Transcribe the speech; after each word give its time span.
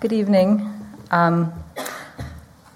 Good 0.00 0.14
evening. 0.14 0.66
Um, 1.10 1.52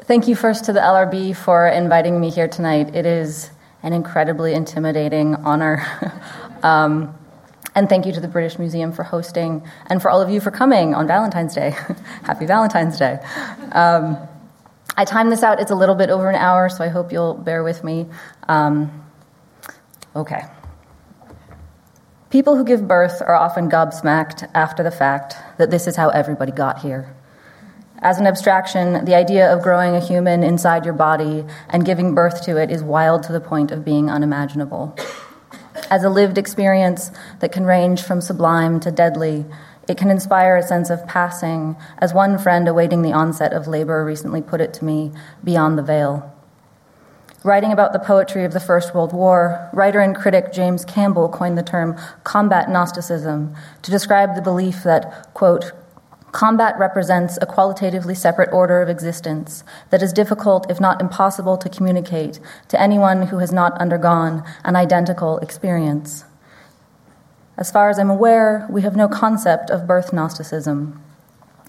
thank 0.03 0.29
you 0.29 0.37
first 0.37 0.67
to 0.67 0.75
the 0.75 0.81
LRB 0.81 1.35
for 1.35 1.67
inviting 1.67 2.21
me 2.21 2.29
here 2.29 2.49
tonight. 2.49 2.95
It 2.95 3.07
is 3.07 3.51
an 3.83 3.95
incredibly 3.95 4.53
intimidating 4.53 5.35
honor. 5.37 5.83
um, 6.63 7.17
and 7.75 7.89
thank 7.89 8.05
you 8.05 8.13
to 8.13 8.21
the 8.21 8.29
British 8.29 8.59
Museum 8.59 8.93
for 8.93 9.05
hosting 9.05 9.67
and 9.87 10.03
for 10.03 10.11
all 10.11 10.21
of 10.21 10.29
you 10.29 10.39
for 10.39 10.51
coming 10.51 10.95
on 10.95 11.07
Valentine's 11.07 11.55
Day. 11.55 11.71
Happy 12.25 12.45
Valentine's 12.45 12.99
Day. 12.99 13.19
Um, 13.73 14.19
I 14.95 15.07
timed 15.07 15.33
this 15.33 15.43
out, 15.43 15.61
it's 15.61 15.71
a 15.71 15.77
little 15.77 15.95
bit 15.95 16.11
over 16.11 16.29
an 16.29 16.37
hour, 16.37 16.69
so 16.69 16.85
I 16.85 16.89
hope 16.89 17.11
you'll 17.11 17.33
bear 17.33 17.65
with 17.65 17.83
me. 17.83 18.05
Um, 18.49 19.03
okay. 20.15 20.43
People 22.35 22.57
who 22.57 22.65
give 22.65 22.89
birth 22.89 23.23
are 23.23 23.37
often 23.37 23.71
gobsmacked 23.71 24.51
after 24.57 24.83
the 24.83 24.91
fact 24.91 25.37
that 25.57 25.71
this 25.71 25.87
is 25.87 25.95
how 25.95 26.09
everybody 26.09 26.51
got 26.51 26.81
here. 26.81 27.15
As 28.05 28.19
an 28.19 28.27
abstraction, 28.27 29.03
the 29.07 29.15
idea 29.15 29.51
of 29.51 29.63
growing 29.63 29.97
a 29.97 30.07
human 30.07 30.43
inside 30.43 30.85
your 30.85 30.93
body 30.93 31.43
and 31.71 31.87
giving 31.87 32.15
birth 32.15 32.45
to 32.45 32.59
it 32.59 32.71
is 32.71 32.83
wild 32.83 33.23
to 33.23 33.33
the 33.33 33.41
point 33.41 33.71
of 33.71 33.83
being 33.83 34.11
unimaginable. 34.11 34.95
As 35.89 36.05
a 36.05 36.11
lived 36.11 36.37
experience 36.37 37.11
that 37.41 37.51
can 37.51 37.65
range 37.65 38.03
from 38.03 38.21
sublime 38.21 38.79
to 38.81 38.91
deadly, 38.91 39.47
it 39.89 39.97
can 39.97 40.11
inspire 40.11 40.55
a 40.55 40.63
sense 40.63 40.91
of 40.91 41.07
passing, 41.07 41.77
as 41.97 42.13
one 42.13 42.37
friend 42.37 42.69
awaiting 42.69 43.01
the 43.01 43.15
onset 43.15 43.55
of 43.55 43.69
labor 43.69 44.05
recently 44.05 44.43
put 44.43 44.61
it 44.61 44.75
to 44.75 44.85
me, 44.85 45.11
beyond 45.43 45.79
the 45.79 45.83
veil. 45.83 46.31
Writing 47.43 47.73
about 47.73 47.95
the 47.95 47.99
poetry 47.99 48.45
of 48.45 48.53
the 48.53 48.61
First 48.61 48.95
World 48.95 49.15
War, 49.15 49.71
writer 49.73 50.01
and 50.01 50.15
critic 50.15 50.53
James 50.53 50.85
Campbell 50.85 51.31
coined 51.31 51.57
the 51.57 51.63
term 51.63 51.99
combat 52.23 52.69
Gnosticism 52.69 53.55
to 53.81 53.91
describe 53.91 54.35
the 54.35 54.43
belief 54.43 54.83
that, 54.83 55.33
quote, 55.33 55.73
Combat 56.35 56.77
represents 56.81 57.39
a 57.41 57.47
qualitatively 57.47 58.13
separate 58.13 58.53
order 58.53 58.83
of 58.83 58.89
existence 58.89 59.63
that 59.91 60.03
is 60.03 60.13
difficult, 60.13 60.69
if 60.69 60.81
not 60.81 61.01
impossible, 61.01 61.57
to 61.57 61.69
communicate 61.69 62.41
to 62.67 62.81
anyone 62.81 63.29
who 63.29 63.39
has 63.39 63.53
not 63.53 63.81
undergone 63.81 64.43
an 64.65 64.75
identical 64.75 65.39
experience. 65.39 66.25
As 67.57 67.71
far 67.71 67.89
as 67.89 68.01
I'm 68.01 68.11
aware, 68.11 68.67
we 68.69 68.83
have 68.83 68.97
no 68.97 69.07
concept 69.07 69.71
of 69.71 69.87
birth 69.87 70.13
Gnosticism. 70.13 71.01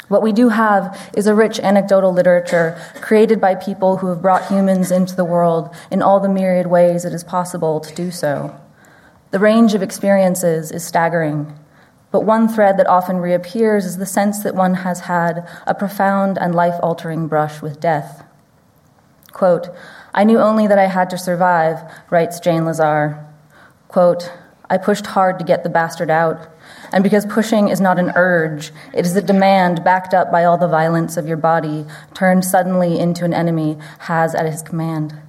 What 0.07 0.23
we 0.23 0.33
do 0.33 0.49
have 0.49 1.11
is 1.15 1.27
a 1.27 1.35
rich 1.35 1.59
anecdotal 1.59 2.11
literature 2.11 2.75
created 3.01 3.39
by 3.39 3.53
people 3.53 3.97
who 3.97 4.07
have 4.07 4.23
brought 4.23 4.47
humans 4.47 4.89
into 4.89 5.15
the 5.15 5.25
world 5.25 5.69
in 5.91 6.01
all 6.01 6.19
the 6.19 6.27
myriad 6.27 6.65
ways 6.65 7.05
it 7.05 7.13
is 7.13 7.23
possible 7.23 7.79
to 7.81 7.93
do 7.93 8.09
so. 8.09 8.59
The 9.29 9.37
range 9.37 9.75
of 9.75 9.83
experiences 9.83 10.71
is 10.71 10.83
staggering. 10.83 11.53
But 12.15 12.23
one 12.23 12.47
thread 12.47 12.77
that 12.77 12.87
often 12.87 13.17
reappears 13.17 13.83
is 13.83 13.97
the 13.97 14.05
sense 14.05 14.41
that 14.43 14.55
one 14.55 14.75
has 14.75 15.01
had 15.01 15.45
a 15.67 15.75
profound 15.75 16.37
and 16.37 16.55
life 16.55 16.79
altering 16.81 17.27
brush 17.27 17.61
with 17.61 17.81
death. 17.81 18.23
Quote, 19.33 19.67
I 20.13 20.23
knew 20.23 20.39
only 20.39 20.65
that 20.65 20.79
I 20.79 20.85
had 20.85 21.09
to 21.09 21.17
survive, 21.17 21.77
writes 22.09 22.39
Jane 22.39 22.63
Lazarre. 22.63 23.21
Quote, 23.89 24.31
I 24.69 24.77
pushed 24.77 25.07
hard 25.07 25.39
to 25.39 25.43
get 25.43 25.63
the 25.63 25.69
bastard 25.69 26.09
out. 26.09 26.47
And 26.93 27.03
because 27.03 27.25
pushing 27.25 27.67
is 27.67 27.81
not 27.81 27.99
an 27.99 28.13
urge, 28.15 28.71
it 28.93 29.05
is 29.05 29.17
a 29.17 29.21
demand 29.21 29.83
backed 29.83 30.13
up 30.13 30.31
by 30.31 30.45
all 30.45 30.57
the 30.57 30.69
violence 30.69 31.17
of 31.17 31.27
your 31.27 31.35
body, 31.35 31.85
turned 32.13 32.45
suddenly 32.45 32.97
into 32.97 33.25
an 33.25 33.33
enemy, 33.33 33.77
has 33.99 34.33
at 34.33 34.45
his 34.45 34.61
command. 34.61 35.19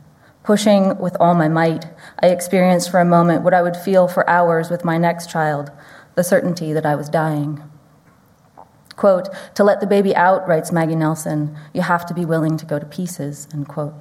Pushing 0.44 0.96
with 0.98 1.16
all 1.18 1.34
my 1.34 1.48
might, 1.48 1.86
I 2.22 2.28
experienced 2.28 2.92
for 2.92 3.00
a 3.00 3.04
moment 3.04 3.42
what 3.42 3.54
I 3.54 3.62
would 3.62 3.76
feel 3.76 4.06
for 4.06 4.30
hours 4.30 4.70
with 4.70 4.84
my 4.84 4.98
next 4.98 5.28
child 5.28 5.72
the 6.16 6.24
certainty 6.24 6.72
that 6.72 6.84
I 6.84 6.96
was 6.96 7.08
dying. 7.08 7.62
Quote, 8.96 9.28
to 9.54 9.62
let 9.62 9.80
the 9.80 9.86
baby 9.86 10.16
out, 10.16 10.48
writes 10.48 10.72
Maggie 10.72 10.96
Nelson, 10.96 11.56
you 11.74 11.82
have 11.82 12.06
to 12.06 12.14
be 12.14 12.24
willing 12.24 12.56
to 12.56 12.64
go 12.64 12.78
to 12.78 12.86
pieces, 12.86 13.46
end 13.52 13.68
quote. 13.68 13.94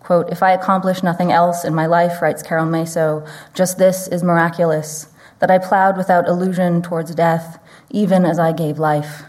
Quote, 0.00 0.28
if 0.30 0.42
I 0.42 0.50
accomplish 0.50 1.02
nothing 1.02 1.32
else 1.32 1.64
in 1.64 1.74
my 1.74 1.86
life, 1.86 2.20
writes 2.20 2.42
Carol 2.42 2.66
Maso, 2.66 3.24
just 3.54 3.78
this 3.78 4.08
is 4.08 4.22
miraculous, 4.22 5.06
that 5.38 5.50
I 5.50 5.58
plowed 5.58 5.96
without 5.96 6.26
illusion 6.26 6.82
towards 6.82 7.14
death, 7.14 7.58
even 7.88 8.26
as 8.26 8.38
I 8.38 8.52
gave 8.52 8.78
life. 8.78 9.22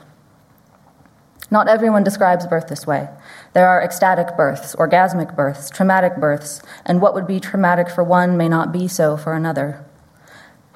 Not 1.51 1.67
everyone 1.67 2.03
describes 2.03 2.47
birth 2.47 2.67
this 2.67 2.87
way. 2.87 3.07
There 3.53 3.67
are 3.67 3.83
ecstatic 3.83 4.35
births, 4.35 4.75
orgasmic 4.75 5.35
births, 5.35 5.69
traumatic 5.69 6.17
births, 6.17 6.61
and 6.85 7.01
what 7.01 7.13
would 7.13 7.27
be 7.27 7.39
traumatic 7.39 7.87
for 7.87 8.03
one 8.03 8.35
may 8.35 8.49
not 8.49 8.71
be 8.71 8.87
so 8.87 9.15
for 9.15 9.33
another. 9.33 9.85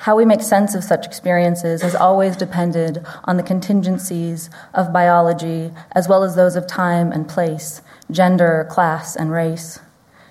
How 0.03 0.15
we 0.15 0.23
make 0.23 0.41
sense 0.41 0.75
of 0.75 0.83
such 0.85 1.05
experiences 1.05 1.81
has 1.81 1.93
always 1.93 2.37
depended 2.37 3.05
on 3.25 3.35
the 3.35 3.43
contingencies 3.43 4.49
of 4.73 4.93
biology 4.93 5.71
as 5.91 6.07
well 6.07 6.23
as 6.23 6.37
those 6.37 6.55
of 6.55 6.65
time 6.67 7.11
and 7.11 7.27
place, 7.27 7.81
gender, 8.09 8.65
class, 8.69 9.17
and 9.17 9.29
race. 9.29 9.81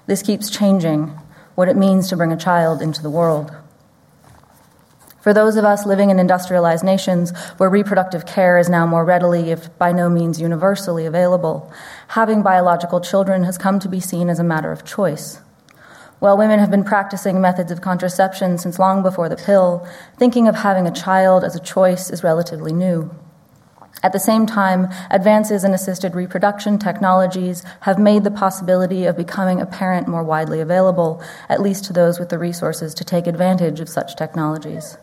This 0.06 0.22
keeps 0.22 0.48
changing 0.48 1.08
what 1.54 1.68
it 1.68 1.76
means 1.76 2.08
to 2.08 2.16
bring 2.16 2.32
a 2.32 2.36
child 2.36 2.80
into 2.80 3.02
the 3.02 3.10
world. 3.10 3.54
For 5.20 5.34
those 5.34 5.56
of 5.56 5.66
us 5.66 5.84
living 5.84 6.08
in 6.08 6.18
industrialized 6.18 6.82
nations 6.82 7.36
where 7.58 7.68
reproductive 7.68 8.24
care 8.24 8.56
is 8.56 8.70
now 8.70 8.86
more 8.86 9.04
readily, 9.04 9.50
if 9.50 9.76
by 9.76 9.92
no 9.92 10.08
means 10.08 10.40
universally, 10.40 11.04
available, 11.04 11.70
having 12.08 12.42
biological 12.42 13.02
children 13.02 13.44
has 13.44 13.58
come 13.58 13.78
to 13.80 13.88
be 13.88 14.00
seen 14.00 14.30
as 14.30 14.38
a 14.38 14.44
matter 14.44 14.72
of 14.72 14.86
choice. 14.86 15.42
While 16.20 16.36
women 16.36 16.58
have 16.58 16.70
been 16.70 16.82
practicing 16.82 17.40
methods 17.40 17.70
of 17.70 17.80
contraception 17.80 18.58
since 18.58 18.78
long 18.78 19.02
before 19.02 19.28
the 19.28 19.36
pill, 19.36 19.86
thinking 20.16 20.48
of 20.48 20.56
having 20.56 20.86
a 20.86 20.90
child 20.90 21.44
as 21.44 21.54
a 21.54 21.60
choice 21.60 22.10
is 22.10 22.24
relatively 22.24 22.72
new. 22.72 23.10
At 24.02 24.12
the 24.12 24.18
same 24.20 24.46
time, 24.46 24.88
advances 25.10 25.64
in 25.64 25.74
assisted 25.74 26.14
reproduction 26.14 26.78
technologies 26.78 27.64
have 27.80 27.98
made 27.98 28.22
the 28.24 28.30
possibility 28.30 29.06
of 29.06 29.16
becoming 29.16 29.60
a 29.60 29.66
parent 29.66 30.06
more 30.06 30.22
widely 30.22 30.60
available, 30.60 31.22
at 31.48 31.60
least 31.60 31.84
to 31.84 31.92
those 31.92 32.18
with 32.18 32.28
the 32.28 32.38
resources 32.38 32.94
to 32.94 33.04
take 33.04 33.26
advantage 33.26 33.80
of 33.80 33.88
such 33.88 34.16
technologies. 34.16 34.98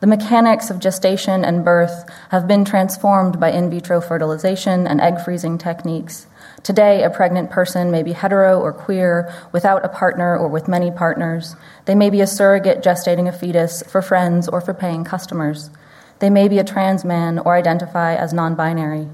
The 0.00 0.06
mechanics 0.06 0.68
of 0.68 0.78
gestation 0.78 1.44
and 1.44 1.64
birth 1.64 2.04
have 2.30 2.46
been 2.46 2.66
transformed 2.66 3.40
by 3.40 3.50
in 3.50 3.70
vitro 3.70 4.02
fertilization 4.02 4.86
and 4.86 5.00
egg 5.00 5.20
freezing 5.20 5.56
techniques. 5.56 6.26
Today, 6.66 7.04
a 7.04 7.10
pregnant 7.10 7.48
person 7.48 7.92
may 7.92 8.02
be 8.02 8.12
hetero 8.12 8.60
or 8.60 8.72
queer, 8.72 9.32
without 9.52 9.84
a 9.84 9.88
partner 9.88 10.36
or 10.36 10.48
with 10.48 10.66
many 10.66 10.90
partners. 10.90 11.54
They 11.84 11.94
may 11.94 12.10
be 12.10 12.20
a 12.20 12.26
surrogate 12.26 12.82
gestating 12.82 13.28
a 13.28 13.32
fetus 13.32 13.84
for 13.84 14.02
friends 14.02 14.48
or 14.48 14.60
for 14.60 14.74
paying 14.74 15.04
customers. 15.04 15.70
They 16.18 16.28
may 16.28 16.48
be 16.48 16.58
a 16.58 16.64
trans 16.64 17.04
man 17.04 17.38
or 17.38 17.54
identify 17.54 18.16
as 18.16 18.32
non 18.32 18.56
binary. 18.56 19.06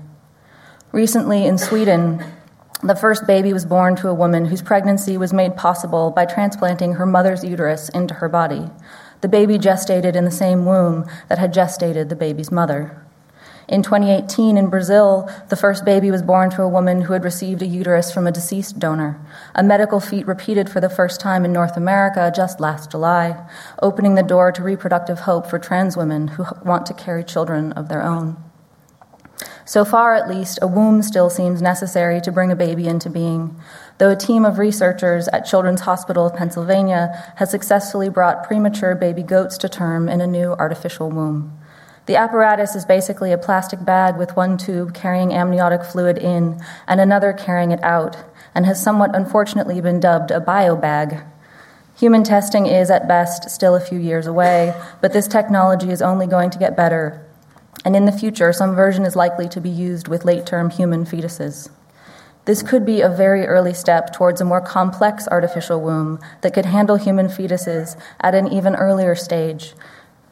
Recently 0.92 1.44
in 1.44 1.58
Sweden, 1.58 2.24
the 2.82 2.96
first 2.96 3.26
baby 3.26 3.52
was 3.52 3.66
born 3.66 3.96
to 3.96 4.08
a 4.08 4.14
woman 4.14 4.46
whose 4.46 4.62
pregnancy 4.62 5.19
was 5.19 5.34
made 5.34 5.54
possible 5.54 6.10
by 6.10 6.24
transplanting 6.24 6.94
her 6.94 7.04
mother's 7.04 7.44
uterus 7.44 7.90
into 7.90 8.14
her 8.14 8.30
body. 8.30 8.70
The 9.20 9.28
baby 9.28 9.58
gestated 9.58 10.16
in 10.16 10.24
the 10.24 10.30
same 10.30 10.64
womb 10.64 11.04
that 11.28 11.36
had 11.36 11.52
gestated 11.52 12.08
the 12.08 12.16
baby's 12.16 12.50
mother. 12.50 13.01
In 13.72 13.83
2018, 13.83 14.59
in 14.59 14.69
Brazil, 14.69 15.31
the 15.49 15.56
first 15.56 15.87
baby 15.87 16.11
was 16.11 16.20
born 16.20 16.50
to 16.50 16.62
a 16.62 16.69
woman 16.69 17.00
who 17.00 17.14
had 17.14 17.25
received 17.25 17.62
a 17.62 17.67
uterus 17.67 18.12
from 18.12 18.26
a 18.26 18.31
deceased 18.31 18.79
donor, 18.79 19.19
a 19.55 19.62
medical 19.62 19.99
feat 19.99 20.26
repeated 20.26 20.69
for 20.69 20.79
the 20.79 20.91
first 20.91 21.23
time 21.23 21.43
in 21.43 21.55
North 21.55 21.75
America 21.75 22.31
just 22.37 22.61
last 22.61 22.91
July, 22.91 23.35
opening 23.81 24.14
the 24.14 24.23
door 24.23 24.52
to 24.52 24.62
reproductive 24.62 25.20
hope 25.20 25.46
for 25.46 25.58
trans 25.58 25.96
women 25.96 26.29
who 26.29 26.44
want 26.67 26.85
to 26.85 26.93
carry 26.93 27.25
children 27.25 27.73
of 27.73 27.88
their 27.88 28.02
own. 28.02 28.37
So 29.64 29.87
far, 29.87 30.14
at 30.17 30.29
least, 30.29 30.58
a 30.61 30.67
womb 30.67 31.00
still 31.00 31.31
seems 31.31 31.62
necessary 31.62 32.20
to 32.20 32.31
bring 32.31 32.52
a 32.52 32.56
baby 32.56 32.87
into 32.87 33.08
being, 33.08 33.58
though 33.96 34.11
a 34.11 34.17
team 34.17 34.44
of 34.44 34.58
researchers 34.58 35.29
at 35.29 35.46
Children's 35.46 35.81
Hospital 35.81 36.26
of 36.26 36.37
Pennsylvania 36.37 37.32
has 37.37 37.50
successfully 37.50 38.11
brought 38.11 38.44
premature 38.44 38.94
baby 38.94 39.23
goats 39.23 39.56
to 39.56 39.70
term 39.70 40.11
in 40.11 40.20
a 40.20 40.26
new 40.26 40.52
artificial 40.52 41.08
womb. 41.08 41.58
The 42.06 42.16
apparatus 42.16 42.75
is 42.75 42.84
basically 42.84 43.32
a 43.32 43.38
plastic 43.38 43.84
bag 43.84 44.16
with 44.16 44.37
one 44.37 44.58
tube 44.58 44.93
carrying 44.93 45.32
amniotic 45.32 45.84
fluid 45.84 46.19
in 46.19 46.60
and 46.88 47.00
another 47.00 47.32
carrying 47.32 47.70
it 47.70 47.82
out, 47.82 48.16
and 48.54 48.66
has 48.66 48.82
somewhat 48.82 49.14
unfortunately 49.14 49.81
been 49.81 50.00
dubbed 50.00 50.31
a 50.31 50.40
biobag. 50.40 51.25
Human 51.96 52.25
testing 52.25 52.66
is, 52.66 52.90
at 52.90 53.06
best, 53.06 53.50
still 53.50 53.76
a 53.76 53.81
few 53.81 53.99
years 53.99 54.26
away, 54.26 54.75
but 55.00 55.12
this 55.12 55.28
technology 55.28 55.90
is 55.90 56.02
only 56.02 56.26
going 56.26 56.50
to 56.50 56.58
get 56.58 56.76
better 56.76 57.25
And 57.84 57.96
in 57.96 58.05
the 58.05 58.12
future, 58.12 58.52
some 58.52 58.75
version 58.75 59.05
is 59.05 59.16
likely 59.16 59.48
to 59.48 59.60
be 59.60 59.70
used 59.70 60.08
with 60.08 60.25
late 60.25 60.46
term 60.46 60.70
human 60.70 61.05
fetuses. 61.05 61.69
This 62.44 62.62
could 62.62 62.84
be 62.84 63.00
a 63.00 63.08
very 63.08 63.46
early 63.46 63.75
step 63.75 64.12
towards 64.12 64.40
a 64.40 64.44
more 64.44 64.60
complex 64.60 65.28
artificial 65.28 65.81
womb 65.81 66.19
that 66.40 66.55
could 66.55 66.66
handle 66.66 66.96
human 66.96 67.28
fetuses 67.28 68.00
at 68.20 68.34
an 68.34 68.52
even 68.52 68.75
earlier 68.75 69.14
stage. 69.14 69.75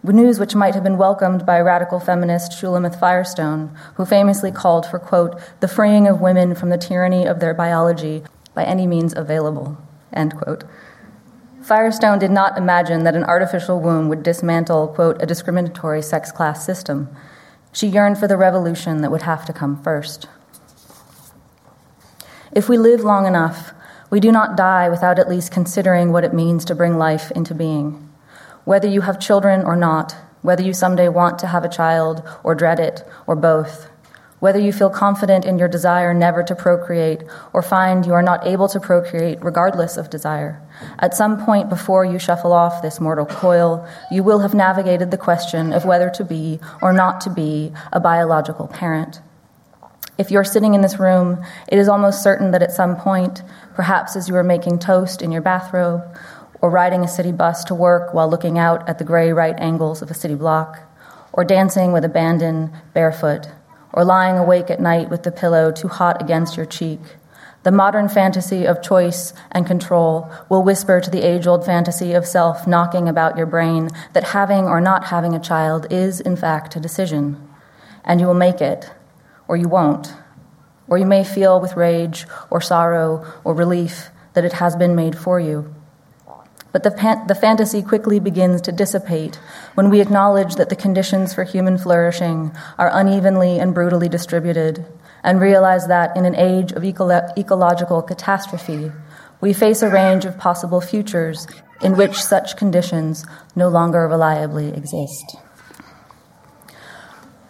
News 0.02 0.40
which 0.40 0.54
might 0.54 0.74
have 0.74 0.82
been 0.82 0.98
welcomed 0.98 1.44
by 1.44 1.60
radical 1.60 2.00
feminist 2.00 2.52
Shulamith 2.52 2.98
Firestone, 2.98 3.76
who 3.94 4.04
famously 4.04 4.50
called 4.50 4.86
for, 4.86 4.98
quote, 4.98 5.38
the 5.60 5.68
freeing 5.68 6.08
of 6.08 6.20
women 6.20 6.54
from 6.54 6.70
the 6.70 6.78
tyranny 6.78 7.26
of 7.26 7.38
their 7.38 7.54
biology 7.54 8.22
by 8.54 8.64
any 8.64 8.86
means 8.86 9.14
available, 9.14 9.78
end 10.12 10.34
quote. 10.36 10.64
Firestone 11.62 12.18
did 12.18 12.30
not 12.30 12.56
imagine 12.56 13.04
that 13.04 13.14
an 13.14 13.24
artificial 13.24 13.78
womb 13.78 14.08
would 14.08 14.22
dismantle, 14.22 14.88
quote, 14.88 15.22
a 15.22 15.26
discriminatory 15.26 16.02
sex 16.02 16.32
class 16.32 16.64
system. 16.64 17.08
She 17.72 17.86
yearned 17.86 18.18
for 18.18 18.26
the 18.26 18.38
revolution 18.38 19.02
that 19.02 19.10
would 19.10 19.22
have 19.22 19.44
to 19.44 19.52
come 19.52 19.80
first. 19.82 20.26
If 22.52 22.68
we 22.68 22.78
live 22.78 23.02
long 23.02 23.26
enough, 23.26 23.72
we 24.08 24.18
do 24.18 24.32
not 24.32 24.56
die 24.56 24.88
without 24.88 25.18
at 25.18 25.28
least 25.28 25.52
considering 25.52 26.10
what 26.10 26.24
it 26.24 26.34
means 26.34 26.64
to 26.64 26.74
bring 26.74 26.98
life 26.98 27.30
into 27.32 27.54
being. 27.54 28.09
Whether 28.64 28.88
you 28.88 29.00
have 29.02 29.18
children 29.18 29.62
or 29.62 29.76
not, 29.76 30.14
whether 30.42 30.62
you 30.62 30.72
someday 30.72 31.08
want 31.08 31.38
to 31.40 31.46
have 31.46 31.64
a 31.64 31.68
child 31.68 32.22
or 32.44 32.54
dread 32.54 32.80
it, 32.80 33.02
or 33.26 33.36
both, 33.36 33.88
whether 34.40 34.58
you 34.58 34.72
feel 34.72 34.90
confident 34.90 35.44
in 35.44 35.58
your 35.58 35.68
desire 35.68 36.14
never 36.14 36.42
to 36.42 36.54
procreate 36.54 37.22
or 37.52 37.62
find 37.62 38.06
you 38.06 38.14
are 38.14 38.22
not 38.22 38.46
able 38.46 38.68
to 38.68 38.80
procreate 38.80 39.38
regardless 39.42 39.98
of 39.98 40.08
desire. 40.08 40.60
At 40.98 41.14
some 41.14 41.44
point 41.44 41.68
before 41.68 42.06
you 42.06 42.18
shuffle 42.18 42.52
off 42.52 42.80
this 42.80 43.00
mortal 43.00 43.26
coil, 43.26 43.86
you 44.10 44.22
will 44.22 44.40
have 44.40 44.54
navigated 44.54 45.10
the 45.10 45.18
question 45.18 45.74
of 45.74 45.84
whether 45.84 46.08
to 46.10 46.24
be 46.24 46.58
or 46.80 46.92
not 46.92 47.20
to 47.22 47.30
be 47.30 47.72
a 47.92 48.00
biological 48.00 48.66
parent. 48.66 49.20
If 50.16 50.30
you're 50.30 50.44
sitting 50.44 50.74
in 50.74 50.80
this 50.80 50.98
room, 50.98 51.42
it 51.68 51.78
is 51.78 51.88
almost 51.88 52.22
certain 52.22 52.50
that 52.50 52.62
at 52.62 52.72
some 52.72 52.96
point, 52.96 53.42
perhaps 53.74 54.16
as 54.16 54.28
you 54.28 54.36
are 54.36 54.42
making 54.42 54.78
toast 54.78 55.22
in 55.22 55.32
your 55.32 55.42
bathrobe, 55.42 56.02
or 56.60 56.70
riding 56.70 57.02
a 57.02 57.08
city 57.08 57.32
bus 57.32 57.64
to 57.64 57.74
work 57.74 58.12
while 58.12 58.28
looking 58.28 58.58
out 58.58 58.88
at 58.88 58.98
the 58.98 59.04
gray 59.04 59.32
right 59.32 59.58
angles 59.58 60.02
of 60.02 60.10
a 60.10 60.14
city 60.14 60.34
block, 60.34 60.80
or 61.32 61.44
dancing 61.44 61.92
with 61.92 62.04
abandon 62.04 62.72
barefoot, 62.92 63.48
or 63.92 64.04
lying 64.04 64.36
awake 64.36 64.70
at 64.70 64.80
night 64.80 65.08
with 65.10 65.22
the 65.22 65.32
pillow 65.32 65.72
too 65.72 65.88
hot 65.88 66.20
against 66.22 66.56
your 66.56 66.66
cheek, 66.66 67.00
the 67.62 67.70
modern 67.70 68.08
fantasy 68.08 68.66
of 68.66 68.80
choice 68.80 69.34
and 69.52 69.66
control 69.66 70.30
will 70.48 70.62
whisper 70.62 70.98
to 70.98 71.10
the 71.10 71.26
age 71.26 71.46
old 71.46 71.66
fantasy 71.66 72.14
of 72.14 72.26
self 72.26 72.66
knocking 72.66 73.06
about 73.06 73.36
your 73.36 73.44
brain 73.44 73.90
that 74.14 74.24
having 74.24 74.64
or 74.64 74.80
not 74.80 75.04
having 75.06 75.34
a 75.34 75.40
child 75.40 75.86
is, 75.90 76.20
in 76.20 76.36
fact, 76.36 76.74
a 76.76 76.80
decision. 76.80 77.36
And 78.02 78.18
you 78.18 78.26
will 78.26 78.34
make 78.34 78.62
it 78.62 78.90
or 79.46 79.58
you 79.58 79.68
won't. 79.68 80.14
Or 80.88 80.96
you 80.96 81.04
may 81.04 81.22
feel 81.22 81.60
with 81.60 81.76
rage 81.76 82.26
or 82.48 82.62
sorrow 82.62 83.30
or 83.44 83.52
relief 83.52 84.08
that 84.32 84.44
it 84.44 84.54
has 84.54 84.74
been 84.74 84.94
made 84.94 85.18
for 85.18 85.38
you. 85.38 85.74
But 86.72 86.84
the, 86.84 86.90
pan- 86.90 87.26
the 87.26 87.34
fantasy 87.34 87.82
quickly 87.82 88.20
begins 88.20 88.60
to 88.62 88.72
dissipate 88.72 89.36
when 89.74 89.90
we 89.90 90.00
acknowledge 90.00 90.54
that 90.54 90.68
the 90.68 90.76
conditions 90.76 91.34
for 91.34 91.44
human 91.44 91.78
flourishing 91.78 92.52
are 92.78 92.90
unevenly 92.92 93.58
and 93.58 93.74
brutally 93.74 94.08
distributed, 94.08 94.86
and 95.24 95.40
realize 95.40 95.86
that 95.88 96.16
in 96.16 96.24
an 96.24 96.36
age 96.36 96.72
of 96.72 96.84
eco- 96.84 97.28
ecological 97.36 98.02
catastrophe, 98.02 98.92
we 99.40 99.52
face 99.52 99.82
a 99.82 99.90
range 99.90 100.24
of 100.24 100.38
possible 100.38 100.80
futures 100.80 101.46
in 101.82 101.96
which 101.96 102.22
such 102.22 102.56
conditions 102.56 103.26
no 103.56 103.68
longer 103.68 104.06
reliably 104.06 104.68
exist. 104.68 105.36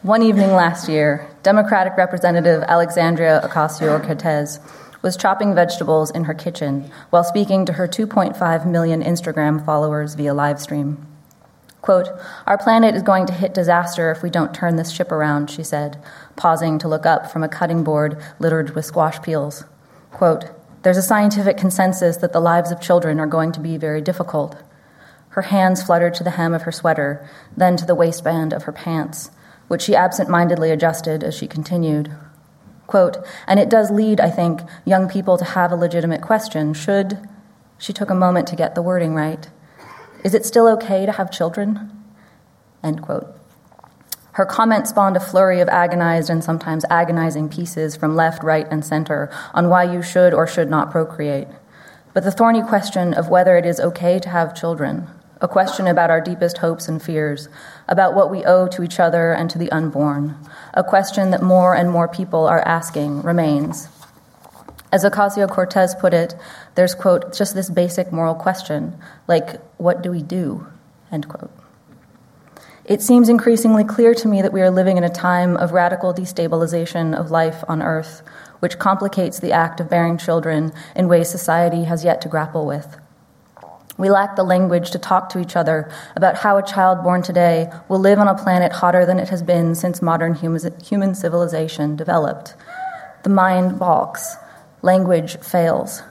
One 0.02 0.22
evening 0.22 0.52
last 0.52 0.88
year, 0.88 1.28
Democratic 1.42 1.96
Representative 1.96 2.62
Alexandria 2.62 3.42
Ocasio 3.44 4.02
Cortez 4.02 4.58
was 5.02 5.16
chopping 5.16 5.54
vegetables 5.54 6.10
in 6.10 6.24
her 6.24 6.34
kitchen 6.34 6.90
while 7.10 7.24
speaking 7.24 7.64
to 7.66 7.74
her 7.74 7.88
2.5 7.88 8.66
million 8.66 9.02
Instagram 9.02 9.64
followers 9.64 10.14
via 10.14 10.32
livestream. 10.32 10.96
Quote, 11.80 12.08
Our 12.46 12.58
planet 12.58 12.94
is 12.94 13.02
going 13.02 13.26
to 13.26 13.32
hit 13.32 13.54
disaster 13.54 14.10
if 14.10 14.22
we 14.22 14.30
don't 14.30 14.54
turn 14.54 14.76
this 14.76 14.90
ship 14.90 15.10
around, 15.10 15.50
she 15.50 15.62
said, 15.62 16.02
pausing 16.36 16.78
to 16.78 16.88
look 16.88 17.06
up 17.06 17.30
from 17.30 17.42
a 17.42 17.48
cutting 17.48 17.82
board 17.82 18.22
littered 18.38 18.74
with 18.74 18.84
squash 18.84 19.20
peels. 19.22 19.64
Quote, 20.12 20.44
There's 20.82 20.98
a 20.98 21.02
scientific 21.02 21.56
consensus 21.56 22.18
that 22.18 22.32
the 22.32 22.40
lives 22.40 22.70
of 22.70 22.80
children 22.80 23.18
are 23.18 23.26
going 23.26 23.52
to 23.52 23.60
be 23.60 23.76
very 23.76 24.02
difficult. 24.02 24.56
Her 25.30 25.42
hands 25.42 25.82
fluttered 25.82 26.14
to 26.14 26.24
the 26.24 26.30
hem 26.30 26.52
of 26.52 26.62
her 26.62 26.72
sweater, 26.72 27.26
then 27.56 27.76
to 27.76 27.86
the 27.86 27.94
waistband 27.94 28.52
of 28.52 28.64
her 28.64 28.72
pants 28.72 29.30
which 29.70 29.82
she 29.82 29.94
absent 29.94 30.28
mindedly 30.28 30.72
adjusted 30.72 31.22
as 31.22 31.32
she 31.32 31.46
continued. 31.46 32.10
Quote, 32.90 33.24
and 33.46 33.60
it 33.60 33.70
does 33.70 33.92
lead, 33.92 34.18
I 34.18 34.30
think, 34.30 34.62
young 34.84 35.08
people 35.08 35.38
to 35.38 35.44
have 35.44 35.70
a 35.70 35.76
legitimate 35.76 36.22
question. 36.22 36.74
Should, 36.74 37.20
she 37.78 37.92
took 37.92 38.10
a 38.10 38.16
moment 38.16 38.48
to 38.48 38.56
get 38.56 38.74
the 38.74 38.82
wording 38.82 39.14
right, 39.14 39.48
is 40.24 40.34
it 40.34 40.44
still 40.44 40.66
okay 40.70 41.06
to 41.06 41.12
have 41.12 41.30
children? 41.30 41.88
End 42.82 43.00
quote. 43.00 43.32
Her 44.32 44.44
comment 44.44 44.88
spawned 44.88 45.16
a 45.16 45.20
flurry 45.20 45.60
of 45.60 45.68
agonized 45.68 46.30
and 46.30 46.42
sometimes 46.42 46.84
agonizing 46.90 47.48
pieces 47.48 47.94
from 47.94 48.16
left, 48.16 48.42
right, 48.42 48.66
and 48.72 48.84
center 48.84 49.30
on 49.54 49.68
why 49.68 49.84
you 49.84 50.02
should 50.02 50.34
or 50.34 50.48
should 50.48 50.68
not 50.68 50.90
procreate. 50.90 51.46
But 52.12 52.24
the 52.24 52.32
thorny 52.32 52.60
question 52.60 53.14
of 53.14 53.28
whether 53.28 53.56
it 53.56 53.66
is 53.66 53.78
okay 53.78 54.18
to 54.18 54.28
have 54.30 54.52
children, 54.52 55.06
a 55.40 55.48
question 55.48 55.86
about 55.86 56.10
our 56.10 56.20
deepest 56.20 56.58
hopes 56.58 56.88
and 56.88 57.02
fears, 57.02 57.48
about 57.88 58.14
what 58.14 58.30
we 58.30 58.44
owe 58.44 58.68
to 58.68 58.82
each 58.82 59.00
other 59.00 59.32
and 59.32 59.48
to 59.50 59.58
the 59.58 59.72
unborn, 59.72 60.36
a 60.74 60.84
question 60.84 61.30
that 61.30 61.42
more 61.42 61.74
and 61.74 61.90
more 61.90 62.08
people 62.08 62.46
are 62.46 62.60
asking 62.66 63.22
remains. 63.22 63.88
As 64.92 65.04
Ocasio 65.04 65.48
Cortez 65.48 65.94
put 65.94 66.12
it, 66.12 66.34
there's, 66.74 66.94
quote, 66.94 67.32
just 67.32 67.54
this 67.54 67.70
basic 67.70 68.12
moral 68.12 68.34
question, 68.34 68.98
like, 69.28 69.60
what 69.76 70.02
do 70.02 70.10
we 70.10 70.22
do? 70.22 70.66
End 71.12 71.28
quote. 71.28 71.50
It 72.84 73.00
seems 73.00 73.28
increasingly 73.28 73.84
clear 73.84 74.14
to 74.14 74.26
me 74.26 74.42
that 74.42 74.52
we 74.52 74.62
are 74.62 74.70
living 74.70 74.96
in 74.96 75.04
a 75.04 75.08
time 75.08 75.56
of 75.56 75.72
radical 75.72 76.12
destabilization 76.12 77.14
of 77.16 77.30
life 77.30 77.62
on 77.68 77.82
Earth, 77.82 78.22
which 78.58 78.80
complicates 78.80 79.38
the 79.38 79.52
act 79.52 79.78
of 79.78 79.88
bearing 79.88 80.18
children 80.18 80.72
in 80.96 81.06
ways 81.06 81.30
society 81.30 81.84
has 81.84 82.04
yet 82.04 82.20
to 82.22 82.28
grapple 82.28 82.66
with. 82.66 82.98
We 84.00 84.08
lack 84.08 84.34
the 84.34 84.44
language 84.44 84.92
to 84.92 84.98
talk 84.98 85.28
to 85.28 85.38
each 85.38 85.56
other 85.56 85.92
about 86.16 86.38
how 86.38 86.56
a 86.56 86.66
child 86.66 87.02
born 87.02 87.20
today 87.20 87.70
will 87.90 87.98
live 87.98 88.18
on 88.18 88.28
a 88.28 88.34
planet 88.34 88.72
hotter 88.72 89.04
than 89.04 89.18
it 89.18 89.28
has 89.28 89.42
been 89.42 89.74
since 89.74 90.00
modern 90.00 90.34
human 90.34 91.14
civilization 91.14 91.96
developed. 91.96 92.54
The 93.24 93.28
mind 93.28 93.78
balks, 93.78 94.36
language 94.80 95.36
fails. 95.40 96.02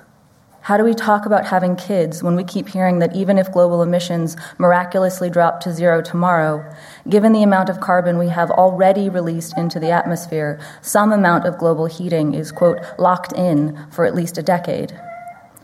How 0.62 0.78
do 0.78 0.84
we 0.84 0.94
talk 0.94 1.26
about 1.26 1.48
having 1.48 1.76
kids 1.76 2.22
when 2.22 2.36
we 2.36 2.44
keep 2.44 2.70
hearing 2.70 3.00
that 3.00 3.16
even 3.16 3.40
if 3.40 3.52
global 3.52 3.82
emissions 3.82 4.38
miraculously 4.60 5.32
drop 5.32 5.60
to 5.62 5.74
zero 5.74 6.04
tomorrow, 6.04 6.72
given 7.10 7.32
the 7.32 7.42
amount 7.42 7.70
of 7.70 7.80
carbon 7.80 8.20
we 8.20 8.30
have 8.30 8.52
already 8.52 9.10
released 9.10 9.58
into 9.58 9.80
the 9.80 9.90
atmosphere, 9.90 10.60
some 10.84 11.12
amount 11.12 11.48
of 11.48 11.58
global 11.58 11.88
heating 11.88 12.36
is, 12.36 12.52
quote, 12.52 12.82
locked 13.00 13.32
in 13.34 13.76
for 13.90 14.06
at 14.06 14.14
least 14.14 14.38
a 14.38 14.44
decade? 14.44 14.94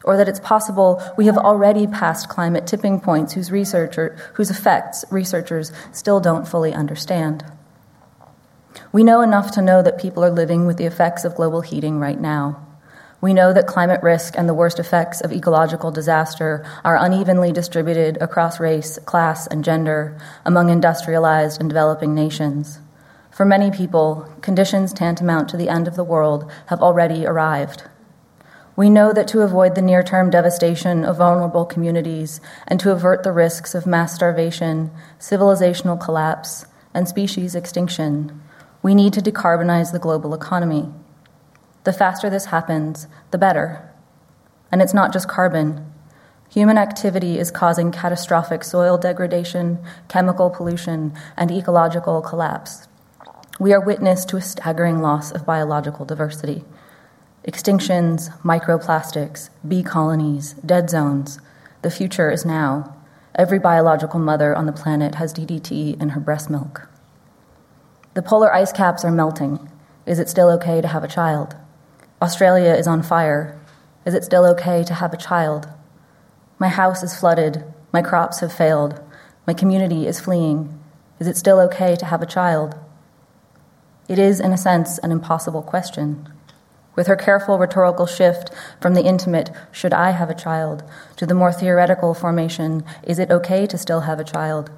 Or 0.06 0.16
that 0.16 0.30
it's 0.30 0.40
possible 0.40 1.02
we 1.18 1.26
have 1.26 1.38
already 1.38 1.88
passed 1.88 2.30
climate 2.30 2.66
tipping 2.66 3.00
points 3.02 3.34
whose, 3.34 3.52
researcher, 3.52 4.16
whose 4.36 4.50
effects 4.50 5.04
researchers 5.12 5.72
still 5.92 6.20
don't 6.20 6.48
fully 6.48 6.74
understand. 6.74 7.44
We 8.92 9.04
know 9.04 9.22
enough 9.22 9.52
to 9.52 9.62
know 9.62 9.82
that 9.82 10.00
people 10.00 10.24
are 10.24 10.32
living 10.32 10.66
with 10.66 10.78
the 10.78 10.86
effects 10.86 11.26
of 11.26 11.36
global 11.36 11.62
heating 11.62 12.00
right 12.00 12.20
now. 12.20 12.62
We 13.22 13.34
know 13.34 13.54
that 13.54 13.68
climate 13.68 14.04
risk 14.04 14.38
and 14.38 14.48
the 14.48 14.54
worst 14.54 14.80
effects 14.80 15.22
of 15.22 15.32
ecological 15.32 15.90
disaster 15.90 16.66
are 16.84 16.98
unevenly 16.98 17.52
distributed 17.52 18.18
across 18.22 18.60
race, 18.60 19.00
class, 19.00 19.48
and 19.48 19.64
gender 19.64 20.18
among 20.46 20.70
industrialized 20.70 21.60
and 21.60 21.70
developing 21.70 22.14
nations. 22.14 22.80
For 23.32 23.46
many 23.46 23.72
people, 23.72 24.32
conditions 24.42 24.94
tantamount 24.94 25.50
to 25.50 25.58
the 25.58 25.70
end 25.70 25.88
of 25.88 25.96
the 25.96 26.04
world 26.04 26.52
have 26.68 26.82
already 26.82 27.26
arrived. 27.26 27.84
We 28.78 28.90
know 28.90 29.14
that 29.14 29.30
to 29.30 29.42
avoid 29.42 29.76
the 29.76 29.82
near 29.82 30.04
term 30.04 30.30
devastation 30.30 31.06
of 31.06 31.18
vulnerable 31.18 31.66
communities 31.66 32.42
and 32.68 32.78
to 32.82 32.92
avert 32.92 33.24
the 33.24 33.32
risks 33.32 33.74
of 33.74 33.88
mass 33.88 34.14
starvation, 34.14 34.92
civilizational 35.18 36.00
collapse, 36.00 36.66
and 36.94 37.08
species 37.08 37.56
extinction, 37.56 38.42
we 38.82 38.94
need 38.94 39.14
to 39.14 39.22
decarbonize 39.22 39.94
the 39.94 40.00
global 40.00 40.34
economy. 40.34 40.90
The 41.86 41.94
faster 41.94 42.30
this 42.30 42.46
happens, 42.46 43.08
the 43.32 43.38
better. 43.38 43.90
And 44.72 44.82
it's 44.82 44.94
not 44.94 45.14
just 45.14 45.30
carbon. 45.30 45.94
Human 46.50 46.78
activity 46.78 47.40
is 47.40 47.52
causing 47.52 47.92
catastrophic 47.92 48.64
soil 48.64 48.98
degradation, 48.98 49.80
chemical 50.10 50.50
pollution, 50.50 51.14
and 51.38 51.50
ecological 51.50 52.22
collapse. 52.22 52.88
We 53.58 53.72
are 53.72 53.80
witness 53.80 54.26
to 54.26 54.38
a 54.38 54.42
staggering 54.42 55.02
loss 55.02 55.32
of 55.32 55.46
biological 55.46 56.06
diversity 56.06 56.66
extinctions, 57.48 58.36
microplastics, 58.42 59.50
bee 59.68 59.84
colonies, 59.84 60.54
dead 60.66 60.90
zones. 60.90 61.40
The 61.84 61.92
future 61.92 62.32
is 62.32 62.46
now. 62.46 62.96
Every 63.36 63.60
biological 63.60 64.20
mother 64.20 64.56
on 64.56 64.66
the 64.66 64.72
planet 64.72 65.16
has 65.16 65.34
DDT 65.34 66.02
in 66.02 66.10
her 66.10 66.20
breast 66.20 66.50
milk. 66.50 66.88
The 68.16 68.24
polar 68.24 68.52
ice 68.52 68.72
caps 68.72 69.06
are 69.06 69.12
melting. 69.12 69.70
Is 70.06 70.18
it 70.18 70.30
still 70.30 70.50
okay 70.52 70.82
to 70.82 70.88
have 70.88 71.04
a 71.04 71.08
child? 71.08 71.56
Australia 72.22 72.74
is 72.74 72.88
on 72.88 73.04
fire. 73.04 73.60
Is 74.06 74.14
it 74.14 74.24
still 74.24 74.46
okay 74.46 74.84
to 74.84 74.94
have 74.94 75.14
a 75.14 75.18
child? 75.18 75.68
My 76.58 76.70
house 76.70 77.04
is 77.04 77.20
flooded. 77.20 77.64
My 77.92 78.02
crops 78.02 78.40
have 78.40 78.54
failed. 78.54 79.00
My 79.46 79.54
community 79.54 80.08
is 80.08 80.20
fleeing. 80.20 80.80
Is 81.20 81.28
it 81.28 81.38
still 81.38 81.60
okay 81.62 81.96
to 81.98 82.06
have 82.06 82.22
a 82.22 82.26
child? 82.26 82.76
It 84.08 84.18
is, 84.18 84.40
in 84.40 84.52
a 84.52 84.58
sense, 84.58 84.98
an 85.00 85.12
impossible 85.12 85.62
question. 85.62 86.32
With 86.96 87.08
her 87.08 87.16
careful 87.16 87.60
rhetorical 87.60 88.06
shift 88.06 88.52
from 88.80 88.94
the 88.94 89.04
intimate, 89.04 89.52
should 89.72 89.94
I 89.94 90.12
have 90.12 90.30
a 90.30 90.36
child, 90.36 90.84
to 91.18 91.26
the 91.26 91.34
more 91.34 91.52
theoretical 91.52 92.14
formation, 92.14 92.86
is 93.04 93.20
it 93.20 93.32
okay 93.32 93.68
to 93.68 93.78
still 93.78 94.02
have 94.02 94.20
a 94.20 94.24
child? 94.24 94.72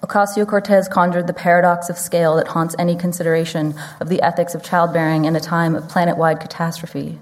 Ocasio 0.00 0.46
Cortez 0.46 0.86
conjured 0.88 1.26
the 1.26 1.32
paradox 1.32 1.90
of 1.90 1.98
scale 1.98 2.36
that 2.36 2.48
haunts 2.48 2.76
any 2.78 2.94
consideration 2.94 3.74
of 3.98 4.08
the 4.08 4.22
ethics 4.22 4.54
of 4.54 4.62
childbearing 4.62 5.24
in 5.24 5.34
a 5.34 5.40
time 5.40 5.74
of 5.74 5.88
planet 5.88 6.16
wide 6.16 6.38
catastrophe. 6.38 7.18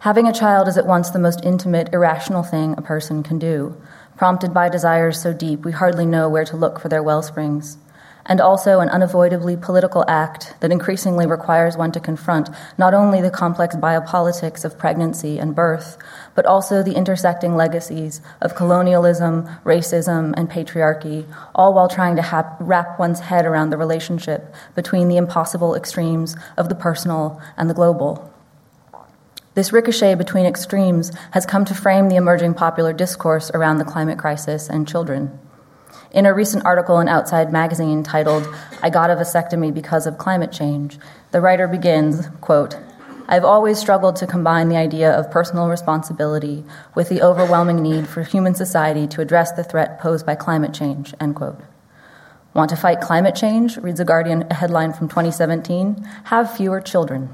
Having 0.00 0.28
a 0.28 0.32
child 0.32 0.68
is 0.68 0.76
at 0.76 0.86
once 0.86 1.08
the 1.08 1.18
most 1.18 1.42
intimate, 1.42 1.94
irrational 1.94 2.42
thing 2.42 2.74
a 2.76 2.82
person 2.82 3.22
can 3.22 3.38
do, 3.38 3.74
prompted 4.18 4.52
by 4.52 4.68
desires 4.68 5.20
so 5.20 5.32
deep 5.32 5.64
we 5.64 5.72
hardly 5.72 6.04
know 6.04 6.28
where 6.28 6.44
to 6.44 6.56
look 6.56 6.78
for 6.78 6.90
their 6.90 7.02
well 7.02 7.22
springs 7.22 7.78
and 8.26 8.40
also 8.40 8.80
an 8.80 8.88
unavoidably 8.88 9.56
political 9.56 10.04
act 10.08 10.54
that 10.60 10.70
increasingly 10.70 11.26
requires 11.26 11.76
one 11.76 11.92
to 11.92 12.00
confront 12.00 12.50
not 12.76 12.94
only 12.94 13.20
the 13.20 13.30
complex 13.30 13.74
biopolitics 13.76 14.64
of 14.64 14.78
pregnancy 14.78 15.38
and 15.38 15.54
birth, 15.54 15.96
but 16.34 16.46
also 16.46 16.82
the 16.82 16.94
intersecting 16.94 17.56
legacies 17.56 18.20
of 18.40 18.54
colonialism, 18.54 19.48
racism, 19.64 20.34
and 20.36 20.50
patriarchy, 20.50 21.24
all 21.54 21.72
while 21.72 21.88
trying 21.88 22.16
to 22.16 22.22
ha- 22.22 22.56
wrap 22.60 22.98
one's 22.98 23.20
head 23.20 23.46
around 23.46 23.70
the 23.70 23.76
relationship 23.76 24.54
between 24.74 25.08
the 25.08 25.16
impossible 25.16 25.74
extremes 25.74 26.36
of 26.56 26.68
the 26.68 26.74
personal 26.74 27.40
and 27.56 27.70
the 27.70 27.74
global. 27.74 28.32
This 29.54 29.72
ricochet 29.72 30.16
between 30.16 30.44
extremes 30.44 31.12
has 31.30 31.46
come 31.46 31.64
to 31.64 31.74
frame 31.74 32.10
the 32.10 32.16
emerging 32.16 32.52
popular 32.52 32.92
discourse 32.92 33.50
around 33.52 33.78
the 33.78 33.84
climate 33.84 34.18
crisis 34.18 34.68
and 34.68 34.86
children. 34.86 35.38
In 36.12 36.24
a 36.24 36.32
recent 36.32 36.64
article 36.64 37.00
in 37.00 37.08
Outside 37.08 37.52
Magazine 37.52 38.02
titled, 38.02 38.46
I 38.82 38.90
Got 38.90 39.10
a 39.10 39.16
Vasectomy 39.16 39.74
Because 39.74 40.06
of 40.06 40.18
Climate 40.18 40.52
Change, 40.52 40.98
the 41.32 41.40
writer 41.40 41.66
begins, 41.66 42.28
quote, 42.40 42.76
I've 43.28 43.44
always 43.44 43.78
struggled 43.78 44.14
to 44.16 44.26
combine 44.26 44.68
the 44.68 44.76
idea 44.76 45.10
of 45.10 45.32
personal 45.32 45.68
responsibility 45.68 46.64
with 46.94 47.08
the 47.08 47.22
overwhelming 47.22 47.82
need 47.82 48.06
for 48.06 48.22
human 48.22 48.54
society 48.54 49.08
to 49.08 49.20
address 49.20 49.50
the 49.52 49.64
threat 49.64 49.98
posed 49.98 50.24
by 50.24 50.36
climate 50.36 50.72
change, 50.72 51.12
end 51.20 51.34
quote. 51.34 51.60
Want 52.54 52.70
to 52.70 52.76
fight 52.76 53.00
climate 53.00 53.34
change? 53.34 53.76
reads 53.78 54.00
a 54.00 54.04
Guardian 54.04 54.48
headline 54.50 54.92
from 54.92 55.08
2017. 55.08 55.96
Have 56.24 56.56
fewer 56.56 56.80
children. 56.80 57.28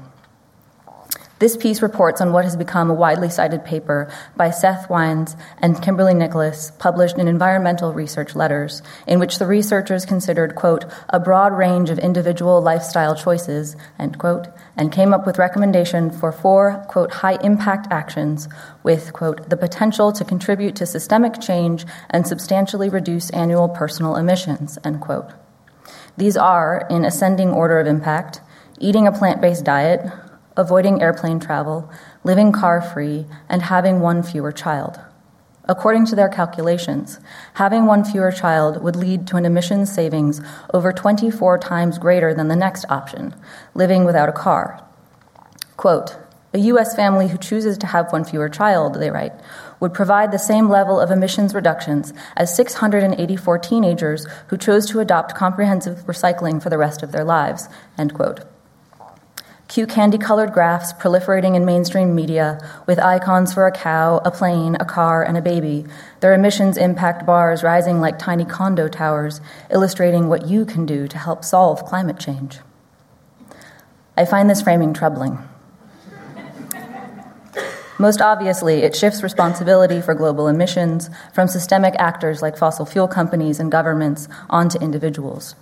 This 1.43 1.57
piece 1.57 1.81
reports 1.81 2.21
on 2.21 2.31
what 2.31 2.45
has 2.45 2.55
become 2.55 2.89
a 2.89 2.93
widely 2.93 3.29
cited 3.29 3.65
paper 3.65 4.09
by 4.37 4.49
Seth 4.49 4.87
Wynes 4.87 5.37
and 5.57 5.83
Kimberly 5.83 6.13
Nicholas, 6.13 6.71
published 6.79 7.17
in 7.17 7.27
Environmental 7.27 7.91
Research 7.91 8.33
Letters, 8.33 8.81
in 9.07 9.19
which 9.19 9.39
the 9.39 9.45
researchers 9.45 10.05
considered, 10.05 10.55
quote, 10.55 10.85
a 11.09 11.19
broad 11.19 11.51
range 11.51 11.89
of 11.89 11.99
individual 11.99 12.61
lifestyle 12.61 13.13
choices, 13.13 13.75
end 13.99 14.19
quote, 14.19 14.47
and 14.77 14.93
came 14.93 15.13
up 15.13 15.25
with 15.25 15.37
recommendation 15.37 16.11
for 16.11 16.31
four, 16.31 16.85
quote, 16.87 17.11
high 17.11 17.37
impact 17.43 17.87
actions 17.91 18.47
with, 18.83 19.11
quote, 19.11 19.49
the 19.49 19.57
potential 19.57 20.13
to 20.13 20.23
contribute 20.23 20.77
to 20.77 20.85
systemic 20.85 21.41
change 21.41 21.85
and 22.09 22.25
substantially 22.25 22.87
reduce 22.87 23.29
annual 23.31 23.67
personal 23.67 24.15
emissions, 24.15 24.79
end 24.85 25.01
quote. 25.01 25.29
These 26.15 26.37
are, 26.37 26.87
in 26.89 27.03
ascending 27.03 27.49
order 27.49 27.81
of 27.81 27.87
impact, 27.87 28.39
eating 28.79 29.07
a 29.07 29.11
plant 29.11 29.41
based 29.41 29.65
diet, 29.65 30.09
avoiding 30.55 31.01
airplane 31.01 31.39
travel, 31.39 31.91
living 32.23 32.51
car 32.51 32.81
free, 32.81 33.25
and 33.49 33.61
having 33.61 33.99
one 33.99 34.23
fewer 34.23 34.51
child. 34.51 34.99
According 35.65 36.05
to 36.07 36.15
their 36.15 36.27
calculations, 36.27 37.19
having 37.53 37.85
one 37.85 38.03
fewer 38.03 38.31
child 38.31 38.83
would 38.83 38.97
lead 38.97 39.25
to 39.27 39.37
an 39.37 39.45
emissions 39.45 39.93
savings 39.93 40.41
over 40.73 40.91
24 40.91 41.57
times 41.59 41.97
greater 41.97 42.33
than 42.33 42.49
the 42.49 42.55
next 42.55 42.85
option, 42.89 43.33
living 43.73 44.03
without 44.03 44.27
a 44.27 44.33
car. 44.33 44.83
Quote, 45.77 46.17
a 46.53 46.59
U.S. 46.59 46.95
family 46.95 47.29
who 47.29 47.37
chooses 47.37 47.79
to 47.79 47.87
have 47.87 48.11
one 48.11 48.25
fewer 48.25 48.47
child, 48.47 48.95
they 48.95 49.09
write, 49.09 49.33
would 49.79 49.93
provide 49.93 50.31
the 50.31 50.37
same 50.37 50.69
level 50.69 50.99
of 50.99 51.09
emissions 51.09 51.55
reductions 51.55 52.13
as 52.37 52.55
684 52.55 53.57
teenagers 53.57 54.27
who 54.49 54.57
chose 54.57 54.85
to 54.87 54.99
adopt 54.99 55.33
comprehensive 55.33 56.05
recycling 56.05 56.61
for 56.61 56.69
the 56.69 56.77
rest 56.77 57.01
of 57.01 57.11
their 57.11 57.23
lives, 57.23 57.67
end 57.97 58.13
quote. 58.13 58.41
Cute 59.67 59.89
candy 59.89 60.17
colored 60.17 60.53
graphs 60.53 60.93
proliferating 60.93 61.55
in 61.55 61.65
mainstream 61.65 62.13
media 62.13 62.59
with 62.85 62.99
icons 62.99 63.53
for 63.53 63.65
a 63.65 63.71
cow, 63.71 64.17
a 64.25 64.29
plane, 64.29 64.75
a 64.79 64.85
car, 64.85 65.23
and 65.23 65.37
a 65.37 65.41
baby, 65.41 65.85
their 66.19 66.33
emissions 66.33 66.77
impact 66.77 67.25
bars 67.25 67.63
rising 67.63 67.99
like 67.99 68.19
tiny 68.19 68.45
condo 68.45 68.87
towers, 68.87 69.41
illustrating 69.71 70.27
what 70.27 70.47
you 70.47 70.65
can 70.65 70.85
do 70.85 71.07
to 71.07 71.17
help 71.17 71.43
solve 71.43 71.85
climate 71.85 72.19
change. 72.19 72.59
I 74.15 74.25
find 74.25 74.49
this 74.49 74.61
framing 74.61 74.93
troubling. 74.93 75.39
Most 77.97 78.21
obviously, 78.21 78.83
it 78.83 78.95
shifts 78.95 79.23
responsibility 79.23 80.01
for 80.01 80.13
global 80.13 80.47
emissions 80.47 81.09
from 81.33 81.47
systemic 81.47 81.95
actors 81.97 82.41
like 82.41 82.57
fossil 82.57 82.85
fuel 82.85 83.07
companies 83.07 83.59
and 83.59 83.71
governments 83.71 84.27
onto 84.49 84.77
individuals. 84.79 85.55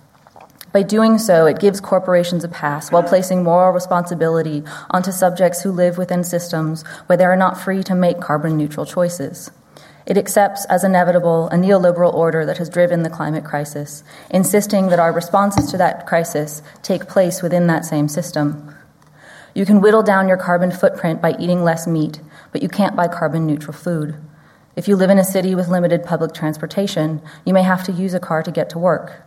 By 0.72 0.82
doing 0.82 1.18
so, 1.18 1.44
it 1.44 1.60
gives 1.60 1.80
corporations 1.80 2.44
a 2.44 2.48
pass 2.48 2.90
while 2.90 3.02
placing 3.02 3.42
moral 3.42 3.72
responsibility 3.72 4.64
onto 4.90 5.12
subjects 5.12 5.62
who 5.62 5.70
live 5.70 5.98
within 5.98 6.24
systems 6.24 6.82
where 7.06 7.18
they 7.18 7.24
are 7.24 7.36
not 7.36 7.60
free 7.60 7.82
to 7.82 7.94
make 7.94 8.20
carbon 8.20 8.56
neutral 8.56 8.86
choices. 8.86 9.50
It 10.06 10.16
accepts 10.16 10.64
as 10.66 10.82
inevitable 10.82 11.48
a 11.48 11.56
neoliberal 11.56 12.12
order 12.14 12.46
that 12.46 12.56
has 12.56 12.70
driven 12.70 13.02
the 13.02 13.10
climate 13.10 13.44
crisis, 13.44 14.02
insisting 14.30 14.88
that 14.88 14.98
our 14.98 15.12
responses 15.12 15.70
to 15.70 15.76
that 15.76 16.06
crisis 16.06 16.62
take 16.82 17.06
place 17.06 17.42
within 17.42 17.66
that 17.66 17.84
same 17.84 18.08
system. 18.08 18.74
You 19.54 19.66
can 19.66 19.82
whittle 19.82 20.02
down 20.02 20.26
your 20.26 20.38
carbon 20.38 20.70
footprint 20.70 21.20
by 21.20 21.36
eating 21.38 21.62
less 21.62 21.86
meat, 21.86 22.20
but 22.50 22.62
you 22.62 22.68
can't 22.68 22.96
buy 22.96 23.08
carbon 23.08 23.46
neutral 23.46 23.74
food. 23.74 24.16
If 24.74 24.88
you 24.88 24.96
live 24.96 25.10
in 25.10 25.18
a 25.18 25.24
city 25.24 25.54
with 25.54 25.68
limited 25.68 26.02
public 26.02 26.32
transportation, 26.32 27.20
you 27.44 27.52
may 27.52 27.62
have 27.62 27.84
to 27.84 27.92
use 27.92 28.14
a 28.14 28.20
car 28.20 28.42
to 28.42 28.50
get 28.50 28.70
to 28.70 28.78
work. 28.78 29.22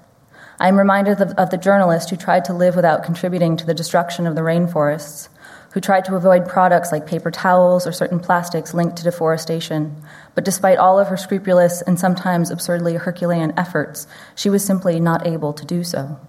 I 0.60 0.68
am 0.68 0.78
reminded 0.78 1.20
of, 1.22 1.32
of 1.32 1.50
the 1.50 1.58
journalist 1.58 2.10
who 2.10 2.16
tried 2.16 2.46
to 2.46 2.54
live 2.54 2.76
without 2.76 3.04
contributing 3.04 3.58
to 3.58 3.66
the 3.66 3.74
destruction 3.74 4.26
of 4.26 4.36
the 4.36 4.42
rainforests, 4.42 5.28
who 5.74 5.82
tried 5.82 6.06
to 6.06 6.16
avoid 6.16 6.48
products 6.48 6.92
like 6.92 7.06
paper 7.06 7.30
towels 7.30 7.86
or 7.86 7.92
certain 7.92 8.20
plastics 8.20 8.74
linked 8.74 8.96
to 8.98 9.04
deforestation. 9.04 9.96
But 10.34 10.46
despite 10.46 10.78
all 10.78 10.98
of 10.98 11.10
her 11.10 11.18
scrupulous 11.18 11.82
and 11.82 12.00
sometimes 12.00 12.50
absurdly 12.50 12.96
Herculean 12.96 13.54
efforts, 13.58 14.08
she 14.36 14.50
was 14.50 14.64
simply 14.64 15.00
not 15.00 15.28
able 15.28 15.52
to 15.54 15.66
do 15.66 15.84
so. 15.84 16.20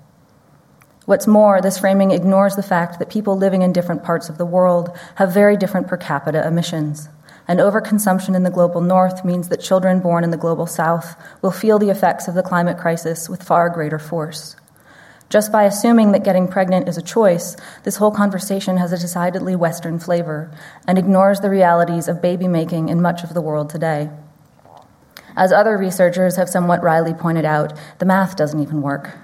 What's 1.05 1.29
more, 1.29 1.61
this 1.61 1.79
framing 1.79 2.11
ignores 2.11 2.57
the 2.57 2.65
fact 2.65 2.99
that 2.99 3.11
people 3.11 3.37
living 3.37 3.63
in 3.63 3.73
different 3.73 4.03
parts 4.03 4.29
of 4.29 4.39
the 4.39 4.45
world 4.45 4.91
have 5.15 5.33
very 5.33 5.57
different 5.57 5.87
per 5.87 5.97
capita 5.97 6.45
emissions 6.45 7.09
and 7.49 7.61
overconsumption 7.61 8.35
in 8.35 8.43
the 8.43 8.51
global 8.51 8.81
north 8.81 9.25
means 9.25 9.49
that 9.49 9.61
children 9.61 10.01
born 10.01 10.25
in 10.25 10.31
the 10.31 10.37
global 10.37 10.67
south 10.67 11.17
will 11.43 11.51
feel 11.51 11.79
the 11.79 11.91
effects 11.91 12.29
of 12.29 12.35
the 12.35 12.43
climate 12.43 12.79
crisis 12.79 13.29
with 13.29 13.43
far 13.43 13.69
greater 13.69 13.99
force. 13.99 14.57
Just 15.29 15.51
by 15.51 15.65
assuming 15.65 16.13
that 16.13 16.25
getting 16.25 16.47
pregnant 16.47 16.89
is 16.89 16.97
a 16.97 17.03
choice, 17.03 17.57
this 17.83 17.97
whole 17.97 18.13
conversation 18.13 18.77
has 18.77 18.93
a 18.93 18.99
decidedly 18.99 19.57
Western 19.57 19.99
flavor 19.99 20.51
and 20.87 20.99
ignores 20.99 21.41
the 21.41 21.51
realities 21.51 22.07
of 22.07 22.23
baby 22.23 22.47
making 22.47 22.89
in 22.89 23.03
much 23.03 23.25
of 23.25 23.35
the 23.35 23.41
world 23.41 23.69
today. 23.69 24.09
As 25.37 25.53
other 25.53 25.77
researchers 25.77 26.37
have 26.37 26.49
somewhat 26.49 26.83
wryly 26.83 27.13
pointed 27.13 27.45
out, 27.45 27.73
the 27.99 28.07
math 28.07 28.37
doesn't 28.37 28.61
even 28.61 28.83
work. 28.83 29.19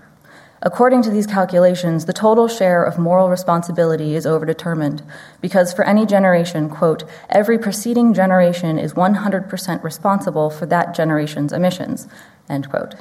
According 0.65 1.03
to 1.03 1.11
these 1.11 1.27
calculations, 1.27 2.05
the 2.05 2.13
total 2.13 2.47
share 2.47 2.85
of 2.85 2.97
moral 2.97 3.29
responsibility 3.29 4.15
is 4.15 4.25
overdetermined 4.25 5.03
because 5.41 5.73
for 5.73 5.85
any 5.85 6.07
generation, 6.07 6.71
quote, 6.71 7.03
every 7.29 7.59
preceding 7.59 8.15
generation 8.15 8.79
is 8.79 8.95
100% 8.95 9.83
responsible 9.83 10.51
for 10.51 10.67
that 10.67 10.95
generation's 10.95 11.53
emissions, 11.53 12.07
end 12.49 12.71
quote. 12.71 12.95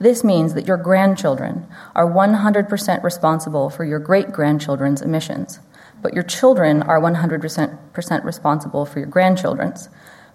This 0.00 0.24
means 0.24 0.54
that 0.54 0.66
your 0.66 0.76
grandchildren 0.76 1.68
are 1.94 2.10
100% 2.10 3.04
responsible 3.04 3.70
for 3.70 3.84
your 3.84 4.00
great 4.00 4.32
grandchildren's 4.32 5.00
emissions, 5.00 5.60
but 6.02 6.14
your 6.14 6.24
children 6.24 6.82
are 6.82 7.00
100% 7.00 8.24
responsible 8.24 8.84
for 8.84 8.98
your 8.98 9.08
grandchildren's, 9.08 9.88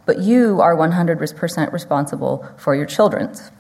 but 0.05 0.19
you 0.19 0.61
are 0.61 0.77
100% 0.77 1.73
responsible 1.73 2.47
for 2.55 2.73
your 2.73 2.85
children's. 2.85 3.51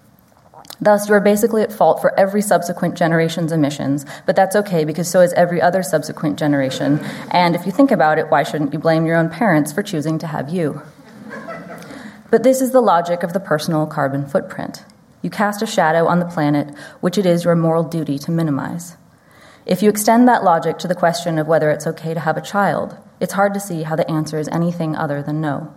Thus, 0.81 1.09
you 1.09 1.15
are 1.15 1.19
basically 1.19 1.61
at 1.61 1.73
fault 1.73 1.99
for 1.99 2.17
every 2.17 2.41
subsequent 2.41 2.95
generation's 2.95 3.51
emissions, 3.51 4.05
but 4.25 4.35
that's 4.35 4.55
okay 4.55 4.85
because 4.85 5.09
so 5.09 5.19
is 5.19 5.33
every 5.33 5.61
other 5.61 5.83
subsequent 5.83 6.39
generation. 6.39 6.99
And 7.31 7.53
if 7.53 7.65
you 7.65 7.71
think 7.71 7.91
about 7.91 8.17
it, 8.17 8.29
why 8.29 8.43
shouldn't 8.43 8.71
you 8.71 8.79
blame 8.79 9.05
your 9.05 9.17
own 9.17 9.29
parents 9.29 9.73
for 9.73 9.83
choosing 9.83 10.19
to 10.19 10.27
have 10.27 10.49
you? 10.49 10.81
But 12.31 12.43
this 12.43 12.61
is 12.61 12.71
the 12.71 12.81
logic 12.81 13.23
of 13.23 13.33
the 13.33 13.39
personal 13.39 13.87
carbon 13.87 14.25
footprint. 14.25 14.85
You 15.21 15.29
cast 15.29 15.61
a 15.61 15.67
shadow 15.67 16.07
on 16.07 16.19
the 16.19 16.25
planet, 16.25 16.73
which 17.01 17.17
it 17.17 17.25
is 17.25 17.43
your 17.43 17.55
moral 17.55 17.83
duty 17.83 18.17
to 18.19 18.31
minimize. 18.31 18.95
If 19.65 19.83
you 19.83 19.89
extend 19.89 20.27
that 20.27 20.43
logic 20.43 20.77
to 20.79 20.87
the 20.87 20.95
question 20.95 21.37
of 21.37 21.47
whether 21.47 21.69
it's 21.71 21.87
okay 21.87 22.13
to 22.13 22.19
have 22.21 22.37
a 22.37 22.41
child, 22.41 22.97
it's 23.19 23.33
hard 23.33 23.53
to 23.53 23.59
see 23.59 23.83
how 23.83 23.95
the 23.95 24.09
answer 24.09 24.39
is 24.39 24.47
anything 24.47 24.95
other 24.95 25.21
than 25.21 25.41
no. 25.41 25.73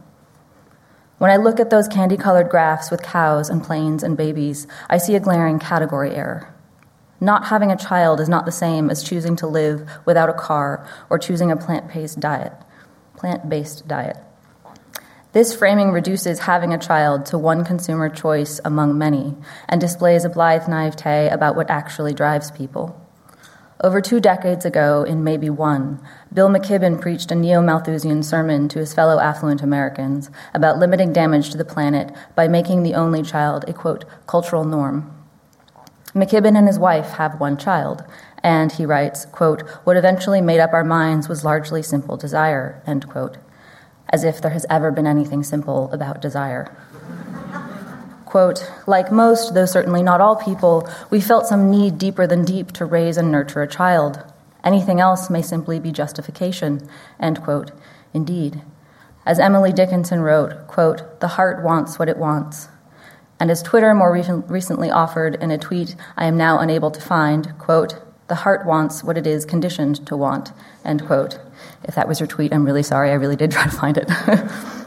When 1.18 1.30
I 1.30 1.36
look 1.36 1.60
at 1.60 1.70
those 1.70 1.88
candy 1.88 2.16
colored 2.16 2.48
graphs 2.48 2.90
with 2.90 3.02
cows 3.02 3.48
and 3.48 3.62
planes 3.62 4.02
and 4.02 4.16
babies, 4.16 4.66
I 4.90 4.98
see 4.98 5.14
a 5.14 5.20
glaring 5.20 5.58
category 5.58 6.14
error. 6.14 6.52
Not 7.20 7.46
having 7.46 7.70
a 7.70 7.76
child 7.76 8.20
is 8.20 8.28
not 8.28 8.46
the 8.46 8.52
same 8.52 8.90
as 8.90 9.04
choosing 9.04 9.36
to 9.36 9.46
live 9.46 9.88
without 10.04 10.28
a 10.28 10.34
car 10.34 10.84
or 11.08 11.18
choosing 11.18 11.52
a 11.52 11.56
plant-based 11.56 12.18
diet. 12.18 12.52
Plant-based 13.16 13.86
diet. 13.86 14.16
This 15.32 15.54
framing 15.54 15.92
reduces 15.92 16.40
having 16.40 16.74
a 16.74 16.78
child 16.78 17.24
to 17.26 17.38
one 17.38 17.64
consumer 17.64 18.10
choice 18.10 18.60
among 18.64 18.98
many 18.98 19.34
and 19.68 19.80
displays 19.80 20.24
a 20.24 20.28
blithe 20.28 20.68
naivete 20.68 21.28
about 21.28 21.56
what 21.56 21.70
actually 21.70 22.12
drives 22.12 22.50
people. 22.50 23.01
Over 23.82 24.00
two 24.00 24.20
decades 24.20 24.64
ago, 24.64 25.02
in 25.02 25.24
maybe 25.24 25.50
one, 25.50 26.00
Bill 26.32 26.48
McKibben 26.48 27.00
preached 27.00 27.32
a 27.32 27.34
neo 27.34 27.60
Malthusian 27.60 28.22
sermon 28.22 28.68
to 28.68 28.78
his 28.78 28.94
fellow 28.94 29.18
affluent 29.18 29.60
Americans 29.60 30.30
about 30.54 30.78
limiting 30.78 31.12
damage 31.12 31.50
to 31.50 31.58
the 31.58 31.64
planet 31.64 32.14
by 32.36 32.46
making 32.46 32.84
the 32.84 32.94
only 32.94 33.24
child 33.24 33.64
a 33.66 33.72
quote, 33.72 34.04
cultural 34.28 34.62
norm. 34.62 35.12
McKibben 36.14 36.56
and 36.56 36.68
his 36.68 36.78
wife 36.78 37.10
have 37.14 37.40
one 37.40 37.56
child, 37.56 38.04
and 38.44 38.70
he 38.70 38.86
writes, 38.86 39.24
quote, 39.26 39.62
what 39.82 39.96
eventually 39.96 40.40
made 40.40 40.60
up 40.60 40.72
our 40.72 40.84
minds 40.84 41.28
was 41.28 41.44
largely 41.44 41.82
simple 41.82 42.16
desire, 42.16 42.80
end 42.86 43.08
quote, 43.08 43.36
as 44.10 44.22
if 44.22 44.40
there 44.40 44.52
has 44.52 44.66
ever 44.70 44.92
been 44.92 45.08
anything 45.08 45.42
simple 45.42 45.90
about 45.90 46.22
desire. 46.22 46.72
Quote, 48.32 48.66
like 48.86 49.12
most, 49.12 49.52
though 49.52 49.66
certainly 49.66 50.02
not 50.02 50.18
all 50.18 50.36
people, 50.36 50.88
we 51.10 51.20
felt 51.20 51.46
some 51.46 51.70
need 51.70 51.98
deeper 51.98 52.26
than 52.26 52.46
deep 52.46 52.72
to 52.72 52.82
raise 52.82 53.18
and 53.18 53.30
nurture 53.30 53.60
a 53.60 53.68
child. 53.68 54.24
Anything 54.64 55.00
else 55.00 55.28
may 55.28 55.42
simply 55.42 55.78
be 55.78 55.92
justification, 55.92 56.88
end 57.20 57.42
quote. 57.42 57.72
Indeed. 58.14 58.62
As 59.26 59.38
Emily 59.38 59.70
Dickinson 59.70 60.22
wrote, 60.22 60.66
quote, 60.66 61.20
the 61.20 61.28
heart 61.36 61.62
wants 61.62 61.98
what 61.98 62.08
it 62.08 62.16
wants, 62.16 62.68
and 63.38 63.50
as 63.50 63.62
Twitter 63.62 63.92
more 63.92 64.10
re- 64.10 64.42
recently 64.48 64.90
offered 64.90 65.34
in 65.34 65.50
a 65.50 65.58
tweet 65.58 65.94
I 66.16 66.24
am 66.24 66.38
now 66.38 66.58
unable 66.58 66.90
to 66.90 67.02
find, 67.02 67.52
quote, 67.58 68.00
the 68.28 68.36
heart 68.36 68.64
wants 68.64 69.04
what 69.04 69.18
it 69.18 69.26
is 69.26 69.44
conditioned 69.44 70.06
to 70.06 70.16
want, 70.16 70.52
end 70.86 71.04
quote. 71.04 71.38
If 71.84 71.96
that 71.96 72.08
was 72.08 72.18
your 72.18 72.28
tweet, 72.28 72.54
I'm 72.54 72.64
really 72.64 72.82
sorry. 72.82 73.10
I 73.10 73.14
really 73.14 73.36
did 73.36 73.50
try 73.50 73.64
to 73.64 73.70
find 73.70 73.98
it. 73.98 74.08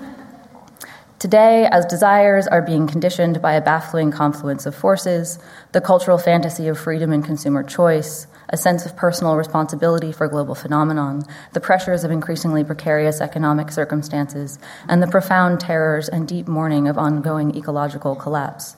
Today, 1.26 1.68
as 1.72 1.88
desires 1.88 2.46
are 2.46 2.62
being 2.62 2.86
conditioned 2.86 3.42
by 3.42 3.54
a 3.54 3.62
baffling 3.62 4.12
confluence 4.12 4.68
of 4.68 4.76
forces, 4.76 5.40
the 5.72 5.82
cultural 5.82 6.20
fantasy 6.20 6.68
of 6.68 6.78
freedom 6.78 7.12
and 7.12 7.26
consumer 7.26 7.64
choice, 7.64 8.28
a 8.50 8.58
sense 8.58 8.86
of 8.86 8.96
personal 8.96 9.36
responsibility 9.36 10.12
for 10.12 10.28
global 10.28 10.54
phenomenon, 10.54 11.24
the 11.54 11.60
pressures 11.60 12.04
of 12.04 12.12
increasingly 12.12 12.64
precarious 12.64 13.22
economic 13.22 13.72
circumstances, 13.72 14.60
and 14.88 15.02
the 15.02 15.08
profound 15.08 15.60
terrors 15.60 16.08
and 16.10 16.28
deep 16.28 16.48
mourning 16.48 16.88
of 16.88 16.96
ongoing 16.96 17.58
ecological 17.58 18.16
collapse. 18.16 18.76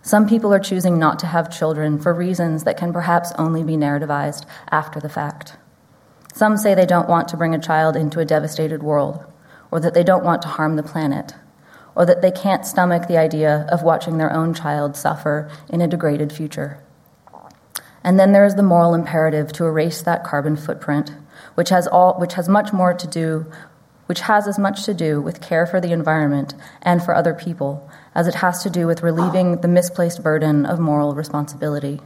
Some 0.00 0.26
people 0.26 0.54
are 0.54 0.58
choosing 0.58 0.98
not 0.98 1.18
to 1.18 1.26
have 1.26 1.54
children 1.54 1.98
for 1.98 2.14
reasons 2.14 2.64
that 2.64 2.78
can 2.78 2.94
perhaps 2.94 3.30
only 3.36 3.62
be 3.62 3.76
narrativized 3.76 4.46
after 4.70 5.00
the 5.00 5.10
fact. 5.10 5.58
Some 6.32 6.56
say 6.56 6.74
they 6.74 6.86
don't 6.86 7.10
want 7.10 7.28
to 7.28 7.36
bring 7.36 7.54
a 7.54 7.58
child 7.60 7.94
into 7.94 8.20
a 8.20 8.24
devastated 8.24 8.82
world, 8.82 9.22
or 9.70 9.80
that 9.80 9.92
they 9.92 10.02
don't 10.02 10.24
want 10.24 10.40
to 10.40 10.48
harm 10.48 10.76
the 10.76 10.82
planet, 10.82 11.34
or 11.94 12.06
that 12.06 12.22
they 12.22 12.30
can't 12.30 12.66
stomach 12.66 13.08
the 13.08 13.18
idea 13.18 13.66
of 13.70 13.82
watching 13.82 14.18
their 14.18 14.32
own 14.32 14.54
child 14.54 14.96
suffer 14.96 15.50
in 15.68 15.80
a 15.80 15.88
degraded 15.88 16.32
future. 16.32 16.82
And 18.02 18.18
then 18.18 18.32
there 18.32 18.44
is 18.44 18.54
the 18.54 18.62
moral 18.62 18.94
imperative 18.94 19.52
to 19.54 19.66
erase 19.66 20.02
that 20.02 20.24
carbon 20.24 20.56
footprint, 20.56 21.12
which 21.54 21.68
has, 21.68 21.86
all, 21.86 22.18
which 22.18 22.34
has 22.34 22.48
much 22.48 22.72
more 22.72 22.94
to 22.94 23.06
do, 23.06 23.46
which 24.06 24.20
has 24.20 24.48
as 24.48 24.58
much 24.58 24.84
to 24.84 24.94
do 24.94 25.20
with 25.20 25.40
care 25.40 25.66
for 25.66 25.80
the 25.80 25.92
environment 25.92 26.54
and 26.82 27.02
for 27.02 27.14
other 27.14 27.34
people 27.34 27.88
as 28.14 28.26
it 28.26 28.36
has 28.36 28.62
to 28.62 28.70
do 28.70 28.86
with 28.86 29.02
relieving 29.02 29.60
the 29.60 29.68
misplaced 29.68 30.22
burden 30.22 30.66
of 30.66 30.78
moral 30.78 31.14
responsibility. 31.14 32.00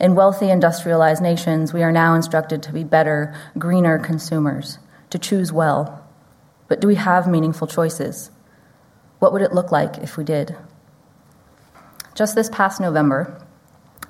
In 0.00 0.14
wealthy 0.14 0.50
industrialized 0.50 1.22
nations, 1.22 1.72
we 1.72 1.82
are 1.82 1.92
now 1.92 2.14
instructed 2.14 2.62
to 2.62 2.72
be 2.72 2.82
better, 2.82 3.34
greener 3.58 3.98
consumers, 3.98 4.78
to 5.10 5.18
choose 5.18 5.52
well. 5.52 6.04
But 6.66 6.80
do 6.80 6.88
we 6.88 6.94
have 6.96 7.28
meaningful 7.28 7.66
choices? 7.66 8.31
What 9.22 9.32
would 9.32 9.42
it 9.42 9.54
look 9.54 9.70
like 9.70 9.98
if 9.98 10.16
we 10.16 10.24
did? 10.24 10.56
Just 12.12 12.34
this 12.34 12.48
past 12.48 12.80
November, 12.80 13.40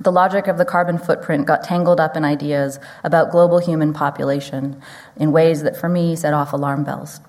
the 0.01 0.11
logic 0.11 0.47
of 0.47 0.57
the 0.57 0.65
carbon 0.65 0.97
footprint 0.97 1.47
got 1.47 1.63
tangled 1.63 2.01
up 2.01 2.17
in 2.17 2.25
ideas 2.25 2.81
about 3.05 3.31
global 3.31 3.59
human 3.59 3.93
population 3.93 4.81
in 5.15 5.31
ways 5.31 5.65
that, 5.65 5.77
for 5.77 5.91
me, 5.91 6.17
set 6.17 6.33
off 6.33 6.55
alarm 6.55 6.83
bells. 6.83 7.21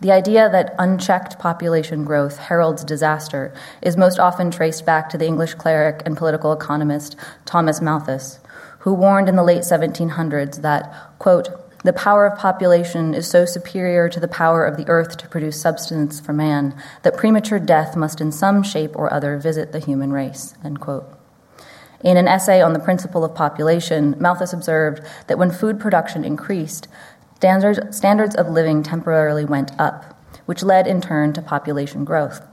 The 0.00 0.12
idea 0.12 0.48
that 0.48 0.74
unchecked 0.78 1.38
population 1.38 2.06
growth 2.06 2.38
heralds 2.38 2.84
disaster 2.84 3.52
is 3.82 3.98
most 3.98 4.18
often 4.18 4.50
traced 4.50 4.86
back 4.86 5.10
to 5.10 5.18
the 5.18 5.26
English 5.26 5.56
cleric 5.56 6.00
and 6.06 6.16
political 6.16 6.54
economist 6.54 7.16
Thomas 7.44 7.82
Malthus, 7.82 8.38
who 8.78 8.94
warned 8.94 9.28
in 9.28 9.36
the 9.36 9.44
late 9.44 9.60
1700s 9.60 10.62
that, 10.62 10.90
quote, 11.18 11.67
the 11.84 11.92
power 11.92 12.26
of 12.26 12.38
population 12.38 13.14
is 13.14 13.28
so 13.28 13.44
superior 13.44 14.08
to 14.08 14.18
the 14.18 14.26
power 14.26 14.64
of 14.64 14.76
the 14.76 14.88
earth 14.88 15.16
to 15.18 15.28
produce 15.28 15.60
substance 15.60 16.18
for 16.18 16.32
man 16.32 16.74
that 17.02 17.16
premature 17.16 17.60
death 17.60 17.96
must 17.96 18.20
in 18.20 18.32
some 18.32 18.62
shape 18.62 18.96
or 18.96 19.12
other 19.12 19.38
visit 19.38 19.70
the 19.70 19.78
human 19.78 20.12
race. 20.12 20.54
In 20.64 22.16
an 22.16 22.28
essay 22.28 22.60
on 22.60 22.72
the 22.72 22.78
principle 22.80 23.24
of 23.24 23.34
population, 23.34 24.16
Malthus 24.18 24.52
observed 24.52 25.02
that 25.28 25.38
when 25.38 25.50
food 25.50 25.78
production 25.78 26.24
increased, 26.24 26.88
standards, 27.36 27.96
standards 27.96 28.34
of 28.34 28.48
living 28.48 28.82
temporarily 28.82 29.44
went 29.44 29.70
up, 29.80 30.20
which 30.46 30.64
led 30.64 30.86
in 30.86 31.00
turn 31.00 31.32
to 31.32 31.42
population 31.42 32.04
growth, 32.04 32.44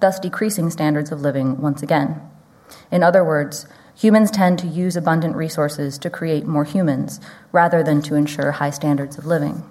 thus 0.00 0.18
decreasing 0.18 0.70
standards 0.70 1.12
of 1.12 1.20
living 1.20 1.60
once 1.60 1.82
again. 1.82 2.20
In 2.90 3.02
other 3.02 3.24
words, 3.24 3.66
humans 3.96 4.30
tend 4.30 4.58
to 4.58 4.66
use 4.66 4.96
abundant 4.96 5.36
resources 5.36 5.98
to 5.98 6.10
create 6.10 6.46
more 6.46 6.64
humans 6.64 7.20
rather 7.52 7.82
than 7.82 8.02
to 8.02 8.14
ensure 8.14 8.52
high 8.52 8.70
standards 8.70 9.18
of 9.18 9.26
living. 9.26 9.62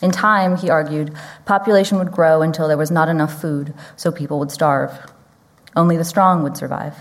In 0.00 0.10
time, 0.10 0.56
he 0.56 0.68
argued, 0.68 1.14
population 1.44 1.98
would 1.98 2.10
grow 2.10 2.42
until 2.42 2.66
there 2.66 2.76
was 2.76 2.90
not 2.90 3.08
enough 3.08 3.40
food, 3.40 3.72
so 3.94 4.10
people 4.10 4.40
would 4.40 4.50
starve. 4.50 4.92
Only 5.76 5.96
the 5.96 6.04
strong 6.04 6.42
would 6.42 6.56
survive. 6.56 6.96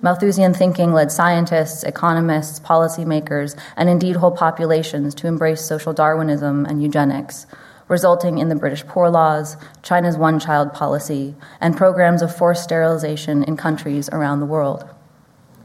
Malthusian 0.00 0.54
thinking 0.54 0.92
led 0.92 1.12
scientists, 1.12 1.82
economists, 1.82 2.60
policymakers, 2.60 3.58
and 3.76 3.88
indeed 3.88 4.16
whole 4.16 4.30
populations 4.30 5.14
to 5.16 5.26
embrace 5.26 5.60
social 5.60 5.92
Darwinism 5.92 6.64
and 6.64 6.82
eugenics, 6.82 7.46
resulting 7.88 8.38
in 8.38 8.48
the 8.48 8.54
British 8.54 8.86
Poor 8.86 9.10
Laws, 9.10 9.56
China's 9.82 10.16
one 10.16 10.38
child 10.38 10.72
policy, 10.72 11.34
and 11.60 11.76
programs 11.76 12.22
of 12.22 12.34
forced 12.34 12.62
sterilization 12.62 13.42
in 13.42 13.56
countries 13.56 14.08
around 14.10 14.40
the 14.40 14.46
world. 14.46 14.88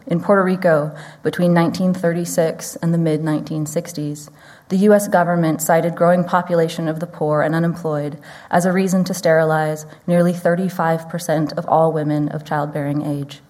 In 0.05 0.19
Puerto 0.19 0.43
Rico, 0.43 0.95
between 1.23 1.53
1936 1.53 2.75
and 2.77 2.93
the 2.93 2.97
mid 2.97 3.21
1960s, 3.21 4.29
the 4.67 4.77
US 4.89 5.07
government 5.07 5.61
cited 5.61 5.95
growing 5.95 6.23
population 6.23 6.87
of 6.87 6.99
the 6.99 7.07
poor 7.07 7.41
and 7.41 7.55
unemployed 7.55 8.19
as 8.51 8.65
a 8.65 8.73
reason 8.73 9.03
to 9.05 9.13
sterilize 9.13 9.85
nearly 10.05 10.33
35% 10.33 11.57
of 11.57 11.65
all 11.67 11.93
women 11.93 12.27
of 12.29 12.43
childbearing 12.43 13.05
age. 13.05 13.41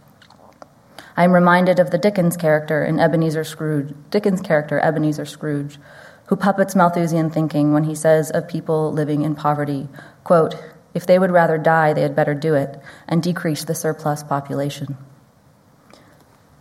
I 1.18 1.24
am 1.24 1.32
reminded 1.32 1.80
of 1.80 1.92
the 1.92 1.98
Dickens 1.98 2.38
character 2.38 2.84
in 2.84 3.00
Ebenezer 3.00 3.44
Scrooge, 3.44 3.94
Dickens' 4.10 4.42
character, 4.42 4.80
Ebenezer 4.80 5.26
Scrooge, 5.26 5.80
who 6.28 6.36
puppets 6.36 6.76
Malthusian 6.76 7.30
thinking 7.30 7.74
when 7.74 7.84
he 7.84 7.96
says 7.96 8.32
of 8.32 8.48
people 8.48 8.92
living 8.92 9.22
in 9.22 9.36
poverty, 9.36 9.88
quote, 10.24 10.56
if 10.94 11.06
they 11.06 11.18
would 11.18 11.32
rather 11.32 11.58
die, 11.58 11.94
they 11.94 12.02
had 12.02 12.16
better 12.16 12.34
do 12.34 12.54
it 12.54 12.80
and 13.08 13.22
decrease 13.22 13.64
the 13.64 13.76
surplus 13.76 14.24
population. 14.24 14.98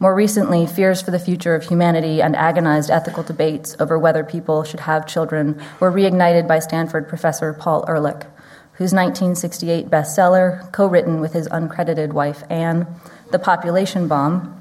More 0.03 0.17
recently, 0.17 0.67
fears 0.67 1.01
for 1.01 1.13
the 1.13 1.19
future 1.21 1.55
of 1.55 1.63
humanity 1.63 2.21
and 2.21 2.35
agonized 2.35 2.91
ethical 2.91 3.23
debates 3.23 3.77
over 3.79 3.97
whether 3.97 4.25
people 4.25 4.65
should 4.65 4.81
have 4.81 5.07
children 5.07 5.63
were 5.79 5.93
reignited 5.93 6.49
by 6.49 6.59
Stanford 6.59 7.09
professor 7.09 7.53
Paul 7.53 7.85
Ehrlich, 7.87 8.27
whose 8.73 8.93
1968 8.93 9.89
bestseller, 9.89 10.73
co 10.73 10.89
written 10.89 11.21
with 11.21 11.35
his 11.35 11.47
uncredited 11.51 12.13
wife 12.15 12.43
Anne, 12.51 12.89
the 13.31 13.39
population 13.39 14.09
bomb, 14.09 14.61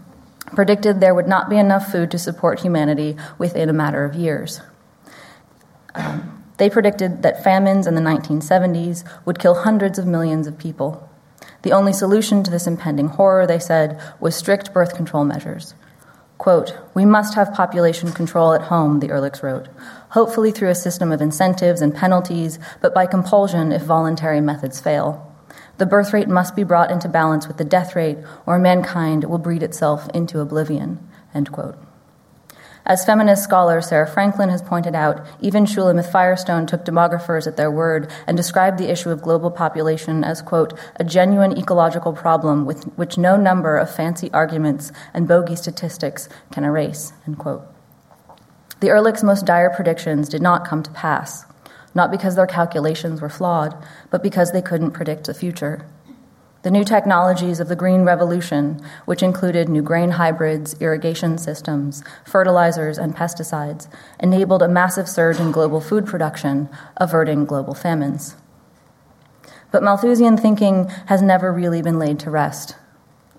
predicted 0.53 0.99
there 0.99 1.15
would 1.15 1.27
not 1.27 1.49
be 1.49 1.57
enough 1.57 1.91
food 1.91 2.11
to 2.11 2.19
support 2.19 2.59
humanity 2.59 3.17
within 3.39 3.67
a 3.67 3.73
matter 3.73 4.05
of 4.05 4.13
years. 4.13 4.61
Um, 5.95 6.43
they 6.57 6.69
predicted 6.69 7.23
that 7.23 7.43
famines 7.43 7.87
in 7.87 7.95
the 7.95 8.01
1970s 8.01 9.03
would 9.25 9.39
kill 9.39 9.55
hundreds 9.55 9.97
of 9.97 10.05
millions 10.05 10.45
of 10.45 10.59
people. 10.59 11.09
The 11.63 11.71
only 11.71 11.93
solution 11.93 12.43
to 12.43 12.51
this 12.51 12.67
impending 12.67 13.09
horror, 13.09 13.45
they 13.45 13.59
said, 13.59 14.01
was 14.19 14.35
strict 14.35 14.73
birth 14.73 14.95
control 14.95 15.23
measures. 15.23 15.75
Quote, 16.37 16.75
We 16.95 17.05
must 17.05 17.35
have 17.35 17.53
population 17.53 18.11
control 18.11 18.53
at 18.53 18.63
home, 18.63 18.99
the 18.99 19.09
Ehrlichs 19.09 19.43
wrote, 19.43 19.67
hopefully 20.09 20.51
through 20.51 20.69
a 20.69 20.75
system 20.75 21.11
of 21.11 21.21
incentives 21.21 21.81
and 21.81 21.95
penalties, 21.95 22.57
but 22.81 22.95
by 22.95 23.05
compulsion 23.05 23.71
if 23.71 23.83
voluntary 23.83 24.41
methods 24.41 24.81
fail. 24.81 25.31
The 25.77 25.85
birth 25.85 26.13
rate 26.13 26.27
must 26.27 26.55
be 26.55 26.63
brought 26.63 26.89
into 26.89 27.07
balance 27.07 27.47
with 27.47 27.57
the 27.57 27.63
death 27.63 27.95
rate, 27.95 28.17
or 28.47 28.57
mankind 28.57 29.25
will 29.25 29.37
breed 29.37 29.61
itself 29.61 30.09
into 30.15 30.39
oblivion. 30.39 31.07
End 31.33 31.51
quote. 31.51 31.77
As 32.85 33.05
feminist 33.05 33.43
scholar 33.43 33.79
Sarah 33.81 34.07
Franklin 34.07 34.49
has 34.49 34.61
pointed 34.61 34.95
out, 34.95 35.25
even 35.39 35.65
Shulamith 35.65 36.11
Firestone 36.11 36.65
took 36.65 36.83
demographers 36.83 37.45
at 37.45 37.55
their 37.55 37.69
word 37.69 38.11
and 38.25 38.35
described 38.35 38.77
the 38.77 38.89
issue 38.89 39.11
of 39.11 39.21
global 39.21 39.51
population 39.51 40.23
as, 40.23 40.41
quote, 40.41 40.77
a 40.95 41.03
genuine 41.03 41.57
ecological 41.57 42.13
problem 42.13 42.65
with 42.65 42.85
which 42.97 43.17
no 43.17 43.37
number 43.37 43.77
of 43.77 43.93
fancy 43.93 44.31
arguments 44.33 44.91
and 45.13 45.27
bogey 45.27 45.55
statistics 45.55 46.27
can 46.51 46.63
erase, 46.63 47.13
end 47.27 47.37
quote. 47.37 47.63
The 48.79 48.87
Ehrlich's 48.89 49.23
most 49.23 49.45
dire 49.45 49.69
predictions 49.69 50.27
did 50.27 50.41
not 50.41 50.65
come 50.65 50.81
to 50.81 50.91
pass, 50.91 51.45
not 51.93 52.09
because 52.09 52.35
their 52.35 52.47
calculations 52.47 53.21
were 53.21 53.29
flawed, 53.29 53.75
but 54.09 54.23
because 54.23 54.51
they 54.51 54.61
couldn't 54.61 54.91
predict 54.91 55.27
the 55.27 55.35
future. 55.35 55.85
The 56.63 56.69
new 56.69 56.83
technologies 56.83 57.59
of 57.59 57.69
the 57.69 57.75
Green 57.75 58.03
Revolution, 58.03 58.79
which 59.05 59.23
included 59.23 59.67
new 59.67 59.81
grain 59.81 60.11
hybrids, 60.11 60.75
irrigation 60.79 61.39
systems, 61.39 62.03
fertilizers, 62.23 62.99
and 62.99 63.15
pesticides, 63.15 63.87
enabled 64.19 64.61
a 64.61 64.67
massive 64.67 65.09
surge 65.09 65.39
in 65.39 65.51
global 65.51 65.81
food 65.81 66.05
production, 66.05 66.69
averting 66.97 67.45
global 67.45 67.73
famines. 67.73 68.35
But 69.71 69.81
Malthusian 69.81 70.37
thinking 70.37 70.87
has 71.07 71.23
never 71.23 71.51
really 71.51 71.81
been 71.81 71.97
laid 71.97 72.19
to 72.19 72.29
rest. 72.29 72.75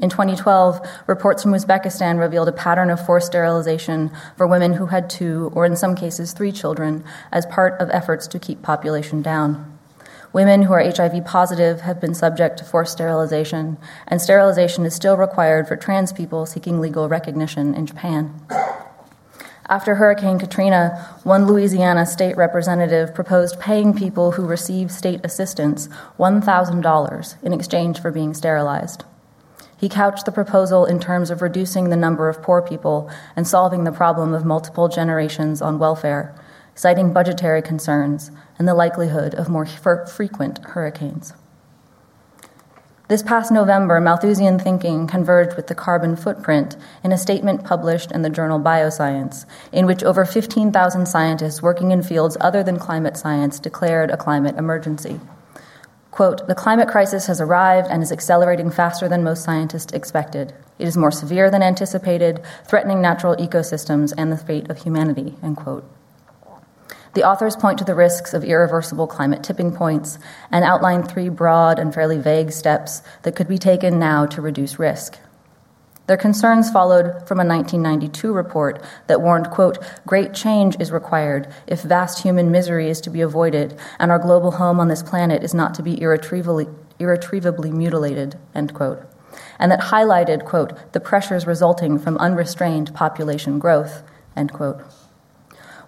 In 0.01 0.11
2012, 0.11 0.85
reports 1.07 1.45
from 1.45 1.53
Uzbekistan 1.53 2.19
revealed 2.19 2.49
a 2.49 2.53
pattern 2.53 2.91
of 2.91 3.07
forced 3.07 3.29
sterilization 3.29 4.11
for 4.37 4.49
women 4.49 4.73
who 4.73 4.87
had 4.87 5.09
two, 5.09 5.53
or 5.55 5.65
in 5.65 5.77
some 5.77 5.95
cases, 5.95 6.33
three 6.33 6.51
children, 6.51 7.05
as 7.31 7.47
part 7.47 7.81
of 7.81 7.89
efforts 7.91 8.27
to 8.27 8.41
keep 8.41 8.63
population 8.63 9.23
down. 9.23 9.72
Women 10.33 10.63
who 10.63 10.73
are 10.73 10.83
HIV 10.83 11.27
positive 11.27 11.83
have 11.83 12.01
been 12.01 12.15
subject 12.15 12.59
to 12.59 12.65
forced 12.65 12.93
sterilization, 12.93 13.77
and 14.09 14.21
sterilization 14.21 14.87
is 14.87 14.95
still 14.95 15.17
required 15.17 15.69
for 15.69 15.77
trans 15.77 16.13
people 16.13 16.47
seeking 16.47 16.81
legal 16.81 17.07
recognition 17.09 17.75
in 17.75 17.85
Japan. 17.85 18.35
After 19.69 19.95
Hurricane 19.95 20.39
Katrina, 20.39 21.19
one 21.23 21.47
Louisiana 21.47 22.07
state 22.07 22.37
representative 22.37 23.15
proposed 23.15 23.61
paying 23.61 23.95
people 23.95 24.33
who 24.33 24.47
receive 24.47 24.91
state 24.91 25.21
assistance 25.23 25.89
$1,000 26.19 27.43
in 27.43 27.53
exchange 27.53 28.01
for 28.01 28.11
being 28.11 28.33
sterilized. 28.33 29.05
He 29.77 29.89
couched 29.89 30.27
the 30.27 30.33
proposal 30.33 30.87
in 30.87 31.01
terms 31.01 31.31
of 31.31 31.43
reducing 31.43 31.91
the 31.91 31.97
number 31.97 32.29
of 32.29 32.43
poor 32.43 32.63
people 32.63 33.11
and 33.35 33.47
solving 33.47 33.85
the 33.85 33.93
problem 33.93 34.33
of 34.33 34.45
multiple 34.45 34.89
generations 34.89 35.61
on 35.61 35.79
welfare, 35.79 36.35
citing 36.75 37.13
budgetary 37.13 37.63
concerns 37.63 38.31
and 38.59 38.67
the 38.67 38.75
likelihood 38.75 39.35
of 39.35 39.49
more 39.49 39.67
frequent 39.67 40.59
hurricanes. 40.65 41.35
This 43.13 43.23
past 43.23 43.53
November, 43.53 44.01
Malthusian 44.01 44.59
thinking 44.59 45.07
converged 45.07 45.55
with 45.55 45.67
the 45.67 45.75
carbon 45.75 46.17
footprint 46.17 46.77
in 47.05 47.13
a 47.13 47.19
statement 47.19 47.63
published 47.63 48.11
in 48.11 48.23
the 48.23 48.31
journal 48.31 48.59
Bioscience, 48.59 49.45
in 49.71 49.85
which 49.85 50.03
over 50.03 50.25
15,000 50.25 51.05
scientists 51.05 51.61
working 51.61 51.91
in 51.91 52.03
fields 52.03 52.39
other 52.41 52.63
than 52.63 52.79
climate 52.79 53.19
science 53.19 53.59
declared 53.59 54.11
a 54.11 54.17
climate 54.17 54.57
emergency. 54.57 55.21
Quote, 56.11 56.47
the 56.47 56.55
climate 56.55 56.89
crisis 56.89 57.27
has 57.27 57.39
arrived 57.39 57.89
and 57.91 58.03
is 58.03 58.13
accelerating 58.13 58.71
faster 58.71 59.09
than 59.09 59.23
most 59.23 59.45
scientists 59.45 59.93
expected. 59.93 60.55
It 60.79 60.89
is 60.89 60.97
more 60.97 61.11
severe 61.11 61.51
than 61.51 61.63
anticipated, 61.63 62.41
threatening 62.67 63.03
natural 63.03 63.37
ecosystems 63.37 64.15
and 64.17 64.33
the 64.33 64.39
fate 64.39 64.71
of 64.71 64.79
humanity, 64.85 65.37
end 65.43 65.59
quote. 65.59 65.85
The 67.15 67.25
authors 67.25 67.57
point 67.57 67.79
to 67.79 67.85
the 67.85 67.95
risks 67.95 68.33
of 68.33 68.43
irreversible 68.43 69.07
climate 69.07 69.43
tipping 69.43 69.73
points 69.73 70.19
and 70.51 70.65
outline 70.65 71.03
three 71.03 71.29
broad 71.29 71.79
and 71.79 71.93
fairly 71.93 72.17
vague 72.17 72.53
steps 72.53 73.03
that 73.23 73.37
could 73.37 73.49
be 73.49 73.59
taken 73.59 73.99
now 73.99 74.25
to 74.27 74.41
reduce 74.41 74.79
risk. 74.79 75.19
Their 76.07 76.17
concerns 76.17 76.71
followed 76.71 77.29
from 77.29 77.39
a 77.39 77.47
1992 77.47 78.33
report 78.33 78.83
that 79.07 79.21
warned, 79.21 79.51
quote, 79.51 79.79
great 80.07 80.33
change 80.33 80.77
is 80.81 80.91
required 80.91 81.53
if 81.67 81.83
vast 81.83 82.23
human 82.23 82.51
misery 82.51 82.89
is 82.89 83.01
to 83.03 83.11
be 83.11 83.21
avoided 83.21 83.79
and 83.99 84.11
our 84.11 84.19
global 84.19 84.53
home 84.53 84.81
on 84.81 84.89
this 84.89 85.03
planet 85.03 85.45
is 85.45 85.55
not 85.55 85.75
to 85.75 85.83
be 85.83 86.01
irretrievably, 86.01 86.67
irretrievably 86.99 87.71
mutilated, 87.71 88.37
end 88.55 88.75
quote. 88.75 89.07
And 89.59 89.71
that 89.71 89.81
highlighted, 89.81 90.45
quote, 90.45 90.93
the 90.93 91.01
pressures 91.01 91.47
resulting 91.47 91.99
from 91.99 92.19
unrestrained 92.19 92.93
population 92.95 93.59
growth, 93.59 94.03
end 94.35 94.53
quote. 94.53 94.83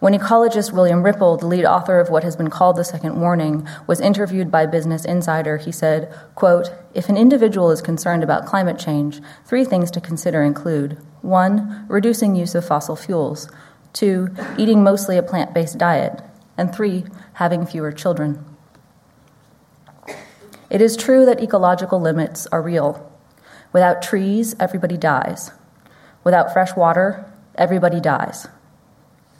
When 0.00 0.12
ecologist 0.12 0.72
William 0.72 1.02
Ripple, 1.02 1.36
the 1.36 1.46
lead 1.46 1.64
author 1.64 2.00
of 2.00 2.10
what 2.10 2.24
has 2.24 2.36
been 2.36 2.50
called 2.50 2.76
the 2.76 2.84
second 2.84 3.20
warning, 3.20 3.66
was 3.86 4.00
interviewed 4.00 4.50
by 4.50 4.66
Business 4.66 5.04
Insider, 5.04 5.56
he 5.56 5.70
said, 5.72 6.12
quote, 6.34 6.72
If 6.94 7.08
an 7.08 7.16
individual 7.16 7.70
is 7.70 7.80
concerned 7.80 8.22
about 8.22 8.46
climate 8.46 8.78
change, 8.78 9.20
three 9.44 9.64
things 9.64 9.90
to 9.92 10.00
consider 10.00 10.42
include 10.42 10.98
one, 11.22 11.86
reducing 11.88 12.34
use 12.34 12.54
of 12.54 12.66
fossil 12.66 12.96
fuels, 12.96 13.48
two, 13.92 14.28
eating 14.58 14.82
mostly 14.82 15.16
a 15.16 15.22
plant 15.22 15.54
based 15.54 15.78
diet, 15.78 16.20
and 16.58 16.74
three, 16.74 17.04
having 17.34 17.64
fewer 17.64 17.92
children. 17.92 18.44
It 20.70 20.80
is 20.80 20.96
true 20.96 21.24
that 21.24 21.42
ecological 21.42 22.00
limits 22.00 22.46
are 22.48 22.60
real. 22.60 23.10
Without 23.72 24.02
trees, 24.02 24.54
everybody 24.58 24.96
dies. 24.96 25.52
Without 26.24 26.52
fresh 26.52 26.74
water, 26.76 27.30
everybody 27.54 28.00
dies. 28.00 28.48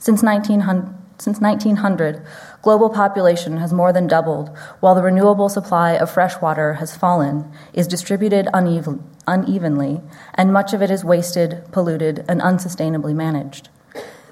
Since 0.05 0.21
1900, 0.21 0.93
since 1.17 1.41
1900, 1.41 2.21
global 2.61 2.91
population 2.91 3.57
has 3.57 3.73
more 3.73 3.91
than 3.91 4.05
doubled, 4.05 4.55
while 4.79 4.93
the 4.93 5.01
renewable 5.01 5.49
supply 5.49 5.93
of 5.93 6.11
fresh 6.11 6.39
water 6.39 6.73
has 6.75 6.95
fallen, 6.95 7.51
is 7.73 7.87
distributed 7.87 8.47
uneven, 8.53 9.03
unevenly, 9.25 10.01
and 10.35 10.53
much 10.53 10.73
of 10.73 10.83
it 10.83 10.91
is 10.91 11.03
wasted, 11.03 11.63
polluted, 11.71 12.23
and 12.27 12.39
unsustainably 12.39 13.15
managed. 13.15 13.69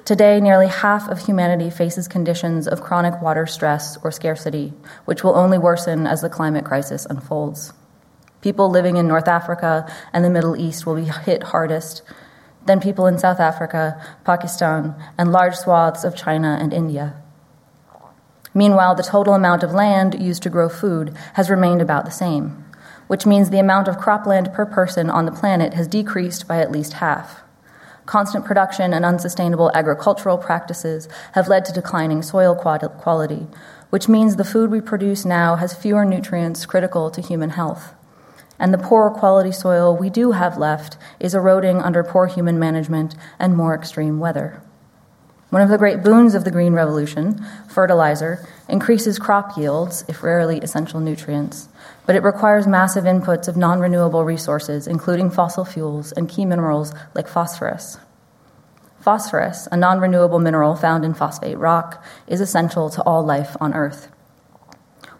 Today, 0.05 0.39
nearly 0.39 0.67
half 0.67 1.09
of 1.09 1.25
humanity 1.25 1.71
faces 1.71 2.07
conditions 2.07 2.67
of 2.67 2.83
chronic 2.83 3.19
water 3.19 3.47
stress 3.47 3.97
or 4.03 4.11
scarcity, 4.11 4.73
which 5.05 5.23
will 5.23 5.35
only 5.35 5.57
worsen 5.57 6.05
as 6.05 6.21
the 6.21 6.29
climate 6.29 6.65
crisis 6.65 7.07
unfolds. 7.09 7.73
People 8.41 8.69
living 8.69 8.97
in 8.97 9.07
North 9.07 9.27
Africa 9.27 9.91
and 10.13 10.23
the 10.23 10.29
Middle 10.29 10.55
East 10.55 10.85
will 10.85 10.97
be 10.97 11.05
hit 11.05 11.41
hardest, 11.41 12.03
then 12.65 12.79
people 12.79 13.07
in 13.07 13.17
South 13.17 13.39
Africa, 13.39 14.01
Pakistan, 14.23 14.95
and 15.17 15.31
large 15.31 15.55
swaths 15.55 16.03
of 16.03 16.15
China 16.15 16.57
and 16.61 16.73
India. 16.73 17.15
Meanwhile, 18.53 18.95
the 18.95 19.03
total 19.03 19.33
amount 19.33 19.63
of 19.63 19.73
land 19.73 20.21
used 20.21 20.43
to 20.43 20.49
grow 20.49 20.69
food 20.69 21.15
has 21.33 21.49
remained 21.49 21.81
about 21.81 22.05
the 22.05 22.11
same, 22.11 22.63
which 23.07 23.25
means 23.25 23.49
the 23.49 23.59
amount 23.59 23.87
of 23.87 23.97
cropland 23.97 24.53
per 24.53 24.65
person 24.65 25.09
on 25.09 25.25
the 25.25 25.31
planet 25.31 25.73
has 25.73 25.87
decreased 25.87 26.47
by 26.47 26.59
at 26.59 26.71
least 26.71 26.93
half. 26.93 27.41
Constant 28.05 28.45
production 28.45 28.93
and 28.93 29.05
unsustainable 29.05 29.71
agricultural 29.73 30.37
practices 30.37 31.07
have 31.33 31.47
led 31.47 31.65
to 31.65 31.73
declining 31.73 32.21
soil 32.21 32.53
quality, 32.53 33.47
which 33.89 34.09
means 34.09 34.35
the 34.35 34.43
food 34.43 34.69
we 34.69 34.81
produce 34.81 35.25
now 35.25 35.55
has 35.55 35.73
fewer 35.73 36.05
nutrients 36.05 36.65
critical 36.65 37.09
to 37.09 37.21
human 37.21 37.51
health 37.51 37.93
and 38.63 38.73
the 38.73 38.77
poor 38.77 39.09
quality 39.09 39.51
soil 39.51 39.93
we 39.93 40.09
do 40.09 40.31
have 40.31 40.57
left 40.57 40.95
is 41.19 41.35
eroding 41.35 41.81
under 41.81 42.01
poor 42.01 42.27
human 42.27 42.57
management 42.57 43.13
and 43.37 43.57
more 43.57 43.75
extreme 43.75 44.19
weather. 44.19 44.61
One 45.49 45.61
of 45.61 45.67
the 45.67 45.77
great 45.77 46.01
boons 46.01 46.33
of 46.33 46.45
the 46.45 46.49
Green 46.49 46.71
Revolution, 46.71 47.45
fertilizer, 47.67 48.47
increases 48.69 49.19
crop 49.19 49.57
yields, 49.57 50.05
if 50.07 50.23
rarely 50.23 50.59
essential 50.59 51.01
nutrients, 51.01 51.67
but 52.05 52.15
it 52.15 52.23
requires 52.23 52.65
massive 52.65 53.03
inputs 53.03 53.49
of 53.49 53.57
non 53.57 53.81
renewable 53.81 54.23
resources, 54.23 54.87
including 54.87 55.29
fossil 55.29 55.65
fuels 55.65 56.13
and 56.13 56.29
key 56.29 56.45
minerals 56.45 56.93
like 57.13 57.27
phosphorus. 57.27 57.97
Phosphorus, 59.01 59.67
a 59.73 59.77
non 59.77 59.99
renewable 59.99 60.39
mineral 60.39 60.77
found 60.77 61.03
in 61.03 61.13
phosphate 61.13 61.57
rock, 61.57 62.01
is 62.27 62.39
essential 62.39 62.89
to 62.91 63.03
all 63.03 63.25
life 63.25 63.57
on 63.59 63.73
Earth. 63.73 64.07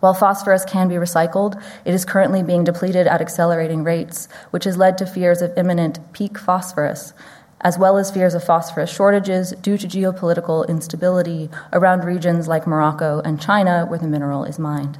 While 0.03 0.13
phosphorus 0.13 0.65
can 0.65 0.89
be 0.89 0.95
recycled, 0.95 1.63
it 1.85 1.93
is 1.93 2.03
currently 2.03 2.43
being 2.43 2.65
depleted 2.65 3.07
at 3.07 3.21
accelerating 3.21 3.85
rates, 3.85 4.27
which 4.51 4.65
has 4.65 4.75
led 4.75 4.97
to 4.97 5.05
fears 5.05 5.41
of 5.41 5.57
imminent 5.57 6.11
peak 6.11 6.37
phosphorus, 6.37 7.13
as 7.61 7.79
well 7.79 7.97
as 7.97 8.11
fears 8.11 8.33
of 8.33 8.43
phosphorus 8.43 8.93
shortages 8.93 9.51
due 9.61 9.77
to 9.77 9.87
geopolitical 9.87 10.67
instability 10.67 11.49
around 11.71 12.03
regions 12.03 12.49
like 12.49 12.67
Morocco 12.67 13.21
and 13.23 13.39
China 13.39 13.85
where 13.85 13.97
the 13.97 14.09
mineral 14.09 14.43
is 14.43 14.59
mined. 14.59 14.99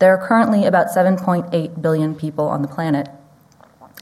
There 0.00 0.12
are 0.12 0.26
currently 0.26 0.64
about 0.64 0.88
7.8 0.88 1.80
billion 1.80 2.16
people 2.16 2.48
on 2.48 2.62
the 2.62 2.68
planet, 2.68 3.08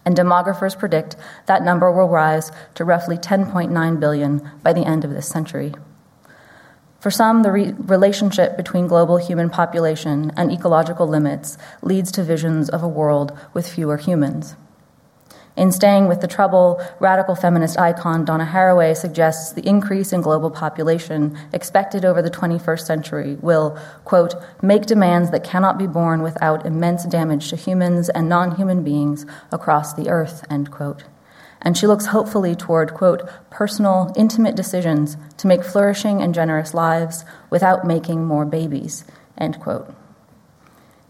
and 0.07 0.17
demographers 0.17 0.79
predict 0.79 1.17
that 1.45 1.63
number 1.63 1.93
will 1.93 2.09
rise 2.09 2.51
to 2.77 2.85
roughly 2.87 3.19
10.9 3.19 4.01
billion 4.01 4.51
by 4.63 4.73
the 4.73 4.87
end 4.87 5.05
of 5.05 5.11
this 5.11 5.29
century. 5.29 5.75
For 7.05 7.11
some, 7.11 7.43
the 7.43 7.53
re- 7.53 7.75
relationship 7.81 8.57
between 8.57 8.87
global 8.87 9.19
human 9.19 9.51
population 9.51 10.33
and 10.39 10.51
ecological 10.51 11.07
limits 11.07 11.59
leads 11.83 12.11
to 12.13 12.23
visions 12.23 12.71
of 12.71 12.83
a 12.83 12.89
world 12.89 13.39
with 13.53 13.69
fewer 13.69 13.99
humans. 13.99 14.57
In 15.55 15.71
Staying 15.71 16.09
with 16.09 16.23
the 16.23 16.27
Trouble, 16.27 16.83
radical 17.01 17.35
feminist 17.35 17.79
icon 17.79 18.25
Donna 18.25 18.47
Haraway 18.51 18.97
suggests 18.97 19.53
the 19.53 19.69
increase 19.69 20.15
in 20.15 20.23
global 20.23 20.51
population 20.51 21.37
expected 21.53 22.07
over 22.07 22.23
the 22.23 22.31
21st 22.31 22.87
century 22.87 23.35
will, 23.43 23.79
quote, 24.07 24.35
make 24.63 24.87
demands 24.87 25.31
that 25.31 25.45
cannot 25.45 25.77
be 25.77 25.87
borne 25.87 26.23
without 26.23 26.65
immense 26.65 27.05
damage 27.05 27.51
to 27.51 27.57
humans 27.57 28.09
and 28.09 28.31
non 28.31 28.57
human 28.57 28.83
beings 28.83 29.27
across 29.53 29.93
the 29.93 30.09
earth, 30.09 30.43
end 30.49 30.71
quote 30.71 31.05
and 31.65 31.77
she 31.77 31.87
looks 31.87 32.07
hopefully 32.07 32.55
toward, 32.55 32.95
quote, 32.95 33.29
personal, 33.51 34.13
intimate 34.17 34.55
decisions 34.55 35.17
to 35.39 35.47
make 35.47 35.65
flourishing 35.65 36.23
and 36.23 36.35
generous 36.35 36.75
lives 36.75 37.25
without 37.51 37.87
making 37.87 38.25
more 38.25 38.45
babies, 38.45 39.05
end 39.39 39.59
quote. 39.59 39.93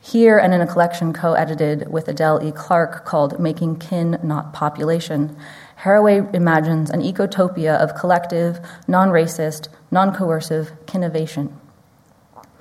Here 0.00 0.38
and 0.38 0.54
in 0.54 0.60
a 0.60 0.66
collection 0.66 1.12
co 1.12 1.32
edited 1.32 1.90
with 1.90 2.08
Adele 2.08 2.46
E. 2.46 2.52
Clarke 2.52 3.04
called 3.04 3.40
Making 3.40 3.76
Kin, 3.76 4.18
Not 4.22 4.52
Population, 4.52 5.36
Haraway 5.80 6.32
imagines 6.34 6.90
an 6.90 7.00
ecotopia 7.00 7.76
of 7.76 7.94
collective, 7.94 8.60
non 8.86 9.08
racist, 9.08 9.68
non 9.90 10.14
coercive 10.14 10.72
kinnovation. 10.86 11.58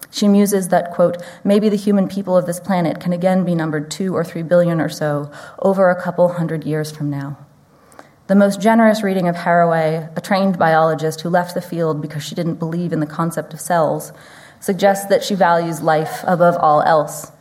She 0.09 0.27
muses 0.27 0.69
that, 0.69 0.91
quote, 0.91 1.17
maybe 1.43 1.69
the 1.69 1.75
human 1.75 2.07
people 2.07 2.37
of 2.37 2.45
this 2.45 2.59
planet 2.59 2.99
can 2.99 3.13
again 3.13 3.43
be 3.43 3.55
numbered 3.55 3.89
two 3.89 4.15
or 4.15 4.23
three 4.23 4.43
billion 4.43 4.79
or 4.79 4.89
so 4.89 5.31
over 5.59 5.89
a 5.89 6.01
couple 6.01 6.29
hundred 6.29 6.63
years 6.63 6.91
from 6.91 7.09
now. 7.09 7.37
The 8.27 8.35
most 8.35 8.61
generous 8.61 9.03
reading 9.03 9.27
of 9.27 9.35
Haraway, 9.35 10.09
a 10.15 10.21
trained 10.21 10.57
biologist 10.57 11.19
who 11.19 11.29
left 11.29 11.55
the 11.55 11.61
field 11.61 12.01
because 12.01 12.23
she 12.23 12.35
didn't 12.35 12.55
believe 12.55 12.93
in 12.93 13.01
the 13.01 13.05
concept 13.05 13.53
of 13.53 13.59
cells, 13.59 14.13
suggests 14.61 15.07
that 15.07 15.25
she 15.25 15.35
values 15.35 15.81
life 15.81 16.23
above 16.23 16.55
all 16.55 16.81
else, 16.83 17.33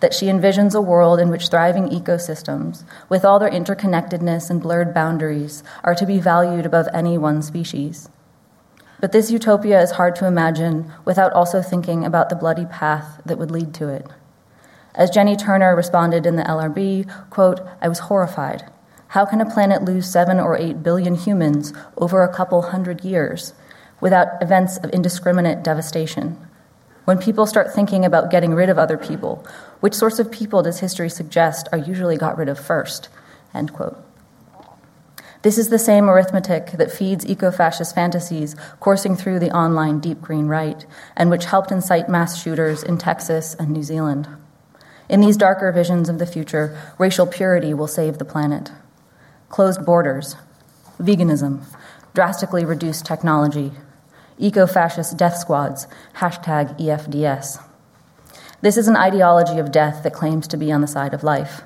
that 0.00 0.12
she 0.12 0.26
envisions 0.26 0.74
a 0.74 0.80
world 0.82 1.20
in 1.20 1.30
which 1.30 1.48
thriving 1.48 1.88
ecosystems, 1.88 2.84
with 3.08 3.24
all 3.24 3.38
their 3.38 3.50
interconnectedness 3.50 4.50
and 4.50 4.60
blurred 4.60 4.92
boundaries, 4.92 5.62
are 5.82 5.94
to 5.94 6.04
be 6.04 6.20
valued 6.20 6.66
above 6.66 6.86
any 6.92 7.16
one 7.16 7.40
species. 7.40 8.10
But 9.00 9.12
this 9.12 9.30
utopia 9.30 9.80
is 9.80 9.92
hard 9.92 10.16
to 10.16 10.26
imagine 10.26 10.92
without 11.06 11.32
also 11.32 11.62
thinking 11.62 12.04
about 12.04 12.28
the 12.28 12.36
bloody 12.36 12.66
path 12.66 13.22
that 13.24 13.38
would 13.38 13.50
lead 13.50 13.72
to 13.72 13.88
it. 13.88 14.06
As 14.94 15.08
Jenny 15.08 15.34
Turner 15.34 15.74
responded 15.74 16.26
in 16.26 16.36
the 16.36 16.42
LRB, 16.42 17.10
quote, 17.30 17.62
I 17.80 17.88
was 17.88 18.00
horrified. 18.00 18.70
How 19.08 19.24
can 19.24 19.40
a 19.40 19.50
planet 19.50 19.84
lose 19.84 20.10
seven 20.10 20.40
or 20.40 20.56
eight 20.56 20.82
billion 20.82 21.14
humans 21.14 21.72
over 21.96 22.22
a 22.22 22.32
couple 22.32 22.62
hundred 22.62 23.04
years 23.04 23.54
without 24.00 24.42
events 24.42 24.76
of 24.78 24.90
indiscriminate 24.90 25.62
devastation? 25.62 26.36
When 27.04 27.18
people 27.18 27.46
start 27.46 27.72
thinking 27.72 28.04
about 28.04 28.32
getting 28.32 28.52
rid 28.52 28.68
of 28.68 28.78
other 28.78 28.98
people, 28.98 29.46
which 29.78 29.94
sorts 29.94 30.18
of 30.18 30.32
people 30.32 30.62
does 30.62 30.80
history 30.80 31.08
suggest 31.08 31.68
are 31.70 31.78
usually 31.78 32.16
got 32.16 32.36
rid 32.36 32.48
of 32.48 32.58
first? 32.58 33.08
End 33.54 33.72
quote. 33.72 33.96
This 35.42 35.58
is 35.58 35.68
the 35.68 35.78
same 35.78 36.10
arithmetic 36.10 36.72
that 36.72 36.90
feeds 36.90 37.24
eco 37.24 37.52
fascist 37.52 37.94
fantasies 37.94 38.56
coursing 38.80 39.14
through 39.14 39.38
the 39.38 39.56
online 39.56 40.00
deep 40.00 40.20
green 40.20 40.48
right, 40.48 40.84
and 41.16 41.30
which 41.30 41.44
helped 41.44 41.70
incite 41.70 42.08
mass 42.08 42.42
shooters 42.42 42.82
in 42.82 42.98
Texas 42.98 43.54
and 43.54 43.70
New 43.70 43.84
Zealand. 43.84 44.28
In 45.08 45.20
these 45.20 45.36
darker 45.36 45.70
visions 45.70 46.08
of 46.08 46.18
the 46.18 46.26
future, 46.26 46.76
racial 46.98 47.28
purity 47.28 47.72
will 47.72 47.86
save 47.86 48.18
the 48.18 48.24
planet. 48.24 48.72
Closed 49.48 49.86
borders, 49.86 50.36
veganism, 50.98 51.62
drastically 52.14 52.64
reduced 52.64 53.06
technology, 53.06 53.72
eco 54.38 54.66
fascist 54.66 55.16
death 55.16 55.36
squads, 55.36 55.86
hashtag 56.16 56.78
EFDS. 56.80 57.62
This 58.60 58.76
is 58.76 58.88
an 58.88 58.96
ideology 58.96 59.58
of 59.58 59.70
death 59.70 60.02
that 60.02 60.12
claims 60.12 60.48
to 60.48 60.56
be 60.56 60.72
on 60.72 60.80
the 60.80 60.86
side 60.86 61.14
of 61.14 61.22
life. 61.22 61.62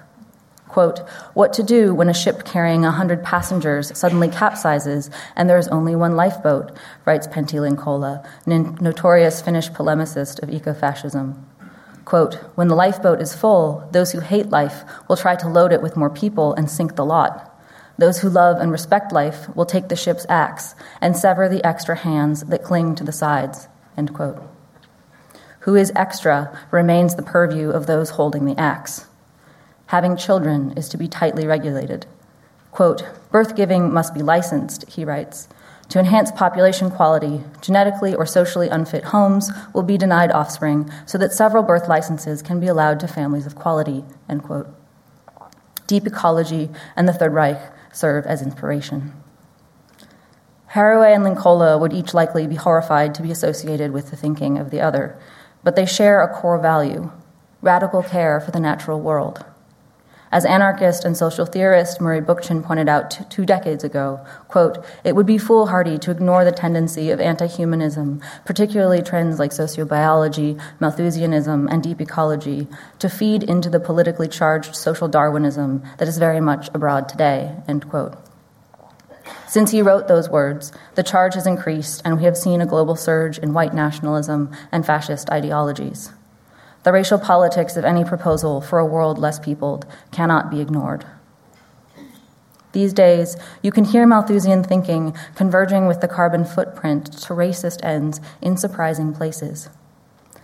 Quote, 0.69 1.01
what 1.35 1.53
to 1.55 1.63
do 1.63 1.95
when 1.95 2.09
a 2.09 2.15
ship 2.15 2.45
carrying 2.45 2.83
100 2.83 3.25
passengers 3.25 3.97
suddenly 3.99 4.29
capsizes 4.29 5.11
and 5.35 5.49
there 5.49 5.59
is 5.59 5.67
only 5.69 5.97
one 5.97 6.15
lifeboat, 6.15 6.71
writes 7.07 7.27
Pentti 7.27 7.59
Linkola, 7.59 8.25
an 8.47 8.77
notorious 8.81 9.41
Finnish 9.41 9.71
polemicist 9.71 10.43
of 10.43 10.49
ecofascism. 10.49 11.43
Quote, 12.05 12.35
when 12.55 12.69
the 12.69 12.77
lifeboat 12.77 13.21
is 13.21 13.35
full, 13.35 13.89
those 13.93 14.13
who 14.13 14.21
hate 14.21 14.51
life 14.51 14.85
will 15.09 15.17
try 15.17 15.35
to 15.37 15.49
load 15.49 15.73
it 15.73 15.83
with 15.83 15.97
more 15.97 16.11
people 16.11 16.55
and 16.55 16.71
sink 16.71 16.95
the 16.95 17.05
lot. 17.05 17.50
Those 18.01 18.21
who 18.21 18.31
love 18.31 18.63
and 18.63 18.73
respect 18.73 19.13
life 19.13 19.55
will 19.55 19.67
take 19.67 19.89
the 19.89 19.95
ship's 19.95 20.25
axe 20.31 20.75
and 21.03 21.15
sever 21.15 21.51
the 21.51 21.63
extra 21.63 21.95
hands 21.95 22.41
that 22.45 22.63
cling 22.63 22.95
to 22.95 23.05
the 23.05 23.13
sides. 23.13 23.69
End 23.95 24.15
quote. 24.15 24.43
Who 25.61 25.77
is 25.77 25.93
extra 25.95 26.59
remains 26.71 27.15
the 27.15 27.23
purview 27.23 27.69
of 27.69 27.85
those 27.85 28.09
holding 28.09 28.47
the 28.47 28.59
axe. 28.59 29.07
Having 29.89 30.17
children 30.17 30.73
is 30.79 30.89
to 30.89 30.97
be 30.97 31.09
tightly 31.09 31.47
regulated. 31.47 32.07
Quote, 32.71 33.05
birth 33.31 33.55
giving 33.55 33.93
must 33.93 34.15
be 34.15 34.23
licensed, 34.23 34.89
he 34.89 35.05
writes. 35.05 35.47
To 35.91 35.99
enhance 35.99 36.33
population 36.33 36.91
quality, 36.91 37.45
genetically 37.61 38.15
or 38.15 38.25
socially 38.25 38.71
unfit 38.71 39.05
homes 39.05 39.51
will 39.75 39.83
be 39.83 39.99
denied 39.99 40.33
offspring 40.33 40.91
so 41.05 41.19
that 41.19 41.35
several 41.35 41.63
birth 41.63 41.87
licenses 41.87 42.41
can 42.41 42.61
be 42.61 42.67
allowed 42.67 42.99
to 43.01 43.07
families 43.07 43.45
of 43.45 43.57
quality, 43.57 44.07
end 44.27 44.43
quote. 44.43 44.75
Deep 45.87 46.07
ecology 46.07 46.71
and 46.97 47.07
the 47.07 47.13
Third 47.13 47.35
Reich 47.35 47.61
serve 47.93 48.27
as 48.27 48.43
inspiration. 48.43 49.13
Haraway 50.73 51.15
and 51.15 51.25
Linkola 51.25 51.81
would 51.81 51.93
each 51.93 52.15
likely 52.15 52.47
be 52.47 52.55
horrified 52.55 53.15
to 53.17 53.23
be 53.23 53.33
associated 53.33 53.91
with 53.91 54.11
the 54.11 54.17
thinking 54.17 54.57
of 54.59 54.71
the 54.71 54.81
other, 54.81 55.19
but 55.65 55.75
they 55.75 55.87
share 55.87 56.23
a 56.23 56.33
core 56.33 56.59
value 56.59 57.11
radical 57.63 58.03
care 58.03 58.41
for 58.41 58.53
the 58.53 58.61
natural 58.61 59.01
world. 59.01 59.45
As 60.33 60.45
anarchist 60.45 61.05
and 61.05 61.17
social 61.17 61.45
theorist 61.45 62.01
Murray 62.01 62.21
Bookchin 62.21 62.63
pointed 62.63 62.89
out 62.89 63.11
t- 63.11 63.25
two 63.29 63.45
decades 63.45 63.83
ago, 63.83 64.25
quote, 64.47 64.85
it 65.03 65.17
would 65.17 65.27
be 65.27 65.39
foolhardy 65.39 65.99
to 65.99 66.13
ignore 66.13 66.45
the 66.45 66.53
tendency 66.53 67.11
of 67.11 67.21
anti-humanism, 67.21 68.23
particularly 68.45 69.03
trends 69.03 69.41
like 69.41 69.51
sociobiology, 69.51 70.61
Malthusianism, 70.79 71.67
and 71.69 71.83
deep 71.83 72.01
ecology, 72.01 72.69
to 73.01 73.09
feed 73.09 73.43
into 73.43 73.69
the 73.69 73.81
politically 73.81 74.29
charged 74.29 74.77
social 74.77 75.09
Darwinism 75.09 75.83
that 75.99 76.07
is 76.07 76.19
very 76.19 76.41
much 76.41 76.69
abroad 76.73 77.09
today, 77.09 77.57
end 77.67 77.89
quote. 77.91 78.17
Since 79.49 79.73
he 79.73 79.83
wrote 79.83 80.07
those 80.07 80.29
words, 80.29 80.71
the 80.95 81.03
charge 81.03 81.35
has 81.35 81.47
increased, 81.47 82.03
and 82.05 82.17
we 82.17 82.23
have 82.23 82.37
seen 82.37 82.61
a 82.61 82.67
global 82.67 82.95
surge 82.95 83.39
in 83.39 83.53
white 83.53 83.75
nationalism 83.75 84.53
and 84.71 84.87
fascist 84.87 85.29
ideologies. 85.29 86.13
The 86.91 86.95
racial 86.95 87.21
politics 87.21 87.77
of 87.77 87.85
any 87.85 88.03
proposal 88.03 88.61
for 88.61 88.81
a 88.81 88.85
world 88.85 89.17
less 89.17 89.39
peopled 89.39 89.87
cannot 90.11 90.51
be 90.51 90.61
ignored. 90.61 91.07
These 92.73 92.93
days, 92.93 93.37
you 93.63 93.71
can 93.71 93.85
hear 93.85 94.09
Malthusian 94.09 94.65
thinking 94.65 95.15
converging 95.37 95.87
with 95.87 96.01
the 96.01 96.09
carbon 96.09 96.45
footprint 96.45 97.13
to 97.13 97.33
racist 97.33 97.85
ends 97.85 98.21
in 98.43 98.57
surprising 98.57 99.13
places. 99.15 99.69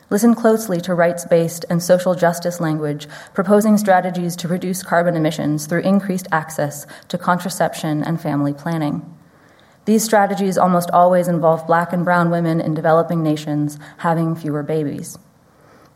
Listen 0.09 0.37
closely 0.37 0.81
to 0.83 0.95
rights 0.95 1.25
based 1.25 1.65
and 1.69 1.83
social 1.83 2.15
justice 2.15 2.61
language 2.61 3.09
proposing 3.35 3.77
strategies 3.77 4.37
to 4.37 4.47
reduce 4.47 4.85
carbon 4.85 5.17
emissions 5.17 5.67
through 5.67 5.81
increased 5.81 6.29
access 6.31 6.87
to 7.09 7.19
contraception 7.19 8.05
and 8.05 8.21
family 8.21 8.55
planning. 8.55 9.03
These 9.85 10.05
strategies 10.05 10.57
almost 10.57 10.93
always 10.93 11.27
involve 11.27 11.67
black 11.67 11.93
and 11.93 12.05
brown 12.05 12.31
women 12.31 12.61
in 12.61 12.73
developing 12.73 13.25
nations 13.25 13.81
having 13.97 14.37
fewer 14.37 14.63
babies. 14.63 15.19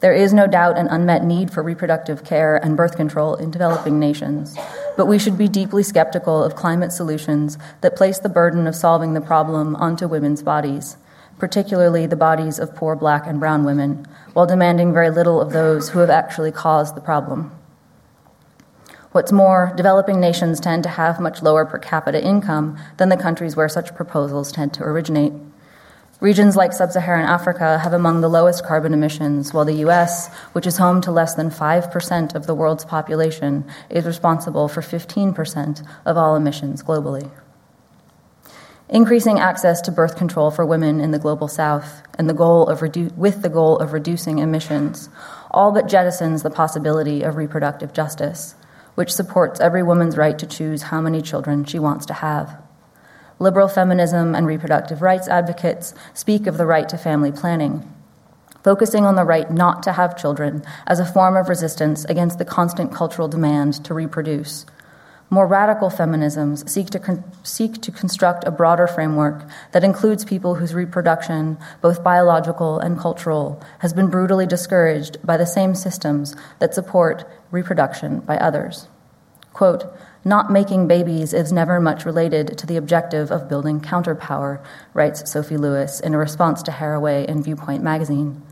There 0.00 0.14
is 0.14 0.32
no 0.32 0.46
doubt 0.46 0.78
an 0.78 0.88
unmet 0.88 1.24
need 1.24 1.52
for 1.52 1.62
reproductive 1.62 2.24
care 2.24 2.56
and 2.56 2.74
birth 2.74 2.96
control 2.96 3.34
in 3.34 3.50
developing 3.50 4.00
nations, 4.00 4.56
but 4.96 5.04
we 5.04 5.18
should 5.18 5.36
be 5.36 5.46
deeply 5.46 5.82
skeptical 5.82 6.42
of 6.42 6.56
climate 6.56 6.90
solutions 6.90 7.58
that 7.82 7.96
place 7.96 8.18
the 8.18 8.30
burden 8.30 8.66
of 8.66 8.74
solving 8.74 9.12
the 9.12 9.20
problem 9.20 9.76
onto 9.76 10.08
women's 10.08 10.42
bodies, 10.42 10.96
particularly 11.38 12.06
the 12.06 12.16
bodies 12.16 12.58
of 12.58 12.74
poor 12.74 12.96
black 12.96 13.26
and 13.26 13.38
brown 13.38 13.62
women, 13.62 14.06
while 14.32 14.46
demanding 14.46 14.94
very 14.94 15.10
little 15.10 15.38
of 15.38 15.52
those 15.52 15.90
who 15.90 15.98
have 15.98 16.10
actually 16.10 16.50
caused 16.50 16.94
the 16.94 17.02
problem. 17.02 17.52
What's 19.12 19.32
more, 19.32 19.72
developing 19.76 20.18
nations 20.18 20.60
tend 20.60 20.82
to 20.84 20.88
have 20.88 21.20
much 21.20 21.42
lower 21.42 21.66
per 21.66 21.78
capita 21.78 22.24
income 22.24 22.78
than 22.96 23.10
the 23.10 23.18
countries 23.18 23.54
where 23.54 23.68
such 23.68 23.94
proposals 23.94 24.50
tend 24.50 24.72
to 24.74 24.84
originate. 24.84 25.34
Regions 26.20 26.54
like 26.54 26.74
sub 26.74 26.92
Saharan 26.92 27.26
Africa 27.26 27.78
have 27.78 27.94
among 27.94 28.20
the 28.20 28.28
lowest 28.28 28.62
carbon 28.62 28.92
emissions, 28.92 29.54
while 29.54 29.64
the 29.64 29.86
US, 29.86 30.28
which 30.52 30.66
is 30.66 30.76
home 30.76 31.00
to 31.00 31.10
less 31.10 31.34
than 31.34 31.50
5% 31.50 32.34
of 32.34 32.46
the 32.46 32.54
world's 32.54 32.84
population, 32.84 33.64
is 33.88 34.04
responsible 34.04 34.68
for 34.68 34.82
15% 34.82 35.86
of 36.04 36.18
all 36.18 36.36
emissions 36.36 36.82
globally. 36.82 37.30
Increasing 38.90 39.38
access 39.38 39.80
to 39.80 39.92
birth 39.92 40.16
control 40.16 40.50
for 40.50 40.66
women 40.66 41.00
in 41.00 41.10
the 41.10 41.18
global 41.18 41.48
south 41.48 42.02
and 42.18 42.28
the 42.28 42.34
goal 42.34 42.66
of 42.66 42.80
redu- 42.80 43.16
with 43.16 43.40
the 43.40 43.48
goal 43.48 43.78
of 43.78 43.94
reducing 43.94 44.40
emissions 44.40 45.08
all 45.50 45.72
but 45.72 45.86
jettisons 45.86 46.42
the 46.42 46.50
possibility 46.50 47.22
of 47.22 47.36
reproductive 47.36 47.92
justice, 47.92 48.54
which 48.94 49.12
supports 49.12 49.58
every 49.58 49.82
woman's 49.82 50.16
right 50.16 50.38
to 50.38 50.46
choose 50.46 50.82
how 50.82 51.00
many 51.00 51.22
children 51.22 51.64
she 51.64 51.78
wants 51.78 52.04
to 52.06 52.14
have. 52.14 52.60
Liberal 53.40 53.68
feminism 53.68 54.34
and 54.34 54.46
reproductive 54.46 55.00
rights 55.00 55.26
advocates 55.26 55.94
speak 56.12 56.46
of 56.46 56.58
the 56.58 56.66
right 56.66 56.86
to 56.90 56.98
family 56.98 57.32
planning, 57.32 57.90
focusing 58.62 59.06
on 59.06 59.14
the 59.14 59.24
right 59.24 59.50
not 59.50 59.82
to 59.84 59.92
have 59.92 60.14
children 60.14 60.62
as 60.86 61.00
a 61.00 61.06
form 61.06 61.38
of 61.38 61.48
resistance 61.48 62.04
against 62.04 62.38
the 62.38 62.44
constant 62.44 62.92
cultural 62.92 63.28
demand 63.28 63.82
to 63.86 63.94
reproduce. 63.94 64.66
More 65.30 65.46
radical 65.46 65.88
feminisms 65.88 66.68
seek 66.68 66.90
to, 66.90 66.98
con- 66.98 67.24
seek 67.42 67.80
to 67.80 67.90
construct 67.90 68.44
a 68.44 68.50
broader 68.50 68.86
framework 68.86 69.48
that 69.72 69.84
includes 69.84 70.22
people 70.22 70.56
whose 70.56 70.74
reproduction, 70.74 71.56
both 71.80 72.04
biological 72.04 72.78
and 72.78 72.98
cultural, 72.98 73.62
has 73.78 73.94
been 73.94 74.08
brutally 74.08 74.46
discouraged 74.46 75.16
by 75.24 75.38
the 75.38 75.46
same 75.46 75.74
systems 75.74 76.36
that 76.58 76.74
support 76.74 77.24
reproduction 77.50 78.20
by 78.20 78.36
others. 78.36 78.86
Quote, 79.54 79.90
not 80.24 80.52
making 80.52 80.86
babies 80.86 81.32
is 81.32 81.52
never 81.52 81.80
much 81.80 82.04
related 82.04 82.58
to 82.58 82.66
the 82.66 82.76
objective 82.76 83.30
of 83.30 83.48
building 83.48 83.80
counterpower, 83.80 84.62
writes 84.92 85.30
Sophie 85.30 85.56
Lewis 85.56 86.00
in 86.00 86.14
a 86.14 86.18
response 86.18 86.62
to 86.64 86.70
Haraway 86.70 87.24
in 87.26 87.42
Viewpoint 87.42 87.82
magazine. 87.82 88.42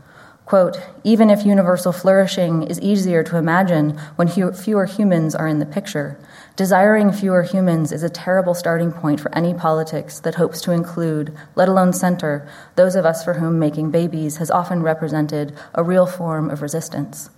Quote, 0.45 0.79
even 1.03 1.29
if 1.29 1.45
universal 1.45 1.91
flourishing 1.91 2.63
is 2.63 2.81
easier 2.81 3.23
to 3.23 3.37
imagine 3.37 3.91
when 4.15 4.27
fewer 4.27 4.85
humans 4.85 5.35
are 5.35 5.47
in 5.47 5.59
the 5.59 5.65
picture, 5.67 6.17
desiring 6.55 7.11
fewer 7.11 7.43
humans 7.43 7.91
is 7.91 8.01
a 8.01 8.09
terrible 8.09 8.55
starting 8.55 8.91
point 8.91 9.19
for 9.19 9.31
any 9.37 9.53
politics 9.53 10.19
that 10.21 10.35
hopes 10.35 10.59
to 10.61 10.71
include, 10.71 11.37
let 11.53 11.69
alone 11.69 11.93
center, 11.93 12.49
those 12.77 12.95
of 12.95 13.05
us 13.05 13.23
for 13.23 13.35
whom 13.35 13.59
making 13.59 13.91
babies 13.91 14.37
has 14.37 14.49
often 14.49 14.81
represented 14.81 15.55
a 15.75 15.83
real 15.83 16.07
form 16.07 16.49
of 16.49 16.63
resistance. 16.63 17.29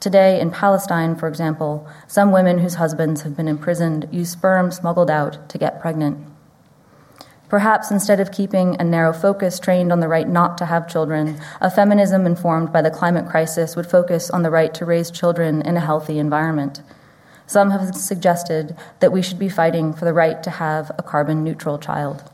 Today, 0.00 0.40
in 0.40 0.52
Palestine, 0.52 1.16
for 1.16 1.26
example, 1.26 1.88
some 2.06 2.30
women 2.30 2.58
whose 2.58 2.74
husbands 2.74 3.22
have 3.22 3.36
been 3.36 3.48
imprisoned 3.48 4.08
use 4.12 4.30
sperm 4.30 4.70
smuggled 4.70 5.10
out 5.10 5.48
to 5.48 5.58
get 5.58 5.80
pregnant. 5.80 6.24
Perhaps 7.48 7.90
instead 7.90 8.20
of 8.20 8.30
keeping 8.30 8.76
a 8.78 8.84
narrow 8.84 9.12
focus 9.12 9.58
trained 9.58 9.90
on 9.90 9.98
the 9.98 10.06
right 10.06 10.28
not 10.28 10.56
to 10.58 10.66
have 10.66 10.88
children, 10.88 11.40
a 11.60 11.70
feminism 11.70 12.26
informed 12.26 12.72
by 12.72 12.80
the 12.80 12.90
climate 12.90 13.28
crisis 13.28 13.74
would 13.74 13.90
focus 13.90 14.30
on 14.30 14.42
the 14.42 14.50
right 14.50 14.72
to 14.74 14.84
raise 14.84 15.10
children 15.10 15.62
in 15.62 15.76
a 15.76 15.80
healthy 15.80 16.18
environment. 16.18 16.80
Some 17.46 17.70
have 17.70 17.96
suggested 17.96 18.76
that 19.00 19.10
we 19.10 19.22
should 19.22 19.38
be 19.38 19.48
fighting 19.48 19.94
for 19.94 20.04
the 20.04 20.12
right 20.12 20.40
to 20.44 20.50
have 20.50 20.92
a 20.96 21.02
carbon 21.02 21.42
neutral 21.42 21.78
child. 21.78 22.30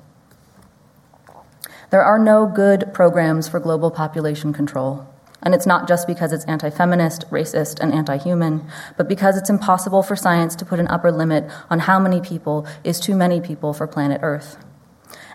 There 1.91 2.03
are 2.03 2.19
no 2.19 2.47
good 2.47 2.93
programs 2.93 3.49
for 3.49 3.61
global 3.61 3.91
population 3.93 4.53
control. 4.53 5.07
And 5.45 5.55
it's 5.55 5.67
not 5.67 5.87
just 5.87 6.07
because 6.07 6.33
it's 6.33 6.45
anti 6.47 6.71
feminist, 6.71 7.31
racist, 7.31 7.79
and 7.79 7.93
anti 7.93 8.17
human, 8.17 8.67
but 8.97 9.09
because 9.09 9.37
it's 9.37 9.51
impossible 9.51 10.03
for 10.03 10.17
science 10.17 10.57
to 10.57 10.65
put 10.65 10.81
an 10.81 10.89
upper 10.89 11.13
limit 11.13 11.45
on 11.71 11.81
how 11.81 11.99
many 12.01 12.21
people 12.21 12.67
is 12.83 12.99
too 12.99 13.15
many 13.15 13.41
people 13.41 13.73
for 13.73 13.87
planet 13.87 14.21
Earth. 14.23 14.57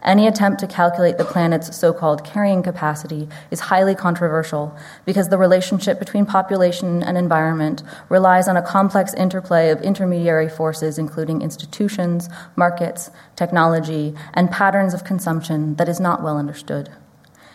Any 0.02 0.28
attempt 0.28 0.62
to 0.62 0.68
calculate 0.68 1.18
the 1.18 1.26
planet's 1.26 1.76
so 1.76 1.92
called 1.92 2.24
carrying 2.24 2.64
capacity 2.64 3.28
is 3.52 3.60
highly 3.60 3.96
controversial 3.96 4.76
because 5.06 5.30
the 5.30 5.38
relationship 5.38 6.00
between 6.00 6.26
population 6.26 7.04
and 7.04 7.18
environment 7.18 7.84
relies 8.08 8.48
on 8.48 8.56
a 8.56 8.62
complex 8.62 9.14
interplay 9.14 9.70
of 9.70 9.82
intermediary 9.82 10.50
forces, 10.50 10.98
including 10.98 11.42
institutions, 11.42 12.30
markets, 12.56 13.12
technology, 13.36 14.16
and 14.34 14.50
patterns 14.50 14.94
of 14.94 15.04
consumption 15.04 15.76
that 15.76 15.90
is 15.90 16.00
not 16.00 16.24
well 16.24 16.38
understood. 16.38 16.90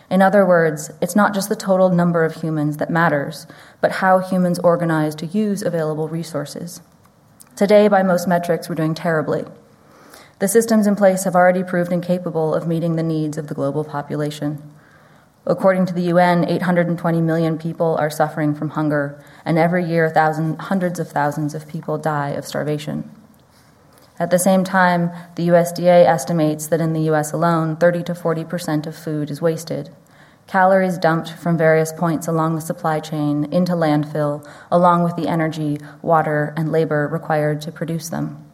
In 0.09 0.21
other 0.21 0.45
words, 0.45 0.91
it's 1.01 1.15
not 1.15 1.33
just 1.33 1.49
the 1.49 1.55
total 1.55 1.89
number 1.89 2.23
of 2.23 2.35
humans 2.35 2.77
that 2.77 2.89
matters, 2.89 3.47
but 3.81 3.93
how 3.93 4.19
humans 4.19 4.59
organize 4.59 5.15
to 5.15 5.25
use 5.25 5.61
available 5.61 6.07
resources. 6.07 6.81
Today, 7.55 7.87
by 7.87 8.03
most 8.03 8.27
metrics, 8.27 8.69
we're 8.69 8.75
doing 8.75 8.93
terribly. 8.93 9.45
The 10.39 10.47
systems 10.47 10.85
in 10.85 10.95
place 10.95 11.23
have 11.23 11.35
already 11.35 11.63
proved 11.63 11.91
incapable 11.91 12.53
of 12.53 12.67
meeting 12.67 12.97
the 12.97 13.03
needs 13.03 13.37
of 13.37 13.47
the 13.47 13.55
global 13.55 13.85
population. 13.85 14.61
According 15.45 15.85
to 15.85 15.93
the 15.93 16.01
UN, 16.13 16.43
820 16.49 17.21
million 17.21 17.57
people 17.57 17.95
are 17.97 18.09
suffering 18.09 18.53
from 18.53 18.71
hunger, 18.71 19.23
and 19.45 19.57
every 19.57 19.85
year, 19.85 20.11
hundreds 20.59 20.99
of 20.99 21.07
thousands 21.07 21.55
of 21.55 21.67
people 21.67 21.97
die 21.97 22.31
of 22.31 22.45
starvation. 22.45 23.09
At 24.17 24.31
the 24.31 24.39
same 24.39 24.63
time, 24.63 25.11
the 25.35 25.49
USDA 25.49 26.05
estimates 26.05 26.67
that 26.67 26.79
in 26.79 26.93
the 26.93 27.11
US 27.11 27.33
alone, 27.33 27.75
30 27.75 28.03
to 28.03 28.15
40 28.15 28.45
percent 28.45 28.87
of 28.87 28.95
food 28.95 29.29
is 29.29 29.41
wasted. 29.41 29.89
Calories 30.47 30.97
dumped 30.97 31.31
from 31.31 31.57
various 31.57 31.91
points 31.91 32.27
along 32.27 32.55
the 32.55 32.61
supply 32.61 32.99
chain 32.99 33.51
into 33.51 33.73
landfill, 33.73 34.47
along 34.71 35.03
with 35.03 35.15
the 35.15 35.27
energy, 35.27 35.79
water, 36.01 36.53
and 36.55 36.71
labor 36.71 37.09
required 37.11 37.61
to 37.61 37.71
produce 37.71 38.09
them. 38.09 38.45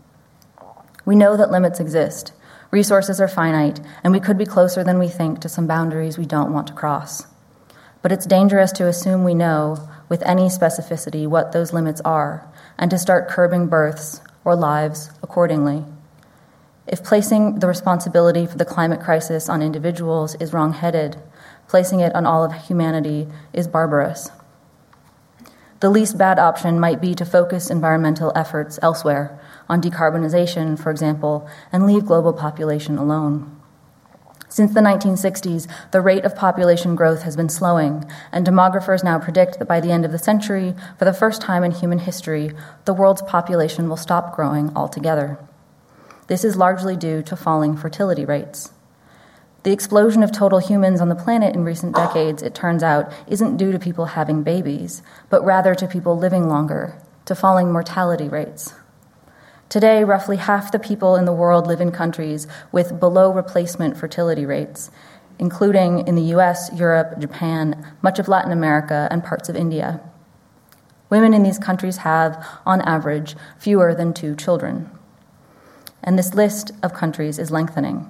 We 1.06 1.16
know 1.16 1.38
that 1.38 1.52
limits 1.52 1.80
exist. 1.80 2.34
Resources 2.72 3.20
are 3.20 3.28
finite, 3.28 3.82
and 4.04 4.14
we 4.14 4.22
could 4.22 4.38
be 4.38 4.46
closer 4.46 4.84
than 4.84 4.98
we 4.98 5.10
think 5.10 5.42
to 5.42 5.50
some 5.50 5.68
boundaries 5.68 6.18
we 6.18 6.26
don't 6.26 6.54
want 6.54 6.68
to 6.68 6.74
cross. 6.74 7.28
But 8.02 8.14
it's 8.14 8.26
dangerous 8.26 8.72
to 8.74 8.88
assume 8.88 9.24
we 9.24 9.36
know 9.36 9.90
with 10.10 10.24
any 10.24 10.48
specificity 10.48 11.28
what 11.28 11.52
those 11.52 11.74
limits 11.74 12.02
are 12.02 12.50
and 12.78 12.90
to 12.90 12.98
start 12.98 13.28
curbing 13.28 13.68
births 13.68 14.22
or 14.44 14.56
lives 14.56 15.12
accordingly. 15.22 15.86
If 16.88 17.04
placing 17.04 17.60
the 17.60 17.68
responsibility 17.68 18.46
for 18.46 18.58
the 18.58 18.66
climate 18.66 19.02
crisis 19.02 19.48
on 19.48 19.62
individuals 19.62 20.36
is 20.36 20.52
wrong 20.52 20.74
headed, 20.74 21.18
placing 21.68 22.00
it 22.00 22.14
on 22.16 22.26
all 22.26 22.44
of 22.44 22.54
humanity 22.54 23.28
is 23.54 23.68
barbarous. 23.68 24.30
The 25.80 25.90
least 25.90 26.18
bad 26.18 26.38
option 26.38 26.80
might 26.80 27.02
be 27.02 27.16
to 27.16 27.26
focus 27.26 27.70
environmental 27.70 28.32
efforts 28.36 28.78
elsewhere, 28.82 29.40
on 29.70 29.82
decarbonization, 29.82 30.78
for 30.78 30.92
example, 30.92 31.48
and 31.72 31.88
leave 31.88 32.06
global 32.06 32.34
population 32.34 32.98
alone. 32.98 33.61
Since 34.52 34.74
the 34.74 34.82
1960s, 34.82 35.66
the 35.92 36.02
rate 36.02 36.26
of 36.26 36.36
population 36.36 36.94
growth 36.94 37.22
has 37.22 37.38
been 37.38 37.48
slowing, 37.48 38.04
and 38.34 38.46
demographers 38.46 39.02
now 39.02 39.18
predict 39.18 39.60
that 39.60 39.68
by 39.68 39.80
the 39.80 39.94
end 39.94 40.04
of 40.04 40.12
the 40.12 40.20
century, 40.20 40.76
for 41.00 41.06
the 41.06 41.14
first 41.14 41.42
time 41.42 41.64
in 41.64 41.72
human 41.72 42.00
history, 42.00 42.52
the 42.84 42.94
world's 42.94 43.22
population 43.22 43.88
will 43.88 43.96
stop 43.96 44.36
growing 44.36 44.76
altogether. 44.76 45.40
This 46.28 46.44
is 46.44 46.58
largely 46.58 46.98
due 46.98 47.22
to 47.24 47.36
falling 47.38 47.78
fertility 47.78 48.26
rates. 48.26 48.74
The 49.64 49.72
explosion 49.72 50.22
of 50.22 50.34
total 50.34 50.60
humans 50.60 51.00
on 51.00 51.08
the 51.08 51.16
planet 51.16 51.56
in 51.56 51.64
recent 51.64 51.96
decades, 51.96 52.44
it 52.44 52.54
turns 52.54 52.84
out, 52.84 53.10
isn't 53.28 53.56
due 53.56 53.72
to 53.72 53.80
people 53.80 54.08
having 54.08 54.44
babies, 54.44 55.02
but 55.30 55.46
rather 55.46 55.74
to 55.76 55.88
people 55.88 56.18
living 56.18 56.50
longer, 56.50 57.02
to 57.24 57.36
falling 57.36 57.72
mortality 57.72 58.28
rates. 58.28 58.74
Today, 59.72 60.04
roughly 60.04 60.36
half 60.36 60.70
the 60.74 60.80
people 60.80 61.16
in 61.16 61.24
the 61.24 61.32
world 61.32 61.66
live 61.66 61.80
in 61.80 61.94
countries 61.94 62.46
with 62.74 63.00
below 63.00 63.32
replacement 63.32 63.96
fertility 63.96 64.46
rates, 64.46 64.92
including 65.40 66.06
in 66.06 66.16
the 66.16 66.36
US, 66.36 66.70
Europe, 66.74 67.18
Japan, 67.20 67.82
much 68.02 68.20
of 68.20 68.28
Latin 68.28 68.52
America, 68.52 69.08
and 69.10 69.24
parts 69.24 69.48
of 69.48 69.56
India. 69.56 70.02
Women 71.10 71.34
in 71.34 71.44
these 71.44 71.58
countries 71.58 71.98
have, 72.00 72.46
on 72.66 72.82
average, 72.82 73.38
fewer 73.58 73.96
than 73.96 74.14
two 74.14 74.36
children. 74.36 74.90
And 76.04 76.20
this 76.20 76.34
list 76.34 76.72
of 76.84 76.94
countries 76.94 77.40
is 77.40 77.50
lengthening. 77.50 78.10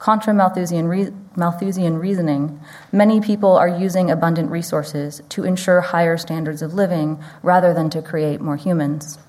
Contra 0.00 0.34
Malthusian, 0.34 0.88
re- 0.88 1.12
Malthusian 1.36 1.98
reasoning, 1.98 2.58
many 2.90 3.20
people 3.20 3.56
are 3.56 3.68
using 3.68 4.10
abundant 4.10 4.50
resources 4.50 5.22
to 5.28 5.44
ensure 5.44 5.82
higher 5.82 6.16
standards 6.16 6.62
of 6.62 6.74
living 6.74 7.22
rather 7.44 7.72
than 7.72 7.90
to 7.90 8.02
create 8.02 8.40
more 8.40 8.56
humans. 8.56 9.20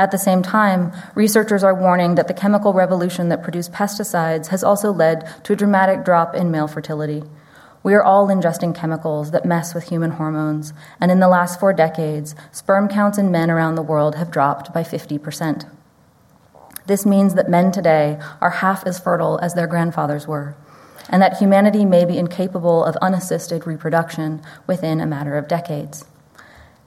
At 0.00 0.12
the 0.12 0.18
same 0.18 0.40
time, 0.40 0.92
researchers 1.14 1.62
are 1.62 1.74
warning 1.74 2.14
that 2.14 2.26
the 2.26 2.32
chemical 2.32 2.72
revolution 2.72 3.28
that 3.28 3.42
produced 3.42 3.70
pesticides 3.70 4.46
has 4.46 4.64
also 4.64 4.90
led 4.90 5.28
to 5.44 5.52
a 5.52 5.56
dramatic 5.56 6.06
drop 6.06 6.34
in 6.34 6.50
male 6.50 6.68
fertility. 6.68 7.22
We 7.82 7.92
are 7.92 8.02
all 8.02 8.28
ingesting 8.28 8.74
chemicals 8.74 9.30
that 9.32 9.44
mess 9.44 9.74
with 9.74 9.90
human 9.90 10.12
hormones, 10.12 10.72
and 11.02 11.10
in 11.10 11.20
the 11.20 11.28
last 11.28 11.60
four 11.60 11.74
decades, 11.74 12.34
sperm 12.50 12.88
counts 12.88 13.18
in 13.18 13.30
men 13.30 13.50
around 13.50 13.74
the 13.74 13.82
world 13.82 14.14
have 14.14 14.30
dropped 14.30 14.72
by 14.72 14.84
50%. 14.84 15.70
This 16.86 17.04
means 17.04 17.34
that 17.34 17.50
men 17.50 17.70
today 17.70 18.18
are 18.40 18.50
half 18.50 18.86
as 18.86 18.98
fertile 18.98 19.38
as 19.42 19.52
their 19.52 19.66
grandfathers 19.66 20.26
were, 20.26 20.56
and 21.10 21.20
that 21.20 21.36
humanity 21.36 21.84
may 21.84 22.06
be 22.06 22.16
incapable 22.16 22.86
of 22.86 22.96
unassisted 23.02 23.66
reproduction 23.66 24.40
within 24.66 24.98
a 24.98 25.06
matter 25.06 25.36
of 25.36 25.46
decades. 25.46 26.06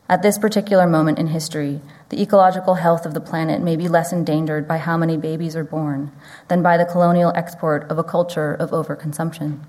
At 0.09 0.23
this 0.23 0.39
particular 0.39 0.87
moment 0.87 1.19
in 1.19 1.27
history, 1.27 1.79
the 2.13 2.21
ecological 2.21 2.75
health 2.75 3.07
of 3.07 3.15
the 3.15 3.19
planet 3.19 3.59
may 3.59 3.75
be 3.75 3.87
less 3.87 4.13
endangered 4.13 4.67
by 4.67 4.77
how 4.77 4.95
many 4.95 5.17
babies 5.17 5.55
are 5.55 5.63
born 5.63 6.11
than 6.47 6.61
by 6.61 6.77
the 6.77 6.85
colonial 6.85 7.31
export 7.33 7.89
of 7.89 7.97
a 7.97 8.03
culture 8.03 8.53
of 8.53 8.69
overconsumption. 8.69 9.59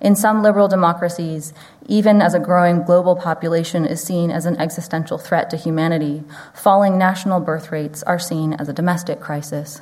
In 0.00 0.16
some 0.16 0.42
liberal 0.42 0.66
democracies, 0.66 1.54
even 1.86 2.20
as 2.20 2.34
a 2.34 2.40
growing 2.40 2.82
global 2.82 3.14
population 3.14 3.86
is 3.86 4.02
seen 4.02 4.32
as 4.32 4.46
an 4.46 4.56
existential 4.56 5.16
threat 5.16 5.48
to 5.50 5.56
humanity, 5.56 6.24
falling 6.52 6.98
national 6.98 7.38
birth 7.38 7.70
rates 7.70 8.02
are 8.02 8.18
seen 8.18 8.52
as 8.54 8.68
a 8.68 8.72
domestic 8.72 9.20
crisis. 9.20 9.80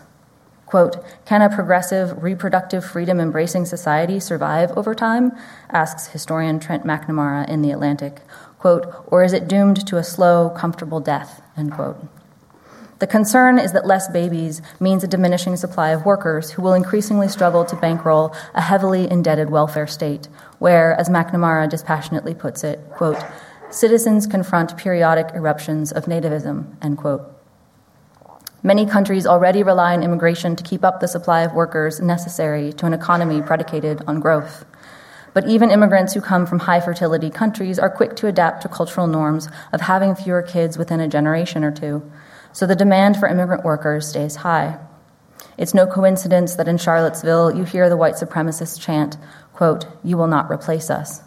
Quote, 0.72 1.04
Can 1.24 1.42
a 1.42 1.54
progressive, 1.54 2.22
reproductive 2.22 2.82
freedom 2.82 3.18
embracing 3.18 3.64
society 3.64 4.20
survive 4.20 4.70
over 4.72 4.94
time? 4.94 5.32
asks 5.70 6.08
historian 6.08 6.60
Trent 6.60 6.84
MacNamara 6.84 7.48
in 7.48 7.62
The 7.62 7.72
Atlantic, 7.72 8.20
quote, 8.62 8.86
or 9.08 9.24
is 9.24 9.32
it 9.32 9.48
doomed 9.48 9.84
to 9.88 9.96
a 9.96 10.04
slow, 10.04 10.48
comfortable 10.48 11.00
death, 11.00 11.42
end 11.56 11.72
quote. 11.72 11.98
The 13.00 13.08
concern 13.08 13.58
is 13.58 13.72
that 13.72 13.88
less 13.88 14.08
babies 14.08 14.62
means 14.78 15.02
a 15.02 15.08
diminishing 15.08 15.56
supply 15.56 15.88
of 15.88 16.06
workers 16.06 16.52
who 16.52 16.62
will 16.62 16.72
increasingly 16.72 17.26
struggle 17.26 17.64
to 17.64 17.74
bankroll 17.74 18.32
a 18.54 18.60
heavily 18.60 19.10
indebted 19.10 19.50
welfare 19.50 19.88
state, 19.88 20.28
where, 20.60 20.94
as 20.94 21.08
MacNamara 21.08 21.68
dispassionately 21.68 22.34
puts 22.34 22.62
it, 22.62 22.78
quote, 22.92 23.20
citizens 23.70 24.28
confront 24.28 24.76
periodic 24.76 25.34
eruptions 25.34 25.90
of 25.90 26.04
nativism, 26.04 26.76
end 26.80 26.98
quote. 26.98 27.22
Many 28.62 28.86
countries 28.86 29.26
already 29.26 29.64
rely 29.64 29.92
on 29.94 30.04
immigration 30.04 30.54
to 30.54 30.62
keep 30.62 30.84
up 30.84 31.00
the 31.00 31.08
supply 31.08 31.40
of 31.40 31.52
workers 31.52 32.00
necessary 32.00 32.72
to 32.74 32.86
an 32.86 32.94
economy 32.94 33.42
predicated 33.42 34.02
on 34.06 34.20
growth. 34.20 34.64
But 35.34 35.48
even 35.48 35.70
immigrants 35.70 36.12
who 36.12 36.20
come 36.20 36.46
from 36.46 36.60
high 36.60 36.80
fertility 36.80 37.30
countries 37.30 37.78
are 37.78 37.88
quick 37.88 38.16
to 38.16 38.26
adapt 38.26 38.62
to 38.62 38.68
cultural 38.68 39.06
norms 39.06 39.48
of 39.72 39.80
having 39.80 40.14
fewer 40.14 40.42
kids 40.42 40.76
within 40.76 41.00
a 41.00 41.08
generation 41.08 41.64
or 41.64 41.70
two. 41.70 42.10
So 42.52 42.66
the 42.66 42.76
demand 42.76 43.16
for 43.16 43.28
immigrant 43.28 43.64
workers 43.64 44.08
stays 44.08 44.36
high. 44.36 44.78
It's 45.56 45.74
no 45.74 45.86
coincidence 45.86 46.54
that 46.56 46.68
in 46.68 46.78
Charlottesville 46.78 47.56
you 47.56 47.64
hear 47.64 47.88
the 47.88 47.96
white 47.96 48.14
supremacists 48.14 48.80
chant, 48.80 49.16
quote, 49.52 49.86
You 50.04 50.16
will 50.16 50.26
not 50.26 50.50
replace 50.50 50.90
us. 50.90 51.22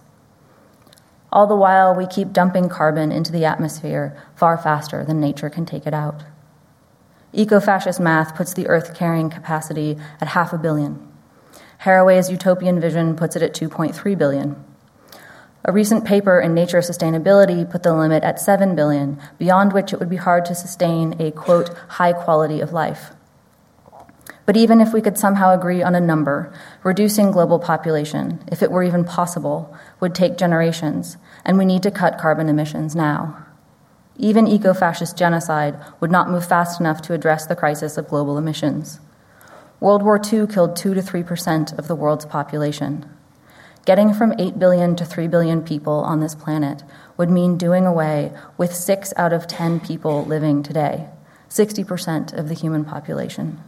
All 1.31 1.47
the 1.47 1.55
while, 1.55 1.93
we 1.93 2.07
keep 2.07 2.31
dumping 2.31 2.69
carbon 2.69 3.11
into 3.11 3.31
the 3.31 3.45
atmosphere 3.45 4.15
far 4.35 4.57
faster 4.57 5.03
than 5.03 5.19
nature 5.19 5.49
can 5.49 5.65
take 5.65 5.85
it 5.85 5.93
out. 5.93 6.23
Eco 7.33 7.59
fascist 7.59 7.99
math 7.99 8.35
puts 8.35 8.53
the 8.53 8.67
Earth 8.67 8.95
carrying 8.95 9.29
capacity 9.29 9.97
at 10.21 10.29
half 10.29 10.53
a 10.53 10.57
billion. 10.57 11.14
Haraway's 11.85 12.31
utopian 12.31 12.81
vision 12.81 13.15
puts 13.15 13.35
it 13.35 13.43
at 13.43 13.53
2.3 13.53 14.17
billion. 14.17 14.55
A 15.63 15.71
recent 15.71 16.03
paper 16.03 16.39
in 16.39 16.55
Nature 16.55 16.79
Sustainability 16.79 17.69
put 17.69 17.83
the 17.83 17.93
limit 17.93 18.23
at 18.23 18.39
7 18.39 18.75
billion, 18.75 19.21
beyond 19.37 19.71
which 19.71 19.93
it 19.93 19.99
would 19.99 20.09
be 20.09 20.15
hard 20.15 20.45
to 20.45 20.55
sustain 20.55 21.15
a, 21.21 21.29
quote, 21.29 21.69
high 21.99 22.11
quality 22.11 22.59
of 22.59 22.73
life. 22.73 23.11
But 24.47 24.57
even 24.57 24.81
if 24.81 24.93
we 24.93 25.01
could 25.01 25.19
somehow 25.19 25.53
agree 25.53 25.83
on 25.83 25.93
a 25.93 25.99
number, 25.99 26.51
reducing 26.81 27.29
global 27.29 27.59
population, 27.59 28.43
if 28.51 28.63
it 28.63 28.71
were 28.71 28.83
even 28.83 29.03
possible, 29.03 29.77
would 29.99 30.15
take 30.15 30.39
generations, 30.39 31.17
and 31.45 31.55
we 31.55 31.65
need 31.65 31.83
to 31.83 31.91
cut 31.91 32.17
carbon 32.17 32.49
emissions 32.49 32.95
now. 32.95 33.45
Even 34.17 34.47
eco 34.47 34.73
fascist 34.73 35.15
genocide 35.19 35.79
would 35.99 36.09
not 36.09 36.31
move 36.31 36.47
fast 36.47 36.79
enough 36.79 37.03
to 37.03 37.13
address 37.13 37.45
the 37.45 37.55
crisis 37.55 37.95
of 37.95 38.07
global 38.07 38.39
emissions. 38.39 38.99
World 39.85 40.01
War 40.01 40.19
II 40.19 40.47
killed 40.47 40.75
2 40.75 40.95
to 40.95 40.99
3% 40.99 41.77
of 41.77 41.87
the 41.87 41.93
world's 41.93 42.25
population. 42.25 43.07
Getting 43.85 44.15
from 44.15 44.33
8 44.39 44.57
billion 44.57 44.95
to 44.95 45.05
3 45.05 45.27
billion 45.27 45.61
people 45.61 45.93
on 45.93 46.21
this 46.21 46.33
planet 46.33 46.81
would 47.17 47.29
mean 47.29 47.55
doing 47.55 47.85
away 47.85 48.33
with 48.57 48.73
6 48.73 49.13
out 49.15 49.31
of 49.31 49.45
10 49.45 49.79
people 49.81 50.25
living 50.25 50.63
today, 50.63 51.07
60% 51.49 52.33
of 52.33 52.49
the 52.49 52.55
human 52.55 52.83
population 52.83 53.61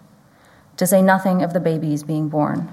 to 0.78 0.88
say 0.88 1.04
nothing 1.04 1.44
of 1.44 1.54
the 1.54 1.60
babies 1.60 2.02
being 2.02 2.30
born. 2.30 2.68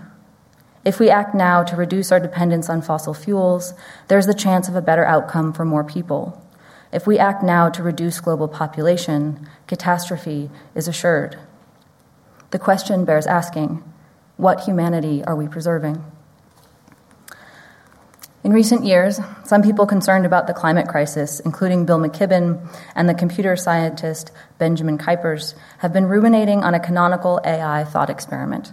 If 0.82 0.99
we 0.99 1.11
act 1.11 1.34
now 1.34 1.62
to 1.64 1.76
reduce 1.76 2.11
our 2.11 2.20
dependence 2.20 2.70
on 2.70 2.80
fossil 2.80 3.12
fuels, 3.12 3.74
there's 4.09 4.26
the 4.26 4.32
chance 4.32 4.70
of 4.70 4.74
a 4.74 4.80
better 4.80 5.05
outcome 5.05 5.53
for 5.53 5.66
more 5.66 5.84
people. 5.84 6.42
If 6.92 7.07
we 7.07 7.18
act 7.18 7.42
now 7.42 7.68
to 7.68 7.82
reduce 7.82 8.20
global 8.20 8.49
population, 8.49 9.47
catastrophe 9.66 10.49
is 10.74 10.88
assured. 10.88 11.36
The 12.55 12.61
question 12.61 13.05
bears 13.05 13.27
asking 13.27 13.83
what 14.37 14.61
humanity 14.61 15.25
are 15.25 15.35
we 15.35 15.49
preserving? 15.49 16.01
In 18.45 18.53
recent 18.53 18.85
years, 18.85 19.19
some 19.43 19.61
people 19.61 19.87
concerned 19.87 20.25
about 20.25 20.47
the 20.47 20.55
climate 20.55 20.87
crisis, 20.87 21.41
including 21.41 21.85
Bill 21.85 21.99
McKibben 21.99 22.65
and 22.95 23.09
the 23.09 23.15
computer 23.15 23.57
scientist 23.57 24.31
Benjamin 24.57 24.99
Kuipers, 24.99 25.57
have 25.79 25.93
been 25.93 26.07
ruminating 26.07 26.63
on 26.63 26.75
a 26.75 26.79
canonical 26.79 27.41
AI 27.45 27.83
thought 27.83 28.09
experiment. 28.09 28.73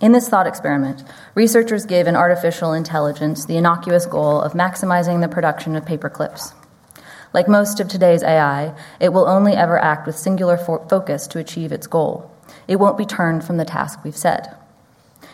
In 0.00 0.12
this 0.12 0.30
thought 0.30 0.46
experiment, 0.46 1.04
researchers 1.34 1.84
gave 1.84 2.06
an 2.06 2.16
artificial 2.16 2.72
intelligence 2.72 3.44
the 3.44 3.58
innocuous 3.58 4.06
goal 4.06 4.40
of 4.40 4.54
maximizing 4.54 5.20
the 5.20 5.28
production 5.28 5.76
of 5.76 5.84
paper 5.84 6.08
clips. 6.08 6.54
Like 7.34 7.48
most 7.48 7.80
of 7.80 7.88
today's 7.88 8.22
AI, 8.22 8.74
it 8.98 9.12
will 9.12 9.28
only 9.28 9.52
ever 9.52 9.78
act 9.78 10.06
with 10.06 10.16
singular 10.16 10.56
fo- 10.56 10.88
focus 10.88 11.26
to 11.26 11.38
achieve 11.38 11.70
its 11.70 11.86
goal. 11.86 12.34
It 12.66 12.76
won't 12.76 12.98
be 12.98 13.04
turned 13.04 13.44
from 13.44 13.56
the 13.56 13.64
task 13.64 14.00
we've 14.04 14.16
set. 14.16 14.54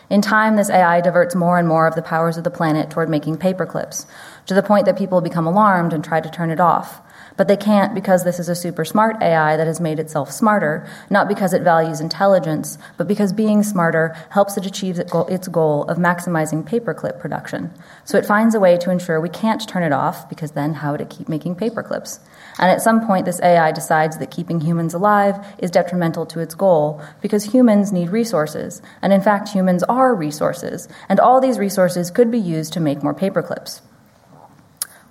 In 0.09 0.21
time, 0.21 0.55
this 0.55 0.69
AI 0.69 1.01
diverts 1.01 1.33
more 1.33 1.57
and 1.57 1.67
more 1.67 1.87
of 1.87 1.95
the 1.95 2.01
powers 2.01 2.37
of 2.37 2.43
the 2.43 2.51
planet 2.51 2.91
toward 2.91 3.09
making 3.09 3.37
paperclips, 3.37 4.05
to 4.45 4.53
the 4.53 4.61
point 4.61 4.85
that 4.85 4.97
people 4.97 5.19
become 5.19 5.47
alarmed 5.47 5.93
and 5.93 6.03
try 6.03 6.21
to 6.21 6.29
turn 6.29 6.51
it 6.51 6.59
off. 6.59 7.01
But 7.37 7.47
they 7.47 7.57
can't 7.57 7.95
because 7.95 8.23
this 8.23 8.39
is 8.39 8.47
a 8.47 8.55
super 8.55 8.85
smart 8.85 9.21
AI 9.21 9.57
that 9.57 9.67
has 9.67 9.81
made 9.81 9.99
itself 9.99 10.31
smarter, 10.31 10.87
not 11.09 11.27
because 11.27 11.53
it 11.53 11.63
values 11.63 11.99
intelligence, 11.99 12.77
but 12.97 13.07
because 13.07 13.33
being 13.33 13.63
smarter 13.63 14.15
helps 14.29 14.55
it 14.57 14.65
achieve 14.65 14.99
its 14.99 15.47
goal 15.47 15.83
of 15.85 15.97
maximizing 15.97 16.63
paperclip 16.63 17.19
production. 17.19 17.73
So 18.05 18.17
it 18.17 18.25
finds 18.25 18.55
a 18.55 18.59
way 18.59 18.77
to 18.77 18.91
ensure 18.91 19.19
we 19.19 19.29
can't 19.29 19.67
turn 19.67 19.83
it 19.83 19.91
off, 19.91 20.29
because 20.29 20.51
then 20.51 20.75
how 20.75 20.91
would 20.91 21.01
it 21.01 21.09
keep 21.09 21.27
making 21.27 21.55
paperclips? 21.55 22.19
And 22.59 22.71
at 22.71 22.81
some 22.81 23.05
point, 23.05 23.25
this 23.25 23.41
AI 23.41 23.71
decides 23.71 24.17
that 24.17 24.31
keeping 24.31 24.61
humans 24.61 24.93
alive 24.93 25.45
is 25.57 25.71
detrimental 25.71 26.25
to 26.27 26.39
its 26.39 26.55
goal 26.55 27.01
because 27.21 27.43
humans 27.43 27.91
need 27.91 28.09
resources. 28.09 28.81
And 29.01 29.11
in 29.11 29.21
fact, 29.21 29.49
humans 29.49 29.83
are 29.83 30.15
resources. 30.15 30.87
And 31.09 31.19
all 31.19 31.41
these 31.41 31.59
resources 31.59 32.11
could 32.11 32.31
be 32.31 32.39
used 32.39 32.73
to 32.73 32.79
make 32.79 33.03
more 33.03 33.13
paperclips. 33.13 33.81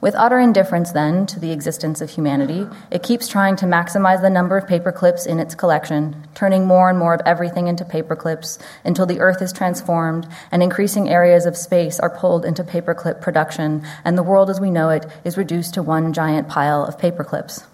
With 0.04 0.14
utter 0.16 0.38
indifference, 0.38 0.92
then, 0.92 1.24
to 1.28 1.40
the 1.40 1.50
existence 1.50 2.02
of 2.02 2.10
humanity, 2.10 2.66
it 2.90 3.02
keeps 3.02 3.26
trying 3.26 3.56
to 3.56 3.64
maximize 3.64 4.20
the 4.20 4.28
number 4.28 4.58
of 4.58 4.66
paperclips 4.66 5.26
in 5.26 5.40
its 5.40 5.54
collection, 5.54 6.28
turning 6.34 6.66
more 6.66 6.90
and 6.90 6.98
more 6.98 7.14
of 7.14 7.22
everything 7.24 7.68
into 7.68 7.86
paperclips 7.86 8.58
until 8.84 9.06
the 9.06 9.20
earth 9.20 9.40
is 9.40 9.50
transformed 9.50 10.28
and 10.52 10.62
increasing 10.62 11.08
areas 11.08 11.46
of 11.46 11.56
space 11.56 11.98
are 11.98 12.10
pulled 12.10 12.44
into 12.44 12.62
paperclip 12.62 13.22
production, 13.22 13.82
and 14.04 14.18
the 14.18 14.22
world 14.22 14.50
as 14.50 14.60
we 14.60 14.70
know 14.70 14.90
it 14.90 15.06
is 15.24 15.38
reduced 15.38 15.72
to 15.72 15.82
one 15.82 16.12
giant 16.12 16.50
pile 16.50 16.84
of 16.84 16.98
paperclips. 16.98 17.64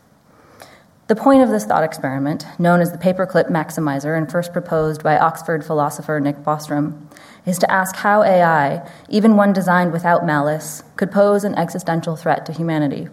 The 1.09 1.17
point 1.17 1.43
of 1.43 1.49
this 1.49 1.65
thought 1.65 1.83
experiment, 1.83 2.47
known 2.61 2.81
as 2.81 2.93
the 2.93 2.99
paperclip 2.99 3.51
maximizer 3.51 4.17
and 4.17 4.31
first 4.31 4.53
proposed 4.53 5.03
by 5.03 5.19
Oxford 5.19 5.65
philosopher 5.65 6.21
Nick 6.21 6.45
Bostrom, 6.45 7.09
is 7.47 7.59
to 7.59 7.71
ask 7.71 7.97
how 7.97 8.23
AI, 8.23 8.87
even 9.09 9.37
one 9.37 9.53
designed 9.53 9.93
without 9.93 10.27
malice, 10.27 10.83
could 10.97 11.11
pose 11.11 11.45
an 11.45 11.55
existential 11.55 12.17
threat 12.17 12.45
to 12.47 12.53
humanity. 12.53 13.09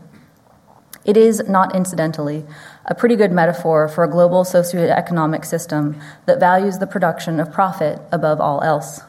It 1.05 1.15
is, 1.15 1.47
not 1.47 1.75
incidentally, 1.75 2.45
a 2.86 2.95
pretty 2.95 3.15
good 3.15 3.32
metaphor 3.32 3.88
for 3.88 4.03
a 4.03 4.11
global 4.11 4.43
socioeconomic 4.43 5.45
system 5.45 5.99
that 6.25 6.39
values 6.39 6.80
the 6.80 6.88
production 6.88 7.39
of 7.39 7.53
profit 7.53 7.99
above 8.11 8.41
all 8.41 8.61
else. 8.61 9.01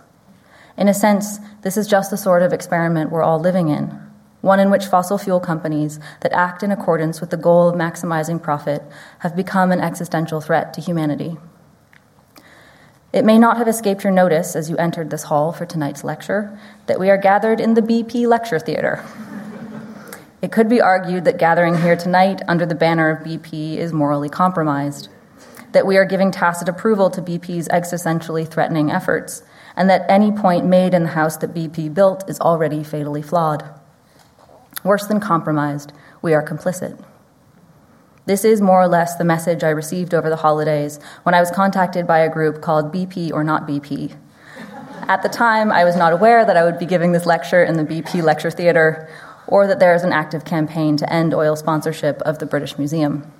In 0.77 0.87
a 0.87 0.95
sense, 0.95 1.39
this 1.63 1.77
is 1.77 1.89
just 1.89 2.11
the 2.11 2.17
sort 2.17 2.43
of 2.43 2.53
experiment 2.53 3.11
we're 3.11 3.25
all 3.25 3.41
living 3.41 3.69
in 3.69 4.09
one 4.41 4.61
in 4.61 4.71
which 4.71 4.87
fossil 4.87 5.19
fuel 5.19 5.41
companies 5.41 5.99
that 6.21 6.33
act 6.33 6.63
in 6.63 6.71
accordance 6.71 7.21
with 7.21 7.31
the 7.31 7.37
goal 7.37 7.69
of 7.69 7.75
maximizing 7.75 8.41
profit 8.41 8.83
have 9.21 9.35
become 9.35 9.73
an 9.73 9.81
existential 9.81 10.41
threat 10.41 10.73
to 10.75 10.81
humanity. 10.81 11.37
It 13.11 13.25
may 13.25 13.39
not 13.39 13.57
have 13.57 13.69
escaped 13.69 14.05
your 14.05 14.13
notice 14.13 14.55
as 14.55 14.69
you 14.69 14.77
entered 14.77 15.09
this 15.09 15.25
hall 15.25 15.51
for 15.51 15.65
tonight's 15.65 16.05
lecture 16.05 16.59
that 16.87 17.01
we 17.01 17.09
are 17.09 17.17
gathered 17.17 17.59
in 17.59 17.73
the 17.73 17.81
BP 17.81 18.27
Lecture 18.27 18.59
Theater. 18.59 19.03
It 20.43 20.53
could 20.53 20.69
be 20.69 20.83
argued 20.83 21.25
that 21.25 21.39
gathering 21.39 21.79
here 21.79 21.97
tonight 21.97 22.43
under 22.47 22.67
the 22.67 22.75
banner 22.75 23.09
of 23.09 23.27
BP 23.27 23.79
is 23.79 23.95
morally 23.95 24.29
compromised, 24.29 25.09
that 25.73 25.87
we 25.87 25.97
are 25.97 26.05
giving 26.05 26.31
tacit 26.31 26.69
approval 26.69 27.09
to 27.11 27.23
BP's 27.23 27.67
existentially 27.69 28.47
threatening 28.47 28.91
efforts, 28.91 29.43
and 29.75 29.89
that 29.89 30.05
any 30.11 30.31
point 30.31 30.67
made 30.67 30.93
in 30.93 31.05
the 31.05 31.09
house 31.11 31.39
that 31.39 31.55
BP 31.55 31.95
built 31.95 32.29
is 32.29 32.39
already 32.41 32.85
fatally 32.85 33.23
flawed. 33.23 33.65
Worse 34.85 35.07
than 35.07 35.19
compromised, 35.19 35.95
we 36.21 36.35
are 36.35 36.47
complicit. 36.47 37.03
This 38.29 38.45
is 38.45 38.61
more 38.61 38.83
or 38.83 38.89
less 38.89 39.17
the 39.17 39.25
message 39.25 39.65
I 39.65 39.71
received 39.71 40.13
over 40.13 40.29
the 40.29 40.37
holidays 40.37 41.01
when 41.23 41.35
I 41.35 41.41
was 41.41 41.51
contacted 41.51 42.07
by 42.07 42.19
a 42.19 42.29
group 42.29 42.61
called 42.61 42.93
BP 42.93 43.33
or 43.33 43.43
Not 43.43 43.67
BP. 43.67 44.15
At 45.09 45.23
the 45.23 45.31
time, 45.31 45.73
I 45.73 45.85
was 45.85 45.97
not 45.97 46.13
aware 46.13 46.45
that 46.45 46.55
I 46.55 46.63
would 46.63 46.79
be 46.79 46.85
giving 46.85 47.13
this 47.13 47.25
lecture 47.25 47.65
in 47.65 47.79
the 47.79 47.85
BP 47.85 48.23
Lecture 48.23 48.51
Theatre 48.51 49.09
or 49.47 49.67
that 49.67 49.81
there 49.81 49.95
is 49.95 50.05
an 50.05 50.13
active 50.13 50.45
campaign 50.45 50.99
to 50.99 51.11
end 51.11 51.33
oil 51.33 51.57
sponsorship 51.57 52.21
of 52.21 52.39
the 52.39 52.45
British 52.45 52.77
Museum. 52.77 53.33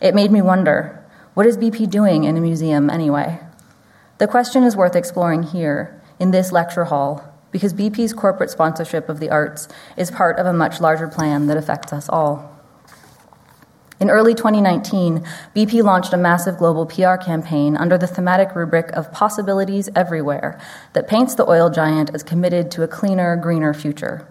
It 0.00 0.16
made 0.16 0.32
me 0.32 0.42
wonder 0.42 1.04
what 1.34 1.46
is 1.46 1.56
BP 1.56 1.88
doing 1.88 2.24
in 2.24 2.36
a 2.36 2.40
museum 2.40 2.90
anyway? 2.90 3.38
The 4.18 4.26
question 4.26 4.64
is 4.64 4.74
worth 4.74 4.96
exploring 4.96 5.44
here, 5.44 6.02
in 6.18 6.32
this 6.32 6.50
lecture 6.50 6.86
hall, 6.86 7.32
because 7.52 7.72
BP's 7.72 8.12
corporate 8.12 8.50
sponsorship 8.50 9.08
of 9.08 9.20
the 9.20 9.30
arts 9.30 9.68
is 9.96 10.10
part 10.10 10.36
of 10.36 10.46
a 10.46 10.52
much 10.52 10.80
larger 10.80 11.06
plan 11.06 11.46
that 11.46 11.56
affects 11.56 11.92
us 11.92 12.08
all. 12.08 12.49
In 14.00 14.08
early 14.08 14.34
2019, 14.34 15.26
BP 15.54 15.82
launched 15.82 16.14
a 16.14 16.16
massive 16.16 16.56
global 16.56 16.86
PR 16.86 17.16
campaign 17.16 17.76
under 17.76 17.98
the 17.98 18.06
thematic 18.06 18.56
rubric 18.56 18.88
of 18.92 19.12
Possibilities 19.12 19.90
Everywhere 19.94 20.58
that 20.94 21.06
paints 21.06 21.34
the 21.34 21.46
oil 21.46 21.68
giant 21.68 22.10
as 22.14 22.22
committed 22.22 22.70
to 22.70 22.82
a 22.82 22.88
cleaner, 22.88 23.36
greener 23.36 23.74
future. 23.74 24.26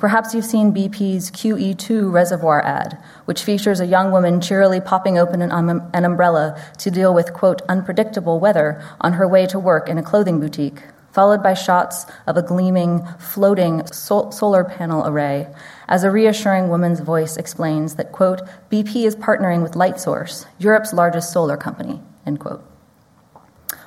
Perhaps 0.00 0.34
you've 0.34 0.44
seen 0.44 0.74
BP's 0.74 1.30
QE2 1.30 2.10
reservoir 2.10 2.60
ad, 2.64 2.98
which 3.26 3.44
features 3.44 3.78
a 3.78 3.86
young 3.86 4.10
woman 4.10 4.40
cheerily 4.40 4.80
popping 4.80 5.16
open 5.16 5.42
an, 5.42 5.52
um, 5.52 5.88
an 5.94 6.04
umbrella 6.04 6.60
to 6.78 6.90
deal 6.90 7.14
with, 7.14 7.32
quote, 7.32 7.62
unpredictable 7.68 8.40
weather 8.40 8.82
on 9.00 9.12
her 9.12 9.28
way 9.28 9.46
to 9.46 9.60
work 9.60 9.88
in 9.88 9.98
a 9.98 10.02
clothing 10.02 10.40
boutique 10.40 10.82
followed 11.12 11.42
by 11.42 11.52
shots 11.52 12.06
of 12.28 12.36
a 12.36 12.42
gleaming, 12.42 13.04
floating 13.18 13.84
sol- 13.88 14.30
solar 14.30 14.62
panel 14.62 15.04
array, 15.04 15.48
as 15.88 16.04
a 16.04 16.10
reassuring 16.10 16.68
woman's 16.68 17.00
voice 17.00 17.36
explains 17.36 17.94
that, 17.94 18.12
quote, 18.12 18.42
BP 18.70 19.06
is 19.06 19.16
partnering 19.16 19.62
with 19.62 19.72
Lightsource, 19.72 20.44
Europe's 20.58 20.92
largest 20.92 21.32
solar 21.32 21.56
company, 21.56 22.00
end 22.26 22.40
quote. 22.40 22.62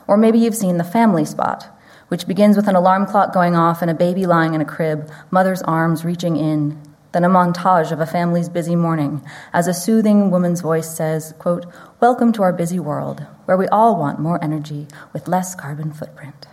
Or 0.07 0.17
maybe 0.17 0.39
you've 0.39 0.55
seen 0.55 0.77
the 0.77 0.83
family 0.83 1.25
spot, 1.25 1.67
which 2.07 2.27
begins 2.27 2.57
with 2.57 2.67
an 2.67 2.75
alarm 2.75 3.05
clock 3.05 3.33
going 3.33 3.55
off 3.55 3.81
and 3.81 3.91
a 3.91 3.93
baby 3.93 4.25
lying 4.25 4.55
in 4.55 4.61
a 4.61 4.65
crib, 4.65 5.09
mother's 5.29 5.61
arms 5.61 6.03
reaching 6.03 6.35
in, 6.35 6.81
then 7.11 7.23
a 7.23 7.29
montage 7.29 7.91
of 7.91 7.99
a 7.99 8.05
family's 8.05 8.49
busy 8.49 8.75
morning 8.75 9.21
as 9.53 9.67
a 9.67 9.73
soothing 9.73 10.31
woman's 10.31 10.61
voice 10.61 10.89
says, 10.95 11.33
quote, 11.37 11.65
Welcome 11.99 12.31
to 12.33 12.41
our 12.41 12.53
busy 12.53 12.79
world, 12.79 13.25
where 13.45 13.57
we 13.57 13.67
all 13.67 13.97
want 13.97 14.19
more 14.19 14.43
energy 14.43 14.87
with 15.13 15.27
less 15.27 15.53
carbon 15.53 15.93
footprint. 15.93 16.47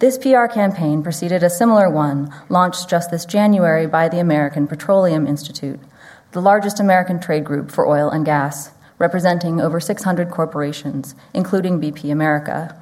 This 0.00 0.16
PR 0.16 0.46
campaign 0.46 1.02
preceded 1.02 1.42
a 1.42 1.50
similar 1.50 1.90
one 1.90 2.32
launched 2.48 2.88
just 2.88 3.10
this 3.10 3.26
January 3.26 3.86
by 3.86 4.08
the 4.08 4.18
American 4.18 4.66
Petroleum 4.66 5.26
Institute, 5.26 5.78
the 6.32 6.40
largest 6.40 6.80
American 6.80 7.20
trade 7.20 7.44
group 7.44 7.70
for 7.70 7.86
oil 7.86 8.08
and 8.08 8.24
gas, 8.24 8.70
representing 8.98 9.60
over 9.60 9.78
600 9.78 10.30
corporations, 10.30 11.14
including 11.34 11.82
BP 11.82 12.10
America, 12.10 12.74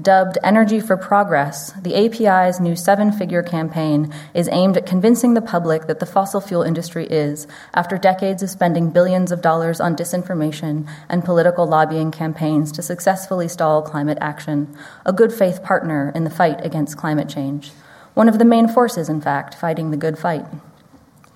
Dubbed 0.00 0.36
Energy 0.44 0.80
for 0.80 0.98
Progress, 0.98 1.72
the 1.72 1.94
API's 1.96 2.60
new 2.60 2.76
seven 2.76 3.12
figure 3.12 3.42
campaign 3.42 4.12
is 4.34 4.46
aimed 4.52 4.76
at 4.76 4.84
convincing 4.84 5.32
the 5.32 5.40
public 5.40 5.86
that 5.86 6.00
the 6.00 6.06
fossil 6.06 6.42
fuel 6.42 6.62
industry 6.62 7.06
is, 7.06 7.46
after 7.72 7.96
decades 7.96 8.42
of 8.42 8.50
spending 8.50 8.90
billions 8.90 9.32
of 9.32 9.40
dollars 9.40 9.80
on 9.80 9.96
disinformation 9.96 10.86
and 11.08 11.24
political 11.24 11.66
lobbying 11.66 12.10
campaigns 12.10 12.72
to 12.72 12.82
successfully 12.82 13.48
stall 13.48 13.80
climate 13.80 14.18
action, 14.20 14.76
a 15.06 15.14
good 15.14 15.32
faith 15.32 15.62
partner 15.62 16.12
in 16.14 16.24
the 16.24 16.30
fight 16.30 16.62
against 16.62 16.98
climate 16.98 17.30
change. 17.30 17.70
One 18.12 18.28
of 18.28 18.38
the 18.38 18.44
main 18.44 18.68
forces, 18.68 19.08
in 19.08 19.22
fact, 19.22 19.54
fighting 19.54 19.92
the 19.92 19.96
good 19.96 20.18
fight. 20.18 20.44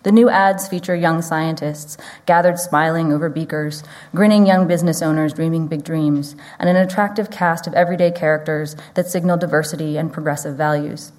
The 0.03 0.13
new 0.13 0.31
ads 0.31 0.67
feature 0.67 0.95
young 0.95 1.21
scientists 1.21 1.99
gathered 2.25 2.59
smiling 2.59 3.13
over 3.13 3.29
beakers, 3.29 3.83
grinning 4.15 4.47
young 4.47 4.67
business 4.67 5.03
owners 5.03 5.35
dreaming 5.35 5.67
big 5.67 5.85
dreams, 5.85 6.37
and 6.59 6.71
an 6.71 6.77
attractive 6.77 7.31
cast 7.31 7.67
of 7.67 7.75
everyday 7.75 8.11
characters 8.11 8.77
that 8.95 9.09
signal 9.09 9.37
diversity 9.37 9.99
and 9.99 10.11
progressive 10.11 10.57
values. 10.57 11.13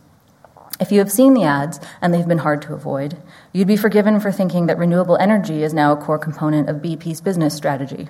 If 0.79 0.91
you 0.91 0.97
have 0.97 1.11
seen 1.11 1.35
the 1.35 1.43
ads, 1.43 1.79
and 2.01 2.11
they've 2.11 2.27
been 2.27 2.39
hard 2.39 2.63
to 2.63 2.73
avoid, 2.73 3.17
you'd 3.53 3.67
be 3.67 3.77
forgiven 3.77 4.19
for 4.19 4.31
thinking 4.31 4.65
that 4.65 4.79
renewable 4.79 5.17
energy 5.17 5.61
is 5.61 5.75
now 5.75 5.91
a 5.91 6.01
core 6.01 6.17
component 6.17 6.67
of 6.67 6.77
BP's 6.77 7.21
business 7.21 7.53
strategy. 7.53 8.09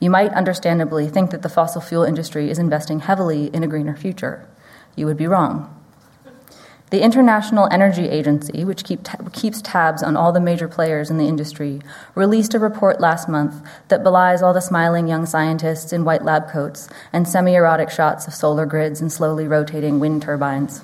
You 0.00 0.08
might 0.08 0.32
understandably 0.32 1.08
think 1.08 1.32
that 1.32 1.42
the 1.42 1.50
fossil 1.50 1.82
fuel 1.82 2.04
industry 2.04 2.50
is 2.50 2.58
investing 2.58 3.00
heavily 3.00 3.48
in 3.48 3.62
a 3.62 3.66
greener 3.66 3.94
future. 3.94 4.48
You 4.96 5.04
would 5.04 5.18
be 5.18 5.26
wrong. 5.26 5.77
The 6.90 7.02
International 7.02 7.68
Energy 7.70 8.08
Agency, 8.08 8.64
which 8.64 8.82
keep 8.82 9.06
keeps 9.34 9.60
tabs 9.60 10.02
on 10.02 10.16
all 10.16 10.32
the 10.32 10.40
major 10.40 10.68
players 10.68 11.10
in 11.10 11.18
the 11.18 11.28
industry, 11.28 11.82
released 12.14 12.54
a 12.54 12.58
report 12.58 12.98
last 12.98 13.28
month 13.28 13.62
that 13.88 14.02
belies 14.02 14.40
all 14.40 14.54
the 14.54 14.62
smiling 14.62 15.06
young 15.06 15.26
scientists 15.26 15.92
in 15.92 16.06
white 16.06 16.24
lab 16.24 16.50
coats 16.50 16.88
and 17.12 17.28
semi 17.28 17.54
erotic 17.54 17.90
shots 17.90 18.26
of 18.26 18.34
solar 18.34 18.64
grids 18.64 19.02
and 19.02 19.12
slowly 19.12 19.46
rotating 19.46 20.00
wind 20.00 20.22
turbines. 20.22 20.82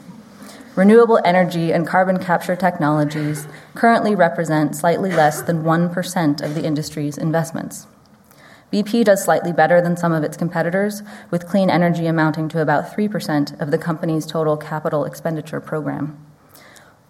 Renewable 0.77 1.21
energy 1.25 1.73
and 1.73 1.87
carbon 1.87 2.19
capture 2.19 2.57
technologies 2.57 3.47
currently 3.75 4.15
represent 4.15 4.77
slightly 4.77 5.11
less 5.11 5.41
than 5.41 5.63
1% 5.63 6.43
of 6.43 6.55
the 6.55 6.65
industry's 6.65 7.17
investments. 7.17 7.87
BP 8.73 9.05
does 9.05 9.23
slightly 9.23 9.53
better 9.53 9.81
than 9.81 9.97
some 9.97 10.13
of 10.13 10.25
its 10.25 10.37
competitors, 10.37 11.03
with 11.31 11.47
clean 11.47 11.71
energy 11.71 12.07
amounting 12.07 12.49
to 12.49 12.61
about 12.61 12.93
3% 12.93 13.61
of 13.61 13.71
the 13.71 13.79
company's 13.79 14.27
total 14.27 14.57
capital 14.57 15.05
expenditure 15.05 15.61
program. 15.61 16.19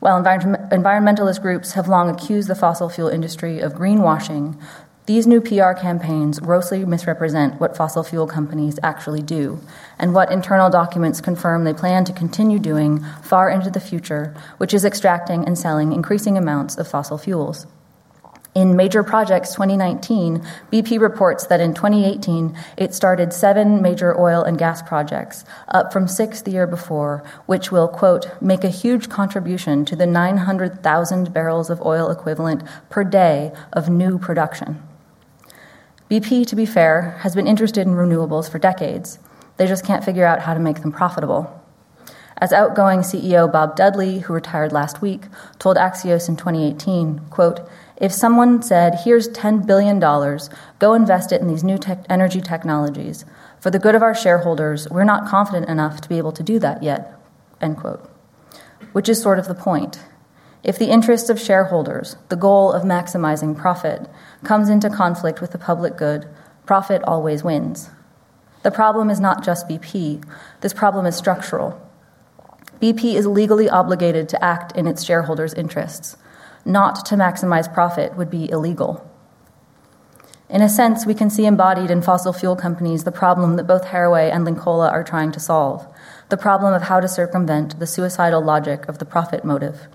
While 0.01 0.23
environmentalist 0.23 1.41
groups 1.41 1.73
have 1.73 1.89
long 1.89 2.11
accused 2.11 2.49
the 2.49 2.55
fossil 2.55 2.91
fuel 2.91 3.09
industry 3.09 3.61
of 3.61 3.73
greenwashing, 3.73 4.61
these 5.07 5.27
new 5.27 5.41
PR 5.41 5.73
campaigns 5.73 6.41
grossly 6.41 6.85
misrepresent 6.85 7.61
what 7.61 7.77
fossil 7.77 8.03
fuel 8.03 8.27
companies 8.27 8.79
actually 8.83 9.21
do, 9.23 9.61
and 9.99 10.15
what 10.15 10.33
internal 10.33 10.71
documents 10.71 11.21
confirm 11.21 11.65
they 11.65 11.75
plan 11.75 12.05
to 12.07 12.13
continue 12.13 12.59
doing 12.59 13.05
far 13.23 13.51
into 13.51 13.71
the 13.71 13.81
future, 13.81 14.35
which 14.57 14.73
is 14.73 14.85
extracting 14.85 15.45
and 15.45 15.59
selling 15.59 15.93
increasing 15.93 16.39
amounts 16.39 16.77
of 16.77 16.89
fossil 16.89 17.19
fuels. 17.19 17.67
In 18.55 18.77
Major 18.77 19.03
Projects 19.03 19.53
2019, 19.55 20.41
BP 20.71 21.01
reports 21.01 21.45
that 21.49 21.61
in 21.61 21.75
2018, 21.75 22.57
it 22.77 22.95
started 22.95 23.33
seven 23.33 23.83
major 23.83 24.17
oil 24.17 24.45
and 24.45 24.57
gas 24.57 24.81
projects, 24.81 25.45
up 25.67 25.93
from 25.93 26.07
six 26.07 26.41
the 26.41 26.53
year 26.53 26.69
before, 26.69 27.25
which 27.47 27.73
will, 27.73 27.89
quote, 27.89 28.29
make 28.41 28.63
a 28.63 28.69
huge 28.69 29.09
contribution 29.09 29.85
to 29.87 29.97
the 29.97 30.07
900,000 30.07 31.33
barrels 31.33 31.69
of 31.69 31.83
oil 31.83 32.09
equivalent 32.13 32.63
per 32.91 33.03
day 33.03 33.53
of 33.73 33.89
new 33.89 34.21
production. 34.21 34.81
BP, 36.09 36.47
to 36.47 36.55
be 36.55 36.65
fair, 36.65 37.19
has 37.23 37.35
been 37.35 37.49
interested 37.49 37.89
in 37.89 37.95
renewables 37.95 38.49
for 38.49 38.61
decades. 38.61 39.19
They 39.57 39.67
just 39.67 39.85
can't 39.85 40.05
figure 40.05 40.27
out 40.27 40.43
how 40.43 40.55
to 40.55 40.61
make 40.61 40.81
them 40.81 40.93
profitable. 40.93 41.61
As 42.39 42.53
outgoing 42.53 43.01
CEO 43.01 43.51
Bob 43.51 43.75
Dudley, 43.75 44.21
who 44.21 44.33
retired 44.33 44.73
last 44.73 45.01
week, 45.03 45.23
told 45.59 45.77
Axios 45.77 46.29
in 46.29 46.37
2018, 46.37 47.21
quote, 47.31 47.69
if 47.97 48.13
someone 48.13 48.61
said, 48.63 49.01
here's 49.05 49.29
$10 49.29 49.67
billion, 49.67 50.01
go 50.01 50.95
invest 50.95 51.31
it 51.31 51.41
in 51.41 51.47
these 51.47 51.63
new 51.63 51.79
te- 51.79 51.95
energy 52.09 52.41
technologies, 52.41 53.25
for 53.61 53.71
the 53.71 53.79
good 53.79 53.95
of 53.95 54.03
our 54.03 54.15
shareholders, 54.15 54.89
we're 54.91 55.05
not 55.05 55.29
confident 55.29 55.69
enough 55.69 56.01
to 56.01 56.09
be 56.09 56.19
able 56.19 56.33
to 56.33 56.43
do 56.43 56.59
that 56.59 56.83
yet, 56.83 57.19
end 57.61 57.77
quote. 57.77 58.11
Which 58.93 59.09
is 59.09 59.23
sort 59.23 59.39
of 59.39 59.47
the 59.47 59.55
point. 59.55 60.01
If 60.63 60.79
the 60.79 60.91
interests 60.91 61.31
of 61.31 61.41
shareholders, 61.41 62.17
the 62.31 62.37
goal 62.37 62.73
of 62.73 62.83
maximizing 62.83 63.57
profit, 63.57 64.09
comes 64.43 64.69
into 64.69 64.91
conflict 64.91 65.41
with 65.41 65.53
the 65.53 65.59
public 65.59 65.97
good, 65.97 66.27
profit 66.67 67.03
always 67.05 67.45
wins. 67.45 67.91
The 68.65 68.71
problem 68.71 69.09
is 69.09 69.21
not 69.21 69.45
just 69.45 69.69
BP, 69.69 70.25
this 70.61 70.73
problem 70.73 71.07
is 71.07 71.15
structural. 71.15 71.81
BP 72.81 73.15
is 73.15 73.27
legally 73.27 73.69
obligated 73.69 74.29
to 74.31 74.45
act 74.45 74.77
in 74.77 74.87
its 74.87 75.05
shareholders' 75.05 75.55
interests 75.55 76.17
not 76.65 77.05
to 77.07 77.17
maximize 77.17 77.73
profit 77.73 78.17
would 78.17 78.31
be 78.31 78.51
illegal. 78.51 79.11
In 80.49 80.61
a 80.61 80.69
sense, 80.69 81.07
we 81.07 81.15
can 81.15 81.31
see 81.31 81.47
embodied 81.47 81.91
in 81.91 82.03
fossil 82.03 82.33
fuel 82.33 82.55
companies 82.55 83.05
the 83.05 83.13
problem 83.13 83.57
that 83.57 83.67
both 83.67 83.87
Haraway 83.87 84.31
and 84.31 84.47
Linkola 84.47 84.91
are 84.93 85.03
trying 85.03 85.33
to 85.33 85.41
solve 85.41 85.87
the 86.31 86.37
problem 86.37 86.73
of 86.73 86.83
how 86.83 87.01
to 87.01 87.09
circumvent 87.09 87.79
the 87.79 87.87
suicidal 87.87 88.43
logic 88.43 88.89
of 88.89 88.99
the 88.99 89.05
profit 89.05 89.45
motive. 89.45 89.89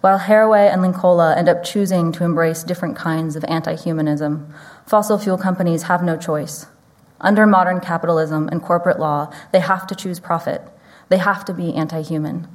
While 0.00 0.18
Haraway 0.18 0.70
and 0.70 0.82
Linkola 0.82 1.36
end 1.36 1.48
up 1.48 1.64
choosing 1.64 2.12
to 2.12 2.24
embrace 2.24 2.62
different 2.62 2.96
kinds 2.96 3.36
of 3.36 3.44
anti 3.44 3.74
humanism, 3.74 4.52
fossil 4.86 5.18
fuel 5.18 5.38
companies 5.38 5.84
have 5.84 6.02
no 6.02 6.16
choice. 6.16 6.66
Under 7.20 7.46
modern 7.46 7.80
capitalism 7.80 8.48
and 8.48 8.62
corporate 8.62 9.00
law, 9.00 9.32
they 9.52 9.60
have 9.60 9.86
to 9.86 9.94
choose 9.94 10.20
profit. 10.20 10.60
They 11.08 11.18
have 11.18 11.44
to 11.46 11.54
be 11.54 11.74
anti 11.74 12.02
human. 12.02 12.48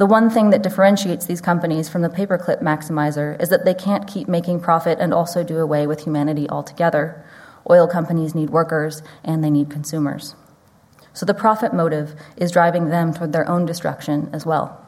The 0.00 0.06
one 0.06 0.30
thing 0.30 0.48
that 0.48 0.62
differentiates 0.62 1.26
these 1.26 1.42
companies 1.42 1.90
from 1.90 2.00
the 2.00 2.08
paperclip 2.08 2.62
maximizer 2.62 3.38
is 3.38 3.50
that 3.50 3.66
they 3.66 3.74
can't 3.74 4.06
keep 4.06 4.28
making 4.28 4.60
profit 4.60 4.98
and 4.98 5.12
also 5.12 5.44
do 5.44 5.58
away 5.58 5.86
with 5.86 6.04
humanity 6.04 6.48
altogether. 6.48 7.22
Oil 7.68 7.86
companies 7.86 8.34
need 8.34 8.48
workers 8.48 9.02
and 9.22 9.44
they 9.44 9.50
need 9.50 9.68
consumers. 9.68 10.36
So 11.12 11.26
the 11.26 11.34
profit 11.34 11.74
motive 11.74 12.14
is 12.34 12.50
driving 12.50 12.88
them 12.88 13.12
toward 13.12 13.34
their 13.34 13.46
own 13.46 13.66
destruction 13.66 14.30
as 14.32 14.46
well. 14.46 14.82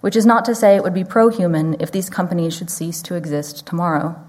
Which 0.00 0.16
is 0.16 0.26
not 0.26 0.44
to 0.46 0.56
say 0.56 0.74
it 0.74 0.82
would 0.82 0.92
be 0.92 1.04
pro 1.04 1.28
human 1.28 1.76
if 1.78 1.92
these 1.92 2.10
companies 2.10 2.56
should 2.56 2.68
cease 2.68 3.00
to 3.02 3.14
exist 3.14 3.64
tomorrow. 3.64 4.20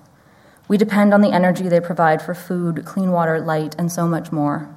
We 0.68 0.78
depend 0.78 1.12
on 1.12 1.22
the 1.22 1.34
energy 1.34 1.68
they 1.68 1.80
provide 1.80 2.22
for 2.22 2.36
food, 2.36 2.86
clean 2.86 3.12
water, 3.12 3.42
light, 3.42 3.74
and 3.80 3.92
so 3.92 4.08
much 4.08 4.32
more. 4.32 4.70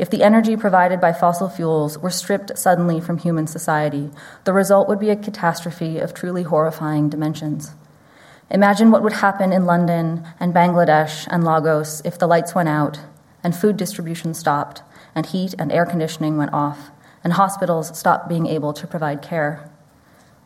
If 0.00 0.08
the 0.08 0.22
energy 0.22 0.56
provided 0.56 0.98
by 0.98 1.12
fossil 1.12 1.50
fuels 1.50 1.98
were 1.98 2.08
stripped 2.08 2.56
suddenly 2.56 3.02
from 3.02 3.18
human 3.18 3.46
society, 3.46 4.08
the 4.44 4.54
result 4.54 4.88
would 4.88 4.98
be 4.98 5.10
a 5.10 5.14
catastrophe 5.14 5.98
of 5.98 6.14
truly 6.14 6.42
horrifying 6.42 7.10
dimensions. 7.10 7.74
Imagine 8.50 8.90
what 8.90 9.02
would 9.02 9.12
happen 9.12 9.52
in 9.52 9.66
London 9.66 10.26
and 10.40 10.54
Bangladesh 10.54 11.28
and 11.30 11.44
Lagos 11.44 12.00
if 12.02 12.18
the 12.18 12.26
lights 12.26 12.54
went 12.54 12.70
out 12.70 12.98
and 13.44 13.54
food 13.54 13.76
distribution 13.76 14.32
stopped 14.32 14.82
and 15.14 15.26
heat 15.26 15.54
and 15.58 15.70
air 15.70 15.84
conditioning 15.84 16.38
went 16.38 16.54
off 16.54 16.90
and 17.22 17.34
hospitals 17.34 17.94
stopped 17.98 18.26
being 18.26 18.46
able 18.46 18.72
to 18.72 18.86
provide 18.86 19.20
care. 19.20 19.70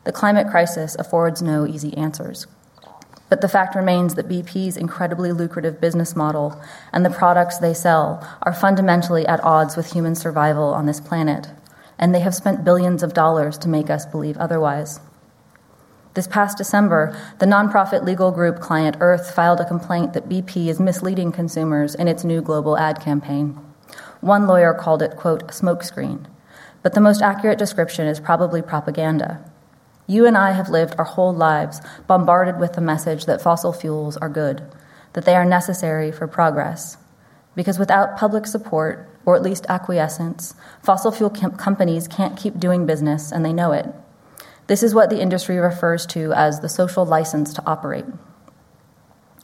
The 0.03 0.11
climate 0.11 0.49
crisis 0.51 0.97
affords 0.99 1.43
no 1.43 1.65
easy 1.65 1.97
answers. 1.97 2.49
But 3.29 3.41
the 3.41 3.49
fact 3.49 3.75
remains 3.75 4.15
that 4.15 4.29
BP's 4.29 4.77
incredibly 4.77 5.33
lucrative 5.33 5.81
business 5.81 6.15
model 6.15 6.61
and 6.93 7.05
the 7.05 7.11
products 7.11 7.59
they 7.59 7.75
sell 7.75 8.27
are 8.43 8.53
fundamentally 8.53 9.27
at 9.27 9.43
odds 9.43 9.77
with 9.77 9.93
human 9.93 10.15
survival 10.15 10.75
on 10.75 10.87
this 10.87 11.01
planet, 11.01 11.49
and 11.99 12.15
they 12.15 12.21
have 12.21 12.35
spent 12.35 12.65
billions 12.65 13.03
of 13.03 13.15
dollars 13.15 13.57
to 13.59 13.69
make 13.69 13.91
us 13.91 14.07
believe 14.07 14.37
otherwise. 14.39 15.01
This 16.15 16.29
past 16.29 16.59
December, 16.59 17.17
the 17.41 17.47
nonprofit 17.47 18.05
legal 18.05 18.31
group 18.31 18.61
Client 18.61 18.99
Earth 19.01 19.35
filed 19.35 19.61
a 19.61 19.67
complaint 19.67 20.13
that 20.13 20.29
BP 20.29 20.69
is 20.69 20.79
misleading 20.79 21.33
consumers 21.33 21.95
in 21.97 22.07
its 22.07 22.23
new 22.23 22.41
global 22.41 22.79
ad 22.79 23.01
campaign. 23.01 23.59
One 24.21 24.47
lawyer 24.47 24.75
called 24.75 25.03
it, 25.03 25.17
quote, 25.17 25.49
smokescreen. 25.49 26.27
But 26.85 26.95
the 26.95 27.01
most 27.01 27.21
accurate 27.21 27.59
description 27.59 28.07
is 28.07 28.21
probably 28.21 28.63
propaganda. 28.63 29.43
You 30.07 30.27
and 30.27 30.37
I 30.37 30.53
have 30.53 30.69
lived 30.69 30.95
our 30.99 31.05
whole 31.05 31.33
lives 31.33 31.81
bombarded 32.07 32.59
with 32.59 32.75
the 32.75 32.81
message 32.81 33.25
that 33.25 33.41
fossil 33.41 33.73
fuels 33.73 34.17
are 34.19 34.29
good, 34.29 34.63
that 35.15 35.25
they 35.25 35.35
are 35.35 35.45
necessary 35.45 36.13
for 36.13 36.27
progress. 36.27 36.99
Because 37.55 37.79
without 37.79 38.17
public 38.17 38.47
support, 38.47 39.09
or 39.25 39.37
at 39.37 39.43
least 39.43 39.65
acquiescence, 39.69 40.55
fossil 40.83 41.11
fuel 41.11 41.31
com- 41.31 41.57
companies 41.57 42.07
can't 42.07 42.37
keep 42.37 42.59
doing 42.59 42.85
business 42.85 43.33
and 43.33 43.45
they 43.45 43.53
know 43.53 43.73
it. 43.73 43.87
This 44.67 44.83
is 44.83 44.95
what 44.95 45.11
the 45.11 45.21
industry 45.21 45.59
refers 45.59 46.05
to 46.07 46.33
as 46.33 46.61
the 46.61 46.69
social 46.69 47.07
license 47.07 47.55
to 47.55 47.63
operate. 47.67 48.05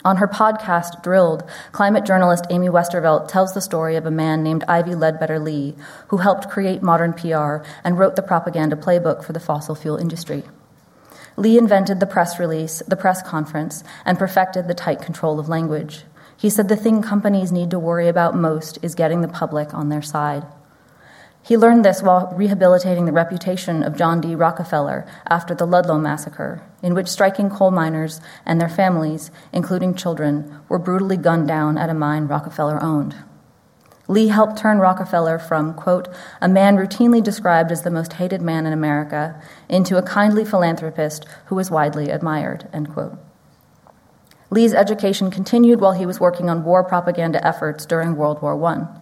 On 0.02 0.16
her 0.16 0.26
podcast, 0.26 1.02
Drilled, 1.02 1.44
climate 1.72 2.06
journalist 2.06 2.46
Amy 2.48 2.68
Westervelt 2.68 3.28
tells 3.28 3.52
the 3.52 3.60
story 3.60 3.96
of 3.96 4.06
a 4.06 4.10
man 4.10 4.42
named 4.42 4.64
Ivy 4.66 4.94
Ledbetter 4.94 5.38
Lee, 5.38 5.74
who 6.08 6.18
helped 6.18 6.48
create 6.48 6.82
modern 6.82 7.12
PR 7.12 7.58
and 7.84 7.98
wrote 7.98 8.16
the 8.16 8.22
propaganda 8.22 8.76
playbook 8.76 9.22
for 9.22 9.34
the 9.34 9.40
fossil 9.40 9.74
fuel 9.74 9.98
industry. 9.98 10.44
Lee 11.36 11.58
invented 11.58 12.00
the 12.00 12.06
press 12.06 12.38
release, 12.38 12.82
the 12.88 12.96
press 12.96 13.22
conference, 13.22 13.84
and 14.06 14.18
perfected 14.18 14.68
the 14.68 14.74
tight 14.74 15.02
control 15.02 15.38
of 15.38 15.50
language. 15.50 16.04
He 16.34 16.48
said 16.48 16.68
the 16.68 16.76
thing 16.76 17.02
companies 17.02 17.52
need 17.52 17.70
to 17.70 17.78
worry 17.78 18.08
about 18.08 18.34
most 18.34 18.78
is 18.82 18.94
getting 18.94 19.20
the 19.20 19.28
public 19.28 19.74
on 19.74 19.90
their 19.90 20.02
side. 20.02 20.46
He 21.42 21.56
learned 21.56 21.84
this 21.84 22.02
while 22.02 22.32
rehabilitating 22.36 23.06
the 23.06 23.12
reputation 23.12 23.82
of 23.82 23.96
John 23.96 24.20
D. 24.20 24.34
Rockefeller 24.34 25.06
after 25.28 25.54
the 25.54 25.66
Ludlow 25.66 25.98
massacre, 25.98 26.62
in 26.82 26.94
which 26.94 27.08
striking 27.08 27.48
coal 27.48 27.70
miners 27.70 28.20
and 28.44 28.60
their 28.60 28.68
families, 28.68 29.30
including 29.52 29.94
children, 29.94 30.60
were 30.68 30.78
brutally 30.78 31.16
gunned 31.16 31.48
down 31.48 31.78
at 31.78 31.90
a 31.90 31.94
mine 31.94 32.26
Rockefeller 32.26 32.82
owned. 32.82 33.16
Lee 34.06 34.28
helped 34.28 34.58
turn 34.58 34.80
Rockefeller 34.80 35.38
from, 35.38 35.72
quote, 35.72 36.08
a 36.40 36.48
man 36.48 36.76
routinely 36.76 37.22
described 37.22 37.70
as 37.70 37.82
the 37.82 37.90
most 37.90 38.14
hated 38.14 38.42
man 38.42 38.66
in 38.66 38.72
America 38.72 39.40
into 39.68 39.96
a 39.96 40.02
kindly 40.02 40.44
philanthropist 40.44 41.24
who 41.46 41.54
was 41.54 41.70
widely 41.70 42.10
admired, 42.10 42.68
end 42.72 42.92
quote. 42.92 43.16
Lee's 44.50 44.74
education 44.74 45.30
continued 45.30 45.80
while 45.80 45.92
he 45.92 46.06
was 46.06 46.18
working 46.18 46.50
on 46.50 46.64
war 46.64 46.82
propaganda 46.82 47.44
efforts 47.46 47.86
during 47.86 48.16
World 48.16 48.42
War 48.42 48.60
I. 48.64 48.99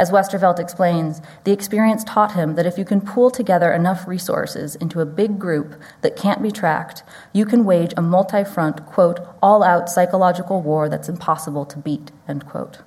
As 0.00 0.10
Westervelt 0.10 0.58
explains, 0.58 1.20
the 1.44 1.52
experience 1.52 2.04
taught 2.04 2.32
him 2.32 2.54
that 2.54 2.64
if 2.64 2.78
you 2.78 2.86
can 2.86 3.02
pool 3.02 3.30
together 3.30 3.70
enough 3.70 4.08
resources 4.08 4.74
into 4.76 5.02
a 5.02 5.04
big 5.04 5.38
group 5.38 5.74
that 6.00 6.16
can't 6.16 6.42
be 6.42 6.50
tracked, 6.50 7.02
you 7.34 7.44
can 7.44 7.66
wage 7.66 7.92
a 7.98 8.00
multi 8.00 8.42
front, 8.42 8.86
quote, 8.86 9.20
all 9.42 9.62
out 9.62 9.90
psychological 9.90 10.62
war 10.62 10.88
that's 10.88 11.10
impossible 11.10 11.66
to 11.66 11.76
beat, 11.76 12.12
end 12.26 12.46
quote. 12.46 12.78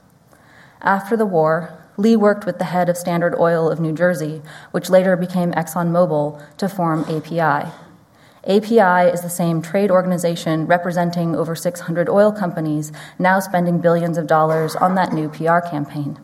After 0.82 1.16
the 1.16 1.28
war, 1.28 1.78
Lee 1.98 2.16
worked 2.16 2.48
with 2.48 2.58
the 2.58 2.66
head 2.74 2.90
of 2.90 2.98
Standard 2.98 3.36
Oil 3.40 3.70
of 3.70 3.80
New 3.80 3.94
Jersey, 3.94 4.42
which 4.72 4.90
later 4.90 5.16
became 5.16 5.52
ExxonMobil, 5.52 6.42
to 6.58 6.68
form 6.68 7.02
API. 7.02 7.70
API 8.48 9.12
is 9.14 9.22
the 9.22 9.30
same 9.30 9.62
trade 9.62 9.92
organization 9.92 10.66
representing 10.66 11.36
over 11.36 11.56
600 11.56 12.10
oil 12.10 12.32
companies, 12.32 12.92
now 13.20 13.40
spending 13.40 13.78
billions 13.78 14.18
of 14.18 14.26
dollars 14.26 14.76
on 14.76 14.96
that 14.96 15.14
new 15.14 15.30
PR 15.30 15.60
campaign. 15.60 16.18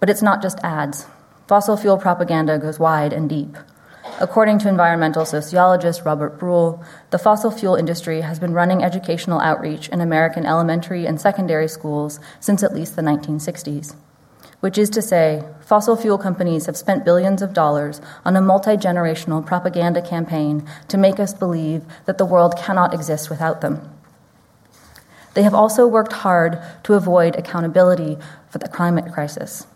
But 0.00 0.10
it's 0.10 0.22
not 0.22 0.42
just 0.42 0.58
ads. 0.64 1.06
Fossil 1.46 1.76
fuel 1.76 1.98
propaganda 1.98 2.58
goes 2.58 2.78
wide 2.78 3.12
and 3.12 3.28
deep. 3.28 3.56
According 4.18 4.58
to 4.60 4.68
environmental 4.68 5.24
sociologist 5.24 6.04
Robert 6.04 6.38
Brulle, 6.38 6.82
the 7.10 7.18
fossil 7.18 7.50
fuel 7.50 7.74
industry 7.74 8.22
has 8.22 8.38
been 8.38 8.54
running 8.54 8.82
educational 8.82 9.40
outreach 9.40 9.88
in 9.90 10.00
American 10.00 10.46
elementary 10.46 11.06
and 11.06 11.20
secondary 11.20 11.68
schools 11.68 12.18
since 12.40 12.62
at 12.62 12.74
least 12.74 12.96
the 12.96 13.02
1960s. 13.02 13.94
Which 14.60 14.76
is 14.76 14.90
to 14.90 15.02
say, 15.02 15.44
fossil 15.60 15.96
fuel 15.96 16.18
companies 16.18 16.66
have 16.66 16.76
spent 16.76 17.04
billions 17.04 17.40
of 17.40 17.54
dollars 17.54 18.00
on 18.24 18.36
a 18.36 18.42
multi 18.42 18.76
generational 18.76 19.44
propaganda 19.44 20.02
campaign 20.02 20.66
to 20.88 20.98
make 20.98 21.20
us 21.20 21.32
believe 21.32 21.82
that 22.06 22.18
the 22.18 22.26
world 22.26 22.56
cannot 22.56 22.92
exist 22.92 23.30
without 23.30 23.60
them. 23.60 23.80
They 25.34 25.42
have 25.42 25.54
also 25.54 25.86
worked 25.86 26.12
hard 26.12 26.58
to 26.84 26.94
avoid 26.94 27.36
accountability 27.36 28.18
for 28.48 28.58
the 28.58 28.68
climate 28.68 29.12
crisis. 29.12 29.66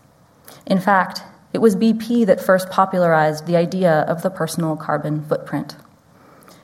In 0.65 0.79
fact, 0.79 1.23
it 1.53 1.59
was 1.59 1.75
BP 1.75 2.25
that 2.25 2.41
first 2.41 2.69
popularized 2.69 3.45
the 3.45 3.55
idea 3.55 4.01
of 4.01 4.21
the 4.23 4.29
personal 4.29 4.75
carbon 4.75 5.23
footprint. 5.23 5.77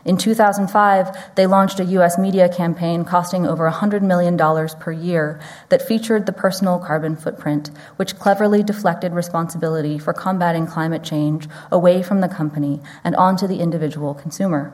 In 0.04 0.18
2005, 0.18 1.36
they 1.36 1.46
launched 1.46 1.80
a 1.80 1.86
US 1.86 2.18
media 2.18 2.50
campaign 2.50 3.06
costing 3.06 3.46
over 3.46 3.70
$100 3.70 4.02
million 4.02 4.36
per 4.80 4.92
year 4.92 5.40
that 5.70 5.82
featured 5.82 6.26
the 6.26 6.34
personal 6.34 6.80
carbon 6.80 7.16
footprint, 7.16 7.70
which 7.98 8.18
cleverly 8.18 8.64
deflected 8.64 9.14
responsibility 9.14 10.00
for 10.00 10.12
combating 10.12 10.66
climate 10.66 11.04
change 11.04 11.48
away 11.72 12.02
from 12.02 12.22
the 12.22 12.28
company 12.28 12.82
and 13.04 13.16
onto 13.16 13.46
the 13.46 13.60
individual 13.60 14.16
consumer. 14.16 14.74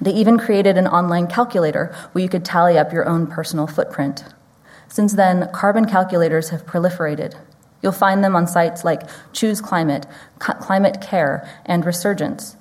They 0.00 0.12
even 0.12 0.38
created 0.38 0.78
an 0.78 0.86
online 0.86 1.26
calculator 1.26 1.94
where 2.12 2.22
you 2.22 2.28
could 2.28 2.44
tally 2.44 2.78
up 2.78 2.92
your 2.92 3.06
own 3.06 3.26
personal 3.26 3.66
footprint. 3.66 4.24
Since 4.88 5.12
then, 5.14 5.50
carbon 5.52 5.84
calculators 5.86 6.50
have 6.50 6.66
proliferated. 6.66 7.34
You'll 7.82 7.92
find 7.92 8.24
them 8.24 8.34
on 8.34 8.46
sites 8.46 8.84
like 8.84 9.02
Choose 9.32 9.60
Climate, 9.60 10.06
Climate 10.38 11.00
Care, 11.00 11.48
and 11.64 11.84
Resurgence. 11.84 12.56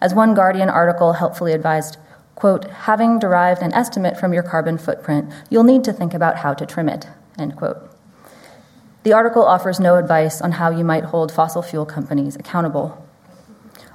As 0.00 0.14
one 0.14 0.34
Guardian 0.34 0.68
article 0.68 1.14
helpfully 1.14 1.52
advised, 1.52 1.96
quote, 2.34 2.64
having 2.64 3.18
derived 3.18 3.62
an 3.62 3.72
estimate 3.72 4.18
from 4.18 4.32
your 4.32 4.42
carbon 4.42 4.78
footprint, 4.78 5.32
you'll 5.50 5.64
need 5.64 5.84
to 5.84 5.92
think 5.92 6.14
about 6.14 6.38
how 6.38 6.54
to 6.54 6.66
trim 6.66 6.88
it, 6.88 7.06
end 7.38 7.56
quote. 7.56 7.90
The 9.02 9.12
article 9.12 9.44
offers 9.44 9.78
no 9.78 9.96
advice 9.96 10.40
on 10.40 10.52
how 10.52 10.70
you 10.70 10.84
might 10.84 11.04
hold 11.04 11.30
fossil 11.30 11.62
fuel 11.62 11.84
companies 11.84 12.36
accountable. 12.36 13.06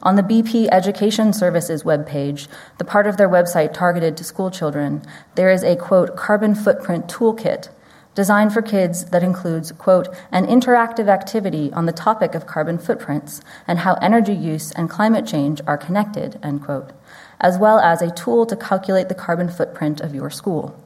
On 0.01 0.16
the 0.16 0.22
BP 0.22 0.70
Education 0.72 1.34
Services 1.34 1.84
webpage, 1.84 2.47
the 2.78 2.86
part 2.86 3.07
of 3.07 3.18
their 3.18 3.28
website 3.28 3.74
targeted 3.74 4.16
to 4.18 4.24
school 4.24 4.49
children, 4.49 5.01
there 5.36 5.49
is 5.49 5.64
a 5.64 5.76
quote, 5.76 6.16
carbon 6.16 6.55
footprint 6.55 7.07
toolkit 7.07 7.70
designed 8.20 8.51
for 8.51 8.61
kids 8.61 9.05
that 9.11 9.24
includes, 9.24 9.72
quote, 9.72 10.09
an 10.30 10.45
interactive 10.45 11.07
activity 11.07 11.72
on 11.72 11.86
the 11.86 11.93
topic 11.93 12.36
of 12.36 12.45
carbon 12.45 12.78
footprints 12.78 13.39
and 13.65 13.80
how 13.80 13.93
energy 14.01 14.34
use 14.34 14.74
and 14.74 14.89
climate 14.89 15.26
change 15.26 15.61
are 15.65 15.78
connected, 15.78 16.38
end 16.43 16.61
quote, 16.61 16.91
as 17.39 17.57
well 17.57 17.80
as 17.80 18.01
a 18.01 18.11
tool 18.11 18.45
to 18.45 18.57
calculate 18.57 19.07
the 19.07 19.15
carbon 19.15 19.47
footprint 19.47 20.01
of 20.01 20.13
your 20.13 20.30
school. 20.30 20.78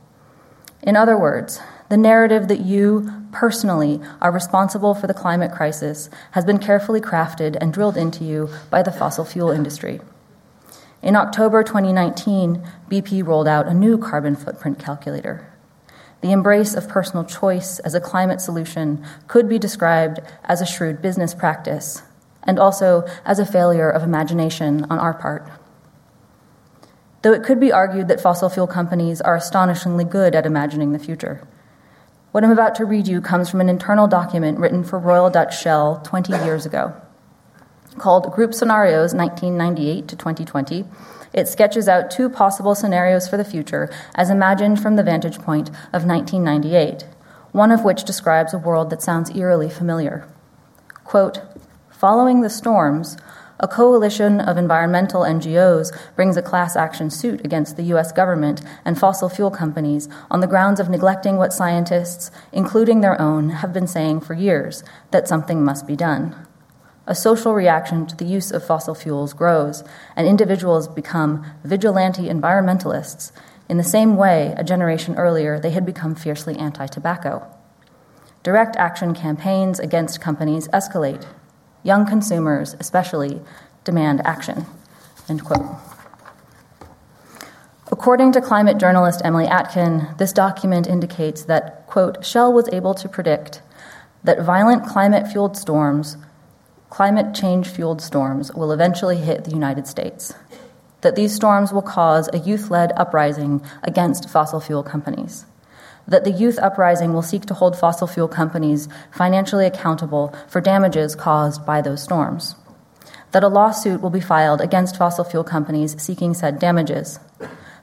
In 0.83 0.95
other 0.95 1.17
words, 1.17 1.59
the 1.89 1.97
narrative 1.97 2.49
that 2.49 2.59
you 2.59 3.09
personally 3.31 3.99
are 4.21 4.31
responsible 4.31 4.93
for 4.93 5.07
the 5.07 5.13
climate 5.15 5.51
crisis 5.51 6.11
has 6.33 6.45
been 6.45 6.59
carefully 6.59 7.01
crafted 7.01 7.57
and 7.59 7.73
drilled 7.73 7.97
into 7.97 8.23
you 8.23 8.47
by 8.69 8.83
the 8.83 8.91
fossil 8.91 9.25
fuel 9.25 9.49
industry. 9.49 10.01
In 11.01 11.15
October 11.15 11.63
2019, 11.63 12.63
BP 12.91 13.25
rolled 13.25 13.47
out 13.47 13.65
a 13.65 13.73
new 13.73 13.97
carbon 13.97 14.35
footprint 14.35 14.77
calculator. 14.77 15.49
The 16.23 16.31
embrace 16.31 16.73
of 16.73 16.87
personal 16.87 17.25
choice 17.25 17.79
as 17.79 17.93
a 17.93 17.99
climate 17.99 18.39
solution 18.39 19.05
could 19.27 19.49
be 19.49 19.59
described 19.59 20.21
as 20.45 20.61
a 20.61 20.65
shrewd 20.65 21.01
business 21.01 21.33
practice, 21.33 22.01
and 22.43 22.57
also 22.57 23.05
as 23.25 23.39
a 23.39 23.45
failure 23.45 23.89
of 23.89 24.03
imagination 24.03 24.85
on 24.85 24.99
our 24.99 25.13
part. 25.13 25.51
Though 27.23 27.33
it 27.33 27.43
could 27.43 27.59
be 27.59 27.73
argued 27.73 28.07
that 28.07 28.21
fossil 28.21 28.47
fuel 28.47 28.67
companies 28.67 29.19
are 29.19 29.35
astonishingly 29.35 30.05
good 30.05 30.33
at 30.33 30.45
imagining 30.45 30.93
the 30.93 30.97
future. 30.97 31.45
What 32.31 32.45
I'm 32.45 32.51
about 32.51 32.75
to 32.75 32.85
read 32.85 33.05
you 33.05 33.19
comes 33.19 33.49
from 33.49 33.59
an 33.59 33.67
internal 33.67 34.07
document 34.07 34.59
written 34.59 34.85
for 34.85 34.99
Royal 34.99 35.29
Dutch 35.29 35.61
Shell 35.61 36.03
20 36.05 36.31
years 36.45 36.65
ago. 36.65 36.95
Called 37.97 38.31
Group 38.31 38.53
Scenarios 38.53 39.13
1998 39.13 40.07
to 40.07 40.15
2020, 40.15 40.85
it 41.33 41.47
sketches 41.47 41.87
out 41.87 42.11
two 42.11 42.29
possible 42.29 42.75
scenarios 42.75 43.27
for 43.27 43.37
the 43.37 43.43
future 43.43 43.89
as 44.15 44.29
imagined 44.29 44.79
from 44.79 44.95
the 44.95 45.03
vantage 45.03 45.39
point 45.39 45.69
of 45.91 46.05
1998, 46.05 47.05
one 47.51 47.71
of 47.71 47.83
which 47.83 48.03
describes 48.03 48.53
a 48.53 48.57
world 48.57 48.89
that 48.89 49.01
sounds 49.01 49.35
eerily 49.35 49.69
familiar. 49.69 50.27
Quote, 51.03 51.41
Following 51.89 52.41
the 52.41 52.49
storms, 52.49 53.17
a 53.59 53.67
coalition 53.67 54.41
of 54.41 54.57
environmental 54.57 55.21
NGOs 55.21 55.95
brings 56.15 56.35
a 56.35 56.41
class 56.41 56.75
action 56.75 57.09
suit 57.09 57.45
against 57.45 57.77
the 57.77 57.83
US 57.93 58.11
government 58.11 58.61
and 58.83 58.99
fossil 58.99 59.29
fuel 59.29 59.51
companies 59.51 60.09
on 60.29 60.41
the 60.41 60.47
grounds 60.47 60.79
of 60.79 60.89
neglecting 60.89 61.37
what 61.37 61.53
scientists, 61.53 62.29
including 62.51 63.01
their 63.01 63.19
own, 63.21 63.49
have 63.49 63.71
been 63.71 63.87
saying 63.87 64.21
for 64.21 64.33
years 64.33 64.83
that 65.11 65.27
something 65.27 65.63
must 65.63 65.87
be 65.87 65.95
done 65.95 66.35
a 67.05 67.15
social 67.15 67.53
reaction 67.53 68.05
to 68.07 68.15
the 68.15 68.25
use 68.25 68.51
of 68.51 68.65
fossil 68.65 68.95
fuels 68.95 69.33
grows, 69.33 69.83
and 70.15 70.27
individuals 70.27 70.87
become 70.87 71.45
vigilante 71.63 72.29
environmentalists 72.29 73.31
in 73.69 73.77
the 73.77 73.83
same 73.83 74.15
way 74.15 74.53
a 74.57 74.63
generation 74.63 75.15
earlier 75.15 75.59
they 75.59 75.71
had 75.71 75.85
become 75.85 76.15
fiercely 76.15 76.55
anti 76.57 76.87
tobacco. 76.87 77.45
Direct 78.41 78.75
action 78.75 79.13
campaigns 79.13 79.79
against 79.79 80.21
companies 80.21 80.67
escalate. 80.69 81.25
Young 81.81 82.05
consumers, 82.05 82.75
especially, 82.79 83.41
demand 83.83 84.21
action. 84.25 84.65
End 85.29 85.43
quote. 85.43 85.77
According 87.91 88.31
to 88.33 88.41
climate 88.41 88.77
journalist 88.77 89.21
Emily 89.23 89.45
Atkin, 89.45 90.07
this 90.17 90.33
document 90.33 90.87
indicates 90.87 91.43
that, 91.45 91.85
quote, 91.87 92.25
Shell 92.25 92.51
was 92.51 92.67
able 92.69 92.93
to 92.95 93.07
predict 93.07 93.61
that 94.23 94.41
violent 94.41 94.85
climate 94.85 95.27
fueled 95.27 95.55
storms 95.55 96.17
climate 96.93 97.33
change 97.33 97.67
fueled 97.69 97.99
storms 97.99 98.53
will 98.53 98.71
eventually 98.71 99.17
hit 99.17 99.45
the 99.45 99.51
United 99.51 99.87
States, 99.87 100.35
that 101.01 101.15
these 101.15 101.33
storms 101.33 101.73
will 101.73 101.81
cause 101.81 102.29
a 102.31 102.37
youth 102.37 102.69
led 102.69 102.91
uprising 102.95 103.59
against 103.81 104.29
fossil 104.29 104.59
fuel 104.59 104.83
companies. 104.83 105.45
that 106.07 106.23
the 106.23 106.31
youth 106.31 106.59
uprising 106.59 107.13
will 107.13 107.21
seek 107.21 107.45
to 107.45 107.53
hold 107.53 107.77
fossil 107.77 108.05
fuel 108.05 108.27
companies 108.27 108.87
financially 109.09 109.65
accountable 109.65 110.35
for 110.47 110.61
damages 110.61 111.15
caused 111.15 111.65
by 111.65 111.81
those 111.81 112.03
storms, 112.03 112.55
that 113.31 113.43
a 113.43 113.47
lawsuit 113.47 114.01
will 114.01 114.11
be 114.11 114.19
filed 114.19 114.61
against 114.61 114.97
fossil 114.97 115.23
fuel 115.23 115.43
companies 115.43 115.99
seeking 115.99 116.33
said 116.35 116.59
damages, 116.59 117.19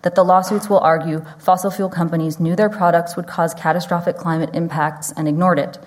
that 0.03 0.15
the 0.15 0.25
lawsuits 0.25 0.71
will 0.71 0.81
argue 0.81 1.25
fossil 1.39 1.71
fuel 1.71 1.89
companies 1.89 2.39
knew 2.39 2.55
their 2.55 2.71
products 2.71 3.17
would 3.17 3.27
cause 3.27 3.55
catastrophic 3.55 4.17
climate 4.17 4.51
impacts 4.55 5.13
and 5.17 5.27
ignored 5.27 5.59
it, 5.59 5.79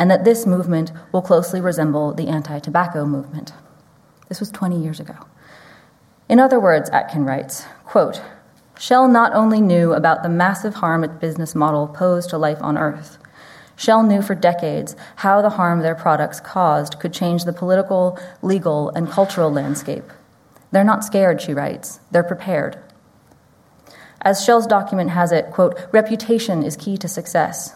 and 0.00 0.10
that 0.10 0.24
this 0.24 0.46
movement 0.46 0.90
will 1.12 1.20
closely 1.20 1.60
resemble 1.60 2.14
the 2.14 2.28
anti 2.28 2.58
tobacco 2.58 3.04
movement. 3.04 3.52
This 4.30 4.40
was 4.40 4.50
20 4.50 4.82
years 4.82 4.98
ago. 4.98 5.14
In 6.26 6.40
other 6.40 6.58
words, 6.58 6.88
Atkin 6.88 7.26
writes, 7.26 7.66
quote, 7.84 8.22
Shell 8.78 9.08
not 9.08 9.34
only 9.34 9.60
knew 9.60 9.92
about 9.92 10.22
the 10.22 10.30
massive 10.30 10.76
harm 10.76 11.04
its 11.04 11.12
business 11.20 11.54
model 11.54 11.86
posed 11.86 12.30
to 12.30 12.38
life 12.38 12.62
on 12.62 12.78
Earth, 12.78 13.18
Shell 13.76 14.04
knew 14.04 14.22
for 14.22 14.34
decades 14.34 14.96
how 15.16 15.42
the 15.42 15.50
harm 15.50 15.80
their 15.80 15.94
products 15.94 16.40
caused 16.40 16.98
could 16.98 17.12
change 17.12 17.44
the 17.44 17.52
political, 17.52 18.18
legal, 18.40 18.88
and 18.90 19.10
cultural 19.10 19.52
landscape. 19.52 20.04
They're 20.70 20.82
not 20.82 21.04
scared, 21.04 21.42
she 21.42 21.52
writes, 21.52 22.00
they're 22.10 22.24
prepared. 22.24 22.78
As 24.22 24.42
Shell's 24.42 24.66
document 24.66 25.10
has 25.10 25.30
it, 25.30 25.50
quote, 25.50 25.78
reputation 25.92 26.62
is 26.62 26.74
key 26.76 26.96
to 26.96 27.08
success. 27.08 27.74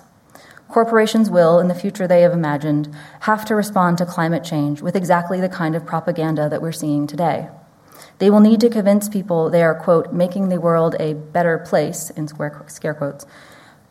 Corporations 0.68 1.30
will, 1.30 1.60
in 1.60 1.68
the 1.68 1.74
future 1.74 2.06
they 2.06 2.22
have 2.22 2.32
imagined, 2.32 2.94
have 3.20 3.44
to 3.44 3.54
respond 3.54 3.98
to 3.98 4.06
climate 4.06 4.44
change 4.44 4.82
with 4.82 4.96
exactly 4.96 5.40
the 5.40 5.48
kind 5.48 5.76
of 5.76 5.86
propaganda 5.86 6.48
that 6.48 6.62
we're 6.62 6.72
seeing 6.72 7.06
today. 7.06 7.48
They 8.18 8.30
will 8.30 8.40
need 8.40 8.60
to 8.60 8.70
convince 8.70 9.08
people 9.08 9.50
they 9.50 9.62
are, 9.62 9.74
quote, 9.74 10.12
making 10.12 10.48
the 10.48 10.60
world 10.60 10.96
a 10.98 11.14
better 11.14 11.58
place, 11.58 12.10
in 12.10 12.28
square, 12.28 12.64
scare 12.68 12.94
quotes, 12.94 13.26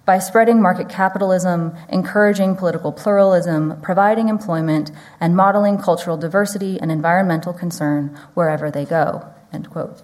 by 0.05 0.19
spreading 0.19 0.61
market 0.61 0.89
capitalism, 0.89 1.73
encouraging 1.89 2.55
political 2.55 2.91
pluralism, 2.91 3.79
providing 3.81 4.27
employment, 4.27 4.91
and 5.19 5.35
modeling 5.35 5.77
cultural 5.77 6.17
diversity 6.17 6.79
and 6.79 6.91
environmental 6.91 7.53
concern 7.53 8.17
wherever 8.33 8.69
they 8.69 8.83
go, 8.83 9.25
end 9.53 9.69
quote. 9.69 10.03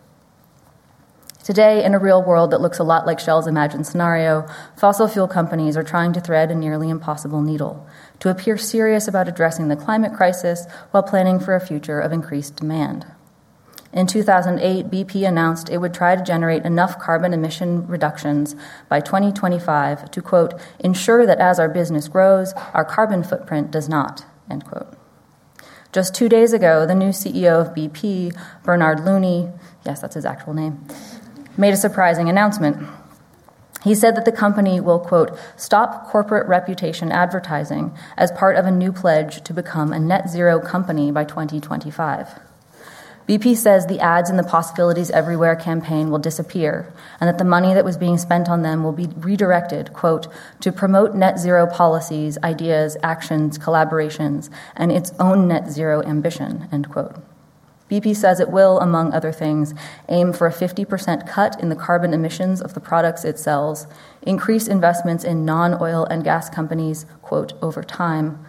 Today, 1.50 1.84
in 1.84 1.96
a 1.96 2.00
real 2.00 2.22
world 2.22 2.52
that 2.52 2.62
looks 2.62 2.78
a 2.78 2.84
lot 2.84 3.08
like 3.08 3.20
Shell's 3.20 3.48
imagined 3.48 3.88
scenario, 3.88 4.48
fossil 4.78 5.08
fuel 5.08 5.28
companies 5.28 5.76
are 5.76 5.82
trying 5.82 6.14
to 6.14 6.22
thread 6.22 6.52
a 6.52 6.54
nearly 6.54 6.92
impossible 6.92 7.42
needle 7.42 7.88
to 8.20 8.30
appear 8.30 8.56
serious 8.56 9.08
about 9.08 9.28
addressing 9.28 9.68
the 9.68 9.76
climate 9.76 10.14
crisis 10.14 10.68
while 10.92 11.02
planning 11.02 11.40
for 11.40 11.56
a 11.56 11.60
future 11.60 12.00
of 12.00 12.12
increased 12.12 12.58
demand. 12.58 13.08
In 13.92 14.06
2008, 14.06 14.92
BP 14.92 15.28
announced 15.28 15.72
it 15.72 15.80
would 15.80 15.92
try 15.92 16.16
to 16.16 16.24
generate 16.24 16.66
enough 16.66 17.00
carbon 17.00 17.34
emission 17.34 17.88
reductions 17.88 18.56
by 18.88 19.00
2025 19.00 20.12
to, 20.12 20.22
quote, 20.22 20.54
ensure 20.80 21.26
that 21.26 21.40
as 21.40 21.60
our 21.60 21.68
business 21.68 22.08
grows, 22.08 22.54
our 22.76 22.86
carbon 22.86 23.24
footprint 23.24 23.72
does 23.72 23.90
not, 23.90 24.24
end 24.52 24.66
quote. 24.66 24.94
Just 25.92 26.14
two 26.14 26.30
days 26.30 26.54
ago, 26.54 26.86
the 26.86 26.94
new 26.94 27.10
CEO 27.10 27.60
of 27.60 27.74
BP, 27.74 28.38
Bernard 28.64 29.04
Looney, 29.04 29.50
yes, 29.84 30.02
that's 30.02 30.14
his 30.14 30.26
actual 30.26 30.54
name, 30.54 30.86
made 31.60 31.74
a 31.74 31.78
surprising 31.78 32.30
announcement. 32.30 32.88
He 33.84 33.94
said 33.94 34.16
that 34.16 34.26
the 34.26 34.32
company 34.32 34.80
will, 34.80 35.00
quote, 35.00 35.38
stop 35.56 36.08
corporate 36.08 36.48
reputation 36.48 37.12
advertising 37.12 37.96
as 38.18 38.32
part 38.32 38.56
of 38.56 38.66
a 38.66 38.72
new 38.72 38.92
pledge 38.92 39.42
to 39.44 39.54
become 39.54 39.94
a 39.94 40.00
net 40.00 40.30
zero 40.30 40.60
company 40.60 41.12
by 41.12 41.24
2025. 41.24 42.40
BP 43.28 43.56
says 43.56 43.86
the 43.86 44.00
ads 44.00 44.32
in 44.32 44.38
the 44.38 44.44
Possibilities 44.44 45.12
Everywhere 45.12 45.56
campaign 45.56 46.10
will 46.10 46.18
disappear, 46.18 46.92
and 47.20 47.28
that 47.28 47.38
the 47.38 47.44
money 47.44 47.76
that 47.76 47.86
was 47.86 47.96
being 47.96 48.18
spent 48.18 48.50
on 48.50 48.64
them 48.64 48.84
will 48.84 48.92
be 48.92 49.06
redirected, 49.18 49.94
quote, 49.94 50.28
to 50.62 50.72
promote 50.72 51.14
net 51.14 51.38
zero 51.38 51.68
policies, 51.68 52.40
ideas, 52.44 52.98
actions, 53.04 53.60
collaborations, 53.60 54.50
and 54.76 54.92
its 54.92 55.14
own 55.20 55.48
net 55.48 55.70
zero 55.70 56.02
ambition, 56.02 56.68
end 56.72 56.90
quote. 56.90 57.16
BP 57.90 58.16
says 58.16 58.40
it 58.40 58.52
will, 58.52 58.80
among 58.80 59.14
other 59.14 59.32
things, 59.32 59.74
aim 60.10 60.32
for 60.32 60.46
a 60.46 60.54
50% 60.54 61.28
cut 61.28 61.60
in 61.60 61.70
the 61.70 61.76
carbon 61.76 62.14
emissions 62.14 62.62
of 62.62 62.76
the 62.76 62.80
products 62.80 63.26
it 63.26 63.40
sells, 63.40 63.88
increase 64.22 64.68
investments 64.68 65.24
in 65.24 65.44
non 65.44 65.82
oil 65.82 66.06
and 66.06 66.24
gas 66.24 66.50
companies, 66.50 67.08
quote, 67.24 67.54
over 67.64 67.82
time, 67.82 68.46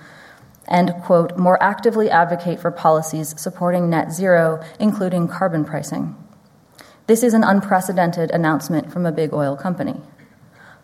and, 0.69 0.93
quote, 1.03 1.39
more 1.39 1.61
actively 1.63 2.11
advocate 2.11 2.61
for 2.61 2.71
policies 2.71 3.35
supporting 3.41 3.89
net 3.89 4.13
zero, 4.13 4.63
including 4.79 5.27
carbon 5.27 5.65
pricing. 5.65 6.17
This 7.07 7.23
is 7.23 7.33
an 7.33 7.43
unprecedented 7.43 8.31
announcement 8.31 8.93
from 8.93 9.07
a 9.07 9.13
big 9.13 9.33
oil 9.33 9.57
company. 9.57 10.01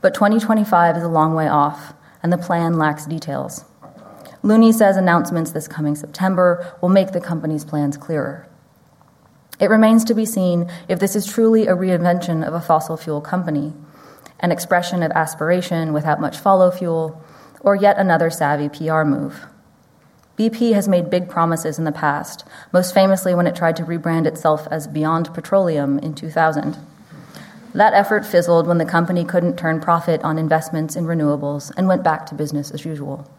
But 0.00 0.14
2025 0.14 0.96
is 0.96 1.02
a 1.02 1.09
long 1.09 1.34
way 1.34 1.46
off, 1.46 1.92
and 2.22 2.32
the 2.32 2.38
plan 2.38 2.78
lacks 2.78 3.07
details. 3.07 3.64
Looney 4.42 4.72
says 4.72 4.96
announcements 4.96 5.50
this 5.50 5.68
coming 5.68 5.94
September 5.94 6.74
will 6.80 6.88
make 6.88 7.12
the 7.12 7.20
company's 7.20 7.64
plans 7.64 7.96
clearer. 7.96 8.45
It 9.59 9.70
remains 9.70 10.04
to 10.04 10.14
be 10.14 10.26
seen 10.26 10.70
if 10.88 10.98
this 10.98 11.16
is 11.16 11.26
truly 11.26 11.66
a 11.66 11.74
reinvention 11.74 12.46
of 12.46 12.54
a 12.54 12.61
fossil 12.61 12.96
fuel 12.96 13.20
company, 13.20 13.72
an 14.40 14.52
expression 14.52 15.02
of 15.02 15.12
aspiration 15.12 15.92
without 15.92 16.20
much 16.20 16.36
follow 16.36 16.70
fuel, 16.70 17.22
or 17.61 17.74
yet 17.74 17.96
another 17.98 18.30
savvy 18.30 18.68
PR 18.68 19.02
move. 19.02 19.46
BP 20.36 20.74
has 20.74 20.86
made 20.86 21.09
big 21.09 21.30
promises 21.30 21.78
in 21.78 21.84
the 21.84 21.92
past, 21.92 22.44
most 22.70 22.92
famously 22.92 23.34
when 23.34 23.46
it 23.46 23.57
tried 23.57 23.76
to 23.76 23.84
rebrand 23.84 24.26
itself 24.26 24.68
as 24.70 24.86
Beyond 24.86 25.32
Petroleum 25.32 25.98
in 25.98 26.14
2000. 26.14 26.76
That 27.72 27.94
effort 27.94 28.26
fizzled 28.26 28.66
when 28.66 28.76
the 28.78 28.84
company 28.84 29.24
couldn't 29.24 29.59
turn 29.59 29.80
profit 29.80 30.22
on 30.22 30.38
investments 30.38 30.96
in 30.96 31.07
renewables 31.07 31.72
and 31.76 31.88
went 31.88 32.02
back 32.02 32.26
to 32.26 32.34
business 32.34 32.70
as 32.70 32.84
usual. 32.84 33.30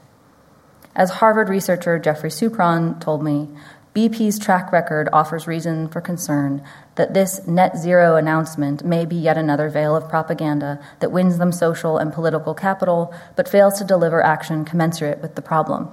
As 0.95 1.11
Harvard 1.11 1.49
researcher 1.49 1.99
Geoffrey 1.99 2.31
Supran 2.31 2.99
told 2.99 3.23
me, 3.23 3.49
BP's 3.95 4.37
track 4.37 4.71
record 4.71 5.09
offers 5.11 5.47
reason 5.47 5.87
for 5.87 6.01
concern 6.01 6.63
that 6.95 7.13
this 7.13 7.47
net 7.47 7.77
zero 7.77 8.15
announcement 8.15 8.85
may 8.85 9.05
be 9.05 9.15
yet 9.15 9.37
another 9.37 9.69
veil 9.69 9.95
of 9.95 10.09
propaganda 10.09 10.79
that 10.99 11.11
wins 11.11 11.37
them 11.37 11.51
social 11.51 11.97
and 11.97 12.13
political 12.13 12.53
capital 12.53 13.13
but 13.35 13.49
fails 13.49 13.77
to 13.79 13.83
deliver 13.83 14.23
action 14.23 14.65
commensurate 14.65 15.19
with 15.19 15.35
the 15.35 15.41
problem. 15.41 15.89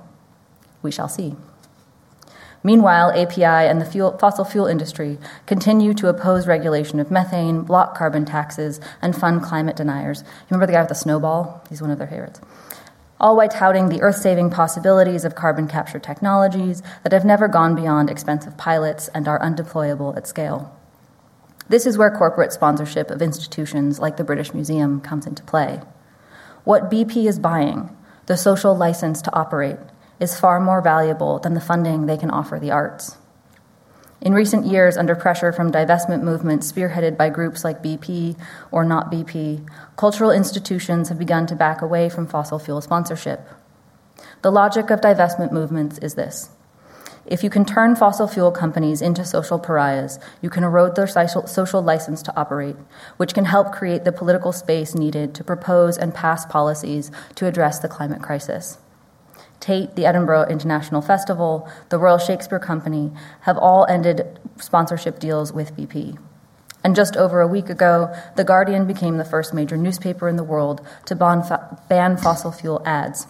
We 0.83 0.91
shall 0.91 1.09
see. 1.09 1.35
Meanwhile, 2.63 3.13
API 3.13 3.45
and 3.45 3.79
the 3.79 3.85
fuel, 3.85 4.17
fossil 4.17 4.47
fuel 4.47 4.67
industry 4.67 5.19
continue 5.45 5.93
to 5.95 6.09
oppose 6.09 6.47
regulation 6.47 6.99
of 6.99 7.11
methane, 7.11 7.61
block 7.61 7.95
carbon 7.95 8.25
taxes, 8.25 8.81
and 9.03 9.15
fund 9.15 9.43
climate 9.43 9.77
deniers. 9.77 10.21
You 10.23 10.47
remember 10.51 10.67
the 10.67 10.73
guy 10.73 10.81
with 10.81 10.89
the 10.89 10.95
snowball? 10.95 11.63
He's 11.69 11.83
one 11.83 11.91
of 11.91 11.99
their 11.99 12.07
favorites. 12.07 12.41
All 13.25 13.37
while 13.37 13.49
touting 13.49 13.89
the 13.89 14.03
earth 14.03 14.17
saving 14.17 14.51
possibilities 14.51 15.25
of 15.25 15.35
carbon 15.35 15.67
capture 15.67 15.99
technologies 15.99 16.83
that 17.05 17.13
have 17.13 17.25
never 17.25 17.49
gone 17.49 17.75
beyond 17.75 18.11
expensive 18.11 18.59
pilots 18.59 19.09
and 19.15 19.27
are 19.27 19.41
undeployable 19.41 20.15
at 20.15 20.27
scale. 20.27 20.79
This 21.67 21.87
is 21.87 21.97
where 21.97 22.11
corporate 22.11 22.53
sponsorship 22.53 23.11
of 23.11 23.23
institutions 23.23 23.99
like 23.99 24.19
the 24.19 24.25
British 24.25 24.53
Museum 24.53 25.01
comes 25.01 25.27
into 25.27 25.43
play. 25.43 25.81
What 26.65 26.91
BP 26.91 27.27
is 27.27 27.39
buying, 27.39 27.97
the 28.27 28.37
social 28.37 28.77
license 28.77 29.23
to 29.23 29.35
operate, 29.35 29.79
is 30.21 30.39
far 30.39 30.61
more 30.61 30.83
valuable 30.83 31.39
than 31.39 31.55
the 31.55 31.63
funding 31.63 32.05
they 32.05 32.19
can 32.19 32.31
offer 32.31 32.59
the 32.59 32.73
arts. 32.73 33.17
In 34.25 34.33
recent 34.33 34.65
years, 34.65 34.97
under 34.97 35.15
pressure 35.15 35.53
from 35.53 35.71
divestment 35.71 36.23
movements 36.23 36.73
spearheaded 36.73 37.19
by 37.19 37.29
groups 37.29 37.63
like 37.63 37.83
BP 37.83 38.39
or 38.71 38.83
Not 38.83 39.13
BP, 39.13 39.69
cultural 39.97 40.31
institutions 40.31 41.11
have 41.11 41.19
begun 41.19 41.47
to 41.47 41.55
back 41.55 41.83
away 41.83 42.09
from 42.09 42.27
fossil 42.27 42.59
fuel 42.59 42.81
sponsorship. 42.81 43.47
The 44.41 44.51
logic 44.51 44.89
of 44.89 45.03
divestment 45.03 45.53
movements 45.53 45.99
is 45.99 46.15
this 46.15 46.49
if 47.27 47.45
you 47.45 47.51
can 47.51 47.67
turn 47.67 47.97
fossil 47.97 48.27
fuel 48.27 48.51
companies 48.51 49.03
into 49.03 49.27
social 49.27 49.59
pariahs, 49.59 50.19
you 50.41 50.49
can 50.49 50.65
erode 50.65 50.97
their 50.97 51.07
social 51.07 51.83
license 51.83 52.23
to 52.23 52.35
operate, 52.35 52.77
which 53.19 53.35
can 53.35 53.45
help 53.45 53.73
create 53.73 54.05
the 54.05 54.13
political 54.13 54.53
space 54.53 54.95
needed 54.95 55.35
to 55.35 55.45
propose 55.45 55.99
and 55.99 56.15
pass 56.15 56.47
policies 56.47 57.11
to 57.35 57.47
address 57.47 57.79
the 57.79 57.89
climate 57.89 58.23
crisis. 58.23 58.79
Tate, 59.65 59.97
the 59.97 60.05
Edinburgh 60.05 60.49
International 60.51 61.01
Festival, 61.01 61.67
the 61.89 61.97
Royal 61.97 62.19
Shakespeare 62.19 62.59
Company 62.59 63.11
have 63.41 63.57
all 63.57 63.87
ended 63.87 64.39
sponsorship 64.61 65.19
deals 65.19 65.55
with 65.55 65.75
BP. 65.75 66.19
And 66.85 66.95
just 66.95 67.17
over 67.17 67.41
a 67.41 67.49
week 67.49 67.71
ago, 67.71 68.15
The 68.37 68.45
Guardian 68.45 68.87
became 68.87 69.17
the 69.17 69.25
first 69.25 69.55
major 69.55 69.79
newspaper 69.79 70.29
in 70.29 70.37
the 70.37 70.45
world 70.45 70.87
to 71.07 71.15
ban 71.15 72.17
fossil 72.19 72.53
fuel 72.53 72.83
ads. 72.85 73.27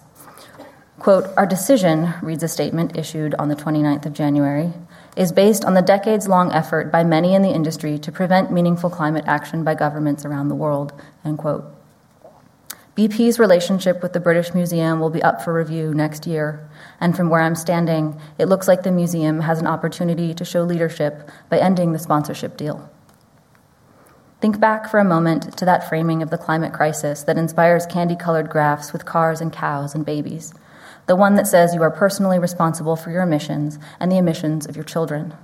Quote, 0.99 1.27
Our 1.37 1.47
decision, 1.47 2.15
reads 2.21 2.43
a 2.43 2.49
statement 2.49 2.99
issued 2.99 3.37
on 3.37 3.49
the 3.49 3.55
29th 3.55 4.07
of 4.07 4.13
January, 4.13 4.73
is 5.17 5.31
based 5.31 5.65
on 5.65 5.75
the 5.75 5.83
decades 5.83 6.27
long 6.27 6.53
effort 6.53 6.91
by 6.91 7.05
many 7.05 7.37
in 7.37 7.43
the 7.43 7.55
industry 7.55 7.97
to 7.99 8.11
prevent 8.11 8.51
meaningful 8.51 8.91
climate 8.91 9.25
action 9.29 9.63
by 9.63 9.77
governments 9.77 10.25
around 10.25 10.49
the 10.49 10.57
world, 10.57 10.93
end 11.25 11.39
quote. 11.39 11.74
BP's 12.97 13.41
relationship 13.41 14.03
with 14.05 14.13
the 14.13 14.21
British 14.21 14.55
Museum 14.55 15.01
will 15.01 15.11
be 15.11 15.23
up 15.23 15.43
for 15.43 15.53
review 15.53 15.93
next 15.93 16.29
year, 16.29 16.71
and 17.01 17.17
from 17.17 17.29
where 17.29 17.41
I'm 17.41 17.57
standing, 17.57 18.21
it 18.39 18.47
looks 18.47 18.69
like 18.69 18.85
the 18.85 18.93
museum 18.93 19.41
has 19.41 19.59
an 19.59 19.67
opportunity 19.67 20.33
to 20.33 20.45
show 20.45 20.63
leadership 20.63 21.29
by 21.51 21.59
ending 21.59 21.93
the 21.93 21.99
sponsorship 21.99 22.57
deal. 22.57 22.89
Think 24.41 24.61
back 24.61 24.89
for 24.89 25.01
a 25.01 25.05
moment 25.05 25.59
to 25.59 25.65
that 25.65 25.89
framing 25.89 26.23
of 26.23 26.31
the 26.31 26.39
climate 26.39 26.73
crisis 26.73 27.25
that 27.25 27.37
inspires 27.37 27.85
candy 27.85 28.15
colored 28.15 28.49
graphs 28.49 28.93
with 28.93 29.05
cars 29.05 29.41
and 29.41 29.53
cows 29.53 29.97
and 29.97 30.07
babies. 30.07 30.55
The 31.07 31.17
one 31.17 31.35
that 31.35 31.49
says 31.49 31.75
you 31.75 31.83
are 31.83 31.91
personally 31.91 32.39
responsible 32.39 32.95
for 32.95 33.11
your 33.11 33.23
emissions 33.23 33.77
and 33.99 34.13
the 34.13 34.19
emissions 34.19 34.67
of 34.67 34.77
your 34.77 34.85
children. 34.85 35.35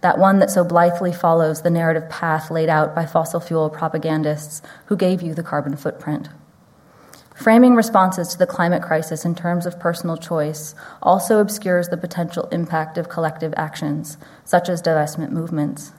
That 0.00 0.18
one 0.18 0.40
that 0.40 0.50
so 0.50 0.64
blithely 0.64 1.12
follows 1.12 1.62
the 1.62 1.70
narrative 1.70 2.10
path 2.10 2.50
laid 2.50 2.68
out 2.68 2.96
by 2.96 3.06
fossil 3.06 3.38
fuel 3.38 3.70
propagandists 3.70 4.60
who 4.86 4.96
gave 4.96 5.22
you 5.22 5.34
the 5.34 5.44
carbon 5.44 5.76
footprint. 5.76 6.28
Framing 7.38 7.76
responses 7.76 8.26
to 8.28 8.38
the 8.38 8.48
climate 8.48 8.82
crisis 8.82 9.24
in 9.24 9.32
terms 9.32 9.64
of 9.64 9.78
personal 9.78 10.16
choice 10.16 10.74
also 11.00 11.38
obscures 11.38 11.88
the 11.88 11.96
potential 11.96 12.48
impact 12.50 12.98
of 12.98 13.08
collective 13.08 13.54
actions, 13.56 14.18
such 14.44 14.68
as 14.68 14.82
divestment 14.82 15.30
movements. 15.30 15.92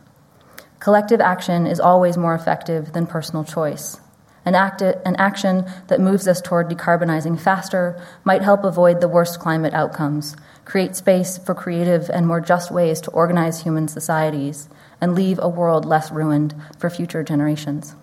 Collective 0.82 1.22
action 1.22 1.66
is 1.66 1.80
always 1.80 2.18
more 2.18 2.36
effective 2.36 2.92
than 2.92 3.08
personal 3.08 3.46
choice. 3.46 4.02
An, 4.44 4.54
act, 4.54 4.82
an 4.82 5.16
action 5.16 5.66
that 5.88 6.02
moves 6.02 6.28
us 6.28 6.42
toward 6.42 6.68
decarbonizing 6.68 7.40
faster 7.40 7.98
might 8.26 8.42
help 8.42 8.66
avoid 8.66 9.00
the 9.00 9.08
worst 9.08 9.40
climate 9.40 9.74
outcomes, 9.74 10.36
create 10.66 10.98
space 10.98 11.38
for 11.38 11.56
creative 11.56 12.10
and 12.10 12.28
more 12.28 12.42
just 12.42 12.70
ways 12.70 13.00
to 13.00 13.12
organize 13.12 13.64
human 13.64 13.88
societies, 13.88 14.68
and 15.00 15.16
leave 15.16 15.40
a 15.40 15.48
world 15.48 15.86
less 15.86 16.12
ruined 16.12 16.54
for 16.78 16.90
future 16.90 17.24
generations. 17.24 17.96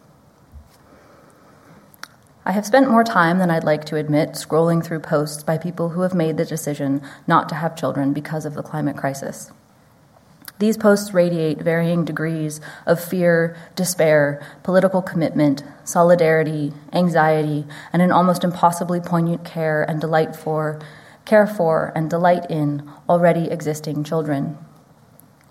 I 2.49 2.53
have 2.53 2.65
spent 2.65 2.89
more 2.89 3.03
time 3.03 3.39
than 3.39 3.51
I'd 3.51 3.65
like 3.65 3.85
to 3.87 3.97
admit 3.97 4.35
scrolling 4.35 4.83
through 4.83 5.01
posts 5.01 5.43
by 5.43 5.59
people 5.59 5.89
who 5.89 6.03
have 6.03 6.15
made 6.15 6.37
the 6.37 6.45
decision 6.45 7.03
not 7.27 7.49
to 7.49 7.57
have 7.57 7.75
children 7.75 8.13
because 8.13 8.47
of 8.47 8.55
the 8.55 8.63
climate 8.63 8.97
crisis. 8.97 9.51
These 10.61 10.77
posts 10.77 11.13
radiate 11.13 11.59
varying 11.59 12.05
degrees 12.05 12.61
of 12.87 13.03
fear, 13.03 13.57
despair, 13.75 14.41
political 14.63 15.03
commitment, 15.03 15.65
solidarity, 15.83 16.73
anxiety, 16.93 17.67
and 17.93 18.01
an 18.01 18.13
almost 18.13 18.45
impossibly 18.45 19.01
poignant 19.01 19.45
care 19.45 19.83
and 19.83 20.01
delight 20.01 20.37
for, 20.37 20.79
care 21.25 21.49
for, 21.49 21.91
and 21.97 22.09
delight 22.09 22.49
in 22.49 22.89
already 23.09 23.51
existing 23.51 24.05
children. 24.05 24.57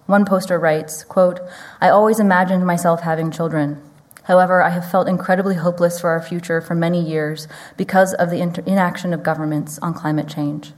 One 0.06 0.24
poster 0.24 0.58
writes, 0.58 1.04
quote, 1.04 1.42
I 1.82 1.90
always 1.90 2.22
imagined 2.22 2.66
myself 2.66 3.02
having 3.02 3.32
children. 3.32 3.82
However, 4.26 4.62
I 4.62 4.70
have 4.70 4.90
felt 4.90 5.08
incredibly 5.08 5.56
hopeless 5.56 6.00
for 6.00 6.10
our 6.10 6.22
future 6.22 6.62
for 6.62 6.76
many 6.76 7.02
years 7.02 7.48
because 7.78 8.14
of 8.14 8.30
the 8.30 8.42
inaction 8.66 9.14
of 9.14 9.24
governments 9.24 9.80
on 9.80 9.94
climate 9.94 10.28
change. 10.28 10.74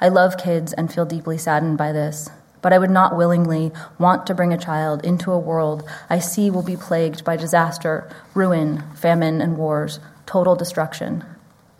I 0.00 0.08
love 0.08 0.38
kids 0.38 0.72
and 0.72 0.92
feel 0.92 1.04
deeply 1.04 1.36
saddened 1.36 1.76
by 1.76 1.92
this 1.92 2.30
but 2.62 2.72
I 2.72 2.78
would 2.78 2.90
not 2.90 3.16
willingly 3.16 3.72
want 3.98 4.26
to 4.26 4.34
bring 4.34 4.52
a 4.52 4.58
child 4.58 5.04
into 5.04 5.32
a 5.32 5.38
world 5.38 5.88
I 6.08 6.18
see 6.18 6.50
will 6.50 6.62
be 6.62 6.76
plagued 6.76 7.24
by 7.24 7.36
disaster, 7.36 8.08
ruin, 8.34 8.82
famine, 8.94 9.40
and 9.40 9.56
wars, 9.56 10.00
total 10.26 10.56
destruction. 10.56 11.24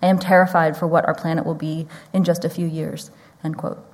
I 0.03 0.07
am 0.07 0.19
terrified 0.19 0.77
for 0.77 0.87
what 0.87 1.07
our 1.07 1.15
planet 1.15 1.45
will 1.45 1.55
be 1.55 1.87
in 2.13 2.25
just 2.25 2.45
a 2.45 2.51
few 2.51 2.67
years. 2.67 3.11
End 3.45 3.57
quote. 3.57 3.90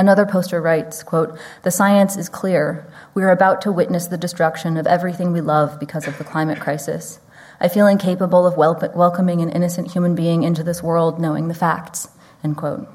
Another 0.00 0.24
poster 0.24 0.62
writes, 0.62 1.02
quote, 1.02 1.38
The 1.62 1.70
science 1.70 2.16
is 2.16 2.30
clear. 2.30 2.90
We 3.12 3.22
are 3.22 3.30
about 3.30 3.60
to 3.60 3.70
witness 3.70 4.06
the 4.06 4.16
destruction 4.16 4.78
of 4.78 4.86
everything 4.86 5.30
we 5.30 5.42
love 5.42 5.78
because 5.78 6.08
of 6.08 6.16
the 6.16 6.24
climate 6.24 6.58
crisis. 6.58 7.20
I 7.60 7.68
feel 7.68 7.86
incapable 7.86 8.46
of 8.46 8.56
wel- 8.56 8.80
welcoming 8.94 9.42
an 9.42 9.50
innocent 9.50 9.92
human 9.92 10.14
being 10.14 10.42
into 10.42 10.62
this 10.62 10.82
world 10.82 11.20
knowing 11.20 11.48
the 11.48 11.54
facts. 11.54 12.08
End 12.42 12.56
quote. 12.56 12.88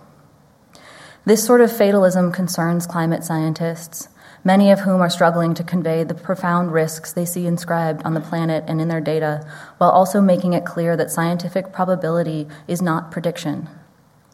This 1.26 1.45
sort 1.45 1.62
of 1.62 1.72
fatalism 1.72 2.32
concerns 2.32 2.88
climate 2.88 3.24
scientists, 3.24 4.10
many 4.43 4.72
of 4.72 4.80
whom 4.80 4.99
are 4.99 5.10
struggling 5.12 5.53
to 5.53 5.64
convey 5.64 6.03
the 6.03 6.16
profound 6.16 6.74
risks 6.74 7.14
they 7.14 7.26
see 7.26 7.45
inscribed 7.45 8.01
on 8.03 8.16
the 8.16 8.20
planet 8.20 8.64
and 8.66 8.82
in 8.82 8.88
their 8.88 8.99
data, 8.99 9.47
while 9.78 9.91
also 9.91 10.22
making 10.22 10.53
it 10.53 10.66
clear 10.66 10.97
that 10.97 11.12
scientific 11.12 11.72
probability 11.72 12.47
is 12.68 12.82
not 12.82 13.12
prediction. 13.12 13.70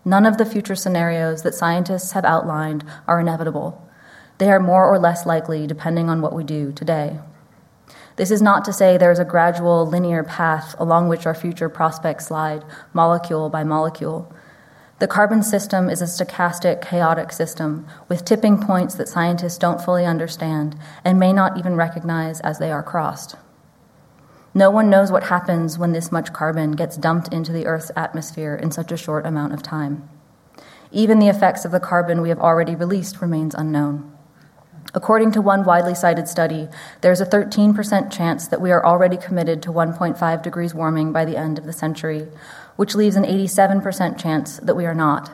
None 0.04 0.26
of 0.26 0.38
the 0.38 0.45
future 0.45 0.76
scenarios 0.76 1.43
that 1.43 1.54
scientists 1.54 2.14
have 2.14 2.26
outlined 2.26 2.84
are 3.08 3.20
inevitable. 3.20 3.88
They 4.39 4.49
are 4.49 4.60
more 4.60 4.91
or 4.91 4.97
less 4.97 5.26
likely 5.26 5.68
depending 5.68 6.10
on 6.10 6.22
what 6.22 6.34
we 6.34 6.43
do 6.43 6.72
today. 6.72 7.20
This 8.16 8.32
is 8.32 8.41
not 8.41 8.66
to 8.66 8.74
say 8.74 8.97
there 8.97 9.12
is 9.12 9.20
a 9.20 9.26
gradual 9.26 9.86
linear 9.86 10.24
path 10.24 10.76
along 10.80 11.08
which 11.08 11.26
our 11.26 11.36
future 11.36 11.70
prospects 11.70 12.28
slide, 12.28 12.66
molecule 12.93 13.49
by 13.49 13.64
molecule. 13.64 14.34
The 14.97 15.08
carbon 15.08 15.43
system 15.43 15.89
is 15.89 16.02
a 16.02 16.06
stochastic, 16.06 16.82
chaotic 16.82 17.32
system 17.32 17.88
with 18.08 18.26
tipping 18.26 18.60
points 18.60 18.95
that 18.95 19.10
scientists 19.10 19.58
don't 19.58 19.82
fully 19.82 20.06
understand 20.06 20.76
and 21.06 21.20
may 21.20 21.34
not 21.34 21.58
even 21.58 21.76
recognize 21.76 22.39
as 22.41 22.60
they 22.60 22.72
are 22.72 22.84
crossed. 22.84 23.36
No 24.54 24.70
one 24.70 24.89
knows 24.89 25.12
what 25.12 25.24
happens 25.24 25.78
when 25.78 25.93
this 25.93 26.12
much 26.12 26.34
carbon 26.34 26.74
gets 26.74 26.97
dumped 26.97 27.34
into 27.34 27.54
the 27.54 27.66
Earth's 27.66 27.91
atmosphere 27.95 28.56
in 28.56 28.72
such 28.72 28.91
a 28.91 28.97
short 28.97 29.26
amount 29.26 29.54
of 29.54 29.64
time. 29.64 30.10
Even 30.91 31.20
the 31.20 31.30
effects 31.30 31.64
of 31.64 31.72
the 31.72 31.80
carbon 31.80 32.22
we 32.22 32.30
have 32.30 32.39
already 32.39 32.76
released 32.76 33.22
remains 33.22 33.56
unknown. 33.56 34.12
According 34.93 35.32
to 35.34 35.41
one 35.41 35.64
widely 35.64 35.95
cited 35.95 36.28
study, 36.28 36.68
there's 36.99 37.22
a 37.22 37.26
13% 37.26 38.12
chance 38.12 38.49
that 38.49 38.60
we 38.60 38.72
are 38.72 38.86
already 38.86 39.16
committed 39.16 39.64
to 39.64 39.72
1.5 39.72 40.43
degrees 40.43 40.74
warming 40.74 41.14
by 41.14 41.24
the 41.24 41.38
end 41.38 41.58
of 41.58 41.64
the 41.64 41.72
century, 41.72 42.28
which 42.76 42.93
leaves 42.93 43.16
an 43.16 43.24
87% 43.24 44.22
chance 44.22 44.58
that 44.58 44.76
we 44.76 44.86
are 44.86 44.93
not. 44.93 45.32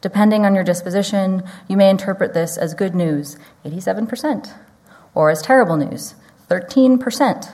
Depending 0.00 0.44
on 0.44 0.56
your 0.56 0.64
disposition, 0.64 1.44
you 1.68 1.76
may 1.76 1.90
interpret 1.90 2.34
this 2.34 2.56
as 2.56 2.74
good 2.74 2.94
news, 2.94 3.38
87%, 3.64 4.52
or 5.14 5.30
as 5.30 5.42
terrible 5.42 5.76
news, 5.76 6.16
13%. 6.48 7.52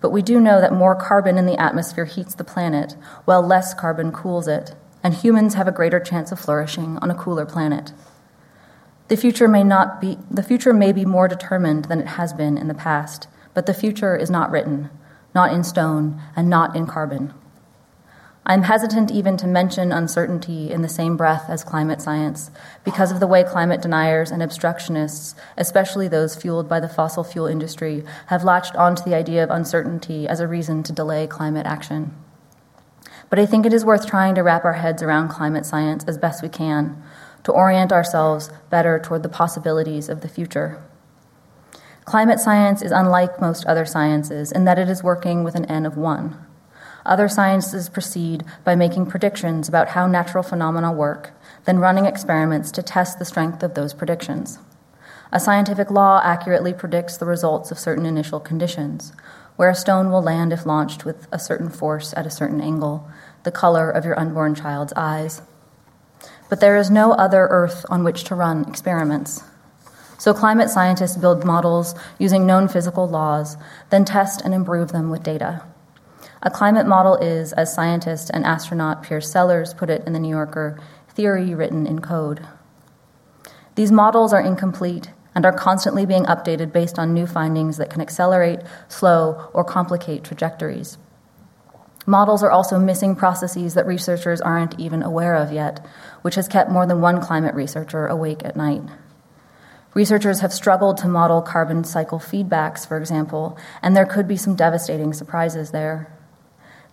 But 0.00 0.10
we 0.10 0.22
do 0.22 0.40
know 0.40 0.60
that 0.60 0.72
more 0.72 0.94
carbon 0.94 1.36
in 1.36 1.46
the 1.46 1.60
atmosphere 1.60 2.06
heats 2.06 2.34
the 2.34 2.44
planet, 2.44 2.96
while 3.24 3.42
less 3.42 3.74
carbon 3.74 4.12
cools 4.12 4.48
it, 4.48 4.74
and 5.02 5.14
humans 5.14 5.54
have 5.54 5.68
a 5.68 5.72
greater 5.72 6.00
chance 6.00 6.32
of 6.32 6.40
flourishing 6.40 6.98
on 6.98 7.10
a 7.10 7.14
cooler 7.14 7.46
planet. 7.46 7.92
The 9.08 9.16
future 9.16 9.48
may 9.48 9.64
not 9.64 10.00
be 10.00 10.18
the 10.30 10.42
future 10.42 10.72
may 10.72 10.92
be 10.92 11.04
more 11.04 11.26
determined 11.26 11.86
than 11.86 12.00
it 12.00 12.06
has 12.06 12.32
been 12.32 12.56
in 12.56 12.68
the 12.68 12.74
past, 12.74 13.26
but 13.54 13.66
the 13.66 13.74
future 13.74 14.16
is 14.16 14.30
not 14.30 14.50
written, 14.50 14.88
not 15.34 15.52
in 15.52 15.64
stone, 15.64 16.20
and 16.36 16.48
not 16.48 16.76
in 16.76 16.86
carbon. 16.86 17.34
I'm 18.46 18.62
hesitant 18.62 19.10
even 19.10 19.36
to 19.36 19.46
mention 19.46 19.92
uncertainty 19.92 20.70
in 20.70 20.80
the 20.82 20.88
same 20.88 21.16
breath 21.16 21.44
as 21.48 21.62
climate 21.62 22.00
science 22.00 22.50
because 22.84 23.12
of 23.12 23.20
the 23.20 23.26
way 23.26 23.44
climate 23.44 23.82
deniers 23.82 24.30
and 24.30 24.42
obstructionists, 24.42 25.34
especially 25.58 26.08
those 26.08 26.34
fueled 26.34 26.68
by 26.68 26.80
the 26.80 26.88
fossil 26.88 27.22
fuel 27.22 27.46
industry, 27.46 28.02
have 28.28 28.42
latched 28.42 28.74
onto 28.76 29.04
the 29.04 29.14
idea 29.14 29.44
of 29.44 29.50
uncertainty 29.50 30.26
as 30.26 30.40
a 30.40 30.48
reason 30.48 30.82
to 30.84 30.92
delay 30.92 31.26
climate 31.26 31.66
action. 31.66 32.14
But 33.28 33.38
I 33.38 33.46
think 33.46 33.66
it 33.66 33.74
is 33.74 33.84
worth 33.84 34.06
trying 34.06 34.34
to 34.34 34.42
wrap 34.42 34.64
our 34.64 34.72
heads 34.72 35.02
around 35.02 35.28
climate 35.28 35.66
science 35.66 36.04
as 36.08 36.18
best 36.18 36.42
we 36.42 36.48
can 36.48 37.00
to 37.44 37.52
orient 37.52 37.92
ourselves 37.92 38.50
better 38.70 38.98
toward 38.98 39.22
the 39.22 39.28
possibilities 39.28 40.08
of 40.08 40.22
the 40.22 40.28
future. 40.28 40.82
Climate 42.04 42.40
science 42.40 42.82
is 42.82 42.90
unlike 42.90 43.40
most 43.40 43.66
other 43.66 43.84
sciences 43.84 44.50
in 44.50 44.64
that 44.64 44.78
it 44.78 44.88
is 44.88 45.02
working 45.02 45.44
with 45.44 45.54
an 45.54 45.66
N 45.66 45.86
of 45.86 45.96
one. 45.96 46.44
Other 47.10 47.28
sciences 47.28 47.88
proceed 47.88 48.44
by 48.62 48.76
making 48.76 49.06
predictions 49.06 49.68
about 49.68 49.88
how 49.88 50.06
natural 50.06 50.44
phenomena 50.44 50.92
work, 50.92 51.32
then 51.64 51.80
running 51.80 52.06
experiments 52.06 52.70
to 52.70 52.84
test 52.84 53.18
the 53.18 53.24
strength 53.24 53.64
of 53.64 53.74
those 53.74 53.92
predictions. 53.92 54.60
A 55.32 55.40
scientific 55.40 55.90
law 55.90 56.20
accurately 56.22 56.72
predicts 56.72 57.16
the 57.16 57.26
results 57.26 57.72
of 57.72 57.80
certain 57.80 58.06
initial 58.06 58.38
conditions, 58.38 59.12
where 59.56 59.70
a 59.70 59.74
stone 59.74 60.12
will 60.12 60.22
land 60.22 60.52
if 60.52 60.64
launched 60.64 61.04
with 61.04 61.26
a 61.32 61.38
certain 61.40 61.68
force 61.68 62.14
at 62.16 62.26
a 62.26 62.30
certain 62.30 62.60
angle, 62.60 63.10
the 63.42 63.50
color 63.50 63.90
of 63.90 64.04
your 64.04 64.18
unborn 64.18 64.54
child's 64.54 64.92
eyes, 64.94 65.42
but 66.48 66.60
there 66.60 66.76
is 66.76 66.92
no 66.92 67.10
other 67.12 67.48
Earth 67.50 67.84
on 67.90 68.04
which 68.04 68.22
to 68.22 68.36
run 68.36 68.64
experiments. 68.68 69.42
So 70.16 70.32
climate 70.32 70.70
scientists 70.70 71.16
build 71.16 71.44
models 71.44 71.96
using 72.20 72.46
known 72.46 72.68
physical 72.68 73.08
laws, 73.08 73.56
then 73.90 74.04
test 74.04 74.42
and 74.42 74.54
improve 74.54 74.92
them 74.92 75.10
with 75.10 75.24
data. 75.24 75.64
A 76.42 76.50
climate 76.50 76.86
model 76.86 77.16
is, 77.16 77.52
as 77.52 77.74
scientist 77.74 78.30
and 78.32 78.46
astronaut 78.46 79.02
Piers 79.02 79.30
Sellers 79.30 79.74
put 79.74 79.90
it 79.90 80.02
in 80.06 80.14
The 80.14 80.18
New 80.18 80.30
Yorker, 80.30 80.80
theory 81.10 81.54
written 81.54 81.86
in 81.86 82.00
code. 82.00 82.46
These 83.74 83.92
models 83.92 84.32
are 84.32 84.40
incomplete 84.40 85.10
and 85.34 85.44
are 85.44 85.52
constantly 85.52 86.06
being 86.06 86.24
updated 86.24 86.72
based 86.72 86.98
on 86.98 87.12
new 87.12 87.26
findings 87.26 87.76
that 87.76 87.90
can 87.90 88.00
accelerate, 88.00 88.60
slow, 88.88 89.50
or 89.52 89.64
complicate 89.64 90.24
trajectories. 90.24 90.96
Models 92.06 92.42
are 92.42 92.50
also 92.50 92.78
missing 92.78 93.14
processes 93.14 93.74
that 93.74 93.86
researchers 93.86 94.40
aren't 94.40 94.80
even 94.80 95.02
aware 95.02 95.34
of 95.34 95.52
yet, 95.52 95.84
which 96.22 96.36
has 96.36 96.48
kept 96.48 96.70
more 96.70 96.86
than 96.86 97.02
one 97.02 97.20
climate 97.20 97.54
researcher 97.54 98.06
awake 98.06 98.40
at 98.46 98.56
night. 98.56 98.82
Researchers 99.92 100.40
have 100.40 100.54
struggled 100.54 100.96
to 100.98 101.06
model 101.06 101.42
carbon 101.42 101.84
cycle 101.84 102.18
feedbacks, 102.18 102.88
for 102.88 102.96
example, 102.96 103.58
and 103.82 103.94
there 103.94 104.06
could 104.06 104.26
be 104.26 104.38
some 104.38 104.56
devastating 104.56 105.12
surprises 105.12 105.70
there. 105.70 106.16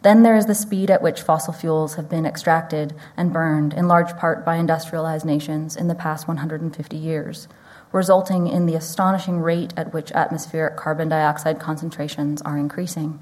Then 0.08 0.24
there 0.24 0.38
is 0.38 0.46
the 0.46 0.56
speed 0.56 0.90
at 0.90 1.02
which 1.02 1.22
fossil 1.22 1.52
fuels 1.52 1.96
have 1.96 2.08
been 2.08 2.26
extracted 2.26 2.96
and 3.18 3.34
burned, 3.34 3.74
in 3.74 3.90
large 3.90 4.16
part 4.16 4.46
by 4.46 4.56
industrialized 4.56 5.26
nations, 5.26 5.76
in 5.76 5.90
the 5.90 5.96
past 5.96 6.30
150 6.30 6.96
years, 6.96 7.50
resulting 7.92 8.48
in 8.48 8.68
the 8.68 8.76
astonishing 8.76 9.42
rate 9.42 9.74
at 9.76 9.94
which 9.94 10.14
atmospheric 10.14 10.78
carbon 10.78 11.10
dioxide 11.10 11.60
concentrations 11.60 12.42
are 12.44 12.58
increasing. 12.58 13.20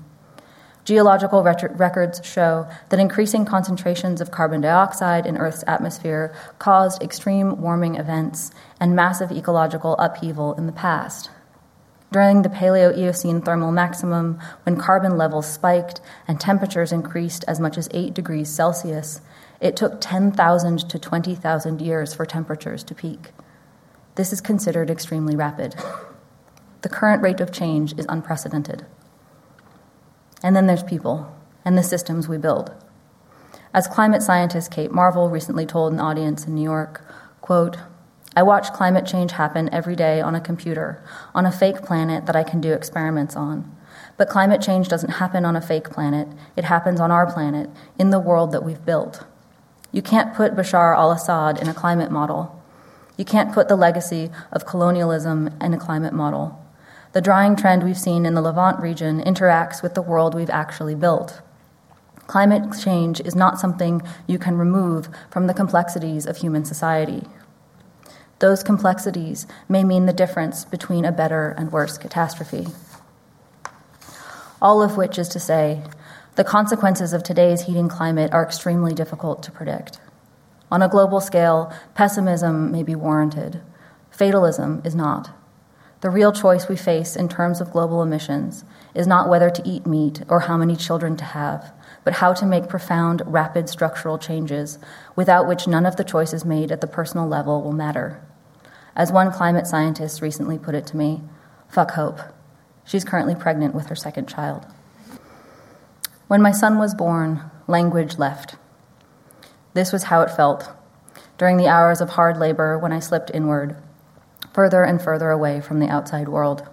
Geological 0.83 1.41
records 1.41 2.21
show 2.23 2.67
that 2.89 2.99
increasing 2.99 3.45
concentrations 3.45 4.21
of 4.21 4.29
carbon 4.29 4.61
dioxide 4.61 5.25
in 5.25 5.37
Earth's 5.37 5.63
atmosphere 5.65 6.35
caused 6.59 7.01
extreme 7.01 7.59
warming 7.59 7.95
events 7.95 8.51
and 8.79 8.95
massive 8.95 9.31
ecological 9.31 9.95
upheaval 9.97 10.53
in 10.53 10.67
the 10.67 10.71
past. 10.71 11.31
During 12.15 12.43
the 12.43 12.49
Paleocene 12.49 12.97
Eocene 12.97 13.41
thermal 13.41 13.73
maximum, 13.73 14.39
when 14.63 14.77
carbon 14.77 15.17
levels 15.17 15.51
spiked 15.51 15.99
and 16.29 16.39
temperatures 16.39 16.93
increased 16.93 17.43
as 17.45 17.59
much 17.59 17.77
as 17.77 17.89
8 17.91 18.13
degrees 18.13 18.47
Celsius, 18.47 19.19
it 19.59 19.75
took 19.75 19.99
10,000 19.99 20.89
to 20.89 20.97
20,000 20.97 21.81
years 21.81 22.13
for 22.13 22.25
temperatures 22.25 22.85
to 22.85 22.95
peak. 22.95 23.31
This 24.15 24.31
is 24.31 24.39
considered 24.39 24.89
extremely 24.89 25.35
rapid. 25.35 25.75
The 26.83 26.87
current 26.87 27.21
rate 27.21 27.41
of 27.41 27.51
change 27.51 27.91
is 27.99 28.05
unprecedented. 28.07 28.85
And 30.41 30.55
then 30.55 30.67
there's 30.67 30.83
people 30.83 31.35
and 31.65 31.77
the 31.77 31.83
systems 31.83 32.29
we 32.29 32.37
build. 32.37 32.73
As 33.73 33.87
climate 33.87 34.23
scientist 34.23 34.71
Kate 34.71 34.93
Marvel 34.93 35.29
recently 35.29 35.65
told 35.65 35.91
an 35.91 35.99
audience 35.99 36.47
in 36.47 36.55
New 36.55 36.63
York, 36.63 37.05
quote, 37.41 37.75
I 38.35 38.43
watch 38.43 38.73
climate 38.73 39.05
change 39.05 39.31
happen 39.31 39.73
every 39.73 39.95
day 39.95 40.19
on 40.19 40.35
a 40.35 40.41
computer, 40.41 41.01
on 41.33 41.45
a 41.45 41.51
fake 41.51 41.83
planet 41.83 42.25
that 42.25 42.35
I 42.35 42.43
can 42.43 42.59
do 42.59 42.73
experiments 42.73 43.35
on. 43.35 43.73
But 44.17 44.27
climate 44.27 44.61
change 44.61 44.89
doesn't 44.89 45.11
happen 45.11 45.45
on 45.45 45.55
a 45.55 45.61
fake 45.61 45.89
planet, 45.89 46.27
it 46.57 46.65
happens 46.65 46.99
on 46.99 47.11
our 47.11 47.31
planet, 47.31 47.69
in 47.97 48.09
the 48.09 48.19
world 48.19 48.51
that 48.51 48.63
we've 48.63 48.83
built. 48.83 49.25
You 49.93 50.01
can't 50.01 50.35
put 50.35 50.55
Bashar 50.55 50.93
al 50.95 51.11
Assad 51.11 51.61
in 51.61 51.69
a 51.69 51.73
climate 51.73 52.11
model. 52.11 52.61
You 53.17 53.23
can't 53.23 53.53
put 53.53 53.69
the 53.69 53.77
legacy 53.77 54.29
of 54.51 54.65
colonialism 54.65 55.55
in 55.61 55.73
a 55.73 55.79
climate 55.79 56.13
model. 56.13 56.61
The 57.13 57.21
drying 57.21 57.55
trend 57.55 57.83
we've 57.83 57.97
seen 57.97 58.25
in 58.25 58.33
the 58.33 58.41
Levant 58.41 58.81
region 58.81 59.21
interacts 59.21 59.81
with 59.81 59.93
the 59.93 60.01
world 60.01 60.35
we've 60.35 60.49
actually 60.49 60.95
built. 60.95 61.41
Climate 62.27 62.77
change 62.83 63.21
is 63.21 63.35
not 63.35 63.59
something 63.59 64.01
you 64.27 64.37
can 64.37 64.57
remove 64.57 65.07
from 65.29 65.47
the 65.47 65.53
complexities 65.53 66.25
of 66.25 66.37
human 66.37 66.65
society. 66.65 67.23
Those 68.45 68.61
complexities 68.61 69.47
may 69.67 69.83
mean 69.83 70.05
the 70.05 70.13
difference 70.13 70.65
between 70.65 71.03
a 71.03 71.11
better 71.11 71.55
and 71.57 71.71
worse 71.71 71.97
catastrophe. 71.97 72.67
All 74.61 74.83
of 74.83 74.97
which 74.97 75.17
is 75.17 75.27
to 75.29 75.39
say, 75.39 75.81
the 76.35 76.43
consequences 76.43 77.11
of 77.11 77.23
today's 77.23 77.63
heating 77.63 77.89
climate 77.89 78.31
are 78.33 78.43
extremely 78.43 78.93
difficult 78.93 79.41
to 79.41 79.51
predict. 79.51 79.99
On 80.71 80.83
a 80.83 80.87
global 80.87 81.21
scale, 81.21 81.73
pessimism 81.95 82.71
may 82.71 82.83
be 82.83 82.93
warranted, 82.93 83.61
fatalism 84.11 84.83
is 84.85 84.93
not. 84.93 85.31
The 86.01 86.11
real 86.11 86.31
choice 86.31 86.69
we 86.69 86.75
face 86.75 87.15
in 87.15 87.27
terms 87.27 87.61
of 87.61 87.71
global 87.71 88.03
emissions 88.03 88.63
is 88.93 89.07
not 89.07 89.27
whether 89.27 89.49
to 89.49 89.67
eat 89.67 89.87
meat 89.87 90.21
or 90.29 90.41
how 90.41 90.55
many 90.55 90.75
children 90.75 91.17
to 91.17 91.25
have, 91.25 91.73
but 92.03 92.13
how 92.13 92.31
to 92.33 92.45
make 92.45 92.69
profound, 92.69 93.23
rapid 93.25 93.69
structural 93.69 94.19
changes 94.19 94.77
without 95.15 95.47
which 95.47 95.67
none 95.67 95.87
of 95.87 95.95
the 95.95 96.03
choices 96.03 96.45
made 96.45 96.71
at 96.71 96.81
the 96.81 96.85
personal 96.85 97.27
level 97.27 97.63
will 97.63 97.73
matter. 97.73 98.21
As 98.95 99.11
one 99.11 99.31
climate 99.31 99.67
scientist 99.67 100.21
recently 100.21 100.57
put 100.57 100.75
it 100.75 100.85
to 100.87 100.97
me, 100.97 101.21
fuck 101.67 101.91
hope. 101.91 102.19
She's 102.85 103.03
currently 103.03 103.35
pregnant 103.35 103.75
with 103.75 103.87
her 103.87 103.95
second 103.95 104.27
child. 104.27 104.65
When 106.27 106.41
my 106.41 106.51
son 106.51 106.77
was 106.77 106.95
born, 106.95 107.51
language 107.67 108.17
left. 108.17 108.55
This 109.73 109.91
was 109.91 110.03
how 110.03 110.21
it 110.21 110.31
felt 110.31 110.69
during 111.37 111.57
the 111.57 111.67
hours 111.67 111.99
of 111.99 112.11
hard 112.11 112.37
labor 112.37 112.77
when 112.77 112.93
I 112.93 112.99
slipped 112.99 113.31
inward, 113.33 113.75
further 114.53 114.83
and 114.83 115.01
further 115.01 115.31
away 115.31 115.59
from 115.59 115.79
the 115.79 115.89
outside 115.89 116.29
world. 116.29 116.67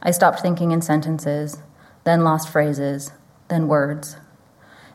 I 0.00 0.12
stopped 0.12 0.40
thinking 0.40 0.70
in 0.70 0.82
sentences, 0.82 1.58
then 2.04 2.22
lost 2.22 2.48
phrases, 2.48 3.10
then 3.48 3.66
words. 3.66 4.16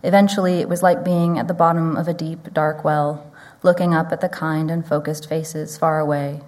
Eventually, 0.04 0.60
it 0.62 0.70
was 0.70 0.82
like 0.82 1.04
being 1.04 1.38
at 1.38 1.50
the 1.50 1.54
bottom 1.54 1.98
of 1.98 2.08
a 2.08 2.14
deep, 2.14 2.54
dark 2.54 2.86
well, 2.86 3.29
looking 3.62 3.94
up 3.94 4.12
at 4.12 4.22
the 4.22 4.30
kind 4.30 4.72
and 4.72 4.88
focused 4.88 5.28
faces 5.28 5.78
far 5.78 6.00
away, 6.00 6.42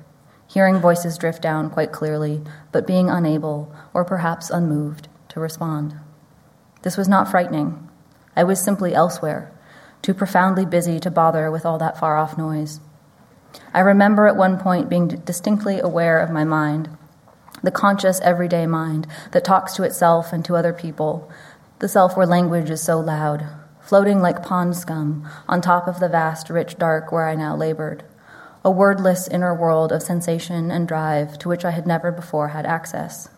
hearing 0.48 0.80
voices 0.80 1.18
drift 1.18 1.42
down 1.42 1.70
quite 1.70 1.92
clearly, 1.92 2.42
but 2.72 2.88
being 2.88 3.10
unable, 3.10 3.74
or 3.94 4.04
perhaps 4.04 4.50
unmoved, 4.50 5.08
to 5.30 5.40
respond. 5.40 5.96
This 6.82 6.98
was 6.98 7.08
not 7.08 7.30
frightening. 7.30 7.90
I 8.36 8.44
was 8.44 8.60
simply 8.62 8.94
elsewhere, 8.94 9.52
too 10.02 10.14
profoundly 10.14 10.66
busy 10.66 11.00
to 11.00 11.12
bother 11.12 11.52
with 11.52 11.66
all 11.66 11.78
that 11.78 11.98
far 12.00 12.18
off 12.18 12.38
noise. 12.38 12.80
I 13.74 13.80
remember 13.82 14.28
at 14.28 14.36
one 14.36 14.58
point 14.58 14.90
being 14.90 15.08
distinctly 15.08 15.80
aware 15.80 16.20
of 16.20 16.32
my 16.32 16.44
mind, 16.44 16.90
the 17.64 17.72
conscious, 17.72 18.20
everyday 18.22 18.66
mind 18.66 19.08
that 19.32 19.44
talks 19.44 19.74
to 19.76 19.84
itself 19.84 20.34
and 20.34 20.44
to 20.46 20.56
other 20.56 20.74
people, 20.74 21.32
the 21.80 21.88
self 21.88 22.18
where 22.18 22.26
language 22.26 22.70
is 22.70 22.82
so 22.82 23.00
loud, 23.00 23.46
floating 23.82 24.22
like 24.22 24.44
pond 24.44 24.76
scum 24.76 25.28
on 25.48 25.62
top 25.62 25.88
of 25.88 26.00
the 26.00 26.10
vast, 26.10 26.50
rich 26.50 26.78
dark 26.78 27.12
where 27.12 27.28
I 27.28 27.36
now 27.36 27.56
labored, 27.56 28.04
a 28.64 28.72
wordless 28.72 29.28
inner 29.28 29.54
world 29.54 29.92
of 29.92 30.04
sensation 30.04 30.72
and 30.72 30.88
drive 30.88 31.38
to 31.40 31.50
which 31.50 31.66
I 31.66 31.72
had 31.72 31.88
never 31.88 32.12
before 32.12 32.50
had 32.50 32.66
access. 32.66 33.30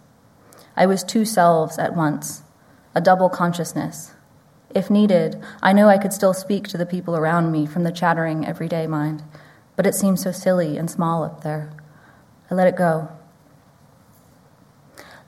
I 0.76 0.86
was 0.86 1.04
two 1.04 1.26
selves 1.26 1.78
at 1.80 1.96
once, 1.96 2.44
a 2.94 3.02
double 3.02 3.30
consciousness. 3.30 4.12
If 4.70 4.90
needed, 4.90 5.42
I 5.62 5.72
knew 5.72 5.86
I 5.86 5.98
could 5.98 6.14
still 6.14 6.34
speak 6.34 6.68
to 6.70 6.78
the 6.78 6.86
people 6.86 7.16
around 7.16 7.52
me 7.52 7.66
from 7.66 7.84
the 7.84 7.92
chattering 7.92 8.46
everyday 8.46 8.88
mind, 8.88 9.24
but 9.76 9.86
it 9.86 9.96
seemed 9.96 10.20
so 10.20 10.32
silly 10.32 10.78
and 10.78 10.90
small 10.90 11.24
up 11.24 11.44
there. 11.44 11.72
I 12.50 12.56
let 12.56 12.68
it 12.68 12.76
go. 12.76 13.10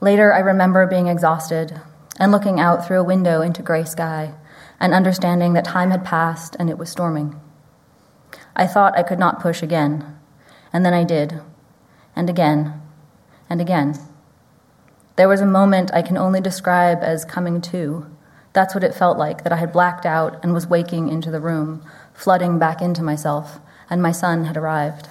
Later, 0.02 0.34
I 0.34 0.40
remember 0.40 0.86
being 0.88 1.08
exhausted 1.08 1.80
and 2.20 2.32
looking 2.32 2.60
out 2.60 2.86
through 2.86 3.00
a 3.00 3.04
window 3.04 3.42
into 3.42 3.62
gray 3.62 3.86
sky 3.86 4.34
and 4.80 4.94
understanding 4.94 5.54
that 5.54 5.66
time 5.66 5.92
had 5.92 6.04
passed 6.04 6.56
and 6.60 6.70
it 6.70 6.78
was 6.78 6.90
storming. 6.90 7.40
I 8.56 8.68
thought 8.68 8.98
I 8.98 9.04
could 9.04 9.20
not 9.20 9.42
push 9.42 9.62
again, 9.62 10.18
and 10.72 10.86
then 10.86 10.94
I 10.94 11.04
did, 11.04 11.42
and 12.16 12.30
again, 12.30 12.82
and 13.50 13.62
again. 13.62 13.96
There 15.16 15.30
was 15.30 15.42
a 15.42 15.46
moment 15.46 15.92
I 15.94 16.02
can 16.02 16.18
only 16.18 16.42
describe 16.42 17.00
as 17.02 17.26
coming 17.26 17.62
to. 17.62 18.06
That's 18.54 18.74
what 18.74 18.84
it 18.84 18.96
felt 18.96 19.18
like, 19.18 19.44
that 19.44 19.54
I 19.54 19.58
had 19.58 19.74
blacked 19.74 20.06
out 20.06 20.44
and 20.44 20.54
was 20.54 20.68
waking 20.68 21.10
into 21.10 21.32
the 21.32 21.40
room, 21.40 21.84
flooding 22.14 22.60
back 22.60 22.82
into 22.82 23.04
myself, 23.04 23.60
and 23.90 24.02
my 24.02 24.12
son 24.12 24.46
had 24.46 24.58
arrived. 24.58 25.08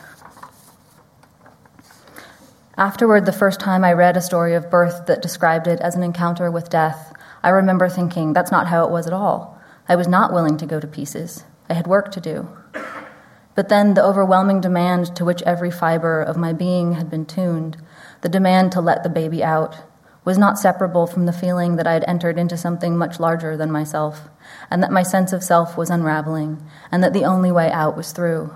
Afterward, 2.77 3.25
the 3.25 3.33
first 3.33 3.61
time 3.61 3.85
I 3.85 3.93
read 3.93 4.17
a 4.17 4.21
story 4.21 4.55
of 4.55 4.71
birth 4.71 5.07
that 5.07 5.23
described 5.23 5.69
it 5.69 5.81
as 5.81 5.95
an 5.95 6.03
encounter 6.03 6.51
with 6.51 6.71
death, 6.71 7.15
I 7.43 7.51
remember 7.51 7.89
thinking, 7.89 8.33
that's 8.33 8.51
not 8.51 8.67
how 8.67 8.85
it 8.85 8.91
was 8.91 9.07
at 9.07 9.13
all. 9.13 9.54
I 9.87 9.97
was 9.97 10.09
not 10.09 10.33
willing 10.33 10.57
to 10.59 10.67
go 10.67 10.81
to 10.81 10.87
pieces. 10.87 11.45
I 11.69 11.75
had 11.75 11.87
work 11.87 12.11
to 12.13 12.21
do. 12.21 12.49
But 13.55 13.69
then 13.69 13.95
the 13.95 14.05
overwhelming 14.05 14.61
demand 14.61 15.15
to 15.17 15.25
which 15.25 15.43
every 15.43 15.71
fiber 15.71 16.23
of 16.23 16.37
my 16.37 16.53
being 16.53 16.95
had 16.95 17.11
been 17.11 17.27
tuned, 17.27 17.77
the 18.23 18.29
demand 18.29 18.73
to 18.73 18.81
let 18.81 19.03
the 19.03 19.09
baby 19.09 19.45
out, 19.45 19.77
was 20.25 20.39
not 20.39 20.59
separable 20.59 21.07
from 21.07 21.27
the 21.27 21.33
feeling 21.33 21.77
that 21.77 21.87
I 21.87 21.93
had 21.93 22.05
entered 22.09 22.39
into 22.39 22.57
something 22.57 22.97
much 22.97 23.21
larger 23.21 23.57
than 23.57 23.71
myself, 23.71 24.29
and 24.71 24.83
that 24.83 24.91
my 24.91 25.03
sense 25.03 25.33
of 25.33 25.45
self 25.45 25.77
was 25.77 25.91
unraveling, 25.91 26.67
and 26.91 27.05
that 27.05 27.13
the 27.13 27.25
only 27.25 27.53
way 27.53 27.71
out 27.71 27.97
was 27.97 28.13
through. 28.13 28.55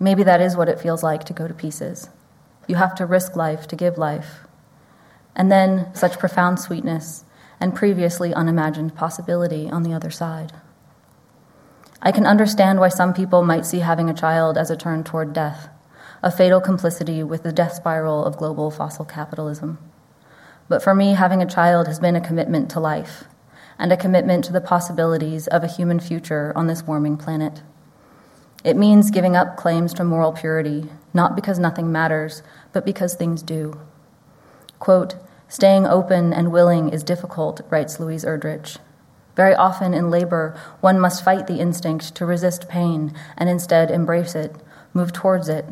Maybe 0.00 0.22
that 0.22 0.40
is 0.40 0.56
what 0.56 0.70
it 0.70 0.80
feels 0.80 1.02
like 1.02 1.24
to 1.24 1.34
go 1.34 1.46
to 1.46 1.54
pieces. 1.54 2.08
You 2.66 2.76
have 2.76 2.94
to 2.96 3.06
risk 3.06 3.36
life 3.36 3.66
to 3.68 3.76
give 3.76 3.98
life. 3.98 4.40
And 5.36 5.52
then 5.52 5.94
such 5.94 6.18
profound 6.18 6.60
sweetness 6.60 7.23
and 7.60 7.74
previously 7.74 8.34
unimagined 8.34 8.94
possibility 8.94 9.68
on 9.70 9.82
the 9.82 9.92
other 9.92 10.10
side. 10.10 10.52
I 12.02 12.12
can 12.12 12.26
understand 12.26 12.80
why 12.80 12.88
some 12.88 13.14
people 13.14 13.42
might 13.42 13.64
see 13.64 13.78
having 13.78 14.10
a 14.10 14.14
child 14.14 14.58
as 14.58 14.70
a 14.70 14.76
turn 14.76 15.04
toward 15.04 15.32
death, 15.32 15.68
a 16.22 16.30
fatal 16.30 16.60
complicity 16.60 17.22
with 17.22 17.42
the 17.42 17.52
death 17.52 17.74
spiral 17.74 18.24
of 18.24 18.36
global 18.36 18.70
fossil 18.70 19.04
capitalism. 19.04 19.78
But 20.68 20.82
for 20.82 20.94
me, 20.94 21.14
having 21.14 21.42
a 21.42 21.46
child 21.46 21.86
has 21.86 22.00
been 22.00 22.16
a 22.16 22.20
commitment 22.20 22.70
to 22.70 22.80
life 22.80 23.24
and 23.78 23.92
a 23.92 23.96
commitment 23.96 24.44
to 24.44 24.52
the 24.52 24.60
possibilities 24.60 25.46
of 25.48 25.64
a 25.64 25.68
human 25.68 26.00
future 26.00 26.52
on 26.54 26.66
this 26.66 26.82
warming 26.82 27.16
planet. 27.16 27.62
It 28.64 28.76
means 28.76 29.10
giving 29.10 29.36
up 29.36 29.56
claims 29.56 29.92
to 29.94 30.04
moral 30.04 30.32
purity, 30.32 30.90
not 31.12 31.36
because 31.36 31.58
nothing 31.58 31.92
matters, 31.92 32.42
but 32.72 32.84
because 32.84 33.14
things 33.14 33.42
do. 33.42 33.78
Quote, 34.78 35.16
Staying 35.48 35.86
open 35.86 36.32
and 36.32 36.50
willing 36.50 36.88
is 36.88 37.02
difficult, 37.02 37.60
writes 37.70 38.00
Louise 38.00 38.24
Erdrich. 38.24 38.78
Very 39.36 39.54
often 39.54 39.94
in 39.94 40.10
labor, 40.10 40.58
one 40.80 40.98
must 40.98 41.24
fight 41.24 41.46
the 41.46 41.60
instinct 41.60 42.14
to 42.14 42.26
resist 42.26 42.68
pain 42.68 43.12
and 43.36 43.48
instead 43.48 43.90
embrace 43.90 44.34
it, 44.34 44.54
move 44.92 45.12
towards 45.12 45.48
it, 45.48 45.64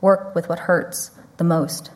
work 0.00 0.34
with 0.34 0.48
what 0.48 0.60
hurts 0.60 1.10
the 1.36 1.44
most. 1.44 1.90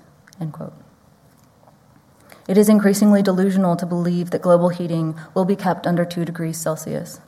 It 2.48 2.58
is 2.58 2.68
increasingly 2.68 3.22
delusional 3.22 3.76
to 3.76 3.86
believe 3.86 4.30
that 4.30 4.42
global 4.42 4.70
heating 4.70 5.16
will 5.34 5.44
be 5.44 5.54
kept 5.54 5.86
under 5.86 6.04
2 6.04 6.24
degrees 6.24 6.58
Celsius. 6.58 7.20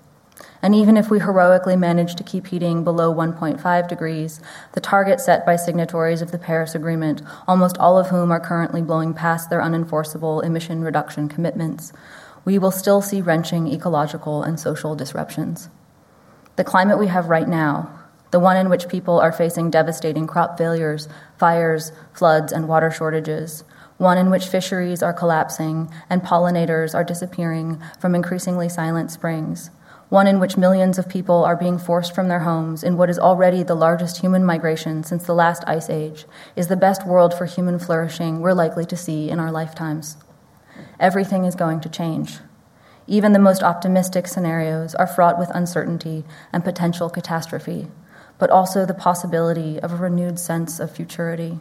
And 0.63 0.75
even 0.75 0.97
if 0.97 1.11
we 1.11 1.19
heroically 1.21 1.77
manage 1.77 2.15
to 2.15 2.25
keep 2.25 2.47
heating 2.47 2.85
below 2.85 3.15
1.5 3.15 3.89
degrees, 3.89 4.41
the 4.73 4.81
target 4.81 5.21
set 5.21 5.45
by 5.45 5.57
signatories 5.57 6.23
of 6.23 6.33
the 6.33 6.39
Paris 6.39 6.75
Agreement, 6.75 7.23
almost 7.47 7.77
all 7.79 7.99
of 7.99 8.09
whom 8.09 8.33
are 8.33 8.41
currently 8.41 8.81
blowing 8.81 9.13
past 9.13 9.51
their 9.51 9.61
unenforceable 9.61 10.43
emission 10.43 10.83
reduction 10.83 11.29
commitments, 11.29 11.93
we 12.45 12.59
will 12.59 12.71
still 12.71 13.03
see 13.03 13.21
wrenching 13.21 13.69
ecological 13.69 14.43
and 14.43 14.59
social 14.59 14.95
disruptions. 14.95 15.69
The 16.57 16.65
climate 16.65 16.99
we 16.99 17.09
have 17.09 17.29
right 17.29 17.49
now, 17.49 18.01
the 18.31 18.41
one 18.41 18.57
in 18.57 18.69
which 18.69 18.89
people 18.89 19.21
are 19.21 19.33
facing 19.33 19.71
devastating 19.71 20.27
crop 20.27 20.59
failures, 20.59 21.09
fires, 21.39 21.93
floods, 22.13 22.53
and 22.53 22.69
water 22.69 22.91
shortages, 22.91 23.65
one 23.97 24.19
in 24.19 24.31
which 24.31 24.47
fisheries 24.47 25.03
are 25.03 25.13
collapsing 25.13 25.89
and 26.11 26.23
pollinators 26.23 26.95
are 26.95 27.05
disappearing 27.05 27.83
from 28.01 28.15
increasingly 28.15 28.69
silent 28.69 29.11
springs, 29.11 29.71
one 30.15 30.29
in 30.29 30.39
which 30.39 30.57
millions 30.57 30.97
of 30.97 31.09
people 31.09 31.45
are 31.45 31.57
being 31.57 31.77
forced 31.77 32.15
from 32.15 32.29
their 32.29 32.39
homes 32.39 32.85
in 32.85 32.97
what 32.97 33.11
is 33.11 33.19
already 33.19 33.65
the 33.65 33.75
largest 33.75 34.21
human 34.21 34.45
migration 34.45 35.03
since 35.03 35.25
the 35.25 35.35
last 35.35 35.65
ice 35.67 35.91
age, 35.91 36.25
is 36.55 36.69
the 36.69 36.77
best 36.77 37.05
world 37.05 37.35
for 37.35 37.47
human 37.47 37.81
flourishing 37.81 38.39
we're 38.39 38.53
likely 38.53 38.85
to 38.85 38.97
see 38.97 39.29
in 39.29 39.41
our 39.41 39.51
lifetimes. 39.51 40.17
Everything 41.01 41.45
is 41.45 41.57
going 41.57 41.81
to 41.81 41.89
change. 41.89 42.39
Even 43.09 43.33
the 43.33 43.41
most 43.41 43.65
optimistic 43.65 44.29
scenarios 44.29 44.95
are 44.95 45.09
fraught 45.09 45.37
with 45.37 45.51
uncertainty 45.51 46.23
and 46.53 46.63
potential 46.63 47.11
catastrophe, 47.11 47.89
but 48.39 48.51
also 48.51 48.87
the 48.87 48.95
possibility 48.95 49.81
of 49.81 49.93
a 49.93 49.97
renewed 49.97 50.39
sense 50.39 50.79
of 50.79 50.95
futurity. 50.95 51.59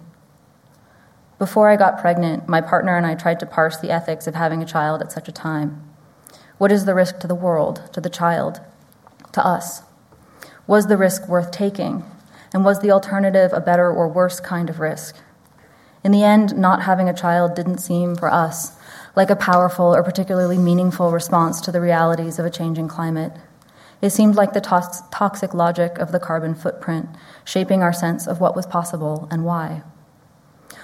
Before 1.39 1.71
I 1.71 1.75
got 1.75 1.97
pregnant, 1.97 2.47
my 2.47 2.61
partner 2.61 2.95
and 2.95 3.07
I 3.07 3.15
tried 3.15 3.39
to 3.39 3.47
parse 3.47 3.79
the 3.79 3.89
ethics 3.89 4.27
of 4.27 4.35
having 4.35 4.61
a 4.61 4.67
child 4.67 5.01
at 5.01 5.11
such 5.11 5.27
a 5.27 5.31
time. 5.31 5.92
What 6.63 6.71
is 6.71 6.85
the 6.85 6.95
risk 6.95 7.19
to 7.19 7.27
the 7.27 7.35
world, 7.35 7.89
to 7.91 7.99
the 7.99 8.09
child, 8.09 8.61
to 9.33 9.45
us? 9.45 9.81
Was 10.65 10.87
the 10.87 10.95
risk 10.95 11.27
worth 11.27 11.51
taking? 11.51 12.05
And 12.53 12.63
was 12.63 12.79
the 12.79 12.89
alternative 12.89 13.51
a 13.51 13.59
better 13.59 13.91
or 13.91 14.07
worse 14.07 14.39
kind 14.39 14.69
of 14.69 14.79
risk? 14.79 15.17
In 16.05 16.13
the 16.13 16.23
end, 16.23 16.55
not 16.55 16.83
having 16.83 17.09
a 17.09 17.13
child 17.13 17.53
didn't 17.53 17.79
seem 17.79 18.15
for 18.15 18.31
us 18.31 18.77
like 19.13 19.29
a 19.29 19.35
powerful 19.35 19.93
or 19.93 20.03
particularly 20.03 20.57
meaningful 20.57 21.11
response 21.11 21.59
to 21.59 21.71
the 21.73 21.81
realities 21.81 22.39
of 22.39 22.45
a 22.45 22.49
changing 22.49 22.87
climate. 22.87 23.33
It 24.01 24.11
seemed 24.11 24.35
like 24.35 24.53
the 24.53 24.61
to- 24.61 25.03
toxic 25.11 25.53
logic 25.53 25.97
of 25.97 26.13
the 26.13 26.19
carbon 26.21 26.55
footprint, 26.55 27.09
shaping 27.43 27.83
our 27.83 27.91
sense 27.91 28.25
of 28.25 28.39
what 28.39 28.55
was 28.55 28.65
possible 28.65 29.27
and 29.29 29.43
why. 29.43 29.83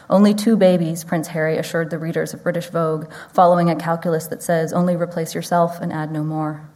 Only 0.10 0.34
two 0.34 0.58
babies, 0.58 1.04
Prince 1.04 1.28
Harry 1.28 1.58
assured 1.58 1.92
the 1.92 2.00
readers 2.00 2.34
of 2.34 2.42
British 2.42 2.70
Vogue, 2.70 3.12
following 3.32 3.70
a 3.70 3.76
calculus 3.76 4.26
that 4.28 4.42
says 4.42 4.74
only 4.74 4.96
replace 4.96 5.36
yourself 5.36 5.80
and 5.80 5.94
add 5.94 6.12
no 6.12 6.24
more. 6.24 6.68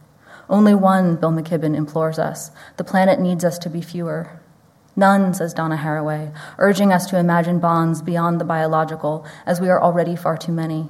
Only 0.48 0.74
one, 0.74 1.16
Bill 1.16 1.32
McKibben 1.32 1.76
implores 1.76 2.18
us. 2.18 2.52
The 2.76 2.84
planet 2.84 3.18
needs 3.18 3.44
us 3.44 3.58
to 3.60 3.70
be 3.70 3.80
fewer. 3.80 4.40
None, 4.94 5.34
says 5.34 5.52
Donna 5.52 5.76
Haraway, 5.76 6.32
urging 6.58 6.92
us 6.92 7.06
to 7.06 7.18
imagine 7.18 7.58
bonds 7.58 8.02
beyond 8.02 8.40
the 8.40 8.44
biological, 8.44 9.26
as 9.46 9.60
we 9.60 9.68
are 9.68 9.82
already 9.82 10.14
far 10.14 10.36
too 10.36 10.52
many. 10.52 10.88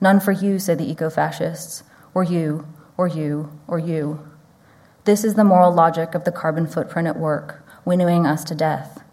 None 0.00 0.20
for 0.20 0.32
you, 0.32 0.58
say 0.58 0.74
the 0.74 0.90
eco 0.90 1.10
fascists, 1.10 1.82
or 2.14 2.24
you, 2.24 2.66
or 2.96 3.08
you, 3.08 3.52
or 3.68 3.78
you. 3.78 4.26
This 5.04 5.22
is 5.22 5.34
the 5.34 5.44
moral 5.44 5.72
logic 5.72 6.14
of 6.14 6.24
the 6.24 6.32
carbon 6.32 6.66
footprint 6.66 7.08
at 7.08 7.18
work, 7.18 7.62
winnowing 7.84 8.26
us 8.26 8.42
to 8.44 8.54
death. 8.54 9.03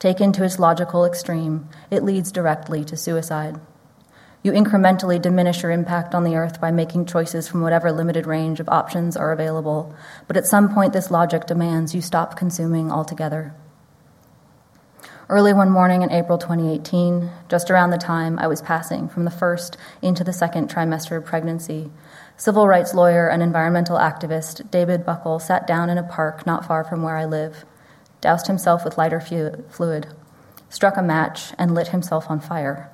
Taken 0.00 0.32
to 0.32 0.44
its 0.44 0.58
logical 0.58 1.04
extreme, 1.04 1.68
it 1.90 2.02
leads 2.02 2.32
directly 2.32 2.84
to 2.86 2.96
suicide. 2.96 3.60
You 4.42 4.52
incrementally 4.52 5.20
diminish 5.20 5.62
your 5.62 5.70
impact 5.70 6.14
on 6.14 6.24
the 6.24 6.36
earth 6.36 6.58
by 6.58 6.70
making 6.70 7.04
choices 7.04 7.46
from 7.46 7.60
whatever 7.60 7.92
limited 7.92 8.26
range 8.26 8.60
of 8.60 8.68
options 8.70 9.14
are 9.14 9.30
available, 9.30 9.94
but 10.26 10.38
at 10.38 10.46
some 10.46 10.72
point, 10.72 10.94
this 10.94 11.10
logic 11.10 11.44
demands 11.44 11.94
you 11.94 12.00
stop 12.00 12.34
consuming 12.34 12.90
altogether. 12.90 13.54
Early 15.28 15.52
one 15.52 15.70
morning 15.70 16.00
in 16.00 16.10
April 16.10 16.38
2018, 16.38 17.30
just 17.50 17.70
around 17.70 17.90
the 17.90 17.98
time 17.98 18.38
I 18.38 18.46
was 18.46 18.62
passing 18.62 19.06
from 19.06 19.26
the 19.26 19.30
first 19.30 19.76
into 20.00 20.24
the 20.24 20.32
second 20.32 20.70
trimester 20.70 21.18
of 21.18 21.26
pregnancy, 21.26 21.90
civil 22.38 22.66
rights 22.66 22.94
lawyer 22.94 23.28
and 23.28 23.42
environmental 23.42 23.98
activist 23.98 24.70
David 24.70 25.04
Buckel 25.04 25.42
sat 25.42 25.66
down 25.66 25.90
in 25.90 25.98
a 25.98 26.02
park 26.02 26.46
not 26.46 26.64
far 26.64 26.84
from 26.84 27.02
where 27.02 27.18
I 27.18 27.26
live 27.26 27.66
doused 28.20 28.46
himself 28.46 28.84
with 28.84 28.98
lighter 28.98 29.20
fluid, 29.20 30.06
struck 30.68 30.96
a 30.96 31.02
match, 31.02 31.52
and 31.58 31.74
lit 31.74 31.88
himself 31.88 32.30
on 32.30 32.40
fire. 32.40 32.90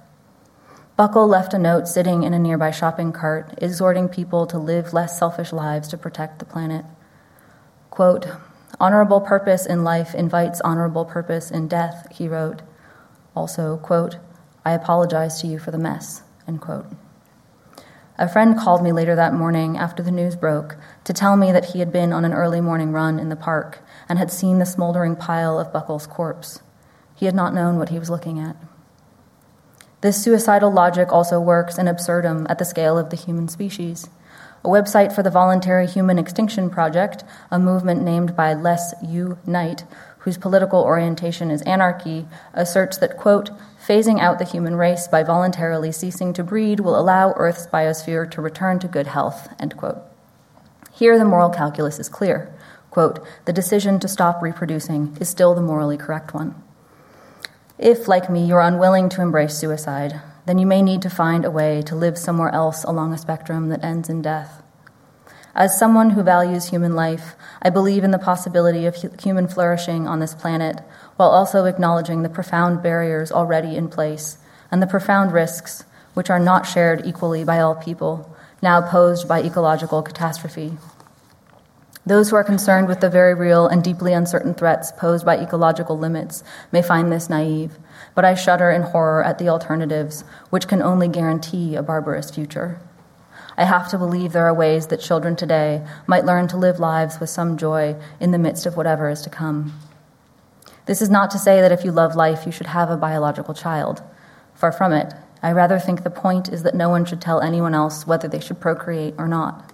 Buckel 0.98 1.28
left 1.28 1.52
a 1.52 1.58
note 1.58 1.86
sitting 1.86 2.22
in 2.22 2.32
a 2.32 2.38
nearby 2.38 2.70
shopping 2.70 3.12
cart, 3.12 3.52
exhorting 3.58 4.08
people 4.08 4.46
to 4.46 4.58
live 4.58 4.94
less 4.94 5.18
selfish 5.18 5.52
lives 5.52 5.88
to 5.88 5.98
protect 5.98 6.38
the 6.38 6.46
planet. 6.46 6.86
Quote, 7.90 8.26
Honorable 8.80 9.20
purpose 9.20 9.66
in 9.66 9.84
life 9.84 10.14
invites 10.14 10.60
honorable 10.62 11.04
purpose 11.04 11.50
in 11.50 11.68
death, 11.68 12.08
he 12.10 12.28
wrote. 12.28 12.62
Also, 13.34 13.76
quote, 13.78 14.16
I 14.64 14.72
apologize 14.72 15.40
to 15.40 15.46
you 15.46 15.58
for 15.58 15.70
the 15.70 15.78
mess, 15.78 16.22
end 16.48 16.60
quote. 16.60 16.86
A 18.18 18.28
friend 18.28 18.58
called 18.58 18.82
me 18.82 18.92
later 18.92 19.14
that 19.14 19.34
morning 19.34 19.76
after 19.76 20.02
the 20.02 20.10
news 20.10 20.36
broke 20.36 20.76
to 21.04 21.12
tell 21.12 21.36
me 21.36 21.52
that 21.52 21.66
he 21.66 21.80
had 21.80 21.92
been 21.92 22.12
on 22.12 22.24
an 22.24 22.32
early 22.32 22.62
morning 22.62 22.92
run 22.92 23.18
in 23.18 23.28
the 23.28 23.36
park 23.36 23.80
and 24.08 24.18
had 24.18 24.30
seen 24.30 24.58
the 24.58 24.66
smoldering 24.66 25.16
pile 25.16 25.58
of 25.58 25.72
Buckel's 25.72 26.06
corpse. 26.06 26.60
He 27.14 27.26
had 27.26 27.34
not 27.34 27.54
known 27.54 27.78
what 27.78 27.88
he 27.88 27.98
was 27.98 28.10
looking 28.10 28.38
at. 28.38 28.56
This 30.02 30.22
suicidal 30.22 30.70
logic 30.70 31.10
also 31.10 31.40
works 31.40 31.78
in 31.78 31.88
absurdum 31.88 32.46
at 32.48 32.58
the 32.58 32.64
scale 32.64 32.98
of 32.98 33.10
the 33.10 33.16
human 33.16 33.48
species. 33.48 34.08
A 34.64 34.68
website 34.68 35.14
for 35.14 35.22
the 35.22 35.30
Voluntary 35.30 35.86
Human 35.86 36.18
Extinction 36.18 36.70
Project, 36.70 37.24
a 37.50 37.58
movement 37.58 38.02
named 38.02 38.36
by 38.36 38.52
Les 38.52 38.94
U. 39.02 39.38
Knight, 39.46 39.84
whose 40.18 40.36
political 40.36 40.82
orientation 40.82 41.50
is 41.50 41.62
anarchy, 41.62 42.26
asserts 42.52 42.98
that, 42.98 43.16
quote, 43.16 43.50
phasing 43.86 44.20
out 44.20 44.38
the 44.38 44.44
human 44.44 44.74
race 44.74 45.06
by 45.06 45.22
voluntarily 45.22 45.92
ceasing 45.92 46.32
to 46.32 46.42
breed 46.42 46.80
will 46.80 46.98
allow 46.98 47.32
Earth's 47.36 47.68
biosphere 47.68 48.28
to 48.32 48.42
return 48.42 48.78
to 48.80 48.88
good 48.88 49.06
health, 49.06 49.48
end 49.60 49.76
quote. 49.76 49.98
Here, 50.92 51.16
the 51.16 51.24
moral 51.24 51.50
calculus 51.50 52.00
is 52.00 52.08
clear. 52.08 52.52
Quote, 52.96 53.22
the 53.44 53.52
decision 53.52 54.00
to 54.00 54.08
stop 54.08 54.40
reproducing 54.40 55.14
is 55.20 55.28
still 55.28 55.54
the 55.54 55.60
morally 55.60 55.98
correct 55.98 56.32
one. 56.32 56.54
If, 57.76 58.08
like 58.08 58.30
me, 58.30 58.46
you're 58.46 58.62
unwilling 58.62 59.10
to 59.10 59.20
embrace 59.20 59.54
suicide, 59.54 60.18
then 60.46 60.56
you 60.56 60.64
may 60.64 60.80
need 60.80 61.02
to 61.02 61.10
find 61.10 61.44
a 61.44 61.50
way 61.50 61.82
to 61.82 61.94
live 61.94 62.16
somewhere 62.16 62.48
else 62.48 62.84
along 62.84 63.12
a 63.12 63.18
spectrum 63.18 63.68
that 63.68 63.84
ends 63.84 64.08
in 64.08 64.22
death. 64.22 64.62
As 65.54 65.78
someone 65.78 66.08
who 66.08 66.22
values 66.22 66.70
human 66.70 66.94
life, 66.94 67.34
I 67.60 67.68
believe 67.68 68.02
in 68.02 68.12
the 68.12 68.18
possibility 68.18 68.86
of 68.86 68.96
human 69.22 69.46
flourishing 69.46 70.08
on 70.08 70.20
this 70.20 70.32
planet 70.32 70.80
while 71.16 71.28
also 71.28 71.66
acknowledging 71.66 72.22
the 72.22 72.30
profound 72.30 72.82
barriers 72.82 73.30
already 73.30 73.76
in 73.76 73.88
place 73.88 74.38
and 74.70 74.80
the 74.80 74.86
profound 74.86 75.34
risks, 75.34 75.84
which 76.14 76.30
are 76.30 76.40
not 76.40 76.66
shared 76.66 77.04
equally 77.04 77.44
by 77.44 77.60
all 77.60 77.74
people, 77.74 78.34
now 78.62 78.80
posed 78.80 79.28
by 79.28 79.42
ecological 79.42 80.00
catastrophe. 80.00 80.78
Those 82.06 82.30
who 82.30 82.36
are 82.36 82.44
concerned 82.44 82.86
with 82.86 83.00
the 83.00 83.10
very 83.10 83.34
real 83.34 83.66
and 83.66 83.82
deeply 83.82 84.12
uncertain 84.12 84.54
threats 84.54 84.92
posed 84.92 85.26
by 85.26 85.38
ecological 85.38 85.98
limits 85.98 86.44
may 86.70 86.80
find 86.80 87.10
this 87.10 87.28
naive, 87.28 87.78
but 88.14 88.24
I 88.24 88.36
shudder 88.36 88.70
in 88.70 88.82
horror 88.82 89.24
at 89.24 89.38
the 89.38 89.48
alternatives, 89.48 90.22
which 90.50 90.68
can 90.68 90.80
only 90.80 91.08
guarantee 91.08 91.74
a 91.74 91.82
barbarous 91.82 92.30
future. 92.30 92.78
I 93.56 93.64
have 93.64 93.88
to 93.88 93.98
believe 93.98 94.32
there 94.32 94.46
are 94.46 94.54
ways 94.54 94.86
that 94.86 95.00
children 95.00 95.34
today 95.34 95.84
might 96.06 96.24
learn 96.24 96.46
to 96.48 96.56
live 96.56 96.78
lives 96.78 97.18
with 97.18 97.28
some 97.28 97.56
joy 97.56 97.96
in 98.20 98.30
the 98.30 98.38
midst 98.38 98.66
of 98.66 98.76
whatever 98.76 99.10
is 99.10 99.22
to 99.22 99.30
come. 99.30 99.76
This 100.84 101.02
is 101.02 101.10
not 101.10 101.32
to 101.32 101.40
say 101.40 101.60
that 101.60 101.72
if 101.72 101.84
you 101.84 101.90
love 101.90 102.14
life, 102.14 102.46
you 102.46 102.52
should 102.52 102.68
have 102.68 102.88
a 102.88 102.96
biological 102.96 103.54
child. 103.54 104.00
Far 104.54 104.70
from 104.70 104.92
it. 104.92 105.12
I 105.42 105.50
rather 105.50 105.80
think 105.80 106.04
the 106.04 106.10
point 106.10 106.50
is 106.50 106.62
that 106.62 106.74
no 106.76 106.88
one 106.88 107.04
should 107.04 107.20
tell 107.20 107.40
anyone 107.40 107.74
else 107.74 108.06
whether 108.06 108.28
they 108.28 108.40
should 108.40 108.60
procreate 108.60 109.14
or 109.18 109.26
not. 109.26 109.72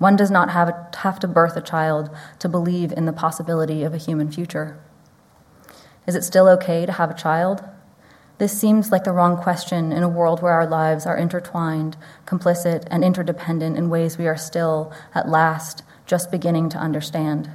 One 0.00 0.16
does 0.16 0.30
not 0.30 0.48
have, 0.48 0.74
have 0.96 1.20
to 1.20 1.28
birth 1.28 1.58
a 1.58 1.60
child 1.60 2.08
to 2.38 2.48
believe 2.48 2.90
in 2.90 3.04
the 3.04 3.12
possibility 3.12 3.82
of 3.82 3.92
a 3.92 3.98
human 3.98 4.32
future. 4.32 4.82
Is 6.06 6.14
it 6.14 6.24
still 6.24 6.48
okay 6.48 6.86
to 6.86 6.92
have 6.92 7.10
a 7.10 7.14
child? 7.14 7.62
This 8.38 8.58
seems 8.58 8.90
like 8.90 9.04
the 9.04 9.12
wrong 9.12 9.36
question 9.36 9.92
in 9.92 10.02
a 10.02 10.08
world 10.08 10.40
where 10.40 10.54
our 10.54 10.66
lives 10.66 11.04
are 11.04 11.18
intertwined, 11.18 11.98
complicit, 12.24 12.88
and 12.90 13.04
interdependent 13.04 13.76
in 13.76 13.90
ways 13.90 14.16
we 14.16 14.26
are 14.26 14.38
still, 14.38 14.90
at 15.14 15.28
last, 15.28 15.82
just 16.06 16.30
beginning 16.30 16.70
to 16.70 16.78
understand. 16.78 17.50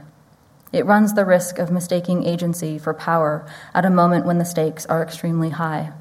It 0.72 0.86
runs 0.86 1.16
the 1.16 1.26
risk 1.26 1.58
of 1.58 1.72
mistaking 1.72 2.28
agency 2.28 2.78
for 2.78 2.94
power 2.94 3.44
at 3.74 3.86
a 3.86 3.90
moment 3.90 4.28
when 4.28 4.38
the 4.38 4.46
stakes 4.46 4.86
are 4.86 5.02
extremely 5.02 5.50
high. 5.50 5.94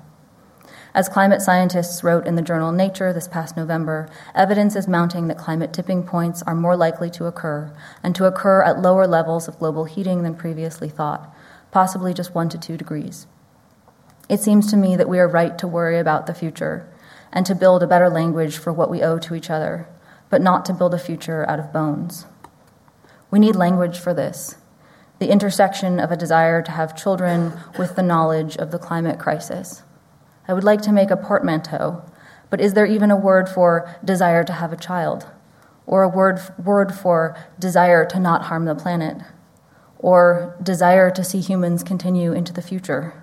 As 0.96 1.08
climate 1.08 1.42
scientists 1.42 2.04
wrote 2.04 2.24
in 2.24 2.36
the 2.36 2.42
journal 2.42 2.70
Nature 2.70 3.12
this 3.12 3.26
past 3.26 3.56
November, 3.56 4.08
evidence 4.32 4.76
is 4.76 4.86
mounting 4.86 5.26
that 5.26 5.36
climate 5.36 5.72
tipping 5.72 6.04
points 6.04 6.40
are 6.42 6.54
more 6.54 6.76
likely 6.76 7.10
to 7.10 7.26
occur, 7.26 7.74
and 8.04 8.14
to 8.14 8.26
occur 8.26 8.62
at 8.62 8.80
lower 8.80 9.04
levels 9.04 9.48
of 9.48 9.58
global 9.58 9.86
heating 9.86 10.22
than 10.22 10.36
previously 10.36 10.88
thought, 10.88 11.34
possibly 11.72 12.14
just 12.14 12.32
one 12.32 12.48
to 12.48 12.58
two 12.58 12.76
degrees. 12.76 13.26
It 14.28 14.38
seems 14.38 14.70
to 14.70 14.76
me 14.76 14.94
that 14.94 15.08
we 15.08 15.18
are 15.18 15.26
right 15.26 15.58
to 15.58 15.66
worry 15.66 15.98
about 15.98 16.28
the 16.28 16.34
future, 16.34 16.88
and 17.32 17.44
to 17.44 17.56
build 17.56 17.82
a 17.82 17.88
better 17.88 18.08
language 18.08 18.56
for 18.56 18.72
what 18.72 18.88
we 18.88 19.02
owe 19.02 19.18
to 19.18 19.34
each 19.34 19.50
other, 19.50 19.88
but 20.30 20.40
not 20.40 20.64
to 20.66 20.72
build 20.72 20.94
a 20.94 20.98
future 21.00 21.44
out 21.50 21.58
of 21.58 21.72
bones. 21.72 22.26
We 23.32 23.40
need 23.40 23.56
language 23.56 23.98
for 23.98 24.14
this 24.14 24.58
the 25.18 25.30
intersection 25.30 25.98
of 25.98 26.10
a 26.10 26.16
desire 26.16 26.60
to 26.60 26.72
have 26.72 26.96
children 26.96 27.52
with 27.78 27.94
the 27.96 28.02
knowledge 28.02 28.56
of 28.56 28.72
the 28.72 28.80
climate 28.80 29.18
crisis. 29.18 29.83
I 30.46 30.52
would 30.52 30.64
like 30.64 30.82
to 30.82 30.92
make 30.92 31.10
a 31.10 31.16
portmanteau, 31.16 32.02
but 32.50 32.60
is 32.60 32.74
there 32.74 32.86
even 32.86 33.10
a 33.10 33.16
word 33.16 33.48
for 33.48 33.96
desire 34.04 34.44
to 34.44 34.52
have 34.52 34.72
a 34.72 34.76
child? 34.76 35.26
Or 35.86 36.02
a 36.02 36.08
word, 36.08 36.40
word 36.62 36.94
for 36.94 37.36
desire 37.58 38.04
to 38.06 38.20
not 38.20 38.44
harm 38.44 38.64
the 38.64 38.74
planet? 38.74 39.18
Or 39.98 40.56
desire 40.62 41.10
to 41.10 41.24
see 41.24 41.40
humans 41.40 41.82
continue 41.82 42.32
into 42.32 42.52
the 42.52 42.62
future? 42.62 43.22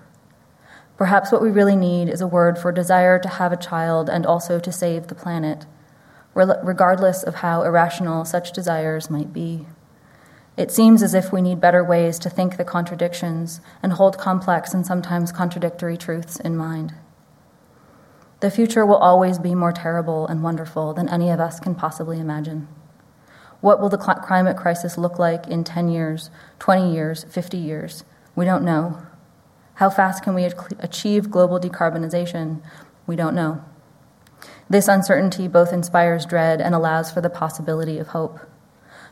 Perhaps 0.96 1.32
what 1.32 1.42
we 1.42 1.50
really 1.50 1.76
need 1.76 2.08
is 2.08 2.20
a 2.20 2.26
word 2.26 2.58
for 2.58 2.70
desire 2.72 3.18
to 3.18 3.28
have 3.28 3.52
a 3.52 3.56
child 3.56 4.08
and 4.08 4.26
also 4.26 4.58
to 4.60 4.72
save 4.72 5.06
the 5.06 5.14
planet, 5.14 5.66
regardless 6.34 7.22
of 7.22 7.36
how 7.36 7.62
irrational 7.62 8.24
such 8.24 8.52
desires 8.52 9.10
might 9.10 9.32
be. 9.32 9.66
It 10.56 10.70
seems 10.70 11.02
as 11.02 11.14
if 11.14 11.32
we 11.32 11.40
need 11.40 11.60
better 11.60 11.82
ways 11.82 12.18
to 12.20 12.30
think 12.30 12.56
the 12.56 12.64
contradictions 12.64 13.60
and 13.82 13.94
hold 13.94 14.18
complex 14.18 14.74
and 14.74 14.84
sometimes 14.84 15.32
contradictory 15.32 15.96
truths 15.96 16.38
in 16.38 16.56
mind. 16.56 16.94
The 18.42 18.50
future 18.50 18.84
will 18.84 18.96
always 18.96 19.38
be 19.38 19.54
more 19.54 19.70
terrible 19.70 20.26
and 20.26 20.42
wonderful 20.42 20.94
than 20.94 21.08
any 21.08 21.30
of 21.30 21.38
us 21.38 21.60
can 21.60 21.76
possibly 21.76 22.18
imagine. 22.18 22.66
What 23.60 23.80
will 23.80 23.88
the 23.88 23.96
climate 23.96 24.56
crisis 24.56 24.98
look 24.98 25.16
like 25.16 25.46
in 25.46 25.62
10 25.62 25.86
years, 25.86 26.28
20 26.58 26.92
years, 26.92 27.22
50 27.22 27.56
years? 27.56 28.02
We 28.34 28.44
don't 28.44 28.64
know. 28.64 29.00
How 29.74 29.90
fast 29.90 30.24
can 30.24 30.34
we 30.34 30.50
achieve 30.80 31.30
global 31.30 31.60
decarbonization? 31.60 32.60
We 33.06 33.14
don't 33.14 33.36
know. 33.36 33.64
This 34.68 34.88
uncertainty 34.88 35.46
both 35.46 35.72
inspires 35.72 36.26
dread 36.26 36.60
and 36.60 36.74
allows 36.74 37.12
for 37.12 37.20
the 37.20 37.30
possibility 37.30 38.00
of 38.00 38.08
hope 38.08 38.40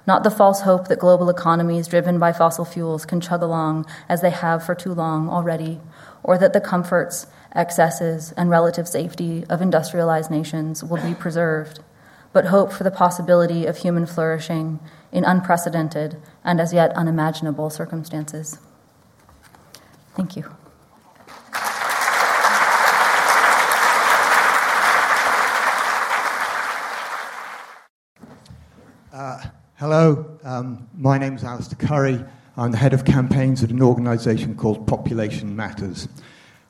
not 0.07 0.25
the 0.25 0.31
false 0.31 0.63
hope 0.63 0.89
that 0.89 0.99
global 0.99 1.29
economies 1.29 1.87
driven 1.87 2.19
by 2.19 2.33
fossil 2.33 2.65
fuels 2.65 3.05
can 3.05 3.21
chug 3.21 3.43
along 3.43 3.87
as 4.09 4.23
they 4.23 4.31
have 4.31 4.65
for 4.65 4.75
too 4.75 4.95
long 4.95 5.29
already, 5.29 5.81
or 6.23 6.39
that 6.39 6.53
the 6.53 6.61
comforts, 6.61 7.27
excesses, 7.55 8.33
and 8.37 8.51
relative 8.51 8.87
safety 8.87 9.45
of 9.49 9.61
industrialized 9.61 10.31
nations 10.31 10.85
will 10.85 11.03
be 11.03 11.15
preserved, 11.15 11.81
but 12.33 12.47
hope 12.47 12.73
for 12.73 12.85
the 12.85 12.91
possibility 12.91 13.67
of 13.67 13.79
human 13.79 14.07
flourishing 14.07 14.81
in 15.13 15.25
unprecedented 15.25 16.17
and 16.45 16.61
as 16.61 16.73
yet 16.73 16.93
unimaginable 16.97 17.71
circumstances. 17.71 18.59
Thank 20.15 20.37
you. 20.37 20.45
Hello, 29.81 30.39
um, 30.45 30.87
my 30.95 31.17
name 31.17 31.37
is 31.37 31.43
Alistair 31.43 31.79
Currie. 31.79 32.23
I'm 32.59 32.71
the 32.71 32.77
head 32.77 32.93
of 32.93 33.07
campaigns 33.07 33.65
at 33.65 33.71
an 33.71 33.81
organisation 33.81 34.55
called 34.55 34.87
Population 34.87 35.57
Matters. 35.57 36.07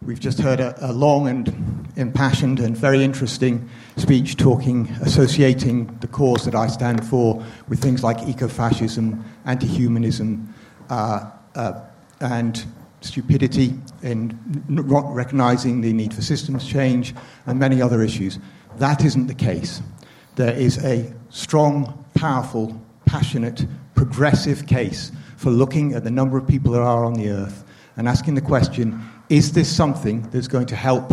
We've 0.03 0.19
just 0.19 0.39
heard 0.39 0.61
a, 0.61 0.75
a, 0.81 0.93
long 0.93 1.29
and 1.29 1.87
impassioned 1.97 2.59
and 2.59 2.75
very 2.75 3.05
interesting 3.05 3.69
speech 3.97 4.39
talking, 4.39 4.89
associating 5.03 5.95
the 5.99 6.07
cause 6.07 6.47
that 6.47 6.55
I 6.55 6.69
stand 6.69 7.07
for 7.07 7.45
with 7.69 7.83
things 7.83 8.03
like 8.03 8.17
ecofascism, 8.19 9.23
anti 9.45 9.67
humanism, 9.67 10.55
uh, 10.89 11.31
uh, 11.55 11.83
and 12.21 12.65
stupidity 13.03 13.75
in 14.03 14.39
not 14.71 15.05
recognizing 15.13 15.83
the 15.83 15.93
need 15.93 16.15
for 16.15 16.23
systems 16.23 16.67
change 16.67 17.15
and 17.45 17.59
many 17.59 17.83
other 17.83 18.01
issues. 18.01 18.39
That 18.79 19.05
isn't 19.05 19.27
the 19.27 19.35
case. 19.35 19.83
There 20.37 20.55
is 20.55 20.83
a 20.83 21.13
strong, 21.29 22.07
powerful 22.15 22.81
passionate, 23.05 23.67
progressive 23.95 24.67
case 24.67 25.13
for 25.37 25.51
looking 25.51 25.93
at 25.93 26.05
the 26.05 26.11
number 26.11 26.39
of 26.39 26.47
people 26.47 26.73
there 26.73 26.83
are 26.83 27.05
on 27.05 27.13
the 27.13 27.29
earth 27.29 27.65
and 27.99 28.09
asking 28.09 28.35
the 28.35 28.41
question 28.41 29.03
is 29.31 29.52
this 29.52 29.74
something 29.74 30.28
that's 30.31 30.48
going 30.48 30.66
to 30.66 30.77
help 30.77 31.12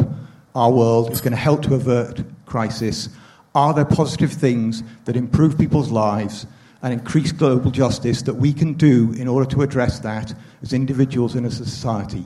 our 0.56 0.72
world, 0.72 1.12
is 1.12 1.22
going 1.22 1.32
to 1.32 1.38
help 1.38 1.62
to 1.62 1.76
avert 1.76 2.24
crisis? 2.48 3.10
Are 3.54 3.74
there 3.74 3.86
positive 3.86 4.34
things 4.34 4.84
that 5.06 5.16
improve 5.16 5.58
people's 5.58 5.92
lives 5.92 6.48
and 6.82 6.92
increase 6.92 7.32
global 7.32 7.72
justice 7.72 8.24
that 8.24 8.34
we 8.34 8.52
can 8.54 8.74
do 8.74 9.14
in 9.14 9.28
order 9.28 9.50
to 9.52 9.62
address 9.62 10.00
that 10.00 10.34
as 10.64 10.74
individuals 10.74 11.36
and 11.36 11.46
as 11.46 11.60
a 11.60 11.66
society? 11.66 12.26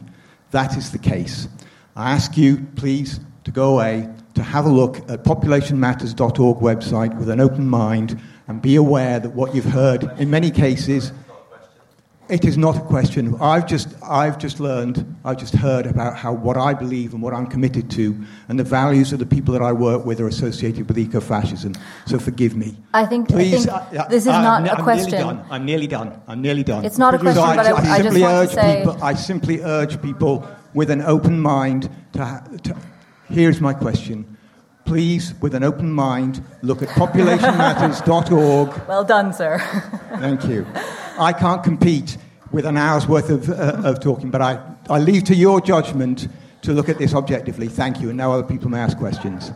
That 0.52 0.78
is 0.78 0.92
the 0.92 0.98
case. 0.98 1.50
I 1.96 2.12
ask 2.12 2.38
you, 2.38 2.66
please, 2.78 3.20
to 3.44 3.52
go 3.52 3.74
away, 3.74 4.10
to 4.36 4.44
have 4.44 4.66
a 4.66 4.70
look 4.70 4.98
at 5.10 5.24
populationmatters.org 5.26 6.58
website 6.58 7.18
with 7.18 7.30
an 7.30 7.42
open 7.42 7.68
mind 7.68 8.20
and 8.48 8.62
be 8.62 8.76
aware 8.76 9.20
that 9.20 9.32
what 9.32 9.54
you've 9.54 9.66
heard 9.66 10.04
in 10.20 10.30
many 10.30 10.52
cases 10.52 11.12
it 12.32 12.46
is 12.46 12.58
not 12.58 12.78
a 12.78 12.80
question. 12.80 13.36
I've 13.42 13.68
just, 13.68 13.90
I've 14.02 14.38
just 14.38 14.62
learned, 14.62 15.18
I've 15.26 15.38
just 15.38 15.54
heard 15.54 15.86
about 15.86 16.16
how 16.16 16.32
what 16.32 16.56
I 16.56 16.74
believe 16.74 17.14
and 17.14 17.22
what 17.22 17.34
I'm 17.34 17.46
committed 17.46 17.92
to 17.92 18.18
and 18.48 18.58
the 18.58 18.64
values 18.64 19.12
of 19.12 19.20
the 19.20 19.26
people 19.26 19.54
that 19.54 19.62
I 19.62 19.74
work 19.74 20.06
with 20.06 20.22
are 20.22 20.30
associated 20.30 20.88
with 20.88 20.98
eco 20.98 21.20
fascism. 21.20 21.74
So 22.06 22.20
forgive 22.20 22.56
me. 22.56 22.78
I 22.94 23.06
think, 23.06 23.28
Please, 23.28 23.68
I 23.68 23.84
think 23.84 24.10
this 24.10 24.24
is 24.24 24.30
I, 24.30 24.42
not 24.44 24.70
I'm, 24.70 24.80
a 24.80 24.82
question. 24.82 25.12
Nearly 25.12 25.34
done. 25.36 25.46
I'm 25.50 25.66
nearly 25.66 25.88
done. 25.88 26.22
I'm 26.26 26.42
nearly 26.42 26.64
done. 26.64 26.86
It's 26.86 26.98
not 26.98 27.14
a 27.14 27.20
question, 27.20 27.44
so 27.44 27.56
but 27.56 27.66
I, 27.68 27.72
I, 27.72 27.96
I 27.96 28.02
simply 28.02 28.24
urge 28.24 28.50
say... 28.52 28.78
people, 28.78 29.04
I 29.04 29.14
simply 29.14 29.62
urge 29.62 30.02
people 30.02 30.48
with 30.74 30.90
an 30.90 31.02
open 31.02 31.38
mind 31.42 31.90
to, 32.14 32.60
to 32.64 32.78
here's 33.28 33.60
my 33.60 33.74
question 33.74 34.38
please, 34.84 35.34
with 35.42 35.56
an 35.56 35.64
open 35.64 35.90
mind, 35.90 36.44
look 36.64 36.82
at 36.82 36.90
populationmatters.org. 36.90 38.82
Well 38.90 39.06
done, 39.06 39.32
sir. 39.32 39.60
Thank 40.20 40.46
you. 40.46 40.66
I 41.22 41.34
can't 41.34 41.64
compete 41.64 42.18
with 42.52 42.66
an 42.66 42.78
hour's 42.78 43.08
worth 43.08 43.30
of, 43.30 43.48
uh, 43.48 43.90
of 43.90 44.00
talking, 44.00 44.32
but 44.32 44.42
I, 44.42 44.60
I 44.90 44.98
leave 44.98 45.24
to 45.26 45.36
your 45.36 45.62
judgment 45.62 46.28
to 46.64 46.74
look 46.74 46.90
at 46.90 46.98
this 46.98 47.14
objectively. 47.14 47.68
Thank 47.68 48.02
you. 48.02 48.10
And 48.10 48.18
now 48.18 48.32
other 48.34 48.44
people 48.44 48.70
may 48.70 48.80
ask 48.80 48.98
questions. 48.98 49.52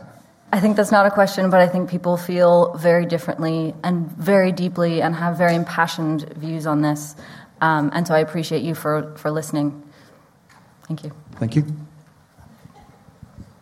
I 0.52 0.60
think 0.60 0.76
that's 0.76 0.92
not 0.92 1.06
a 1.06 1.10
question, 1.10 1.50
but 1.50 1.60
I 1.60 1.66
think 1.66 1.90
people 1.90 2.16
feel 2.16 2.72
very 2.74 3.04
differently 3.04 3.74
and 3.82 4.08
very 4.12 4.52
deeply 4.52 5.02
and 5.02 5.14
have 5.16 5.36
very 5.36 5.56
impassioned 5.56 6.32
views 6.34 6.68
on 6.68 6.82
this. 6.82 7.16
Um, 7.60 7.90
and 7.92 8.06
so 8.06 8.14
I 8.14 8.20
appreciate 8.20 8.62
you 8.62 8.76
for, 8.76 9.12
for 9.16 9.32
listening. 9.32 9.82
Thank 10.86 11.02
you. 11.02 11.12
Thank 11.32 11.56
you. 11.56 11.64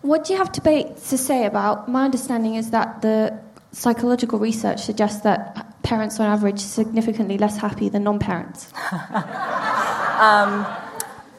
What 0.03 0.25
do 0.25 0.35
you 0.35 0.39
have 0.39 0.53
to, 0.53 0.61
be, 0.61 0.85
to 1.09 1.17
say 1.17 1.47
about? 1.47 1.89
My 1.89 2.05
understanding 2.05 2.57
is 2.57 2.71
that 2.71 3.01
the 3.01 3.41
psychological 3.75 4.39
research 4.39 4.81
suggests 4.81 5.23
that 5.23 5.83
parents, 5.83 6.19
on 6.21 6.27
average, 6.27 6.57
are 6.57 6.59
significantly 6.59 7.37
less 7.37 7.59
happy 7.59 7.89
than 7.89 8.05
non-parents. 8.05 8.73
um, 8.93 10.67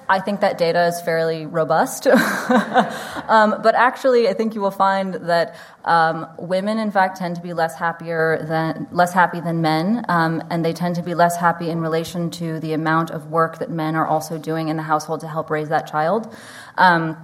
I 0.07 0.19
think 0.19 0.41
that 0.41 0.57
data 0.57 0.85
is 0.85 1.01
fairly 1.01 1.45
robust. 1.47 2.05
um, 2.07 3.55
but 3.63 3.73
actually, 3.73 4.27
I 4.27 4.33
think 4.33 4.53
you 4.53 4.61
will 4.61 4.69
find 4.69 5.15
that 5.15 5.55
um, 5.83 6.27
women, 6.37 6.77
in 6.77 6.91
fact, 6.91 7.17
tend 7.17 7.37
to 7.37 7.41
be 7.41 7.53
less 7.53 7.75
happier 7.75 8.45
than 8.47 8.87
less 8.91 9.13
happy 9.13 9.39
than 9.39 9.61
men, 9.61 10.05
um, 10.09 10.43
and 10.51 10.63
they 10.63 10.73
tend 10.73 10.95
to 10.97 11.01
be 11.01 11.15
less 11.15 11.37
happy 11.37 11.69
in 11.69 11.79
relation 11.79 12.29
to 12.31 12.59
the 12.59 12.73
amount 12.73 13.09
of 13.09 13.31
work 13.31 13.59
that 13.59 13.71
men 13.71 13.95
are 13.95 14.05
also 14.05 14.37
doing 14.37 14.67
in 14.67 14.77
the 14.77 14.83
household 14.83 15.21
to 15.21 15.27
help 15.27 15.49
raise 15.49 15.69
that 15.69 15.87
child. 15.87 16.31
Um, 16.77 17.17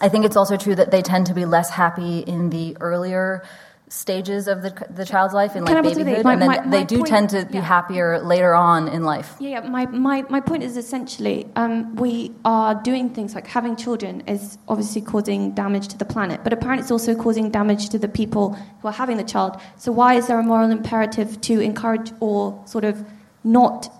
I 0.00 0.08
think 0.08 0.24
it's 0.24 0.36
also 0.36 0.56
true 0.56 0.74
that 0.74 0.90
they 0.90 1.02
tend 1.02 1.26
to 1.26 1.34
be 1.34 1.44
less 1.44 1.70
happy 1.70 2.18
in 2.18 2.50
the 2.50 2.76
earlier 2.80 3.44
stages 3.88 4.48
of 4.48 4.62
the, 4.62 4.70
the 4.90 5.04
child's 5.04 5.34
life 5.34 5.54
in 5.54 5.64
like 5.64 5.82
babyhood, 5.82 6.24
my, 6.24 6.32
and 6.32 6.42
then 6.42 6.48
my, 6.48 6.66
they 6.68 6.84
do 6.84 6.98
point, 6.98 7.08
tend 7.08 7.30
to 7.30 7.44
be 7.44 7.54
yeah. 7.54 7.60
happier 7.60 8.18
later 8.20 8.54
on 8.54 8.88
in 8.88 9.04
life. 9.04 9.36
Yeah, 9.38 9.50
yeah. 9.50 9.68
My, 9.68 9.86
my, 9.86 10.24
my 10.30 10.40
point 10.40 10.62
is 10.62 10.76
essentially 10.76 11.46
um, 11.54 11.94
we 11.96 12.32
are 12.44 12.74
doing 12.74 13.10
things 13.10 13.34
like 13.34 13.46
having 13.46 13.76
children 13.76 14.22
is 14.26 14.58
obviously 14.68 15.02
causing 15.02 15.52
damage 15.52 15.88
to 15.88 15.98
the 15.98 16.04
planet, 16.04 16.40
but 16.42 16.52
apparently 16.52 16.82
it's 16.82 16.90
also 16.90 17.14
causing 17.14 17.50
damage 17.50 17.90
to 17.90 17.98
the 17.98 18.08
people 18.08 18.54
who 18.80 18.88
are 18.88 18.92
having 18.92 19.18
the 19.18 19.24
child. 19.24 19.60
So 19.76 19.92
why 19.92 20.14
is 20.14 20.28
there 20.28 20.38
a 20.38 20.42
moral 20.42 20.70
imperative 20.70 21.40
to 21.42 21.60
encourage 21.60 22.10
or 22.20 22.62
sort 22.66 22.84
of 22.84 23.04
not 23.44 23.92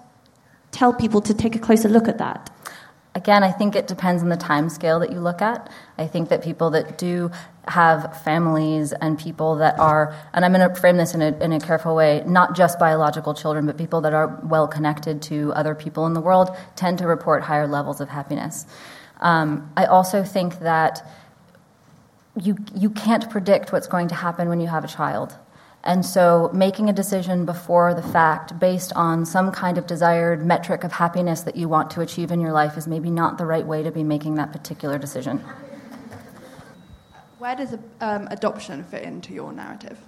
tell 0.73 0.95
people 0.95 1.21
to 1.21 1.35
take 1.35 1.55
a 1.55 1.59
closer 1.59 1.89
look 1.89 2.09
at 2.09 2.19
that? 2.19 2.51
Again, 3.17 3.45
I 3.45 3.53
think 3.53 3.77
it 3.77 3.87
depends 3.87 4.23
on 4.25 4.29
the 4.29 4.37
time 4.37 4.69
scale 4.69 4.99
that 4.99 5.13
you 5.13 5.21
look 5.21 5.41
at. 5.41 5.71
I 5.99 6.07
think 6.09 6.31
that 6.31 6.43
people 6.43 6.71
that 6.71 6.99
do 6.99 7.31
have 7.69 8.23
families 8.23 8.93
and 8.93 9.17
people 9.19 9.57
that 9.57 9.79
are, 9.79 10.17
and 10.33 10.45
I'm 10.45 10.53
going 10.53 10.69
to 10.69 10.75
frame 10.81 10.97
this 10.97 11.15
in 11.15 11.23
a, 11.23 11.29
in 11.39 11.53
a 11.53 11.61
careful 11.61 11.95
way, 11.95 12.25
not 12.27 12.57
just 12.57 12.79
biological 12.79 13.33
children, 13.33 13.67
but 13.67 13.79
people 13.79 14.01
that 14.01 14.13
are 14.13 14.41
well 14.43 14.67
connected 14.67 15.23
to 15.23 15.53
other 15.53 15.77
people 15.77 16.07
in 16.07 16.13
the 16.13 16.21
world, 16.21 16.51
tend 16.75 16.99
to 16.99 17.07
report 17.07 17.43
higher 17.43 17.69
levels 17.69 18.01
of 18.01 18.09
happiness. 18.09 18.67
Um, 19.21 19.73
I 19.77 19.87
also 19.87 20.25
think 20.25 20.59
that 20.59 21.07
you, 22.41 22.57
you 22.75 22.91
can't 22.91 23.31
predict 23.31 23.73
what's 23.73 23.87
going 23.87 24.09
to 24.09 24.15
happen 24.17 24.49
when 24.49 24.61
you 24.61 24.67
have 24.67 24.85
a 24.85 24.89
child. 24.89 25.37
And 25.85 26.05
so 26.05 26.51
making 26.55 26.89
a 26.89 26.95
decision 26.95 27.45
before 27.45 27.93
the 27.93 28.03
fact 28.03 28.59
based 28.59 28.93
on 28.97 29.27
some 29.27 29.53
kind 29.53 29.77
of 29.77 29.87
desired 29.87 30.45
metric 30.45 30.83
of 30.83 30.93
happiness 30.93 31.43
that 31.43 31.57
you 31.57 31.69
want 31.69 31.91
to 31.91 32.01
achieve 32.01 32.31
in 32.31 32.41
your 32.41 32.53
life 32.53 32.79
is 32.79 32.89
maybe 32.89 33.11
not 33.11 33.37
the 33.37 33.45
right 33.45 33.67
way 33.67 33.83
to 33.83 33.91
be 33.91 34.03
making 34.03 34.37
that 34.37 34.51
particular 34.51 34.99
decision. 34.99 35.45
Where 37.39 37.55
does 37.55 37.75
um, 38.01 38.29
adoption 38.31 38.83
fit 38.85 39.03
into 39.03 39.35
your 39.35 39.53
narrative? 39.53 39.99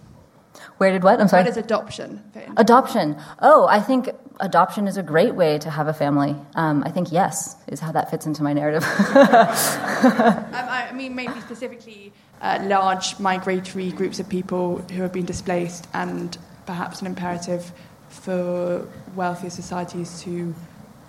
Where 0.79 0.91
did 0.91 1.03
what? 1.03 1.21
I'm 1.21 1.29
sorry. 1.29 1.43
Where 1.43 1.53
does 1.53 1.63
adoption 1.63 2.25
fit 2.33 2.49
in? 2.49 2.55
Adoption. 2.57 3.21
Oh, 3.41 3.67
I 3.69 3.81
think 3.81 4.09
adoption 4.41 4.87
is 4.87 4.97
a 4.97 5.03
great 5.03 5.35
way 5.35 5.59
to 5.59 5.71
have 5.71 5.89
a 5.89 5.95
family. 5.95 6.37
Um, 6.55 6.83
I 6.85 6.91
think 6.91 7.13
yes 7.13 7.57
is 7.67 7.81
how 7.81 7.93
that 7.93 8.11
fits 8.11 8.27
into 8.27 8.43
my 8.43 8.53
narrative. 8.53 8.85
um, 9.15 10.53
I 10.53 10.91
mean, 10.95 11.15
maybe 11.15 11.41
specifically 11.41 12.13
uh, 12.41 12.59
large 12.65 13.19
migratory 13.19 13.91
groups 13.93 14.19
of 14.21 14.29
people 14.29 14.79
who 14.79 15.03
have 15.03 15.13
been 15.13 15.25
displaced, 15.25 15.87
and 15.95 16.37
perhaps 16.67 17.01
an 17.01 17.07
imperative 17.07 17.73
for 18.09 18.87
wealthier 19.15 19.51
societies 19.51 20.21
to 20.23 20.55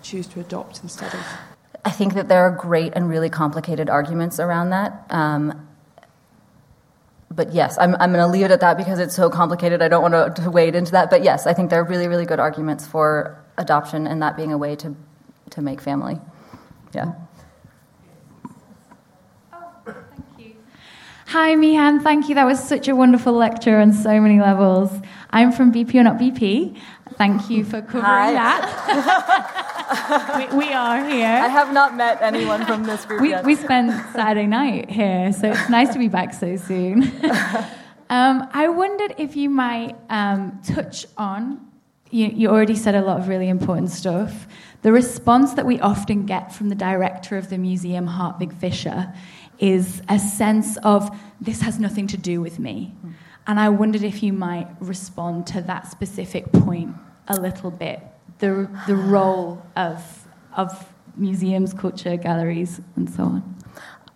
choose 0.02 0.26
to 0.28 0.40
adopt 0.40 0.82
instead 0.82 1.12
of. 1.14 1.20
I 1.84 1.90
think 1.90 2.14
that 2.14 2.28
there 2.28 2.42
are 2.42 2.50
great 2.50 2.92
and 2.94 3.08
really 3.08 3.30
complicated 3.30 3.88
arguments 3.88 4.40
around 4.40 4.70
that. 4.70 5.06
Um, 5.10 5.67
but 7.38 7.54
yes, 7.54 7.78
I'm, 7.78 7.94
I'm 8.00 8.12
going 8.12 8.24
to 8.24 8.26
leave 8.26 8.46
it 8.46 8.50
at 8.50 8.58
that 8.62 8.76
because 8.76 8.98
it's 8.98 9.14
so 9.14 9.30
complicated. 9.30 9.80
I 9.80 9.86
don't 9.86 10.02
want 10.02 10.34
to, 10.36 10.50
wade 10.50 10.74
into 10.74 10.90
that. 10.90 11.08
But 11.08 11.22
yes, 11.22 11.46
I 11.46 11.54
think 11.54 11.70
there 11.70 11.80
are 11.80 11.84
really, 11.84 12.08
really 12.08 12.26
good 12.26 12.40
arguments 12.40 12.84
for 12.84 13.40
adoption 13.56 14.08
and 14.08 14.20
that 14.22 14.36
being 14.36 14.52
a 14.52 14.58
way 14.58 14.74
to, 14.74 14.96
to 15.50 15.62
make 15.62 15.80
family. 15.80 16.18
Yeah. 16.92 17.12
Oh, 19.52 19.70
thank 19.86 20.24
you. 20.36 20.56
Hi, 21.28 21.54
Meehan. 21.54 22.00
Thank 22.00 22.28
you. 22.28 22.34
That 22.34 22.44
was 22.44 22.60
such 22.60 22.88
a 22.88 22.96
wonderful 22.96 23.34
lecture 23.34 23.78
on 23.78 23.92
so 23.92 24.20
many 24.20 24.40
levels. 24.40 24.90
I'm 25.30 25.52
from 25.52 25.72
BP 25.72 25.94
or 25.96 26.04
Not 26.04 26.18
BP. 26.18 26.78
Thank 27.16 27.50
you 27.50 27.64
for 27.64 27.82
covering 27.82 28.04
Hi. 28.04 28.32
that. 28.32 30.48
we, 30.52 30.58
we, 30.58 30.72
are 30.72 31.04
here. 31.04 31.26
I 31.26 31.48
have 31.48 31.72
not 31.72 31.96
met 31.96 32.22
anyone 32.22 32.64
from 32.64 32.84
this 32.84 33.04
group 33.04 33.20
we, 33.20 33.30
yet. 33.30 33.44
We 33.44 33.56
spent 33.56 33.90
Saturday 34.12 34.46
night 34.46 34.90
here, 34.90 35.32
so 35.32 35.50
it's 35.50 35.68
nice 35.68 35.92
to 35.92 35.98
be 35.98 36.08
back 36.08 36.32
so 36.32 36.56
soon. 36.56 37.02
um, 38.10 38.48
I 38.52 38.68
wondered 38.68 39.14
if 39.18 39.36
you 39.36 39.50
might 39.50 39.96
um, 40.08 40.60
touch 40.64 41.06
on, 41.16 41.66
you, 42.10 42.28
you 42.28 42.48
already 42.48 42.76
said 42.76 42.94
a 42.94 43.02
lot 43.02 43.18
of 43.18 43.28
really 43.28 43.48
important 43.48 43.90
stuff, 43.90 44.46
the 44.82 44.92
response 44.92 45.54
that 45.54 45.66
we 45.66 45.80
often 45.80 46.24
get 46.24 46.54
from 46.54 46.68
the 46.68 46.74
director 46.74 47.36
of 47.36 47.50
the 47.50 47.58
museum, 47.58 48.06
Hartwig 48.06 48.54
Fischer, 48.54 49.12
is 49.58 50.02
a 50.08 50.18
sense 50.18 50.76
of 50.78 51.10
this 51.40 51.62
has 51.62 51.78
nothing 51.78 52.06
to 52.06 52.16
do 52.16 52.40
with 52.40 52.58
me. 52.58 52.94
Mm. 53.04 53.12
And 53.48 53.58
I 53.58 53.70
wondered 53.70 54.04
if 54.04 54.22
you 54.22 54.34
might 54.34 54.68
respond 54.78 55.46
to 55.48 55.62
that 55.62 55.90
specific 55.90 56.52
point 56.52 56.94
a 57.26 57.40
little 57.40 57.70
bit 57.70 58.00
the, 58.38 58.70
the 58.86 58.94
role 58.94 59.66
of, 59.74 60.28
of 60.56 60.92
museums, 61.16 61.74
culture, 61.74 62.16
galleries, 62.16 62.80
and 62.94 63.10
so 63.10 63.24
on. 63.24 63.56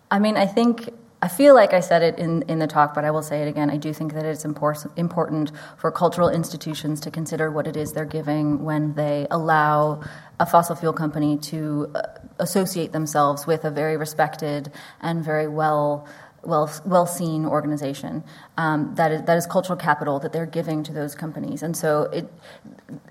I 0.09 0.19
mean, 0.19 0.37
I 0.37 0.45
think 0.45 0.89
I 1.23 1.29
feel 1.29 1.55
like 1.55 1.73
I 1.73 1.79
said 1.79 2.03
it 2.03 2.19
in, 2.19 2.41
in 2.43 2.59
the 2.59 2.67
talk, 2.67 2.93
but 2.93 3.05
I 3.05 3.11
will 3.11 3.21
say 3.21 3.43
it 3.43 3.47
again. 3.47 3.69
I 3.69 3.77
do 3.77 3.93
think 3.93 4.13
that 4.13 4.25
it's 4.25 4.43
important, 4.43 5.51
for 5.77 5.89
cultural 5.89 6.27
institutions 6.27 6.99
to 6.99 7.09
consider 7.09 7.49
what 7.49 7.65
it 7.65 7.77
is 7.77 7.93
they're 7.93 8.03
giving 8.03 8.65
when 8.65 8.93
they 8.95 9.25
allow 9.31 10.01
a 10.41 10.45
fossil 10.45 10.75
fuel 10.75 10.91
company 10.91 11.37
to 11.37 11.89
uh, 11.95 12.01
associate 12.39 12.91
themselves 12.91 13.47
with 13.47 13.63
a 13.63 13.71
very 13.71 13.95
respected 13.95 14.69
and 14.99 15.23
very 15.23 15.47
well 15.47 16.05
well 16.43 16.71
well 16.85 17.05
seen 17.05 17.45
organization 17.45 18.23
um, 18.57 18.93
that 18.95 19.11
is 19.11 19.21
that 19.23 19.37
is 19.37 19.45
cultural 19.45 19.77
capital 19.77 20.19
that 20.19 20.33
they're 20.33 20.45
giving 20.45 20.83
to 20.83 20.93
those 20.93 21.15
companies, 21.15 21.63
and 21.63 21.75
so 21.75 22.03
it 22.03 22.31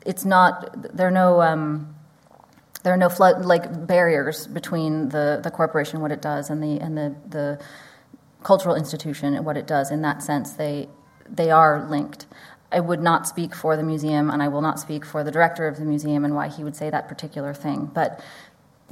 it's 0.06 0.24
not 0.24 0.96
there 0.96 1.08
are 1.08 1.10
no. 1.10 1.42
Um, 1.42 1.94
there 2.82 2.92
are 2.92 2.96
no 2.96 3.08
flood 3.08 3.44
like 3.44 3.86
barriers 3.86 4.46
between 4.46 5.10
the, 5.10 5.40
the 5.42 5.50
corporation, 5.50 6.00
what 6.00 6.10
it 6.10 6.20
does, 6.20 6.50
and 6.50 6.62
the 6.62 6.80
and 6.80 6.96
the, 6.96 7.14
the 7.28 7.60
cultural 8.42 8.74
institution 8.74 9.34
and 9.34 9.46
what 9.46 9.56
it 9.56 9.66
does. 9.66 9.90
In 9.90 10.02
that 10.02 10.22
sense, 10.22 10.52
they 10.52 10.88
they 11.28 11.50
are 11.50 11.88
linked. 11.88 12.26
I 12.72 12.80
would 12.80 13.00
not 13.00 13.28
speak 13.28 13.54
for 13.54 13.76
the 13.76 13.82
museum, 13.82 14.30
and 14.30 14.42
I 14.42 14.48
will 14.48 14.62
not 14.62 14.80
speak 14.80 15.04
for 15.04 15.22
the 15.22 15.30
director 15.30 15.68
of 15.68 15.76
the 15.76 15.84
museum 15.84 16.24
and 16.24 16.34
why 16.34 16.48
he 16.48 16.64
would 16.64 16.74
say 16.74 16.90
that 16.90 17.08
particular 17.08 17.54
thing. 17.54 17.90
But 17.92 18.20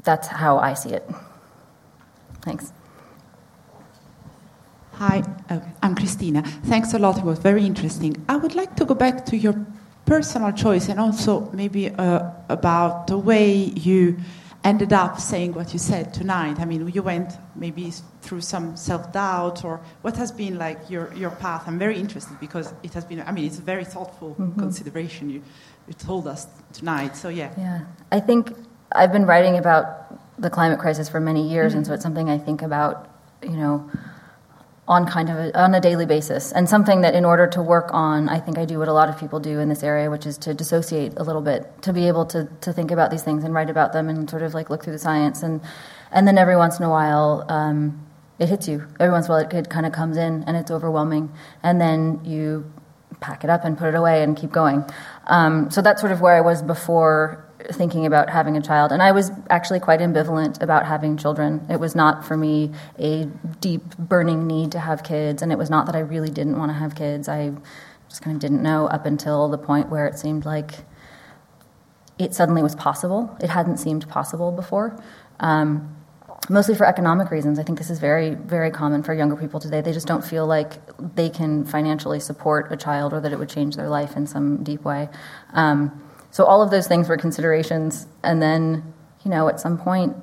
that's 0.05 0.29
how 0.29 0.59
I 0.59 0.75
see 0.75 0.91
it. 0.91 1.09
Thanks. 2.43 2.73
Hi, 5.01 5.23
uh, 5.49 5.61
I'm 5.83 5.95
Christina. 5.95 6.43
Thanks 6.43 6.93
a 6.93 6.99
lot. 6.99 7.17
It 7.17 7.25
was 7.25 7.39
very 7.39 7.65
interesting. 7.65 8.23
I 8.29 8.37
would 8.37 8.55
like 8.55 8.77
to 8.77 8.85
go 8.85 8.95
back 8.95 9.25
to 9.31 9.35
your 9.35 9.55
personal 10.05 10.53
choice 10.53 10.91
and 10.91 11.01
also 11.01 11.51
maybe 11.53 11.89
uh, 11.89 12.31
about 12.51 13.07
the 13.07 13.17
way 13.17 13.51
you 13.87 14.19
ended 14.63 14.93
up 14.93 15.19
saying 15.19 15.55
what 15.55 15.73
you 15.73 15.79
said 15.79 16.13
tonight. 16.13 16.61
I 16.61 16.67
mean, 16.67 16.87
you 16.89 17.03
went 17.03 17.33
maybe 17.57 17.95
through 18.21 18.43
some 18.43 18.77
self 18.77 19.11
doubt, 19.11 19.65
or 19.65 19.81
what 20.03 20.19
has 20.19 20.31
been 20.31 20.59
like 20.59 20.91
your, 20.91 21.15
your 21.15 21.31
path? 21.31 21.63
I'm 21.67 21.79
very 21.79 21.99
interested 21.99 22.39
because 22.39 22.75
it 22.83 22.93
has 22.93 23.07
been, 23.07 23.23
I 23.23 23.33
mean, 23.33 23.47
it's 23.47 23.59
a 23.59 23.63
very 23.63 23.87
thoughtful 23.87 24.35
mm-hmm. 24.35 24.61
consideration 24.61 25.31
you, 25.31 25.43
you 25.89 25.95
told 25.95 26.27
us 26.27 26.47
tonight. 26.75 27.17
So, 27.17 27.31
yeah. 27.31 27.55
Yeah. 27.57 27.87
I 28.13 28.21
think 28.21 28.53
I've 28.93 29.13
been 29.13 29.25
writing 29.25 29.57
about 29.57 30.39
the 30.39 30.51
climate 30.51 30.79
crisis 30.79 31.09
for 31.09 31.21
many 31.21 31.49
years, 31.49 31.71
mm-hmm. 31.73 31.79
and 31.79 31.87
so 31.87 31.95
it's 31.95 32.03
something 32.03 32.29
I 32.29 32.37
think 32.37 32.61
about, 32.61 33.09
you 33.43 33.57
know 33.57 33.91
on 34.91 35.07
kind 35.07 35.31
of 35.31 35.37
a, 35.39 35.59
on 35.59 35.73
a 35.73 35.81
daily 35.81 36.05
basis. 36.05 36.51
And 36.51 36.69
something 36.69 37.03
that 37.03 37.15
in 37.15 37.25
order 37.25 37.47
to 37.47 37.63
work 37.63 37.89
on 37.93 38.29
i 38.29 38.41
think 38.41 38.59
i 38.59 38.65
do 38.65 38.79
what 38.81 38.89
a 38.89 38.93
lot 38.93 39.09
of 39.09 39.17
people 39.19 39.39
do 39.39 39.61
in 39.61 39.69
this 39.69 39.83
area 39.85 40.11
which 40.11 40.27
is 40.27 40.37
to 40.39 40.53
dissociate 40.53 41.13
a 41.17 41.23
little 41.23 41.41
bit 41.41 41.61
to 41.83 41.93
be 41.93 42.09
able 42.09 42.27
to, 42.27 42.49
to 42.61 42.73
think 42.73 42.91
about 42.91 43.11
these 43.13 43.23
things 43.23 43.45
and 43.45 43.55
write 43.55 43.71
about 43.71 43.93
them 43.93 44.09
and 44.09 44.29
sort 44.29 44.43
of 44.43 44.53
like 44.53 44.69
look 44.69 44.83
through 44.83 44.93
the 44.93 44.99
science. 44.99 45.43
And 45.43 45.61
and 46.11 46.27
then 46.27 46.37
every 46.37 46.57
once 46.57 46.79
in 46.81 46.85
a 46.85 46.91
while 46.91 47.47
um, 47.49 48.05
it 48.41 48.49
hits 48.49 48.67
you. 48.67 48.85
Every 48.99 49.13
once 49.13 49.27
in 49.27 49.33
a 49.33 49.35
while 49.35 49.47
it, 49.47 49.55
it 49.55 49.71
kind 49.71 49.87
of 49.87 49.93
comes 49.93 50.17
in 50.17 50.43
and 50.45 50.57
it's 50.57 50.73
overwhelming. 50.73 51.33
And 51.63 51.81
then 51.81 52.25
you 52.25 52.71
pack 53.21 53.45
it 53.45 53.51
up 53.51 53.65
and 53.65 53.79
put 53.79 53.89
it 53.89 53.95
away 53.95 54.25
and 54.25 54.37
keep 54.37 54.51
going. 54.51 54.85
Um, 55.29 55.71
so 55.71 55.83
that's 55.83 56.01
sort 56.01 56.11
of 56.11 56.21
where 56.21 56.35
i 56.35 56.41
was 56.41 56.63
before 56.63 57.45
thinking 57.73 58.07
about 58.07 58.31
having 58.31 58.57
a 58.57 58.61
child. 58.61 58.93
And 58.93 59.03
I 59.03 59.13
was 59.13 59.31
actually 59.49 59.81
quite 59.81 60.01
ambivalent 60.01 60.61
about 60.63 60.87
having 60.87 61.17
children. 61.17 61.67
It 61.69 61.81
was 61.81 61.95
not 61.95 62.25
for 62.25 62.37
me 62.37 62.73
a 62.99 63.27
deep, 63.61 63.97
burning 63.99 64.47
need 64.47 64.73
to 64.73 64.81
have 64.81 65.03
kids, 65.03 65.43
and 65.43 65.53
it 65.53 65.59
was 65.59 65.71
not 65.71 65.87
that 65.87 65.95
I 65.95 66.01
really 66.01 66.31
didn't 66.31 66.59
want 66.59 66.71
to 66.71 66.75
have 66.75 66.95
kids. 66.95 67.29
I 67.29 67.53
just 68.09 68.23
kind 68.23 68.35
of 68.35 68.41
didn't 68.41 68.63
know 68.63 68.87
up 68.87 69.07
until 69.07 69.49
the 69.49 69.59
point 69.59 69.89
where 69.89 70.07
it 70.07 70.19
seemed 70.19 70.45
like 70.45 70.73
it 72.19 72.35
suddenly 72.35 72.63
was 72.63 72.75
possible. 72.75 73.37
It 73.41 73.51
hadn't 73.51 73.79
seemed 73.79 74.09
possible 74.09 74.53
before. 74.53 75.03
Um, 75.39 75.97
mostly 76.49 76.75
for 76.75 76.85
economic 76.87 77.31
reasons. 77.31 77.59
I 77.59 77.63
think 77.63 77.79
this 77.79 77.91
is 77.91 77.99
very, 77.99 78.35
very 78.35 78.71
common 78.71 79.03
for 79.03 79.15
younger 79.15 79.37
people 79.37 79.61
today. 79.61 79.81
They 79.81 79.93
just 79.93 80.07
don't 80.07 80.25
feel 80.25 80.47
like 80.47 80.73
they 81.15 81.31
can 81.31 81.65
financially 81.65 82.21
support 82.21 82.73
a 82.73 82.77
child 82.77 83.13
or 83.13 83.21
that 83.21 83.33
it 83.33 83.39
would 83.39 83.49
change 83.49 83.77
their 83.77 83.89
life 83.89 84.17
in 84.17 84.27
some 84.27 84.63
deep 84.63 84.85
way. 84.85 85.09
Um, 85.53 86.03
so 86.31 86.45
all 86.45 86.63
of 86.63 86.71
those 86.71 86.87
things 86.87 87.09
were 87.09 87.17
considerations, 87.17 88.07
and 88.23 88.41
then 88.41 88.95
you 89.25 89.31
know 89.31 89.49
at 89.49 89.61
some 89.61 89.79
point, 89.79 90.17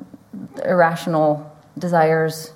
irrational 0.63 1.51
desires 1.77 2.53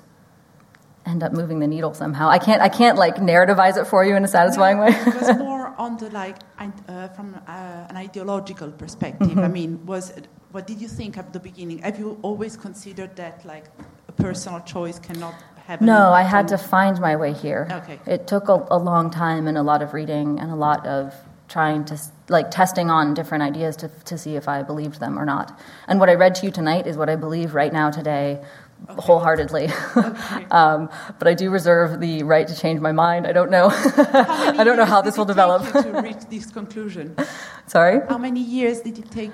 end 1.04 1.22
up 1.22 1.32
moving 1.32 1.60
the 1.60 1.66
needle 1.66 1.94
somehow. 1.94 2.28
I 2.28 2.38
can't 2.38 2.62
I 2.62 2.68
can't 2.68 2.98
like 2.98 3.16
narrativize 3.16 3.76
it 3.76 3.86
for 3.86 4.04
you 4.04 4.16
in 4.16 4.24
a 4.24 4.28
satisfying 4.28 4.78
no, 4.78 4.84
way. 4.84 4.90
it 4.90 5.14
was 5.14 5.38
more 5.50 5.74
on 5.78 5.96
the 5.96 6.10
like 6.10 6.36
uh, 6.58 7.08
from 7.08 7.34
uh, 7.46 7.86
an 7.90 7.96
ideological 7.96 8.70
perspective. 8.70 9.28
Mm-hmm. 9.28 9.40
I 9.40 9.48
mean, 9.48 9.86
was 9.86 10.12
what 10.52 10.66
did 10.66 10.80
you 10.80 10.88
think 10.88 11.18
at 11.18 11.32
the 11.32 11.40
beginning? 11.40 11.78
Have 11.78 11.98
you 11.98 12.18
always 12.22 12.56
considered 12.56 13.16
that 13.16 13.44
like 13.44 13.64
a 14.08 14.12
personal 14.12 14.60
choice 14.60 14.98
cannot 14.98 15.34
have? 15.66 15.80
No, 15.80 16.12
I 16.12 16.22
had 16.22 16.48
to 16.48 16.58
find 16.58 17.00
my 17.00 17.16
way 17.16 17.32
here. 17.32 17.68
Okay. 17.70 17.98
It 18.06 18.26
took 18.26 18.48
a, 18.48 18.66
a 18.70 18.78
long 18.78 19.10
time 19.10 19.48
and 19.48 19.58
a 19.58 19.62
lot 19.62 19.82
of 19.82 19.94
reading 19.94 20.38
and 20.38 20.50
a 20.50 20.56
lot 20.56 20.86
of 20.86 21.14
trying 21.52 21.84
to 21.84 21.98
like 22.28 22.50
testing 22.50 22.88
on 22.90 23.12
different 23.12 23.44
ideas 23.44 23.76
to, 23.76 23.88
to 24.06 24.16
see 24.16 24.36
if 24.36 24.48
I 24.48 24.62
believed 24.62 25.00
them 25.00 25.18
or 25.18 25.26
not. 25.26 25.60
And 25.86 26.00
what 26.00 26.08
I 26.08 26.14
read 26.14 26.34
to 26.36 26.46
you 26.46 26.52
tonight 26.52 26.86
is 26.86 26.96
what 26.96 27.10
I 27.10 27.16
believe 27.16 27.54
right 27.54 27.72
now 27.72 27.90
today 27.90 28.42
okay. 28.88 28.94
wholeheartedly. 28.98 29.68
Okay. 29.94 30.44
um, 30.50 30.88
but 31.18 31.28
I 31.28 31.34
do 31.34 31.50
reserve 31.50 32.00
the 32.00 32.22
right 32.22 32.48
to 32.48 32.56
change 32.58 32.80
my 32.80 32.92
mind. 32.92 33.26
I 33.26 33.32
don't 33.32 33.50
know. 33.50 33.68
I 33.70 34.64
don't 34.64 34.78
know 34.78 34.86
how 34.86 35.02
this 35.02 35.18
will 35.18 35.26
develop. 35.26 35.70
to 35.72 36.00
reach 36.02 36.24
this 36.30 36.50
conclusion? 36.50 37.14
Sorry. 37.66 38.00
How 38.08 38.16
many 38.16 38.40
years 38.40 38.80
did 38.80 38.98
it 38.98 39.10
take 39.10 39.32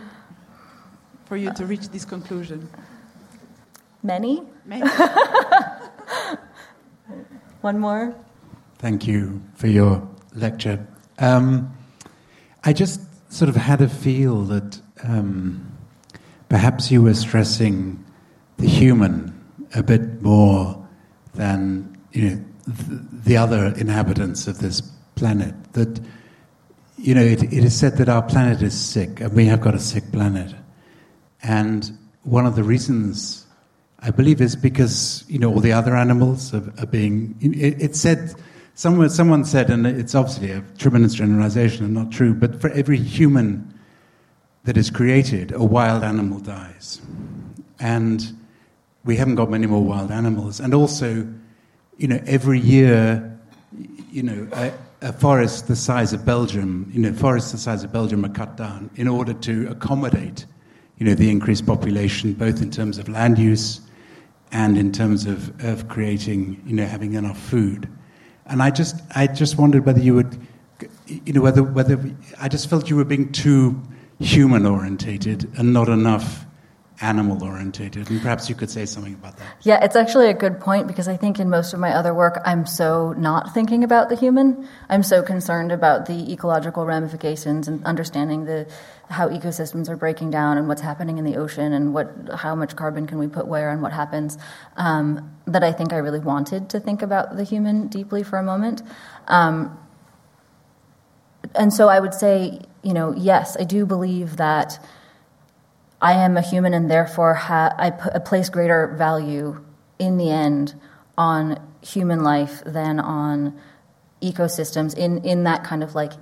for 1.26 1.36
you 1.36 1.52
to 1.54 1.66
reach 1.66 1.88
this 1.90 2.04
conclusion? 2.04 2.68
Many. 4.02 4.42
Many. 4.64 4.90
One 7.60 7.78
more. 7.78 8.14
Thank 8.78 9.06
you 9.06 9.40
for 9.54 9.68
your 9.68 10.08
lecture. 10.34 10.84
Um, 11.20 11.77
I 12.68 12.74
just 12.74 13.00
sort 13.32 13.48
of 13.48 13.56
had 13.56 13.80
a 13.80 13.88
feel 13.88 14.42
that 14.42 14.78
um, 15.02 15.72
perhaps 16.50 16.90
you 16.90 17.02
were 17.02 17.14
stressing 17.14 18.04
the 18.58 18.68
human 18.68 19.32
a 19.74 19.82
bit 19.82 20.20
more 20.20 20.86
than 21.32 21.96
you 22.12 22.28
know 22.28 22.44
th- 22.66 23.00
the 23.24 23.38
other 23.38 23.72
inhabitants 23.78 24.46
of 24.48 24.58
this 24.58 24.82
planet. 25.14 25.54
That 25.72 25.98
you 26.98 27.14
know 27.14 27.22
it, 27.22 27.42
it 27.44 27.64
is 27.64 27.74
said 27.74 27.96
that 27.96 28.10
our 28.10 28.20
planet 28.20 28.60
is 28.60 28.78
sick, 28.78 29.22
and 29.22 29.32
we 29.32 29.46
have 29.46 29.62
got 29.62 29.74
a 29.74 29.80
sick 29.80 30.12
planet. 30.12 30.54
And 31.42 31.90
one 32.24 32.44
of 32.44 32.54
the 32.54 32.64
reasons 32.64 33.46
I 34.00 34.10
believe 34.10 34.42
is 34.42 34.56
because 34.56 35.24
you 35.26 35.38
know 35.38 35.54
all 35.54 35.60
the 35.60 35.72
other 35.72 35.96
animals 35.96 36.52
are, 36.52 36.70
are 36.78 36.86
being. 36.86 37.34
It, 37.40 37.80
it, 37.82 37.96
said 37.96 38.34
someone 38.78 39.10
someone 39.10 39.44
said, 39.44 39.70
and 39.70 39.84
it's 39.86 40.14
obviously 40.14 40.52
a 40.52 40.62
tremendous 40.78 41.12
generalization 41.12 41.84
and 41.84 41.92
not 41.92 42.12
true, 42.12 42.32
but 42.32 42.60
for 42.60 42.70
every 42.70 42.96
human 42.96 43.74
that 44.64 44.76
is 44.76 44.88
created, 44.88 45.50
a 45.50 45.64
wild 45.64 46.04
animal 46.04 46.38
dies, 46.38 47.00
and 47.80 48.32
we 49.04 49.16
haven't 49.16 49.34
got 49.34 49.50
many 49.50 49.66
more 49.66 49.82
wild 49.82 50.12
animals, 50.12 50.60
and 50.60 50.74
also, 50.74 51.26
you 51.96 52.06
know, 52.06 52.20
every 52.26 52.60
year, 52.60 53.38
you 54.10 54.22
know. 54.22 54.48
A, 54.52 54.72
a 55.00 55.12
forest 55.12 55.68
the 55.68 55.76
size 55.76 56.12
of 56.12 56.24
Belgium, 56.24 56.90
you 56.92 56.98
know, 57.00 57.12
forests 57.12 57.52
the 57.52 57.58
size 57.58 57.84
of 57.84 57.92
Belgium 57.92 58.24
are 58.24 58.30
cut 58.30 58.56
down 58.56 58.90
in 58.96 59.06
order 59.06 59.32
to 59.32 59.68
accommodate, 59.68 60.44
you 60.98 61.06
know, 61.06 61.14
the 61.14 61.30
increased 61.30 61.64
population, 61.64 62.32
both 62.32 62.60
in 62.60 62.68
terms 62.68 62.98
of 62.98 63.08
land 63.08 63.38
use 63.38 63.80
and 64.50 64.76
in 64.76 64.90
terms 64.90 65.24
of, 65.24 65.64
of 65.64 65.86
creating, 65.88 66.60
you 66.66 66.74
know, 66.74 66.84
having 66.84 67.14
enough 67.14 67.38
food. 67.38 67.88
And 68.48 68.62
I 68.62 68.70
just, 68.70 69.00
I 69.14 69.26
just 69.26 69.58
wondered 69.58 69.84
whether 69.86 70.00
you 70.00 70.14
would, 70.14 70.38
you 71.06 71.32
know, 71.32 71.40
whether, 71.40 71.62
whether 71.62 71.98
I 72.40 72.48
just 72.48 72.68
felt 72.68 72.88
you 72.88 72.96
were 72.96 73.04
being 73.04 73.32
too 73.32 73.80
human 74.18 74.66
orientated 74.66 75.50
and 75.58 75.72
not 75.72 75.88
enough 75.88 76.44
animal 77.00 77.42
orientated. 77.44 78.10
And 78.10 78.20
perhaps 78.20 78.48
you 78.48 78.54
could 78.54 78.70
say 78.70 78.84
something 78.84 79.14
about 79.14 79.36
that. 79.38 79.46
Yeah, 79.62 79.84
it's 79.84 79.94
actually 79.94 80.28
a 80.28 80.34
good 80.34 80.58
point 80.58 80.88
because 80.88 81.06
I 81.06 81.16
think 81.16 81.38
in 81.38 81.48
most 81.48 81.72
of 81.72 81.78
my 81.78 81.92
other 81.92 82.12
work, 82.12 82.40
I'm 82.44 82.66
so 82.66 83.12
not 83.12 83.54
thinking 83.54 83.84
about 83.84 84.08
the 84.08 84.16
human. 84.16 84.68
I'm 84.88 85.02
so 85.02 85.22
concerned 85.22 85.70
about 85.70 86.06
the 86.06 86.32
ecological 86.32 86.84
ramifications 86.86 87.68
and 87.68 87.84
understanding 87.84 88.46
the 88.46 88.66
how 89.10 89.28
ecosystems 89.28 89.88
are 89.88 89.96
breaking 89.96 90.30
down 90.30 90.58
and 90.58 90.68
what's 90.68 90.82
happening 90.82 91.18
in 91.18 91.24
the 91.24 91.36
ocean 91.36 91.72
and 91.72 91.94
what 91.94 92.12
how 92.34 92.54
much 92.54 92.76
carbon 92.76 93.06
can 93.06 93.18
we 93.18 93.26
put 93.26 93.46
where 93.46 93.70
and 93.70 93.80
what 93.80 93.92
happens 93.92 94.36
um, 94.76 95.34
that 95.46 95.64
I 95.64 95.72
think 95.72 95.92
I 95.92 95.98
really 95.98 96.20
wanted 96.20 96.68
to 96.70 96.80
think 96.80 97.00
about 97.02 97.36
the 97.36 97.44
human 97.44 97.88
deeply 97.88 98.22
for 98.22 98.38
a 98.38 98.42
moment. 98.42 98.82
Um, 99.28 99.78
and 101.54 101.72
so 101.72 101.88
I 101.88 102.00
would 102.00 102.12
say, 102.12 102.60
you 102.82 102.92
know, 102.92 103.14
yes, 103.16 103.56
I 103.58 103.64
do 103.64 103.86
believe 103.86 104.36
that 104.36 104.78
I 106.00 106.12
am 106.12 106.36
a 106.36 106.42
human 106.42 106.74
and 106.74 106.90
therefore 106.90 107.34
ha- 107.34 108.20
place 108.24 108.48
greater 108.48 108.94
value 108.98 109.64
in 109.98 110.16
the 110.16 110.30
end 110.30 110.74
on 111.16 111.60
human 111.82 112.22
life 112.22 112.62
than 112.64 113.00
on 113.00 113.58
ecosystems 114.22 114.96
in, 114.96 115.24
in 115.24 115.44
that 115.44 115.64
kind 115.64 115.82
of 115.82 115.94
like 115.94 116.12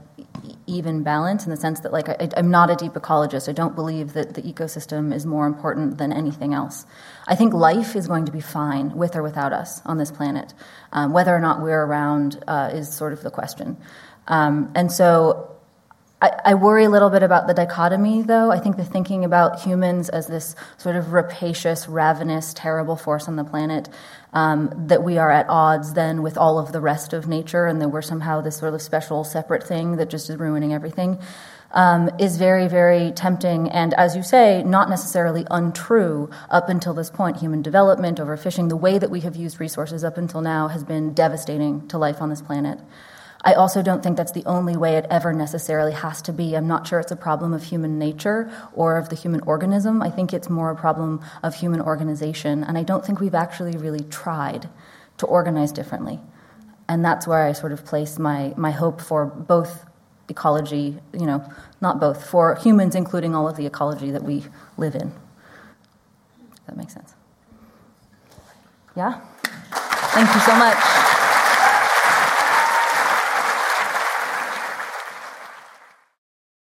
even 0.66 1.02
balance 1.02 1.44
in 1.44 1.50
the 1.50 1.56
sense 1.56 1.80
that 1.80 1.92
like 1.92 2.08
I, 2.08 2.28
am 2.36 2.50
not 2.50 2.70
a 2.70 2.76
deep 2.76 2.92
ecologist. 2.92 3.48
I 3.48 3.52
don't 3.52 3.74
believe 3.74 4.14
that 4.14 4.34
the 4.34 4.42
ecosystem 4.42 5.14
is 5.14 5.24
more 5.24 5.46
important 5.46 5.98
than 5.98 6.12
anything 6.12 6.54
else. 6.54 6.86
I 7.26 7.34
think 7.34 7.52
life 7.54 7.96
is 7.96 8.06
going 8.06 8.26
to 8.26 8.32
be 8.32 8.40
fine 8.40 8.94
with 8.96 9.16
or 9.16 9.22
without 9.22 9.52
us 9.52 9.80
on 9.84 9.98
this 9.98 10.10
planet. 10.10 10.54
Um, 10.92 11.12
whether 11.12 11.34
or 11.34 11.40
not 11.40 11.62
we're 11.62 11.84
around 11.84 12.42
uh, 12.46 12.70
is 12.72 12.92
sort 12.92 13.12
of 13.12 13.22
the 13.22 13.30
question. 13.30 13.76
Um, 14.26 14.72
and 14.74 14.90
so 14.90 15.55
I, 16.20 16.30
I, 16.46 16.54
worry 16.54 16.84
a 16.84 16.88
little 16.88 17.10
bit 17.10 17.22
about 17.22 17.46
the 17.46 17.52
dichotomy, 17.52 18.22
though. 18.22 18.50
I 18.50 18.58
think 18.58 18.78
the 18.78 18.84
thinking 18.86 19.22
about 19.22 19.60
humans 19.60 20.08
as 20.08 20.26
this 20.26 20.56
sort 20.78 20.96
of 20.96 21.12
rapacious, 21.12 21.88
ravenous, 21.88 22.54
terrible 22.54 22.96
force 22.96 23.28
on 23.28 23.36
the 23.36 23.44
planet, 23.44 23.90
um, 24.32 24.72
that 24.86 25.02
we 25.02 25.18
are 25.18 25.30
at 25.30 25.46
odds 25.50 25.92
then 25.92 26.22
with 26.22 26.38
all 26.38 26.58
of 26.58 26.72
the 26.72 26.80
rest 26.80 27.12
of 27.12 27.28
nature, 27.28 27.66
and 27.66 27.82
that 27.82 27.88
we're 27.88 28.00
somehow 28.00 28.40
this 28.40 28.56
sort 28.56 28.72
of 28.72 28.80
special, 28.80 29.24
separate 29.24 29.62
thing 29.62 29.96
that 29.96 30.08
just 30.08 30.30
is 30.30 30.38
ruining 30.38 30.72
everything, 30.72 31.18
um, 31.72 32.08
is 32.18 32.38
very, 32.38 32.66
very 32.66 33.12
tempting. 33.12 33.68
And 33.68 33.92
as 33.92 34.16
you 34.16 34.22
say, 34.22 34.62
not 34.62 34.88
necessarily 34.88 35.46
untrue 35.50 36.30
up 36.48 36.70
until 36.70 36.94
this 36.94 37.10
point. 37.10 37.40
Human 37.40 37.60
development, 37.60 38.16
overfishing, 38.16 38.70
the 38.70 38.76
way 38.76 38.98
that 38.98 39.10
we 39.10 39.20
have 39.20 39.36
used 39.36 39.60
resources 39.60 40.02
up 40.02 40.16
until 40.16 40.40
now 40.40 40.68
has 40.68 40.82
been 40.82 41.12
devastating 41.12 41.86
to 41.88 41.98
life 41.98 42.22
on 42.22 42.30
this 42.30 42.40
planet. 42.40 42.78
I 43.46 43.54
also 43.54 43.80
don't 43.80 44.02
think 44.02 44.16
that's 44.16 44.32
the 44.32 44.44
only 44.44 44.76
way 44.76 44.96
it 44.96 45.06
ever 45.08 45.32
necessarily 45.32 45.92
has 45.92 46.20
to 46.22 46.32
be. 46.32 46.56
I'm 46.56 46.66
not 46.66 46.84
sure 46.84 46.98
it's 46.98 47.12
a 47.12 47.16
problem 47.16 47.54
of 47.54 47.62
human 47.62 47.96
nature 47.96 48.50
or 48.74 48.96
of 48.96 49.08
the 49.08 49.14
human 49.14 49.40
organism. 49.42 50.02
I 50.02 50.10
think 50.10 50.34
it's 50.34 50.50
more 50.50 50.72
a 50.72 50.74
problem 50.74 51.24
of 51.44 51.54
human 51.54 51.80
organization. 51.80 52.64
And 52.64 52.76
I 52.76 52.82
don't 52.82 53.06
think 53.06 53.20
we've 53.20 53.36
actually 53.36 53.76
really 53.78 54.00
tried 54.00 54.68
to 55.18 55.26
organize 55.26 55.70
differently. 55.70 56.18
And 56.88 57.04
that's 57.04 57.24
where 57.24 57.44
I 57.44 57.52
sort 57.52 57.70
of 57.70 57.84
place 57.84 58.18
my, 58.18 58.52
my 58.56 58.72
hope 58.72 59.00
for 59.00 59.26
both 59.26 59.86
ecology, 60.28 60.98
you 61.12 61.26
know, 61.26 61.48
not 61.80 62.00
both, 62.00 62.28
for 62.28 62.56
humans, 62.56 62.96
including 62.96 63.36
all 63.36 63.48
of 63.48 63.56
the 63.56 63.64
ecology 63.64 64.10
that 64.10 64.24
we 64.24 64.44
live 64.76 64.96
in. 64.96 65.12
If 66.52 66.66
that 66.66 66.76
makes 66.76 66.94
sense. 66.94 67.14
Yeah? 68.96 69.20
Thank 69.72 70.34
you 70.34 70.40
so 70.40 70.56
much. 70.56 71.15